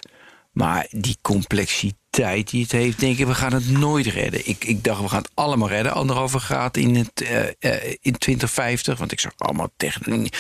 Maar 0.52 0.88
die 0.90 1.18
complexiteit 1.22 2.50
die 2.50 2.62
het 2.62 2.72
heeft, 2.72 3.00
denk 3.00 3.18
ik, 3.18 3.26
we 3.26 3.36
gaan 3.36 3.54
het 3.54 3.70
nooit 3.70 4.06
redden. 4.06 4.48
Ik, 4.48 4.64
ik 4.64 4.84
dacht, 4.84 5.02
we 5.02 5.10
gaan 5.10 5.22
het 5.22 5.32
allemaal 5.34 5.68
redden. 5.68 5.94
Anderhalve 5.94 6.40
graad 6.40 6.78
in, 6.78 6.96
het, 6.96 7.22
eh, 7.22 7.48
eh, 7.60 7.96
in 8.02 8.18
2050. 8.18 8.98
Want 8.98 9.12
ik 9.12 9.20
zag 9.20 9.32
allemaal 9.38 9.70
techniek. 9.78 10.36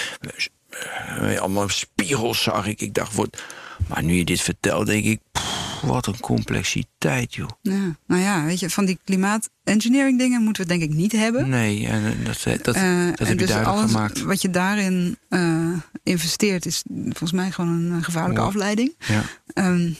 eh, 0.69 1.39
allemaal 1.39 1.69
spiegels 1.69 2.41
zag 2.43 2.67
ik. 2.67 2.81
Ik 2.81 2.93
dacht, 2.93 3.13
wordt. 3.13 3.43
Maar 3.87 4.03
nu 4.03 4.13
je 4.13 4.25
dit 4.25 4.41
vertelt, 4.41 4.85
denk 4.85 5.05
ik. 5.05 5.19
pff, 5.31 5.60
wat 5.81 6.07
een 6.07 6.19
complexiteit, 6.19 7.33
joh. 7.35 7.49
Ja, 7.61 7.95
nou 8.07 8.21
ja, 8.21 8.45
weet 8.45 8.59
je, 8.59 8.69
van 8.69 8.85
die 8.85 8.99
klimaat-engineering 9.03 10.19
dingen 10.19 10.43
moeten 10.43 10.63
we 10.63 10.69
denk 10.69 10.81
ik 10.81 10.93
niet 10.93 11.11
hebben. 11.11 11.49
Nee, 11.49 11.87
en 11.87 12.23
dat, 12.23 12.41
dat, 12.43 12.63
dat, 12.63 12.75
Eh, 12.75 13.05
en 13.05 13.07
je 13.07 13.15
dus 13.35 13.47
duidelijk 13.47 13.67
alles 13.67 13.91
gemaakt. 13.91 14.21
Wat 14.21 14.41
je 14.41 14.49
daarin 14.49 15.17
eh, 15.29 15.71
investeert, 16.03 16.65
is 16.65 16.83
volgens 17.03 17.31
mij 17.31 17.51
gewoon 17.51 17.71
een 17.71 17.97
eh, 17.97 18.03
gevaarlijke 18.03 18.41
afleiding. 18.41 18.95
Ja. 18.97 19.23
Ehm, 19.53 19.91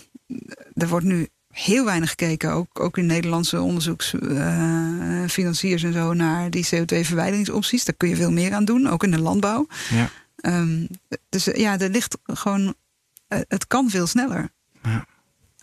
er 0.74 0.88
wordt 0.88 1.06
nu 1.06 1.28
heel 1.52 1.86
weinig 1.86 2.10
gekeken, 2.10 2.52
ook, 2.52 2.80
ook 2.80 2.98
in 2.98 3.06
Nederlandse 3.06 3.62
onderzoeksfinanciers 3.62 5.84
en 5.84 5.94
zo, 5.94 6.14
naar 6.14 6.50
die 6.50 6.66
CO2-verwijderingsopties. 6.66 7.86
Daar 7.86 7.96
kun 7.96 8.10
je 8.10 8.16
veel 8.16 8.32
meer 8.32 8.54
aan 8.54 8.66
doen, 8.66 8.88
ook 8.88 9.04
in 9.04 9.12
de 9.12 9.20
landbouw. 9.22 9.68
Ja. 9.90 10.10
Ehm, 10.36 10.86
dus 11.30 11.48
eh, 11.52 11.60
ja, 11.62 11.80
er 11.80 11.90
ligt 11.90 12.18
gewoon. 12.24 12.74
eh, 13.28 13.40
het 13.48 13.68
kan 13.68 13.90
veel 13.90 14.08
sneller. 14.08 14.50
Ja. 14.84 15.06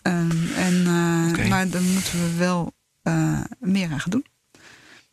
Ehm, 0.01 0.53
en, 0.55 0.85
eh. 0.85 1.49
Maar 1.49 1.69
dan 1.69 1.83
moeten 1.93 2.11
we 2.11 2.35
wel 2.37 2.73
eh, 3.01 3.41
meer 3.59 3.91
aan 3.91 3.99
gaan 3.99 4.11
doen. 4.11 4.25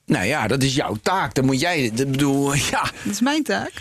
Nou 0.06 0.24
ja, 0.26 0.46
dat 0.46 0.62
is 0.62 0.74
jouw 0.74 0.96
taak. 1.02 1.34
Dan 1.34 1.44
moet 1.44 1.60
jij. 1.60 1.82
Ik 1.82 1.94
bedoel, 2.10 2.54
ja. 2.70 2.82
Dat 3.04 3.12
is 3.12 3.20
mijn 3.20 3.42
taak. 3.42 3.72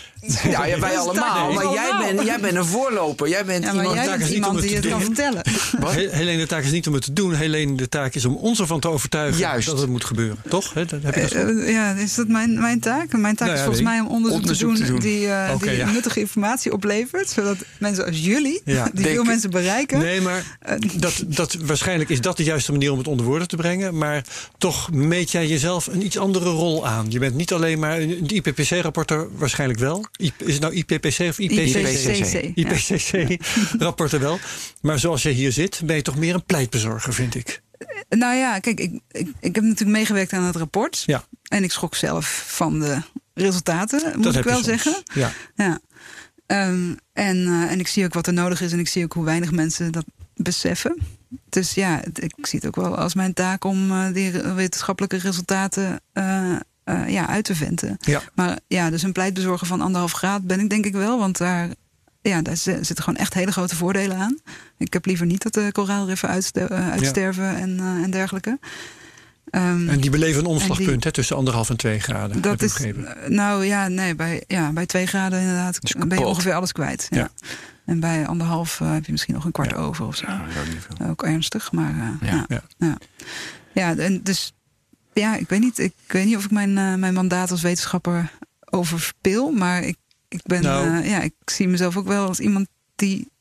Ja, 0.49 0.65
ja, 0.65 0.79
wij 0.79 0.97
allemaal. 0.97 1.51
Maar 1.53 1.73
jij 1.73 1.91
bent, 2.13 2.25
jij 2.27 2.39
bent 2.39 2.55
een 2.55 2.65
voorloper. 2.65 3.27
Jij 3.29 3.45
bent 3.45 3.63
Ja, 3.63 3.73
maar 3.73 3.83
iemand. 3.85 3.95
jij 4.05 4.05
taak 4.07 4.19
is 4.19 4.29
niet 4.29 4.29
om 4.29 4.35
iemand 4.35 4.55
het 4.59 4.65
die 4.67 4.75
het 4.75 4.87
kan 4.87 5.01
vertellen. 5.01 5.41
Wat? 5.79 5.93
He- 5.93 6.09
Helene, 6.11 6.37
de 6.37 6.47
taak 6.47 6.63
is 6.63 6.71
niet 6.71 6.87
om 6.87 6.93
het 6.93 7.03
te 7.03 7.13
doen. 7.13 7.33
Helene, 7.33 7.75
de 7.77 7.89
taak 7.89 8.13
is 8.15 8.25
om 8.25 8.35
ons 8.35 8.59
ervan 8.59 8.79
te 8.79 8.87
overtuigen 8.89 9.39
Juist. 9.39 9.67
dat 9.67 9.79
het 9.79 9.89
moet 9.89 10.03
gebeuren. 10.05 10.37
Toch? 10.49 10.73
He, 10.73 10.85
dat, 10.85 10.99
heb 11.03 11.15
je 11.15 11.21
dat? 11.21 11.31
Eh, 11.31 11.71
ja, 11.71 11.91
is 11.93 12.15
dat 12.15 12.27
mijn, 12.27 12.59
mijn 12.59 12.79
taak? 12.79 13.11
Mijn 13.17 13.35
taak 13.35 13.47
Nou 13.47 13.59
is 13.59 13.65
volgens 13.65 13.85
nee. 13.85 13.93
mij 13.97 14.07
om 14.07 14.13
onderzoek, 14.15 14.39
Onderzoek 14.39 14.75
te, 14.75 14.81
te 14.83 14.87
doen 14.87 14.99
die, 14.99 15.27
eh, 15.27 15.53
Oké, 15.53 15.67
die 15.67 15.77
ja. 15.77 15.91
nuttige 15.91 16.19
informatie 16.19 16.71
oplevert. 16.71 17.29
Zodat 17.29 17.57
mensen 17.79 18.05
als 18.05 18.19
jullie, 18.19 18.61
Ja. 18.65 18.89
die 18.93 19.05
veel 19.05 19.23
mensen 19.23 19.49
bereiken. 19.49 19.99
Nee, 19.99 20.21
maar 20.21 20.57
eh, 20.59 20.75
dat, 20.95 21.23
dat, 21.27 21.53
waarschijnlijk 21.53 22.09
is 22.09 22.21
dat 22.21 22.37
de 22.37 22.43
juiste 22.43 22.71
manier 22.71 22.91
om 22.91 22.97
het 22.97 23.07
onder 23.07 23.25
woorden 23.25 23.47
te 23.47 23.55
brengen. 23.55 23.97
Maar 23.97 24.23
toch 24.57 24.91
meet 24.91 25.31
jij 25.31 25.47
jezelf 25.47 25.87
een 25.87 26.05
iets 26.05 26.14
andere 26.17 26.49
rol 26.49 26.87
aan. 26.87 27.05
Je 27.11 27.19
bent 27.19 27.35
niet 27.35 27.53
alleen 27.53 27.79
maar 27.79 27.99
een 27.99 28.25
IPPC-rapporter, 28.27 29.27
waarschijnlijk 29.37 29.79
wel. 29.79 30.05
I- 30.21 30.31
Is 30.37 30.53
het 30.53 30.61
nou 30.61 30.73
IPPC 30.73 31.05
of 31.19 31.39
IPCC? 31.39 31.75
IPCC. 31.75 32.51
ja. 32.55 32.69
IPCC-rapporter 32.69 34.19
wel. 34.27 34.39
Maar 34.81 34.99
zoals 34.99 35.23
je 35.23 35.29
hier 35.29 35.51
zit, 35.51 35.81
ben 35.85 35.95
je 35.95 36.01
toch 36.01 36.17
meer 36.17 36.33
een 36.33 36.45
pleitbezorger, 36.45 37.13
vind 37.13 37.35
ik. 37.35 37.61
Nou 38.09 38.35
ja, 38.35 38.59
kijk, 38.59 38.79
ik, 38.79 38.91
ik, 39.11 39.27
ik 39.39 39.55
heb 39.55 39.63
natuurlijk 39.63 39.97
meegewerkt 39.97 40.33
aan 40.33 40.43
het 40.43 40.55
rapport. 40.55 41.03
Ja. 41.05 41.25
En 41.47 41.63
ik 41.63 41.71
schrok 41.71 41.95
zelf 41.95 42.43
van 42.47 42.79
de 42.79 42.97
resultaten, 43.33 44.11
moet 44.15 44.23
dat 44.23 44.35
ik 44.35 44.43
wel 44.43 44.63
zeggen. 44.63 44.95
Ja. 45.13 45.31
Ja. 45.55 45.79
Ehm, 46.45 46.93
en, 47.13 47.45
eh, 47.47 47.71
en 47.71 47.79
ik 47.79 47.87
zie 47.87 48.05
ook 48.05 48.13
wat 48.13 48.27
er 48.27 48.33
nodig 48.33 48.61
is 48.61 48.71
en 48.71 48.79
ik 48.79 48.87
zie 48.87 49.03
ook 49.03 49.13
hoe 49.13 49.25
weinig 49.25 49.51
mensen 49.51 49.91
dat 49.91 50.05
beseffen. 50.35 50.97
Dus 51.49 51.73
ja, 51.73 52.01
ik 52.13 52.33
zie 52.41 52.59
het 52.59 52.67
ook 52.67 52.75
wel 52.75 52.97
als 52.97 53.13
mijn 53.13 53.33
taak 53.33 53.63
om 53.63 53.91
eh, 53.91 54.13
die 54.13 54.31
wetenschappelijke 54.31 55.17
resultaten 55.17 56.01
eh, 56.13 56.51
eh, 56.83 57.09
ja, 57.09 57.27
uit 57.27 57.45
te 57.45 57.55
venten. 57.55 57.97
Ja. 57.99 58.21
Maar 58.35 58.59
ja, 58.67 58.89
dus 58.89 59.03
een 59.03 59.11
pleitbezorger 59.11 59.67
van 59.67 59.81
anderhalf 59.81 60.11
graad 60.11 60.47
ben 60.47 60.59
ik 60.59 60.69
denk 60.69 60.85
ik 60.85 60.93
wel, 60.93 61.19
want 61.19 61.37
daar, 61.37 61.69
ja, 62.21 62.41
daar 62.41 62.57
zi- 62.57 62.83
zitten 62.83 63.03
gewoon 63.03 63.19
echt 63.19 63.33
hele 63.33 63.51
grote 63.51 63.75
voordelen 63.75 64.17
aan. 64.17 64.37
Ik 64.77 64.93
heb 64.93 65.05
liever 65.05 65.25
niet 65.25 65.43
dat 65.43 65.53
de 65.53 65.69
koraalriffen 65.71 66.29
uitste- 66.29 66.69
uitsterven 66.69 67.55
en, 67.55 67.79
en 68.03 68.11
dergelijke. 68.11 68.59
Ehm, 69.45 69.89
En 69.89 69.99
die 69.99 70.09
beleven 70.09 70.39
een 70.39 70.45
En 70.45 70.51
omslagpunt 70.51 70.87
die- 70.89 70.99
hè, 71.03 71.11
tussen 71.11 71.35
anderhalf 71.35 71.69
en 71.69 71.77
twee 71.77 71.99
graden. 71.99 72.41
dat 72.41 72.51
heb 72.51 72.53
ik 72.53 72.61
is, 72.61 72.73
begrepen. 72.73 73.33
nou 73.35 73.65
ja, 73.65 73.87
nee, 73.87 74.15
bij, 74.15 74.43
ja, 74.47 74.71
bij 74.71 74.85
twee 74.85 75.05
graden 75.05 75.39
inderdaad 75.39 75.79
is 75.81 75.91
ben 76.07 76.17
je 76.19 76.25
ongeveer 76.25 76.53
alles 76.53 76.71
kwijt. 76.71 77.07
Ja. 77.09 77.17
Ja. 77.17 77.29
En 77.85 77.99
bij 77.99 78.27
anderhalf 78.27 78.81
eh, 78.81 78.93
heb 78.93 79.05
je 79.05 79.11
misschien 79.11 79.33
nog 79.33 79.45
een 79.45 79.51
kwart 79.51 79.69
Ja. 79.69 79.75
over 79.75 80.05
of 80.05 80.15
zo. 80.15 80.25
Ja, 80.27 80.45
dat 80.55 80.63
is 80.67 80.73
niet 80.73 80.87
veel. 80.97 81.07
Ook 81.07 81.23
ernstig, 81.23 81.71
maar 81.71 81.89
eh, 82.21 82.29
Ja. 82.29 82.45
ja. 82.47 82.61
Ja. 82.77 82.97
Ja. 83.73 83.93
Ja. 83.95 84.03
en 84.03 84.23
dus 84.23 84.53
ja, 85.13 85.35
ik 85.35 85.49
weet 85.49 85.59
niet, 85.59 85.79
ik 85.79 85.93
weet 86.07 86.25
niet 86.25 86.35
of 86.37 86.45
ik 86.45 86.51
mijn, 86.51 86.77
eh, 86.77 86.93
mijn 86.95 87.13
mandaat 87.13 87.51
als 87.51 87.61
wetenschapper 87.61 88.31
overspeel, 88.65 89.51
maar 89.51 89.83
ik, 89.83 89.95
ik 90.27 90.41
ben, 90.43 90.61
Nou. 90.61 90.97
eh, 91.01 91.09
ja, 91.09 91.21
ik 91.21 91.33
zie 91.45 91.67
mezelf 91.67 91.97
ook 91.97 92.07
wel 92.07 92.27
als 92.27 92.39
iemand 92.39 92.67
die, 92.95 93.31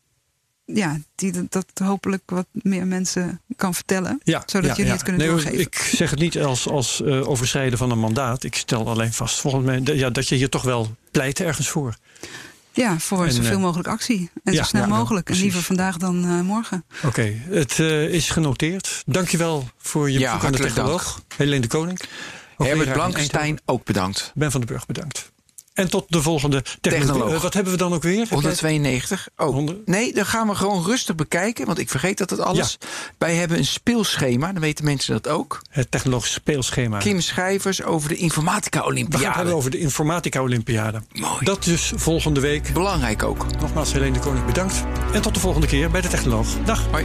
ja, 0.64 0.98
die 1.14 1.32
dat, 1.32 1.50
dat 1.50 1.86
hopelijk 1.86 2.22
wat 2.26 2.46
meer 2.52 2.86
mensen 2.86 3.40
kan 3.56 3.74
vertellen, 3.74 4.20
Ja, 4.22 4.42
zodat 4.46 4.70
ja, 4.70 4.76
jullie 4.76 4.86
ja. 4.86 4.92
het 4.92 5.02
kunnen 5.02 5.20
nee, 5.20 5.30
doorgeven. 5.30 5.60
Ik 5.60 5.74
zeg 5.74 6.10
het 6.10 6.18
niet 6.18 6.38
als, 6.38 6.68
als 6.68 7.02
eh, 7.02 7.28
overschrijden 7.28 7.78
van 7.78 7.90
een 7.90 7.98
mandaat. 7.98 8.44
Ik 8.44 8.54
stel 8.54 8.88
alleen 8.88 9.12
vast 9.12 9.40
volgens 9.40 9.64
mij 9.64 9.80
ja, 9.96 10.10
dat 10.10 10.28
je 10.28 10.34
hier 10.34 10.48
toch 10.48 10.62
wel 10.62 10.96
pleit 11.10 11.40
ergens 11.40 11.68
voor. 11.68 11.96
Ja, 12.74 12.98
voor 12.98 13.24
En, 13.24 13.32
zoveel 13.32 13.52
eh, 13.52 13.60
mogelijk 13.60 13.88
actie. 13.88 14.30
En 14.44 14.52
ja, 14.52 14.58
zo 14.58 14.64
snel 14.64 14.82
ja, 14.82 14.88
ja, 14.88 14.94
mogelijk. 14.94 15.30
en 15.30 15.36
liever 15.36 15.62
vandaag 15.62 15.96
dan 15.96 16.24
eh, 16.24 16.40
morgen. 16.40 16.84
Oké, 17.04 17.34
het 17.48 17.78
eh, 17.80 18.08
is 18.08 18.30
genoteerd. 18.30 19.02
Dankjewel 19.06 19.68
voor 19.76 20.10
je 20.10 20.18
Ja, 20.18 20.32
bezoek 20.32 20.46
aan 20.46 20.52
de 20.52 20.58
technoloog. 20.58 21.22
Helene 21.36 21.60
de 21.60 21.68
Koning. 21.68 22.00
Herbert 22.56 22.92
Blankenstein, 22.92 23.60
ook 23.64 23.84
bedankt. 23.84 24.32
Ben 24.34 24.50
van 24.50 24.60
den 24.60 24.68
Burg, 24.68 24.86
bedankt. 24.86 25.32
En 25.74 25.90
tot 25.90 26.04
de 26.08 26.22
volgende 26.22 26.62
technologie. 26.62 27.06
Technoloog. 27.12 27.34
Eh, 27.36 27.42
wat 27.42 27.54
hebben 27.54 27.72
we 27.72 27.78
dan 27.78 27.92
ook 27.94 28.02
weer? 28.02 28.18
Heb 28.18 28.28
jij- 28.28 28.36
192. 28.36 29.28
Oh, 29.36 29.48
100? 29.54 29.86
nee, 29.86 30.12
dan 30.12 30.26
gaan 30.26 30.48
we 30.48 30.54
gewoon 30.54 30.84
rustig 30.84 31.14
bekijken. 31.14 31.66
Want 31.66 31.78
ik 31.78 31.90
vergeet 31.90 32.18
dat 32.18 32.30
het 32.30 32.40
alles. 32.40 32.78
Wij 33.18 33.34
hebben 33.34 33.58
een 33.58 33.64
speelschema. 33.66 34.52
Dan 34.52 34.60
weten 34.62 34.84
mensen 34.84 35.12
dat 35.12 35.28
ook. 35.28 35.62
Het 35.70 35.90
technologisch 35.90 36.32
speelschema. 36.32 36.98
Kim 36.98 37.20
Schrijvers 37.20 37.82
over 37.82 38.08
de 38.08 38.16
Informatica 38.16 38.78
we 38.78 38.84
gaan 38.84 38.94
het 38.94 38.98
Olympiade. 39.08 39.36
hebben 39.36 39.54
over 39.54 39.70
de 39.70 39.78
Informatica 39.78 40.42
Olympiade. 40.42 41.02
Mooi. 41.12 41.44
Dat 41.44 41.64
dus 41.64 41.92
volgende 41.96 42.40
week. 42.40 42.72
Belangrijk 42.72 43.22
ook. 43.22 43.46
Nogmaals, 43.60 43.92
Helene 43.92 44.12
de 44.12 44.18
Koning, 44.18 44.44
bedankt. 44.46 44.74
En 45.12 45.22
tot 45.22 45.34
de 45.34 45.40
volgende 45.40 45.66
keer 45.66 45.90
bij 45.90 46.00
de 46.00 46.08
Technoloog. 46.08 46.46
Dag. 46.64 46.86
Hoi. 46.90 47.04